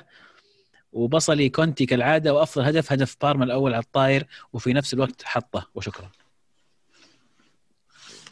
وبصلي 0.92 1.48
كونتي 1.48 1.86
كالعادة 1.86 2.34
وأفضل 2.34 2.64
هدف 2.64 2.92
هدف 2.92 3.16
بارما 3.22 3.44
الأول 3.44 3.74
على 3.74 3.82
الطاير 3.82 4.26
وفي 4.52 4.72
نفس 4.72 4.94
الوقت 4.94 5.22
حطه. 5.24 5.70
وشكرا. 5.74 6.10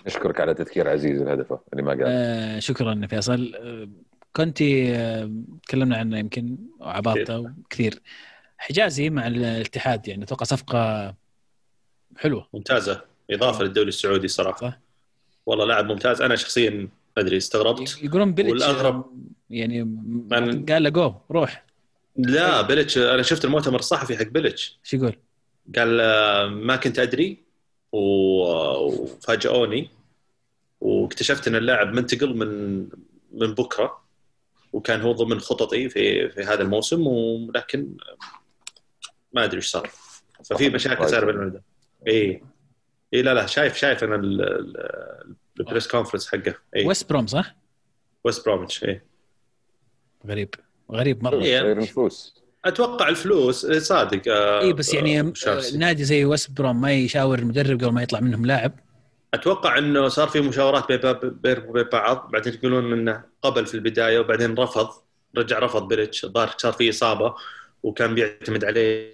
أشكرك 0.07 0.41
على 0.41 0.55
تذكير 0.55 0.89
عزيز 0.89 1.21
الهدف 1.21 1.53
اللي 1.73 1.83
ما 1.83 1.91
قال. 1.91 2.03
آه 2.07 2.59
شكرا 2.59 3.07
فيصل. 3.07 3.55
آه 3.55 3.89
كونتي 4.37 4.97
آه 4.97 5.31
تكلمنا 5.63 5.97
عنه 5.97 6.19
يمكن 6.19 6.57
وعباطة 6.81 7.55
كثير 7.71 8.03
حجازي 8.59 9.11
مع 9.11 9.27
الاتحاد 9.27 10.09
يعني 10.09 10.25
أتوقع 10.25 10.45
صفقة 10.45 11.15
حلوة 12.17 12.49
ممتازة. 12.55 13.01
إضافة 13.31 13.65
للدوري 13.65 13.89
السعودي 13.89 14.29
صراحة. 14.29 14.59
صح. 14.59 14.79
والله 15.47 15.65
لاعب 15.65 15.87
ممتاز. 15.87 16.23
أنا 16.23 16.37
شخصيا 16.37 16.71
ما 16.71 16.89
أدري 17.23 17.37
استغربت. 17.37 17.99
يقولون 18.03 18.35
بيلتش 18.35 18.63
والأغرب- 18.67 19.05
يعني 19.51 19.83
من- 19.85 20.67
قال 20.67 20.83
له 20.83 20.89
جو 20.89 21.15
روح. 21.31 21.65
لا 22.17 22.63
بيلتش 22.63 22.99
أنا 22.99 23.23
شفت 23.23 23.45
المؤتمر 23.45 23.79
الصحفي 23.79 24.17
حق 24.17 24.23
بيلتش 24.27 24.79
شو 24.85 24.97
يقول؟ 24.97 25.17
قال 25.77 26.01
آه، 26.01 26.47
ما 26.47 26.77
كنت 26.77 26.99
أدري. 26.99 27.39
و- 27.93 28.77
وفاجئوني 28.87 29.91
واكتشفت 30.81 31.49
إن 31.49 31.57
اللاعب 31.57 31.93
منتقل 31.93 32.37
من 32.37 32.79
من 33.33 33.55
بكرا. 33.55 34.03
وكان 34.73 35.01
هو 35.01 35.13
ضمن 35.13 35.41
خططي 35.41 35.89
في 35.89 36.29
في 36.29 36.41
هذا 36.43 36.63
الموسم. 36.63 37.07
ولكن 37.07 37.89
ما 39.33 39.45
أدري 39.45 39.57
إيش 39.57 39.67
صار. 39.71 39.91
ففي 40.45 40.69
مشاكل 40.69 41.09
صار 41.09 41.25
بين 41.33 41.61
اي 42.09 42.43
اي 43.15 43.23
لا 43.23 43.35
لا 43.35 43.47
شايف 43.47 43.77
شايف 43.77 44.05
أنا 44.05 44.15
ال- 44.15 44.43
ال- 44.43 45.35
ال 45.61 45.65
press 45.65 45.89
conference 45.89 46.29
حقه. 46.29 46.55
اي 46.77 46.87
ويست 46.87 47.09
بروم 47.11 47.27
صح؟ 47.27 47.55
ويست 48.25 48.45
بروميتش 48.47 48.85
اي 48.85 49.03
غريب. 50.27 50.55
غريب 50.93 51.25
مرة. 51.25 51.43
إيه. 51.43 51.61
غير 51.61 51.79
الفلوس. 51.79 52.43
أتوقع 52.65 53.09
الفلوس 53.09 53.65
إيه، 53.65 53.79
صادق 53.79 54.23
آه، 54.33 54.61
اي 54.61 54.73
بس 54.73 54.95
يعني 54.95 55.21
آه، 55.21 55.23
آه، 55.23 55.33
شارسي. 55.35 55.79
نادي 55.79 56.05
زي 56.05 56.25
ويست 56.25 56.51
بروم 56.51 56.81
ما 56.81 56.93
يشاور 56.93 57.39
المدرب 57.39 57.81
قبل 57.85 57.93
ما 57.93 58.03
يطلع 58.03 58.21
منهم 58.21 58.47
لاعب. 58.47 58.73
أتوقع 59.35 59.79
إنه 59.79 60.09
صار 60.09 60.29
في 60.29 60.41
مشاورات 60.41 60.93
بين 61.23 61.83
بعض 61.93 62.31
بعدين 62.33 62.55
يقولون 62.55 62.93
إنه 62.93 63.25
قبل 63.43 63.67
في 63.67 63.75
البداية 63.75 64.19
وبعدين 64.19 64.55
رفض 64.55 64.89
رجع 65.37 65.59
رفض 65.59 65.89
بيلتش 65.89 66.25
الظاهر 66.25 66.55
صار 66.59 66.73
في 66.73 66.91
إصابة 66.91 67.35
وكان 67.83 68.15
بيعتمد 68.15 68.65
عليه 68.65 69.13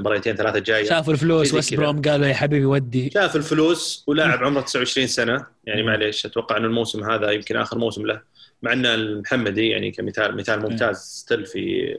مرتين 0.00 0.36
ثلاثة 0.36 0.58
جاية. 0.58 0.84
شافوا 0.84 1.12
الفلوس 1.12 1.70
كذا. 1.70 1.76
بروم 1.80 2.02
قالوا 2.02 2.26
يا 2.26 2.34
حبيبي 2.34 2.64
ودي. 2.64 3.10
شاف 3.10 3.36
الفلوس 3.36 4.04
ولاعب 4.06 4.44
عمره 4.44 4.60
29 4.60 5.06
سنة. 5.06 5.46
يعني 5.64 5.82
معليش 5.82 6.26
أتوقع 6.26 6.56
انه 6.56 6.66
الموسم 6.66 7.10
هذا 7.10 7.30
يمكن 7.30 7.56
آخر 7.56 7.78
موسم 7.78 8.06
له. 8.06 8.20
مع 8.62 8.72
إن 8.72 8.86
المحمدي 8.86 9.68
يعني 9.68 9.90
كمثال 9.90 10.36
مثال 10.36 10.60
ممتاز 10.60 10.96
still 10.96 11.46
في 11.46 11.96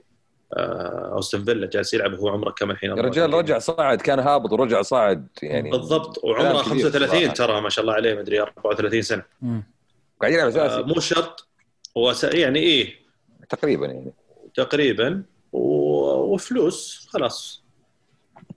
آه، 0.53 1.11
أستون 1.15 1.43
فيلا 1.43 1.67
جالس 1.67 1.93
يلعب 1.93 2.13
وهو 2.13 2.29
عمره 2.29 2.51
كم 2.51 2.71
الحين؟ 2.71 2.89
يا 2.89 2.95
رجال 2.95 3.33
رجع 3.33 3.59
صعد 3.59 4.01
كان 4.01 4.19
هابط 4.19 4.51
ورجع 4.51 4.81
صعد 4.81 5.27
يعني 5.43 5.71
بالضبط 5.71 6.23
وعمره 6.23 6.51
كلام 6.51 6.63
كبير 6.65 6.83
35 6.91 7.19
صراحة. 7.19 7.33
ترى 7.33 7.61
ما 7.61 7.69
شاء 7.69 7.81
الله 7.83 7.93
عليه 7.93 8.15
مدري 8.15 8.39
34 8.41 9.01
سنة. 9.01 9.23
قاعد 10.21 10.33
يلعب 10.33 10.45
آه، 10.47 10.49
أساسي. 10.67 10.83
مو 10.83 10.99
شرط 10.99 11.47
هو 11.97 12.13
س- 12.13 12.23
يعني 12.23 12.59
إيه. 12.59 12.93
تقريبا 13.49 13.85
يعني. 13.85 14.13
تقريبا. 14.55 15.23
وفلوس 16.27 17.07
خلاص. 17.09 17.63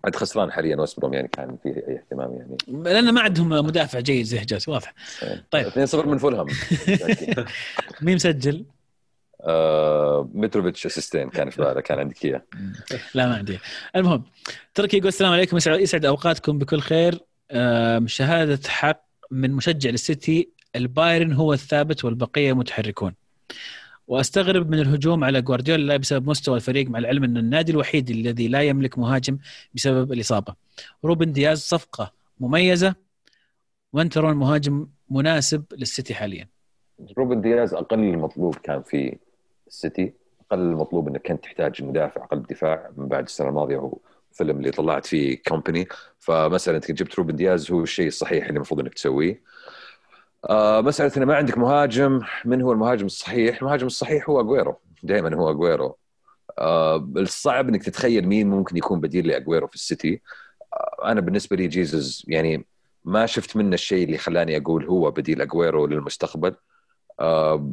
عاد 0.04 0.16
خسران 0.16 0.52
حاليا 0.52 0.76
ويست 0.76 1.00
بروم 1.00 1.14
يعني 1.14 1.28
كان 1.28 1.58
فيه 1.62 1.70
أي 1.70 1.96
اهتمام 1.96 2.32
يعني. 2.34 2.56
لأن 2.84 3.14
ما 3.14 3.20
عندهم 3.20 3.48
مدافع 3.48 4.00
جيد 4.00 4.24
زي 4.24 4.40
حجازي 4.40 4.68
واضح. 4.68 4.94
طيب. 5.50 5.68
2-0 5.68 5.94
من 5.94 6.18
فولهام. 6.18 6.46
مين 8.02 8.14
مسجل؟ 8.14 8.64
آه، 9.42 10.30
متروفيتش 10.34 10.86
assistين 10.86 11.30
كان 11.30 11.50
في 11.50 11.62
باله 11.62 11.80
كان 11.80 11.98
عندك 11.98 12.24
اياه 12.24 12.42
لا 13.14 13.26
ما 13.26 13.34
عندي. 13.34 13.58
المهم 13.96 14.24
تركي 14.74 14.96
يقول 14.96 15.08
السلام 15.08 15.32
عليكم 15.32 15.56
يسعد, 15.56 16.04
أوقاتكم 16.04 16.58
بكل 16.58 16.80
خير. 16.80 17.18
آم، 17.52 18.06
شهادة 18.06 18.68
حق 18.68 19.04
من 19.30 19.50
مشجع 19.52 19.90
للسيتي 19.90 20.50
البايرن 20.76 21.32
هو 21.32 21.52
الثابت 21.52 22.04
والبقية 22.04 22.52
متحركون. 22.52 23.14
واستغرب 24.10 24.70
من 24.70 24.78
الهجوم 24.78 25.24
على 25.24 25.42
جوارديولا 25.42 25.96
بسبب 25.96 26.28
مستوى 26.28 26.56
الفريق 26.56 26.88
مع 26.88 26.98
العلم 26.98 27.24
ان 27.24 27.36
النادي 27.36 27.72
الوحيد 27.72 28.10
الذي 28.10 28.48
لا 28.48 28.62
يملك 28.62 28.98
مهاجم 28.98 29.38
بسبب 29.74 30.12
الإصابة. 30.12 30.54
روبن 31.04 31.32
دياز 31.32 31.58
صفقة 31.58 32.12
مميزة 32.40 32.94
من 33.92 34.08
ترون 34.08 34.36
مهاجم 34.36 34.86
مناسب 35.10 35.64
للسيتي 35.76 36.14
حاليا. 36.14 36.48
روبن 37.18 37.40
دياز 37.40 37.74
أقل 37.74 37.98
المطلوب 37.98 38.54
كان 38.54 38.82
في 38.82 39.16
السيتي 39.66 40.12
أقل 40.40 40.58
المطلوب 40.58 41.08
انك 41.08 41.26
كنت 41.26 41.44
تحتاج 41.44 41.82
مدافع 41.82 42.24
قلب 42.24 42.46
دفاع 42.46 42.90
من 42.96 43.08
بعد 43.08 43.24
السنة 43.24 43.48
الماضية 43.48 43.76
والفيلم 44.32 44.58
اللي 44.58 44.70
طلعت 44.70 45.06
فيه 45.06 45.42
كومباني. 45.48 45.88
فمساله 46.18 46.76
انك 46.76 46.92
جبت 46.92 47.14
روبن 47.14 47.36
دياز 47.36 47.72
هو 47.72 47.82
الشيء 47.82 48.06
الصحيح 48.06 48.46
اللي 48.46 48.56
المفروض 48.56 48.80
إنك 48.80 48.94
تسويه. 48.94 49.40
آه 50.48 50.80
مساله 50.80 51.12
انه 51.16 51.24
ما 51.24 51.36
عندك 51.36 51.58
مهاجم. 51.58 52.20
من 52.44 52.62
هو 52.62 52.72
المهاجم 52.72 53.06
الصحيح؟ 53.06 53.58
المهاجم 53.58 53.86
الصحيح 53.86 54.30
هو 54.30 54.40
أجويرو. 54.40 54.80
دائما 55.02 55.36
هو 55.36 55.50
أجويرو. 55.50 55.96
آه 56.58 56.96
الصعب 57.16 57.68
إنك 57.68 57.82
تتخيل 57.82 58.28
مين 58.28 58.50
ممكن 58.50 58.76
يكون 58.76 59.00
بديل 59.00 59.26
لأجويرو 59.26 59.66
في 59.66 59.74
السيتي. 59.74 60.22
آه 60.72 61.10
أنا 61.10 61.20
بالنسبة 61.20 61.56
لي 61.56 61.68
جيزز 61.68 62.24
يعني 62.28 62.66
ما 63.04 63.26
شفت 63.26 63.56
منه 63.56 63.74
الشيء 63.74 64.04
اللي 64.04 64.18
خلاني 64.18 64.56
أقول 64.56 64.84
هو 64.86 65.10
بديل 65.10 65.40
أجويرو 65.40 65.86
للمستقبل. 65.86 66.54
آه 67.20 67.72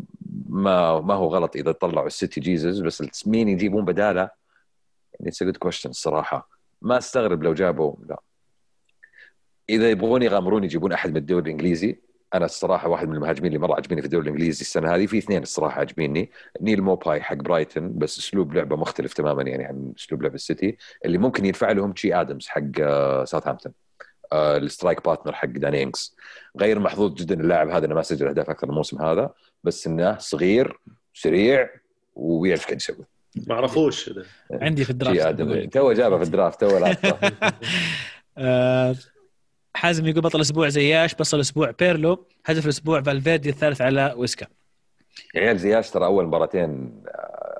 ما 0.49 1.01
ما 1.01 1.13
هو 1.13 1.27
غلط 1.27 1.55
إذا 1.55 1.71
طلعوا 1.71 2.07
السيتي 2.07 2.41
جيزز 2.41 2.81
بس 2.81 3.27
مين 3.27 3.47
يجيبون 3.49 3.85
بداله؟ 3.85 4.29
يعني 5.13 5.29
it's 5.29 5.43
good 5.43 5.57
question 5.57 5.89
الصراحة. 5.89 6.49
ما 6.81 6.97
أستغرب 6.97 7.43
لو 7.43 7.53
جابوا 7.53 7.95
لا. 8.09 8.21
إذا 9.69 9.89
يبغون 9.89 10.21
يغامرون 10.21 10.63
يجيبون 10.63 10.93
أحد 10.93 11.09
من 11.09 11.17
الدوري 11.17 11.43
الإنجليزي. 11.43 11.99
أنا 12.33 12.45
الصراحة 12.45 12.89
واحد 12.89 13.07
من 13.07 13.15
المهاجمين 13.15 13.47
اللي 13.47 13.59
مرة 13.59 13.75
عجبني 13.75 14.01
في 14.01 14.05
الدوري 14.05 14.23
الإنجليزي 14.23 14.61
السنة 14.61 14.95
هذه 14.95 15.05
في 15.05 15.17
اثنين 15.17 15.43
الصراحة 15.43 15.81
عجبيني 15.81 16.31
نيل 16.61 16.81
موباي 16.81 17.21
حق 17.21 17.35
برايتون 17.35 17.97
بس 17.97 18.19
أسلوب 18.19 18.53
لعبه 18.53 18.75
مختلف 18.75 19.13
تماما 19.13 19.43
يعني 19.43 19.65
عن 19.65 19.93
أسلوب 19.99 20.23
لعب 20.23 20.35
السيتي 20.35 20.77
اللي 21.05 21.17
ممكن 21.17 21.45
ينفع 21.45 21.71
لهم 21.71 21.91
تشي 21.91 22.13
آدمز 22.15 22.47
حق 22.47 22.77
ساوثهامبتون 23.23 23.71
آه 24.33 24.57
ال 24.57 24.64
strike 24.64 25.05
partner 25.05 25.33
حق 25.33 25.47
داني 25.47 25.83
إنجز 25.83 26.15
غير 26.59 26.79
محظوظ 26.79 27.13
جدا 27.13 27.41
اللاعب 27.41 27.69
هذا 27.69 27.85
انه 27.85 27.95
ما 27.95 28.01
سجل 28.01 28.27
أهداف 28.27 28.49
أكثر 28.49 28.69
الموسم 28.69 29.01
هذا 29.01 29.33
بس 29.63 29.87
إنه 29.87 30.17
صغير 30.17 30.79
سريع 31.13 31.69
ويعرف 32.15 32.65
قاعد 32.65 32.77
يسوي. 32.77 33.05
ما 33.47 33.55
اعرفوش 33.55 34.13
عندي 34.51 34.83
في 34.83 34.89
ال 34.89 35.01
draft. 35.01 35.73
تو 35.73 35.93
جابه 35.93 36.17
في 36.17 36.23
ال 36.23 36.30
draft 36.30 36.61
تو 36.61 36.79
حازم 39.77 40.07
يقول 40.07 40.21
بطل 40.21 40.41
أسبوع 40.41 40.69
زياش 40.69 41.15
بطل 41.15 41.39
أسبوع 41.39 41.71
بيرلو. 41.71 42.27
هدف 42.45 42.65
الأسبوع 42.65 43.01
فالفيردي 43.01 43.49
الثالث 43.49 43.81
على 43.81 44.13
ويسكا. 44.17 44.47
يا 45.35 45.41
عيال 45.41 45.59
زياش 45.59 45.89
ترى 45.89 46.05
أول 46.05 46.25
مباراتين 46.25 47.01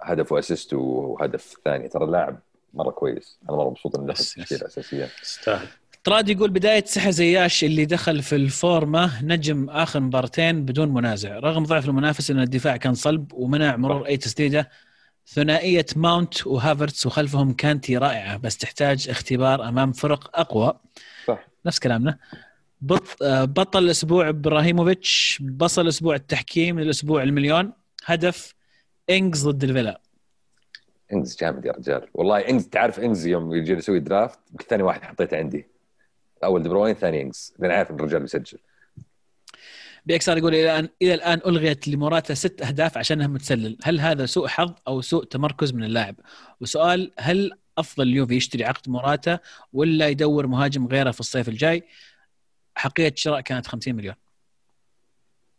هدف 0.04 0.32
و 0.32 0.38
assist 0.38 0.74
وهدف 0.74 1.56
ثاني. 1.66 1.88
ترى 1.88 2.04
اللاعب 2.04 2.40
مرة 2.74 2.92
كويس. 2.92 3.40
أنا 3.50 3.58
مرة 3.58 3.70
مبسوط 3.70 3.96
إنه 3.96 4.08
دخل 4.08 4.24
التشكيله 4.24 4.68
اساسيا 4.68 5.10
يستاهل. 5.24 5.68
طراد 6.04 6.30
يقول 6.30 6.50
بداية 6.50 6.84
سحر 6.86 7.12
زياش 7.12 7.64
اللي 7.64 7.86
دخل 7.86 8.22
في 8.22 8.36
الفورمة 8.36 9.24
نجم 9.24 9.70
آخر 9.70 10.00
مبارتين 10.00 10.66
بدون 10.66 10.94
منازع. 10.94 11.40
رغم 11.40 11.64
ضعف 11.64 11.90
المنافس 11.90 12.32
أن 12.32 12.40
الدفاع 12.40 12.78
كان 12.78 12.94
صلب 12.94 13.34
ومنع 13.34 13.76
مرور 13.76 14.08
أي 14.08 14.18
تسديدة 14.18 14.70
ثنائية 15.28 15.86
ماونت 15.96 16.48
وهافرتس 16.48 17.06
وخلفهم 17.06 17.54
كانتي 17.54 17.98
رائعة 17.98 18.38
بس 18.38 18.58
تحتاج 18.58 19.10
اختبار 19.10 19.68
أمام 19.68 19.92
فرق 19.92 20.40
أقوى. 20.40 20.74
نفس 21.66 21.80
كلامنا. 21.80 22.18
بط... 22.82 23.24
بطل 23.24 23.84
الأسبوع 23.84 24.30
إبراهيموفيتش 24.30 25.40
بصل 25.42 25.88
الأسبوع 25.88 26.16
التحكيم 26.16 26.80
الأسبوع 26.80 27.24
المليون. 27.24 27.74
هدف 28.06 28.54
إنجز 29.10 29.48
ضد 29.48 29.64
الفيلا. 29.64 30.02
إنجز 31.14 31.38
جامد 31.42 31.66
يا 31.66 31.72
رجال. 31.72 32.08
والله 32.14 32.40
إنجز 32.40 32.68
تعرف 32.68 33.00
إنجز 33.00 33.28
يوم 33.28 33.56
يجي 33.56 33.74
يسوي 33.74 34.00
draft؟ 34.00 34.40
ثاني 34.70 34.84
واحد 34.84 35.02
حطيته 35.02 35.38
عندي. 35.38 35.68
أول 36.44 36.64
دي 36.64 36.70
بروين 36.70 36.96
ثاني 36.96 37.22
إنجز. 37.22 37.54
لأن 37.60 37.72
عارف 37.72 37.92
إن 37.92 37.96
الرجال 37.96 38.20
بيسجل. 38.20 38.58
بيكسر 40.06 40.38
يقول 40.38 40.56
إلى 40.56 40.64
الان 40.64 40.90
إلى 41.02 41.14
الآن 41.14 41.42
ألغيت 41.46 41.88
لموراتا 41.88 42.34
ست 42.34 42.62
أهداف 42.62 42.98
عشانها 42.98 43.28
متسلل، 43.28 43.78
هل 43.84 44.00
هذا 44.00 44.26
سوء 44.26 44.48
حظ 44.48 44.74
أو 44.88 45.02
سوء 45.02 45.24
تمركز 45.24 45.74
من 45.74 45.84
اللاعب؟ 45.84 46.16
وسؤال 46.62 47.12
هل 47.20 47.52
أفضل 47.78 48.08
اليوفي 48.08 48.36
يشتري 48.36 48.66
عقد 48.66 48.90
موراتا 48.90 49.40
ولا 49.74 50.08
يدور 50.08 50.48
مهاجم 50.48 50.88
غيره 50.88 51.12
في 51.12 51.20
الصيف 51.20 51.50
الجاي؟ 51.50 51.84
حقيقة 52.76 53.14
الشراء 53.14 53.42
كانت 53.42 53.68
50 53.68 53.96
مليون. 53.96 54.16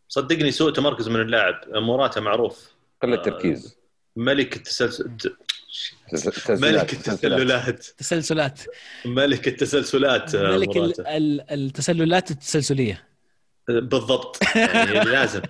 صدقني 0.09 0.51
سوء 0.51 0.71
تمركز 0.73 1.09
من 1.09 1.21
اللاعب. 1.21 1.61
موراتا 1.75 2.19
معروف. 2.21 2.71
قلة 3.03 3.15
تركيز. 3.15 3.77
ملك 4.15 4.55
التسلسل 4.55 5.11
ملك 6.49 6.93
التسللات. 6.93 7.83
تسلسلات. 7.83 8.59
ملك 9.05 9.47
التسلسلات 9.47 10.35
ملك 10.35 10.77
ال- 10.77 11.07
ال- 11.07 11.51
التسللات 11.51 12.31
التسلسلية. 12.31 13.07
بالضبط. 13.67 14.37
يعني 14.55 14.93
لازم. 15.11 15.41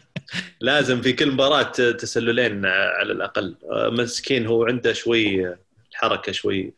لازم 0.61 1.01
في 1.01 1.13
كل 1.13 1.31
مباراة 1.31 1.71
تسللين 1.91 2.65
على 2.65 3.11
الأقل. 3.11 3.55
مسكين 3.71 4.45
هو 4.47 4.65
عنده 4.65 4.93
شوي 4.93 5.55
الحركه 6.03 6.31
شوي 6.31 6.73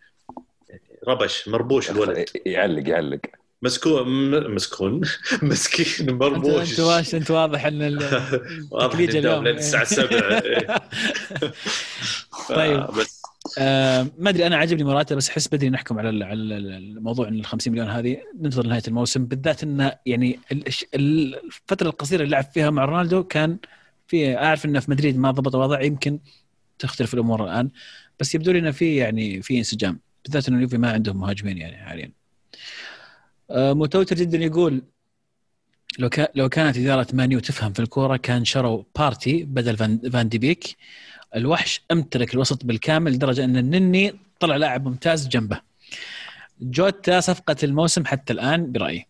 ربش 1.07 1.47
مربوش 1.47 1.89
الولد. 1.91 2.25
يعلق 2.45 2.89
يعلق. 2.89 3.19
مسكون 3.61 4.07
م- 4.31 4.55
مسكون. 4.55 5.01
مسكين 5.41 6.13
مربوش. 6.15 6.71
أنت 6.71 6.79
واش 6.79 7.15
أنت 7.15 7.31
واضح 7.31 7.65
إن 7.65 7.81
ال- 7.81 8.03
واضح 8.71 8.85
التكليجة 8.85 9.19
اليوم. 9.19 9.43
لين 9.43 9.55
الساعة 9.57 9.83
7 9.83 10.09
طيب. 12.49 12.85
بس. 12.87 13.21
آه 13.59 14.07
ما 14.19 14.29
أدري 14.29 14.47
أنا 14.47 14.57
عجبني 14.57 14.83
مراته 14.83 15.15
بس 15.15 15.29
أحس 15.29 15.47
بدري 15.47 15.69
نحكم 15.69 15.99
على 15.99 16.09
ال- 16.09 16.23
على 16.23 16.33
ال- 16.33 16.73
الموضوع 16.97 17.27
إن 17.27 17.33
ال 17.39 17.45
50 17.45 17.73
مليون 17.73 17.87
هذه 17.89 18.17
ننتظر 18.41 18.67
نهاية 18.67 18.81
الموسم. 18.87 19.25
بالذات 19.25 19.63
انه 19.63 19.93
يعني 20.05 20.39
الفترة 20.95 21.87
القصيرة 21.89 22.21
اللي 22.23 22.31
لعب 22.31 22.43
فيها 22.53 22.69
مع 22.69 22.85
رونالدو 22.85 23.23
كان 23.23 23.57
في 24.07 24.37
أعرف 24.37 24.65
إنه 24.65 24.79
في 24.79 24.91
مدريد 24.91 25.17
ما 25.17 25.31
ضبط 25.31 25.55
الوضع 25.55 25.81
يمكن 25.81 26.19
تختلف 26.79 27.13
الأمور 27.13 27.43
الآن. 27.43 27.69
بس 28.21 28.35
يبدو 28.35 28.51
لي 28.51 28.59
إنه 28.59 28.71
في 28.71 28.95
يعني 28.95 29.41
في 29.41 29.57
انسجام 29.57 29.99
بالذات 30.25 30.47
إنه 30.47 30.57
اليوفي 30.57 30.77
ما 30.77 30.91
عندهم 30.91 31.19
مهاجمين 31.19 31.57
يعني 31.57 31.77
حاليا. 31.77 32.11
آه 33.51 33.73
متوتر 33.73 34.15
جدا 34.15 34.37
يقول 34.37 34.81
لو 35.99 36.09
لو 36.35 36.49
كانت 36.49 36.77
إدارة 36.77 37.07
مانيو 37.13 37.39
تفهم 37.39 37.73
في 37.73 37.79
الكورة 37.79 38.17
كان 38.17 38.45
شروا 38.45 38.83
بارتي 38.97 39.43
بدل 39.43 39.77
فان 40.11 40.29
دي 40.29 40.37
بيك 40.37 40.75
الوحش 41.35 41.81
أمتلك 41.91 42.33
الوسط 42.33 42.65
بالكامل 42.65 43.11
لدرجة 43.11 43.43
إن 43.43 43.57
النني 43.57 44.13
طلع 44.39 44.55
لاعب 44.55 44.87
ممتاز 44.87 45.27
جنبه. 45.27 45.61
جوتا 46.61 47.19
صفقة 47.19 47.55
الموسم 47.63 48.05
حتى 48.05 48.33
الآن 48.33 48.71
برأيي. 48.71 49.05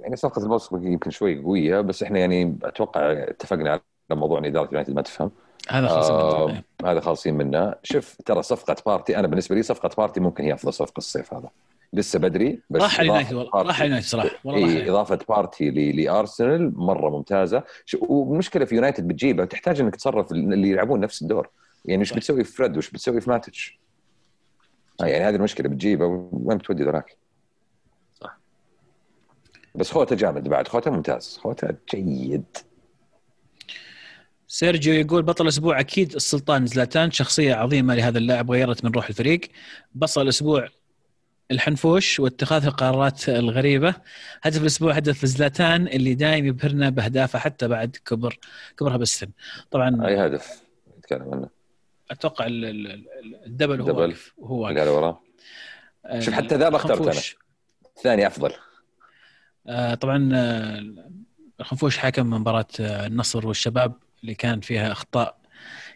يعني 0.00 0.16
صفقة 0.16 0.42
الموسم 0.42 0.86
يمكن 0.92 1.10
شوي 1.10 1.42
قوية 1.42 1.80
بس 1.80 2.02
إحنا 2.02 2.18
يعني 2.18 2.58
أتوقع 2.62 3.12
اتفقنا 3.12 3.70
على 3.70 3.80
موضوع 4.10 4.38
إن 4.38 4.44
إدارة 4.44 4.66
يونايتد 4.66 4.94
ما 4.94 5.02
تفهم 5.02 5.30
هذا 5.70 5.88
خلاص 5.88 6.10
آه 6.10 6.62
هذا 6.84 7.00
خالصين 7.00 7.34
منه. 7.34 7.74
شوف 7.82 8.16
ترى 8.26 8.42
صفقة 8.42 8.76
بارتي 8.86 9.18
أنا 9.18 9.26
بالنسبة 9.26 9.54
لي 9.54 9.62
صفقة 9.62 9.90
بارتي 9.96 10.20
ممكن 10.20 10.44
هي 10.44 10.54
أفضل 10.54 10.72
صفقة 10.72 10.98
الصيف 10.98 11.34
هذا. 11.34 11.50
لسه 11.92 12.18
بدري 12.18 12.62
بس 12.70 12.82
راح 12.82 13.00
على 13.00 13.08
يونايتد 13.08 13.32
والله. 13.32 13.62
راح 13.62 13.80
على 13.80 13.88
يونايتد 13.88 14.08
صراحة. 14.08 14.30
والله 14.44 14.68
إيه. 14.68 14.90
إضافة 14.90 15.18
بارتي 15.28 15.70
لأرسنال 15.70 16.72
مرة 16.78 17.10
ممتازة. 17.10 17.62
والمشكلة 18.00 18.64
في 18.64 18.74
يونايتد 18.74 19.08
بتجيبه 19.08 19.44
تحتاج 19.44 19.80
إنك 19.80 19.96
تصرف 19.96 20.32
اللي 20.32 20.68
يلعبون 20.68 21.00
نفس 21.00 21.22
الدور. 21.22 21.48
يعني 21.84 22.02
وش 22.02 22.10
صح. 22.10 22.16
بتسوي 22.16 22.44
في 22.44 22.52
فريد؟ 22.52 22.76
وش 22.76 22.90
بتسوي 22.90 23.20
في 23.20 23.30
ماتش 23.30 23.78
آه 25.02 25.06
يعني 25.06 25.24
هذه 25.24 25.34
المشكلة 25.36 25.68
بتجيبه 25.68 26.06
وين 26.32 26.58
بتودي 26.58 26.84
ذراك 26.84 27.16
صح. 28.20 28.38
بس 29.74 29.90
خوته 29.90 30.16
جامد 30.16 30.48
بعد. 30.48 30.68
خوته 30.68 30.90
ممتاز. 30.90 31.38
خوته 31.42 31.68
جيد. 31.94 32.44
سيرجيو 34.48 34.94
يقول 34.94 35.22
بطل 35.22 35.44
الأسبوع 35.44 35.80
أكيد 35.80 36.14
السلطان 36.14 36.66
زلاتان 36.66 37.10
شخصية 37.10 37.54
عظيمة 37.54 37.94
لهذا 37.94 38.18
اللاعب 38.18 38.50
غيرت 38.50 38.84
من 38.84 38.90
روح 38.90 39.08
الفريق. 39.08 39.40
بصل 39.94 40.22
الأسبوع 40.22 40.68
الحنفوش 41.50 42.20
واتخاذ 42.20 42.66
القرارات 42.66 43.28
الغريبة. 43.28 43.94
هدف 44.42 44.60
الأسبوع 44.62 44.92
هدف 44.92 45.26
زلاتان 45.26 45.86
اللي 45.88 46.14
دايم 46.14 46.46
يبهرنا 46.46 46.90
بأهدافه 46.90 47.38
حتى 47.38 47.68
بعد 47.68 47.96
كبر 48.06 48.38
كبرها 48.78 48.96
بالسن. 48.96 49.28
طبعا 49.70 50.06
أي 50.06 50.26
هدف 50.26 50.62
نتكلم 50.98 51.34
عنه. 51.34 51.48
أتوقع 52.10 52.46
ال- 52.46 52.64
ال- 52.64 52.86
ال- 52.90 53.44
الدبل 53.46 53.80
الدبل. 53.80 54.14
واقف 54.38 54.78
هذا 54.78 54.90
وراه. 54.90 55.20
شوف 56.18 56.34
حتى 56.34 56.54
ذا 56.56 56.70
ما 56.70 56.76
اخترت 56.76 57.00
أنا. 57.00 57.20
الثاني 57.96 58.26
أفضل. 58.26 58.52
آه، 59.66 59.94
طبعا 59.94 60.30
آه، 60.34 60.84
الخنفوش 61.60 61.98
حكم 61.98 62.30
مباراة 62.30 62.66
آه، 62.80 63.06
النصر 63.06 63.46
والشباب. 63.46 63.92
اللي 64.22 64.34
كان 64.34 64.60
فيها 64.60 64.92
أخطاء 64.92 65.38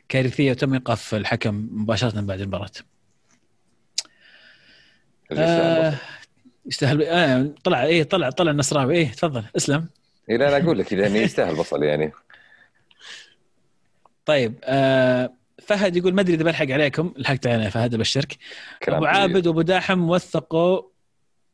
كارثية 0.09 0.51
وتم 0.51 0.73
إيقاف 0.73 1.15
الحكم 1.15 1.69
مباشرة 1.73 2.20
بعد 2.20 2.40
المباراة. 2.40 2.70
آه 5.32 5.94
يستاهل 6.66 7.03
آه 7.03 7.55
طلع 7.65 7.82
إيه 7.85 8.03
طلع 8.03 8.31
طلع 8.31 8.51
النصراوي. 8.51 8.94
إيه 8.97 9.09
تفضل 9.12 9.44
اسلم. 9.57 9.89
اي 10.31 10.36
لا 10.36 10.59
لا 10.59 10.65
أقول 10.65 10.78
لك 10.78 10.93
يعني 10.93 11.19
يستاهل 11.28 11.57
بصل 11.57 11.82
يعني. 11.82 12.12
طيب 14.24 14.55
آه 14.65 15.32
فهد 15.62 15.97
يقول 15.97 16.15
ما 16.15 16.20
أدري 16.20 16.35
إذا 16.35 16.44
بلحق 16.44 16.70
عليكم. 16.70 17.15
لحقت 17.16 17.47
علينا 17.47 17.70
فهد 17.70 17.94
أبشرك. 17.94 18.39
أبو. 18.89 19.05
عابد 19.05 19.47
وأبو 19.47 19.62
داحم 19.62 20.09
وثقوا 20.09 20.82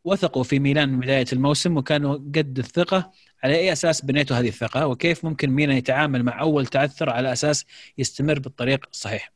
وثقوا 0.05 0.43
في 0.43 0.59
ميلان 0.59 0.89
من 0.89 1.01
بداية 1.01 1.27
الموسم 1.33 1.77
وكانوا 1.77 2.15
قد 2.15 2.59
الثقة. 2.59 3.13
على 3.45 3.55
أي 3.55 3.73
أساس 3.73 4.05
بنيتوا 4.05 4.37
هذه 4.37 4.49
الثقة 4.49 4.87
وكيف 4.87 5.25
ممكن 5.25 5.51
ميلان 5.51 5.77
يتعامل 5.77 6.23
مع 6.23 6.41
أول 6.41 6.67
تعثر 6.67 7.11
على 7.11 7.33
أساس 7.33 7.65
يستمر 7.99 8.39
بالطريق 8.39 8.87
الصحيح؟ 8.93 9.33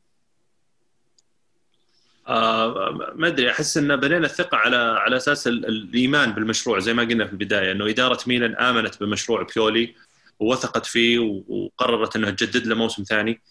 آه 2.27 2.89
ما 3.15 3.27
أدري 3.27 3.51
أحس 3.51 3.77
إن 3.77 3.95
بنينا 3.95 4.25
الثقة 4.25 4.57
على 4.57 4.75
على 4.75 5.17
أساس 5.17 5.47
ال- 5.47 5.65
الإيمان 5.65 6.31
بالمشروع 6.31 6.79
زي 6.79 6.93
ما 6.93 7.03
قلنا 7.03 7.25
في 7.25 7.33
البداية 7.33 7.71
إنه 7.71 7.89
إدارة 7.89 8.19
ميلان 8.27 8.55
آمنت 8.55 9.03
بمشروع 9.03 9.47
بيولي 9.55 9.95
ووثقت 10.39 10.85
فيه 10.85 11.19
وقررت 11.47 12.15
إنها 12.15 12.31
تجدد 12.31 12.67
له 12.67 12.75
موسم 12.75 13.03
ثاني. 13.03 13.41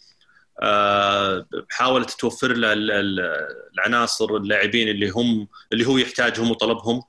آه 0.62 1.46
حاولت 1.70 2.10
توفر 2.10 2.52
له 2.52 2.72
ال- 2.72 2.90
ال- 2.90 3.46
العناصر 3.74 4.36
اللاعبين 4.36 4.88
اللي 4.88 5.08
هم 5.10 5.48
اللي 5.72 5.86
هو 5.86 5.98
يحتاجهم 5.98 6.50
وطلبهم. 6.50 7.02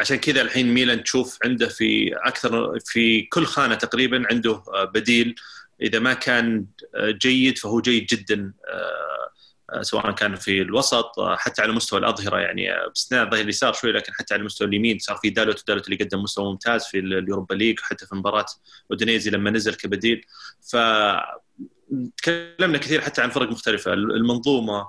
عشان 0.00 0.16
كذا 0.16 0.40
الحين 0.42 0.74
ميلان 0.74 1.02
تشوف 1.04 1.38
عنده 1.44 1.68
في 1.68 2.14
أكثر 2.14 2.78
في 2.86 3.22
كل 3.22 3.46
خانة 3.46 3.74
تقريبا 3.74 4.24
عنده 4.30 4.62
آه، 4.74 4.84
بديل. 4.84 5.34
إذا 5.82 5.98
ما 5.98 6.12
كان 6.14 6.66
آه، 6.94 7.10
جيد 7.10 7.58
فهو 7.58 7.80
جيد 7.80 8.06
جدا 8.06 8.52
آه، 8.68 9.82
سواء 9.82 10.10
كان 10.10 10.34
في 10.36 10.62
الوسط 10.62 11.12
حتى 11.20 11.62
على 11.62 11.72
مستوى 11.72 11.98
الأظهرة 12.00 12.38
يعني 12.38 12.68
باستثناء 12.88 13.24
الظهير 13.24 13.44
اليسار 13.44 13.72
شوي 13.72 13.92
لكن 13.92 14.12
حتى 14.14 14.34
على 14.34 14.42
مستوى 14.42 14.68
اليمين 14.68 14.98
صار 14.98 15.16
في 15.16 15.30
دالوت 15.30 15.64
دالوت 15.68 15.84
اللي 15.88 16.04
قدم 16.04 16.22
مستوى 16.22 16.44
ممتاز 16.44 16.84
في 16.84 16.98
ال- 16.98 17.14
اليوروبا 17.18 17.54
ليج 17.54 17.80
حتى 17.80 18.06
في 18.06 18.14
مباراة 18.14 18.46
أودينيزي 18.90 19.30
لما 19.30 19.50
نزل 19.50 19.74
كبديل. 19.74 20.24
ف 20.72 20.76
تكلمنا 22.16 22.78
كثير 22.78 23.00
حتى 23.00 23.22
عن 23.22 23.30
فرق 23.30 23.50
مختلفة 23.50 23.92
المنظومة 23.92 24.86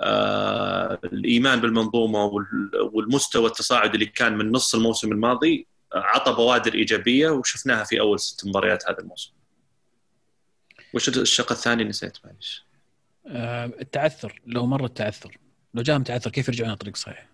الإيمان 0.00 1.60
بالمنظومة 1.60 2.24
وال- 2.24 2.70
والمستوى 2.92 3.46
التصاعد 3.46 3.94
اللي 3.94 4.06
كان 4.06 4.36
من 4.38 4.52
نص 4.52 4.74
الموسم 4.74 5.12
الماضي 5.12 5.66
آه، 5.94 5.98
عطى 5.98 6.32
بوادر 6.32 6.74
إيجابية 6.74 7.28
وشفناها 7.30 7.84
في 7.84 8.00
أول 8.00 8.20
ست 8.20 8.46
مباريات 8.46 8.90
هذا 8.90 8.98
الموسم. 8.98 9.30
وش 10.94 11.08
الشق 11.08 11.52
الثاني 11.52 11.84
نسيت 11.84 12.18
معلش. 12.24 12.64
آه 13.26 13.64
التعثر 13.80 14.40
لو 14.46 14.66
مر 14.66 14.84
التعثر 14.84 15.36
لو 15.74 15.82
جاهم 15.82 16.02
تعثر 16.02 16.30
كيف 16.30 16.48
يرجعون 16.48 16.68
على 16.68 16.74
الطريق 16.74 16.94
الصحيح؟ 16.94 17.26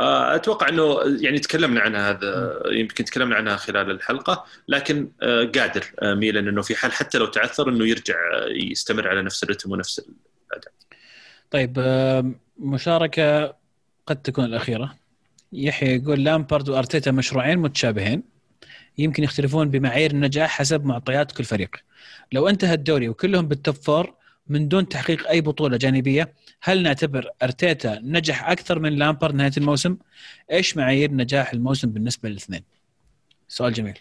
آه، 0.00 0.34
أتوقع 0.34 0.68
إنه 0.68 0.98
يعني 1.20 1.38
تكلمنا 1.38 1.80
عنها 1.80 2.10
هذا 2.10 2.60
يمكن 2.66 3.04
تكلمنا 3.04 3.36
عنها 3.36 3.56
خلال 3.56 3.90
الحلقة 3.90 4.44
لكن 4.68 5.10
آه، 5.22 5.44
قادر 5.44 5.84
آه، 6.02 6.14
ميلان 6.14 6.48
إنه 6.48 6.62
في 6.62 6.76
حال 6.76 6.92
حتى 6.92 7.18
لو 7.18 7.26
تعثر 7.26 7.68
إنه 7.68 7.86
يرجع 7.86 8.14
آه، 8.34 8.46
يستمر 8.48 9.08
على 9.08 9.22
نفس 9.22 9.42
الرتم 9.44 9.70
ونفس 9.70 9.98
الأداء. 9.98 10.72
طيب 11.50 11.78
مشاركة 12.58 13.54
قد 14.06 14.22
تكون 14.22 14.44
الأخيرة 14.44 14.94
يحيى 15.52 15.96
يقول 15.96 16.24
لامبارد 16.24 16.68
وأرتيتا 16.68 17.10
مشروعين 17.10 17.58
متشابهين 17.58 18.22
يمكن 18.98 19.22
يختلفون 19.22 19.70
بمعايير 19.70 20.10
النجاح 20.10 20.50
حسب 20.50 20.84
معطيات 20.84 21.32
كل 21.32 21.44
فريق 21.44 21.76
لو 22.32 22.48
انتهى 22.48 22.74
الدوري 22.74 23.08
وكلهم 23.08 23.48
بال 23.48 23.58
top 23.58 23.74
four 23.74 24.14
من 24.48 24.68
دون 24.68 24.88
تحقيق 24.88 25.28
أي 25.28 25.40
بطولة 25.40 25.76
جانبية 25.76 26.32
هل 26.62 26.82
نعتبر 26.82 27.30
أرتيتا 27.42 28.00
نجح 28.02 28.48
أكثر 28.48 28.78
من 28.78 28.92
لامبارد 28.92 29.34
نهاية 29.34 29.52
الموسم؟ 29.56 29.96
إيش 30.52 30.76
معايير 30.76 31.12
نجاح 31.12 31.52
الموسم 31.52 31.90
بالنسبة 31.90 32.28
للاثنين؟ 32.28 32.62
سؤال 33.48 33.72
جميل 33.72 33.98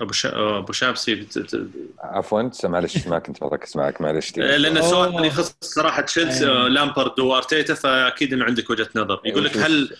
أبو 0.00 0.12
شا... 0.12 0.58
أبو 0.58 0.72
شامسي 0.72 1.14
بت- 1.14 1.38
ت- 1.38 1.68
عفوا 2.00 2.50
معلش 2.64 3.06
ما 3.06 3.18
كنت 3.18 3.42
مركز 3.42 3.76
معك 3.76 4.00
معلش 4.00 4.36
لأن 4.36 4.76
السؤال 4.76 5.12
أوه. 5.12 5.26
يخص 5.26 5.54
صراحة 5.60 6.02
تشيلسي. 6.02 6.46
آه، 6.46 6.68
لامبارد 6.68 7.20
وأرتيتا 7.20 7.74
فأكيد 7.74 8.32
إنه 8.32 8.44
عندك 8.44 8.70
وجهة 8.70 8.88
نظر. 8.96 9.20
يقول 9.24 9.44
لك 9.44 9.56
هل 9.56 9.96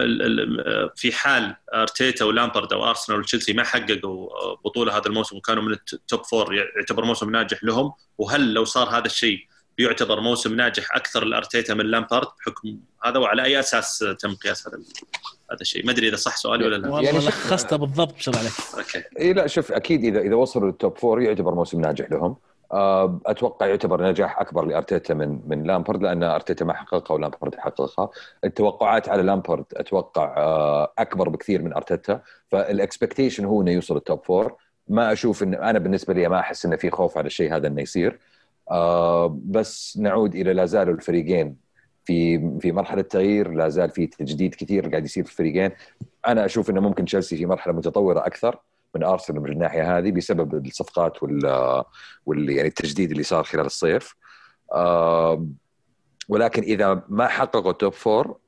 آه، 0.00 0.92
في 0.96 1.12
حال 1.12 1.56
أرتيتا 1.74 2.24
ولامبارد 2.24 2.72
أو 2.72 2.88
أرسنال 2.88 3.18
وتشيلسي 3.18 3.52
ما 3.52 3.64
حققوا 3.64 4.30
آه، 4.30 4.60
بطولة 4.64 4.96
هذا 4.96 5.06
الموسم 5.06 5.36
وكانوا 5.36 5.62
من 5.62 5.72
ال 5.72 5.85
top 5.85 6.24
four 6.24 6.54
يعتبر 6.54 7.04
موسم 7.04 7.30
ناجح 7.30 7.64
لهم 7.64 7.92
وهل 8.18 8.54
لو 8.54 8.64
صار 8.64 8.88
هذا 8.88 9.06
الشيء 9.06 9.46
بيعتبر 9.78 10.20
موسم 10.20 10.56
ناجح 10.56 10.96
أكثر 10.96 11.24
لأرتيتا 11.24 11.74
من 11.74 11.86
لامبارد؟ 11.86 12.26
بحكم 12.38 12.78
هذا 13.04 13.18
وعلى 13.18 13.44
أي 13.44 13.60
أساس 13.60 14.04
تم 14.18 14.34
قياس 14.34 14.68
هذا؟ 14.68 14.78
هذا 15.52 15.60
الشيء. 15.60 15.86
ما 15.86 15.92
أدري 15.92 16.08
إذا 16.08 16.16
صح 16.16 16.36
سؤالي 16.36 16.64
ولا 16.66 16.76
لا. 16.76 16.82
والله 16.88 17.02
يعني 17.02 17.06
يعني 17.18 17.20
شوف- 17.30 17.46
لخصتها 17.46 17.76
بالضبط 17.76 18.18
شو 18.18 18.30
عليك؟ 18.36 18.52
أوكي. 18.78 19.02
إي 19.20 19.32
لا 19.32 19.46
شوف 19.46 19.72
أكيد 19.72 20.04
إذا 20.04 20.20
إذا 20.20 20.34
وصلوا 20.34 20.70
لل 20.70 20.81
top 20.81 20.98
four 20.98 21.22
يعتبر 21.22 21.54
موسم 21.54 21.80
ناجح 21.80 22.10
لهم. 22.10 22.36
آه، 22.72 23.20
أتوقع 23.26 23.66
يعتبر 23.66 24.02
نجاح 24.10 24.40
أكبر 24.40 24.64
لأرتيتا 24.66 25.14
من 25.14 25.40
من 25.46 25.62
لامبرد 25.62 26.02
لأن 26.02 26.22
أرتيتا 26.22 26.64
ما 26.64 26.72
حققها 26.74 27.14
ولامبرد 27.14 27.54
حققها. 27.54 28.10
التوقعات 28.44 29.08
على 29.08 29.22
لامبرد 29.22 29.64
أتوقع 29.76 30.34
آه، 30.38 30.92
أكبر 30.98 31.28
بكثير 31.28 31.62
من 31.62 31.72
أرتيتا. 31.72 32.20
فال 32.48 32.63
expectation 32.63 33.44
هو 33.44 33.62
إنه 33.62 33.70
يوصل 33.70 33.96
ال 33.96 34.03
top 34.03 34.24
four 34.24 34.54
ما 34.88 35.12
أشوف 35.12 35.42
إن 35.42 35.54
أنا 35.54 35.78
بالنسبة 35.78 36.14
لي 36.14 36.28
ما 36.28 36.40
أحس 36.40 36.66
إنه 36.66 36.76
في 36.76 36.90
خوف 36.90 37.18
على 37.18 37.26
الشيء 37.26 37.56
هذا 37.56 37.66
إنه 37.66 37.82
يصير. 37.82 38.18
آه، 38.70 39.38
بس 39.44 39.98
نعود 40.02 40.34
إلى 40.34 40.52
لا 40.52 40.66
زالوا 40.66 40.94
الفريقين 40.94 41.56
في 42.04 42.50
في 42.60 42.72
مرحلة 42.72 43.02
تغيير 43.02 43.50
لا 43.50 43.68
زال 43.68 43.90
في 43.90 44.06
تجديد 44.06 44.54
كثير 44.54 44.88
قاعد 44.88 45.04
يصير 45.04 45.24
في 45.24 45.30
الفريقين. 45.30 45.70
أنا 46.26 46.44
أشوف 46.44 46.70
إنه 46.70 46.80
ممكن 46.80 47.04
تشيلسي 47.04 47.36
في 47.36 47.46
مرحلة 47.46 47.72
متطورة 47.72 48.26
أكثر 48.26 48.60
من 48.94 49.04
أرسنال 49.04 49.42
من 49.42 49.52
الناحية 49.52 49.98
هذه 49.98 50.10
بسبب 50.10 50.66
الصفقات 50.66 51.22
وال 51.22 51.46
وال 52.26 52.50
يعني 52.50 52.68
التجديد 52.68 53.10
اللي 53.10 53.22
صار 53.22 53.44
خلال 53.44 53.66
الصيف. 53.66 54.14
ولكن 56.28 56.62
إذا 56.62 57.04
ما 57.08 57.28
حققوا 57.28 57.70
ال 57.70 57.76
top 57.76 57.92
four 57.92 58.38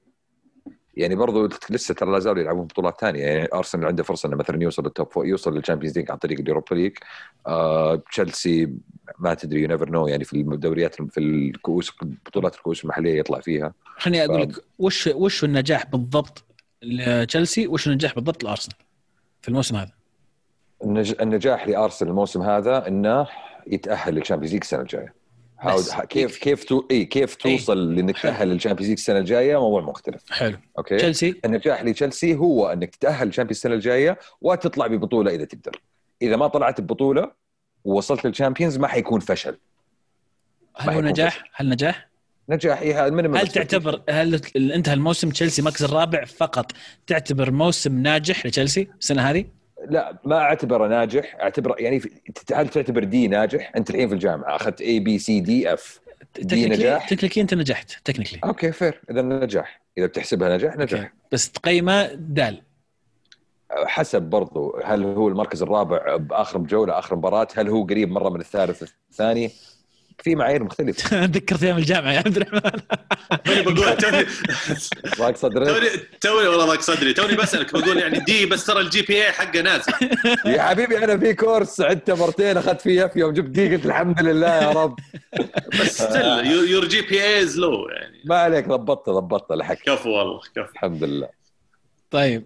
يعني 0.95 1.15
برضو 1.15 1.49
لسه 1.71 1.95
ترى 1.95 2.13
لا 2.13 2.19
زالوا 2.19 2.43
يلعبون 2.43 2.67
بطولات 2.67 3.01
ثانية. 3.01 3.23
يعني 3.23 3.49
أرسنال 3.55 3.87
عنده 3.87 4.03
فرصة 4.03 4.27
إنه 4.27 4.37
مثلا 4.37 4.63
يوصل 4.63 4.83
لل 4.83 4.95
top 4.95 5.13
four 5.13 5.27
يوصل 5.27 5.55
لل 5.55 5.63
Champions 5.63 5.99
League 5.99 6.11
عن 6.11 6.17
طريق 6.17 6.41
ال 6.41 6.46
Europa 6.46 6.75
League. 6.75 6.93
تشيلسي 8.11 8.73
ما 9.19 9.35
تدري 9.35 9.61
you 9.63 9.69
never 9.69 9.91
know 9.91 10.07
يعني 10.07 10.25
في 10.25 10.37
الدوريات 10.37 10.95
في 10.95 11.21
الكؤوس 11.21 11.93
بطولات 12.27 12.55
الكؤوس 12.55 12.85
المحلية 12.85 13.19
يطلع 13.19 13.41
فيها. 13.41 13.75
خليني 13.97 14.25
أقول 14.25 14.43
لك 14.43 14.65
وش 14.79 15.07
وش 15.07 15.45
النجاح 15.45 15.87
بالضبط 15.87 16.45
لتشيلسي؟ 16.83 17.67
وش 17.67 17.87
النجاح 17.87 18.15
بالضبط 18.15 18.45
لأرسنال 18.45 18.77
في 19.43 19.49
الموسم 19.49 19.77
هذا؟ 19.77 19.93
النج... 20.85 21.15
النجاح 21.21 21.69
لأرسنال 21.69 22.11
الموسم 22.11 22.43
هذا 22.43 22.89
إنه 22.89 23.27
يتأهل 23.67 24.15
لل 24.15 24.22
Champions 24.22 24.53
League 24.53 24.63
السنة 24.63 24.81
الجاية. 24.81 25.15
حاول 25.57 25.83
كيف 26.09 26.39
كيف 26.39 26.65
تو... 26.65 26.85
إي 26.91 27.05
كيف 27.05 27.35
توصل 27.35 27.95
لانك 27.95 28.17
حلو. 28.17 28.33
تتاهل 28.33 28.49
لل 28.49 28.56
Champions 28.56 28.89
League 28.89 28.99
السنة 28.99 29.19
الجاية؟ 29.19 29.61
موضوع 29.61 29.81
مختلف. 29.81 30.33
حلو. 30.33 30.57
أوكي؟ 30.79 30.97
تشيلسي؟ 30.97 31.41
النجاح 31.45 31.85
لتشيلسي 31.85 32.35
هو 32.35 32.73
إنك 32.73 32.97
تتأهل 32.97 33.27
لل 33.27 33.32
Champions 33.32 33.57
السنة 33.57 33.75
الجاية 33.75 34.19
وتطلع 34.41 34.87
ببطولة 34.87 35.35
إذا 35.35 35.45
تقدر. 35.45 35.81
إذا 36.23 36.37
ما 36.37 36.47
طلعت 36.47 36.81
ببطولة 36.81 37.31
ووصلت 37.85 38.27
لل 38.27 38.36
Champions 38.36 38.79
ما 38.79 38.89
حيكون 38.89 39.21
فشل 39.21 39.59
هل 40.77 40.91
هو 40.91 41.01
نجاح؟ 41.01 41.51
هل 41.55 41.69
نجاح؟ 41.69 42.09
نجاح 42.49 42.81
إيه 42.81 43.07
هل 43.07 43.49
تعتبر 43.49 44.03
هل 44.11 44.41
انتهى 44.57 44.95
الموسم 44.95 45.31
تشيلسي 45.31 45.61
المركز 45.61 45.85
الرابع 45.85 46.25
فقط 46.25 46.73
تعتبر 47.07 47.51
موسم 47.51 48.03
ناجح 48.03 48.47
لتشيلسي 48.47 48.89
السنة 49.01 49.23
هذه؟ 49.23 49.45
لا 49.89 50.19
ما 50.25 50.39
أعتبره 50.39 50.89
ناجح 50.89 51.37
اعتبره 51.41 51.77
يعني. 51.79 52.03
هل 52.55 52.69
تعتبر 52.69 53.05
D 53.05 53.29
ناجح 53.29 53.73
أنت 53.77 53.91
الحين 53.91 54.09
في 54.09 54.15
الجامعة 54.15 54.57
أخذت 54.57 54.81
A 54.81 55.01
B 55.01 55.19
C 55.19 55.41
D 55.41 55.73
F 55.73 56.01
D 56.39 56.69
نجاح؟ 56.69 57.09
technically 57.09 57.43
أنت 57.43 57.55
نجحت 57.55 57.93
technically 58.05 58.41
okay 58.45 58.73
fair 58.73 59.01
إذا 59.11 59.23
نجاح 59.23 59.83
إذا 59.99 60.07
بتحسبها 60.07 60.57
نجاح 60.57 60.77
نجاح 60.77 61.01
okay. 61.01 61.13
بس 61.33 61.51
تقيمه 61.51 62.15
D 62.15 62.63
حسب 63.87 64.23
برضو 64.23 64.81
هل 64.85 65.05
هو 65.05 65.29
المركز 65.29 65.63
الرابع 65.63 66.17
بآخر 66.17 66.59
جولة 66.59 66.99
آخر 66.99 67.17
مباراة؟ 67.17 67.49
هل 67.57 67.69
هو 67.69 67.85
قريب 67.85 68.11
مرة 68.11 68.29
من 68.29 68.41
الثالث 68.41 68.83
الثاني؟ 69.11 69.51
في 70.23 70.35
معايير 70.35 70.65
مختلفة. 70.65 71.25
ذكرت 71.37 71.63
أيام 71.63 71.77
الجامعة 71.77 72.13
يا 72.13 72.19
عبد 72.19 72.37
الرحمن. 72.37 72.81
توني 73.45 73.63
بقول 73.63 73.97
توني 74.03 74.27
ضاق 75.19 75.37
صدرك 75.37 75.67
توني 75.67 75.89
توني 76.21 76.49
والله 76.49 76.67
ضاق 76.67 76.81
صدري. 76.81 77.13
توني 77.13 77.37
بسألك 77.37 77.73
بقول 77.73 77.99
يعني 77.99 78.19
D 78.19 78.47
بس 78.47 78.67
ترى 78.67 78.81
ال 78.81 79.03
GPA 79.03 79.33
حقه 79.33 79.61
نازل. 79.61 79.93
يا 80.47 80.63
حبيبي 80.63 81.05
أنا 81.05 81.19
في 81.19 81.35
course 81.35 81.81
عدته 81.81 82.15
مرتين 82.15 82.57
أخذت 82.57 82.81
فيه 82.81 83.05
F 83.07 83.17
يوم 83.17 83.33
جبت 83.33 83.49
D 83.51 83.77
قلت 83.77 83.87
الحمد 83.87 84.23
لله 84.23 84.55
يا 84.63 84.71
رب. 84.71 84.99
بس 85.81 86.03
still 86.03 86.47
your 86.47 86.85
GPA 86.85 87.23
is 87.23 87.59
low 87.59 87.89
يعني. 87.89 88.23
ما 88.25 88.37
عليك 88.37 88.69
ضبطت 88.69 89.11
ضبطت 89.11 89.53
لحق 89.53 89.75
كفو 89.75 90.11
والله 90.11 90.41
كفو. 90.57 90.73
الحمد 90.73 91.05
لله. 91.05 91.29
طيب. 92.11 92.45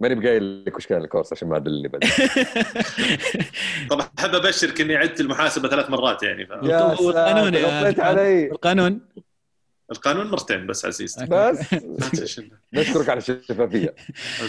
ماني 0.00 0.14
بقايل 0.14 0.64
لك 0.64 0.76
وش 0.76 0.86
كان 0.86 1.04
الكورس 1.04 1.32
عشان 1.32 1.48
ما 1.48 1.56
أدلني 1.56 1.88
بعد. 1.88 2.04
طبعا 3.90 4.08
أحب 4.18 4.34
أبشرك 4.34 4.80
إني 4.80 4.96
عدت 4.96 5.20
المحاسبة 5.20 5.68
ثلاث 5.68 5.90
مرات 5.90 6.22
يعني. 6.22 6.46
ف... 6.46 6.50
يا 6.50 6.82
والقانون 6.82 7.56
غطيت 7.56 8.00
علي. 8.00 8.50
القانون؟ 8.50 9.00
القانون 9.90 10.26
مرتين 10.26 10.66
بس 10.66 10.84
عزيزتي. 10.84 11.26
بس. 11.26 11.74
نشكرك 12.74 13.08
على 13.08 13.18
الشفافية. 13.18 13.94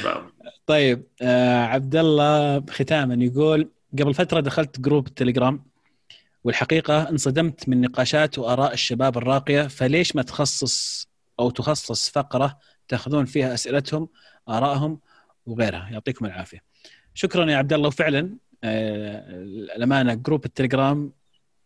طيب 0.68 1.04
آه 1.22 1.64
عبد 1.64 1.96
الله 1.96 2.64
ختاما 2.70 3.24
يقول 3.26 3.70
قبل 4.00 4.14
فترة 4.14 4.40
دخلت 4.40 4.80
جروب 4.80 5.08
التليجرام 5.08 5.66
والحقيقة 6.44 7.10
انصدمت 7.10 7.70
من 7.70 7.82
نقاشات 7.82 8.40
وآراء 8.40 8.74
الشباب 8.74 9.18
الراقية 9.18 9.68
فليش 9.68 10.16
ما 10.16 10.22
تخصص 10.22 11.08
أو 11.40 11.50
تخصص 11.50 12.10
فقرة 12.10 12.58
تأخذون 12.88 13.26
فيها 13.26 13.54
أسئلتهم 13.54 14.10
آرائهم 14.50 15.00
وغيرها. 15.46 15.90
يعطيكم 15.92 16.26
العافية. 16.26 16.64
شكرا 17.14 17.52
يا 17.52 17.58
عبد 17.58 17.74
الله. 17.74 17.88
وفعلا 17.88 18.38
آه، 18.64 19.24
الأمانة 19.76 20.14
جروب 20.14 20.46
التليجرام 20.46 21.12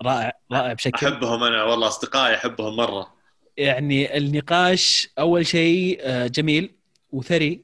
رائع 0.01 0.33
رائع 0.51 0.73
بشكل. 0.73 1.07
أحبهم 1.07 1.43
أنا 1.43 1.63
والله 1.63 1.87
أصدقائي 1.87 2.35
أحبهم 2.35 2.75
مرة. 2.75 3.13
يعني 3.57 4.17
النقاش 4.17 5.09
أول 5.19 5.45
شيء 5.45 5.99
آه، 6.01 6.27
جميل 6.27 6.75
وثري 7.11 7.61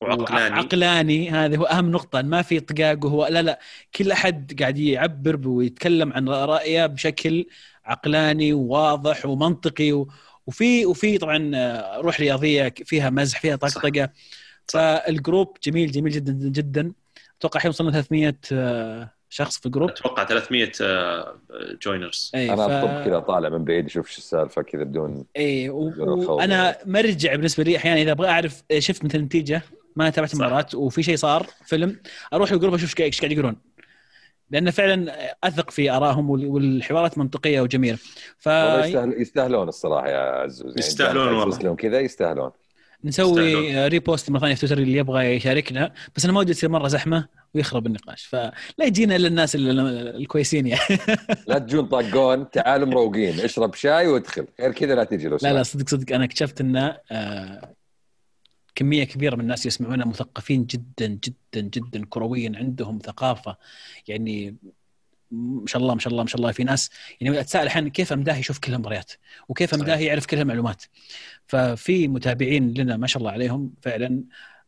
وعقلاني. 0.00 0.54
عقلاني 0.54 1.30
هذا 1.30 1.56
هو 1.56 1.64
أهم 1.64 1.90
نقطة. 1.90 2.22
ما 2.22 2.42
في 2.42 2.60
طقاق 2.60 3.04
وهو 3.04 3.26
لا 3.26 3.42
لا. 3.42 3.60
كل 3.94 4.12
أحد 4.12 4.60
قاعد 4.60 4.78
يعبر 4.78 5.48
ويتكلم 5.48 6.12
عن 6.12 6.28
رأيه 6.28 6.86
بشكل 6.86 7.46
عقلاني 7.84 8.52
وواضح 8.52 9.26
ومنطقي. 9.26 10.06
وفي 10.46 10.86
وفي 10.86 11.18
طبعا 11.18 11.50
آه، 11.54 11.96
روح 11.96 12.20
رياضية 12.20 12.74
فيها 12.84 13.10
مزح 13.10 13.40
فيها 13.40 13.56
طقطقة. 13.56 14.08
فال 14.68 14.93
group 14.93 15.56
جميل 15.62 15.90
جميل 15.92 16.12
جدا 16.12 16.32
جدا. 16.32 16.92
أتوقع 17.38 17.56
الحين 17.58 17.68
وصلنا 17.68 17.90
300 17.90 18.36
آه، 18.52 19.10
شخص 19.30 19.58
في 19.58 19.66
ال 19.66 19.69
group. 19.69 19.90
أتوقع 19.90 20.24
300 20.24 20.70
joiners 21.82 22.32
اي 22.34 22.52
أنا 22.52 22.68
ف... 22.68 22.70
اطب 22.70 23.04
كذا 23.04 23.18
طالع 23.18 23.48
من 23.48 23.64
بعيد 23.64 23.84
أشوف 23.84 24.10
شو 24.10 24.18
السالفة 24.18 24.62
كذا 24.62 24.84
بدون 24.84 25.24
اي 25.36 25.68
و... 25.70 25.88
الخوض. 25.88 26.30
وأنا 26.38 26.76
مرجع 26.86 27.34
بالنسبة 27.34 27.64
لي 27.64 27.76
أحيانا 27.76 28.02
إذا 28.02 28.12
أبغى 28.12 28.28
أعرف 28.28 28.62
شفت 28.78 29.04
مثل 29.04 29.18
نتيجة 29.18 29.62
ما 29.96 30.10
تابعت. 30.10 30.32
المباراة 30.34 30.66
وفي 30.74 31.02
شيء 31.02 31.16
صار 31.16 31.46
فيلم 31.66 32.00
أروح 32.32 32.52
ال 32.52 32.56
group 32.56 32.74
أشوف 32.74 33.00
إيش 33.00 33.20
قاعد- 33.20 33.32
يقولون. 33.32 33.56
لأن 34.50 34.70
فعلا 34.70 35.12
أثق 35.44 35.70
في 35.70 35.90
آرائهم 35.90 36.30
وال- 36.30 36.46
والحوارات 36.46 37.18
منطقية 37.18 37.60
وجميلة. 37.60 37.98
ف 38.38 38.46
يستاهلون 38.46 39.68
الصراحة 39.68 40.08
يا 40.08 40.18
عزوز. 40.18 40.66
يعني 40.70 40.78
يستاهلون 40.78 41.32
والله. 41.32 41.74
كذا 41.74 42.00
يستاهلون. 42.00 42.50
نسوي. 43.04 43.88
repost 43.88 44.30
مرة 44.30 44.40
ثانية 44.40 44.54
في 44.54 44.60
تويتر 44.60 44.78
اللي 44.78 44.96
يبغى 44.98 45.24
يشاركنا 45.36 45.92
بس 46.16 46.24
أنا 46.24 46.32
ما 46.32 46.40
ودي 46.40 46.50
يصير 46.50 46.68
مرة 46.68 46.88
زحمة 46.88 47.28
ويخرب 47.54 47.86
النقاش 47.86 48.24
فلا 48.24 48.52
يجينا 48.80 49.16
إلا 49.16 49.28
الناس 49.28 49.54
ال- 49.54 49.80
الكويسين 50.16 50.66
يعني 50.66 50.98
لا 51.48 51.58
تجون 51.58 51.86
طاقون 51.86 52.50
تعالوا 52.50 52.86
مروقين 52.88 53.40
اشرب 53.40 53.74
شاي 53.74 54.06
وادخل 54.06 54.46
غير 54.60 54.72
كذا 54.72 54.94
لا 54.94 55.04
تجي 55.04 55.28
لو 55.28 55.38
لا 55.42 55.52
لا. 55.52 55.62
صدق 55.62 55.88
صدق 55.88 56.14
أنا 56.14 56.24
اكتشفت 56.24 56.60
إن 56.60 56.76
آه، 57.12 57.74
كمية 58.74 59.04
كبيرة 59.04 59.34
من 59.34 59.40
الناس 59.40 59.66
يسمعونا 59.66 60.06
مثقفين 60.06 60.66
جدا 60.66 61.06
جدا 61.06 61.60
جدا 61.60 62.04
كرويا 62.08 62.52
عندهم 62.56 62.98
ثقافة 63.04 63.56
يعني 64.08 64.56
ما 65.30 65.66
شاء 65.66 65.82
الله 65.82 65.94
ما 65.94 66.00
شاء 66.00 66.12
الله 66.12 66.22
ما 66.22 66.28
شاء 66.28 66.40
الله. 66.40 66.52
في 66.52 66.64
ناس 66.64 66.90
يعني 67.20 67.40
أتساءل 67.40 67.66
أحيانا 67.66 67.88
كيف 67.88 68.12
امداه 68.12 68.36
يشوف 68.36 68.58
كل 68.58 68.72
المباريات؟ 68.72 69.12
وكيف. 69.48 69.74
امداه 69.74 69.96
يعرف 69.96 70.26
كل 70.26 70.38
المعلومات؟ 70.38 70.82
ففي 71.46 72.08
متابعين 72.08 72.74
لنا 72.74 72.96
ما 72.96 73.06
شاء 73.06 73.20
الله 73.20 73.30
عليهم 73.30 73.72
فعلا 73.82 74.22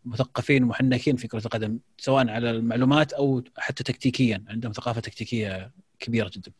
مثقفين 0.04 0.64
ومحنكين 0.64 1.16
في 1.16 1.28
كرة 1.28 1.42
القدم 1.44 1.78
سواء 1.98 2.28
على 2.28 2.50
المعلومات 2.50 3.12
أو 3.12 3.42
حتى 3.58 3.84
تكتيكيا 3.84 4.44
عندهم 4.48 4.72
ثقافة 4.72 5.00
تكتيكية 5.00 5.70
كبيرة 6.00 6.30
جدا. 6.34 6.52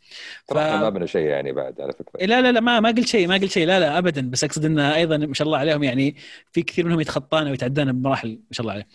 إحنا 0.50 0.80
ما 0.80 0.88
بنا 0.90 1.06
شيء 1.06 1.26
يعني 1.26 1.52
بعد 1.52 1.80
على 1.80 1.92
فكرة. 1.92 2.20
إيه 2.20 2.26
لا 2.26 2.42
لا 2.42 2.52
لا 2.52 2.60
ما 2.60 2.80
ما 2.80 2.88
قلت 2.88 3.06
شيء 3.06 3.28
ما 3.28 3.34
قلت 3.34 3.50
شيء 3.50 3.66
لا 3.66 3.80
لا 3.80 3.98
ابدا. 3.98 4.30
بس 4.30 4.44
أقصد 4.44 4.64
انه 4.64 4.94
أيضا 4.94 5.16
ما 5.16 5.34
شاء 5.34 5.46
الله 5.46 5.58
عليهم 5.58 5.82
يعني 5.82 6.16
في 6.52 6.62
كثير 6.62 6.86
منهم 6.86 7.00
يتخطانا 7.00 7.50
ويتعدانا 7.50 7.92
بمراحل 7.92 8.28
ما 8.28 8.52
شاء 8.52 8.60
الله 8.60 8.72
عليه. 8.72 8.86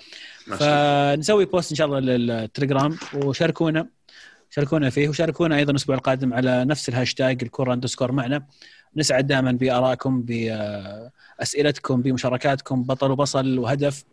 ما 0.47 0.57
شاء 0.57 0.67
الله. 0.67 1.15
فنسوي 1.15 1.45
post 1.45 1.71
إن 1.71 1.77
شاء 1.77 1.87
الله 1.87 1.99
للتليجرام 1.99 2.97
وشاركونا. 3.13 3.87
شاركونا 4.49 4.89
فيه 4.89 5.09
وشاركونا 5.09 5.57
أيضا 5.57 5.71
الأسبوع 5.71 5.95
القادم 5.95 6.33
على 6.33 6.65
نفس 6.65 6.89
الهاشتاج 6.89 7.43
الكره 7.43 7.73
underscore 7.73 8.11
معنا. 8.11 8.45
نسعد 8.95 9.27
دائما 9.27 9.51
بآرائكم 9.51 10.21
بأسئلتكم 10.21 12.01
بمشاركاتكم 12.01 12.83
بطل 12.83 13.11
وبصل 13.11 13.59
وهدف. 13.59 14.03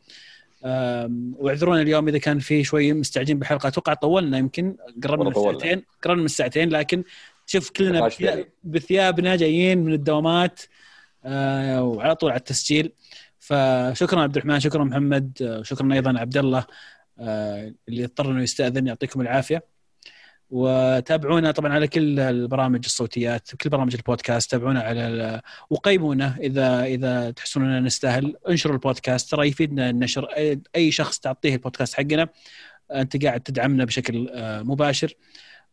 واعذرونا 1.38 1.80
اليوم 1.80 2.08
إذا 2.08 2.18
كان 2.18 2.38
في 2.38 2.64
شوي 2.64 2.92
مستعجلين 2.92 3.38
بالحلقة. 3.38 3.68
أتوقع 3.68 3.94
طولنا 3.94 4.38
يمكن 4.38 4.76
قربنا 5.04 5.30
من. 5.30 5.36
الساعتين 5.36 5.82
قربنا 6.02 6.20
من 6.20 6.24
الساعتين 6.24 6.68
لكن 6.68 7.04
شوف 7.46 7.70
كلنا 7.70 8.08
ثري. 8.08 8.46
بثيابنا 8.64 9.36
جايين 9.36 9.78
من 9.78 9.92
الدوامات 9.92 10.60
آه، 11.24 11.82
وعلى 11.82 12.14
طول 12.14 12.30
على 12.30 12.38
التسجيل. 12.38 12.92
فشكرا 13.38 14.22
عبد 14.22 14.36
الرحمن 14.36 14.60
شكرا 14.60 14.84
محمد 14.84 15.38
آه، 15.42 15.62
شكرا 15.62 15.92
أيضا 15.92 16.18
عبد 16.18 16.36
الله 16.36 16.64
آه، 17.18 17.74
اللي 17.88 18.04
اضطر 18.04 18.30
إنه 18.30 18.42
يستأذن 18.42 18.86
يعطيكم 18.86 19.20
العافية. 19.20 19.73
وتابعونا 20.54 21.50
طبعا 21.50 21.72
على 21.72 21.88
كل 21.88 22.20
البرامج 22.20 22.80
الصوتيات 22.84 23.54
كل 23.54 23.70
برامج 23.70 23.94
البودكاست 23.94 24.50
تابعونا 24.50 24.80
على 24.80 25.40
وقيمونا 25.70 26.36
إذا 26.40 26.84
إذا 26.84 27.30
تحسون 27.30 27.64
أننا 27.64 27.80
نستاهل. 27.80 28.36
انشروا 28.48 28.74
البودكاست 28.74 29.30
ترى 29.30 29.48
يفيدنا 29.48 29.90
النشر. 29.90 30.28
أي 30.76 30.90
شخص 30.90 31.18
تعطيه 31.18 31.54
البودكاست 31.54 31.94
حقنا 31.94 32.28
أنت 32.92 33.24
قاعد 33.24 33.40
تدعمنا 33.40 33.84
بشكل 33.84 34.28
آه، 34.32 34.62
مباشر. 34.62 35.14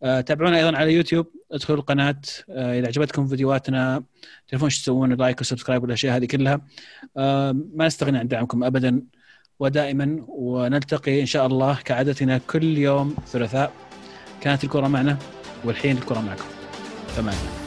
آه، 0.04 0.22
تابعونا 0.22 0.58
أيضا 0.58 0.78
على 0.78 0.94
يوتيوب 0.94 1.28
ادخلوا 1.52 1.80
القناة 1.80 2.22
آه، 2.50 2.80
إذا 2.80 2.88
عجبتكم 2.88 3.28
فيديوهاتنا 3.28 4.04
تعرفون 4.48 4.68
إيش 4.68 4.82
تسوون 4.82 5.14
like 5.14 5.42
و 5.42 5.46
subscribe 5.46 5.84
والأشياء 5.84 6.18
هذه 6.18 6.26
كلها. 6.26 6.62
ما 7.76 7.88
نستغني 7.88 8.18
عن 8.18 8.28
دعمكم 8.28 8.64
ابدا 8.64 9.02
ودائما 9.60 10.26
ونلتقي 10.28 11.22
إن 11.22 11.26
شاء 11.26 11.48
الله 11.48 11.80
كعادتنا 11.86 12.38
كل 12.38 12.78
يوم 12.78 13.16
ثلاثاء. 13.28 13.91
كانت 14.42 14.64
الكرة 14.64 14.88
معنا 14.88 15.18
والحين 15.64 15.98
الكرة 15.98 16.20
معكم. 16.20 16.46
تمام. 17.18 17.61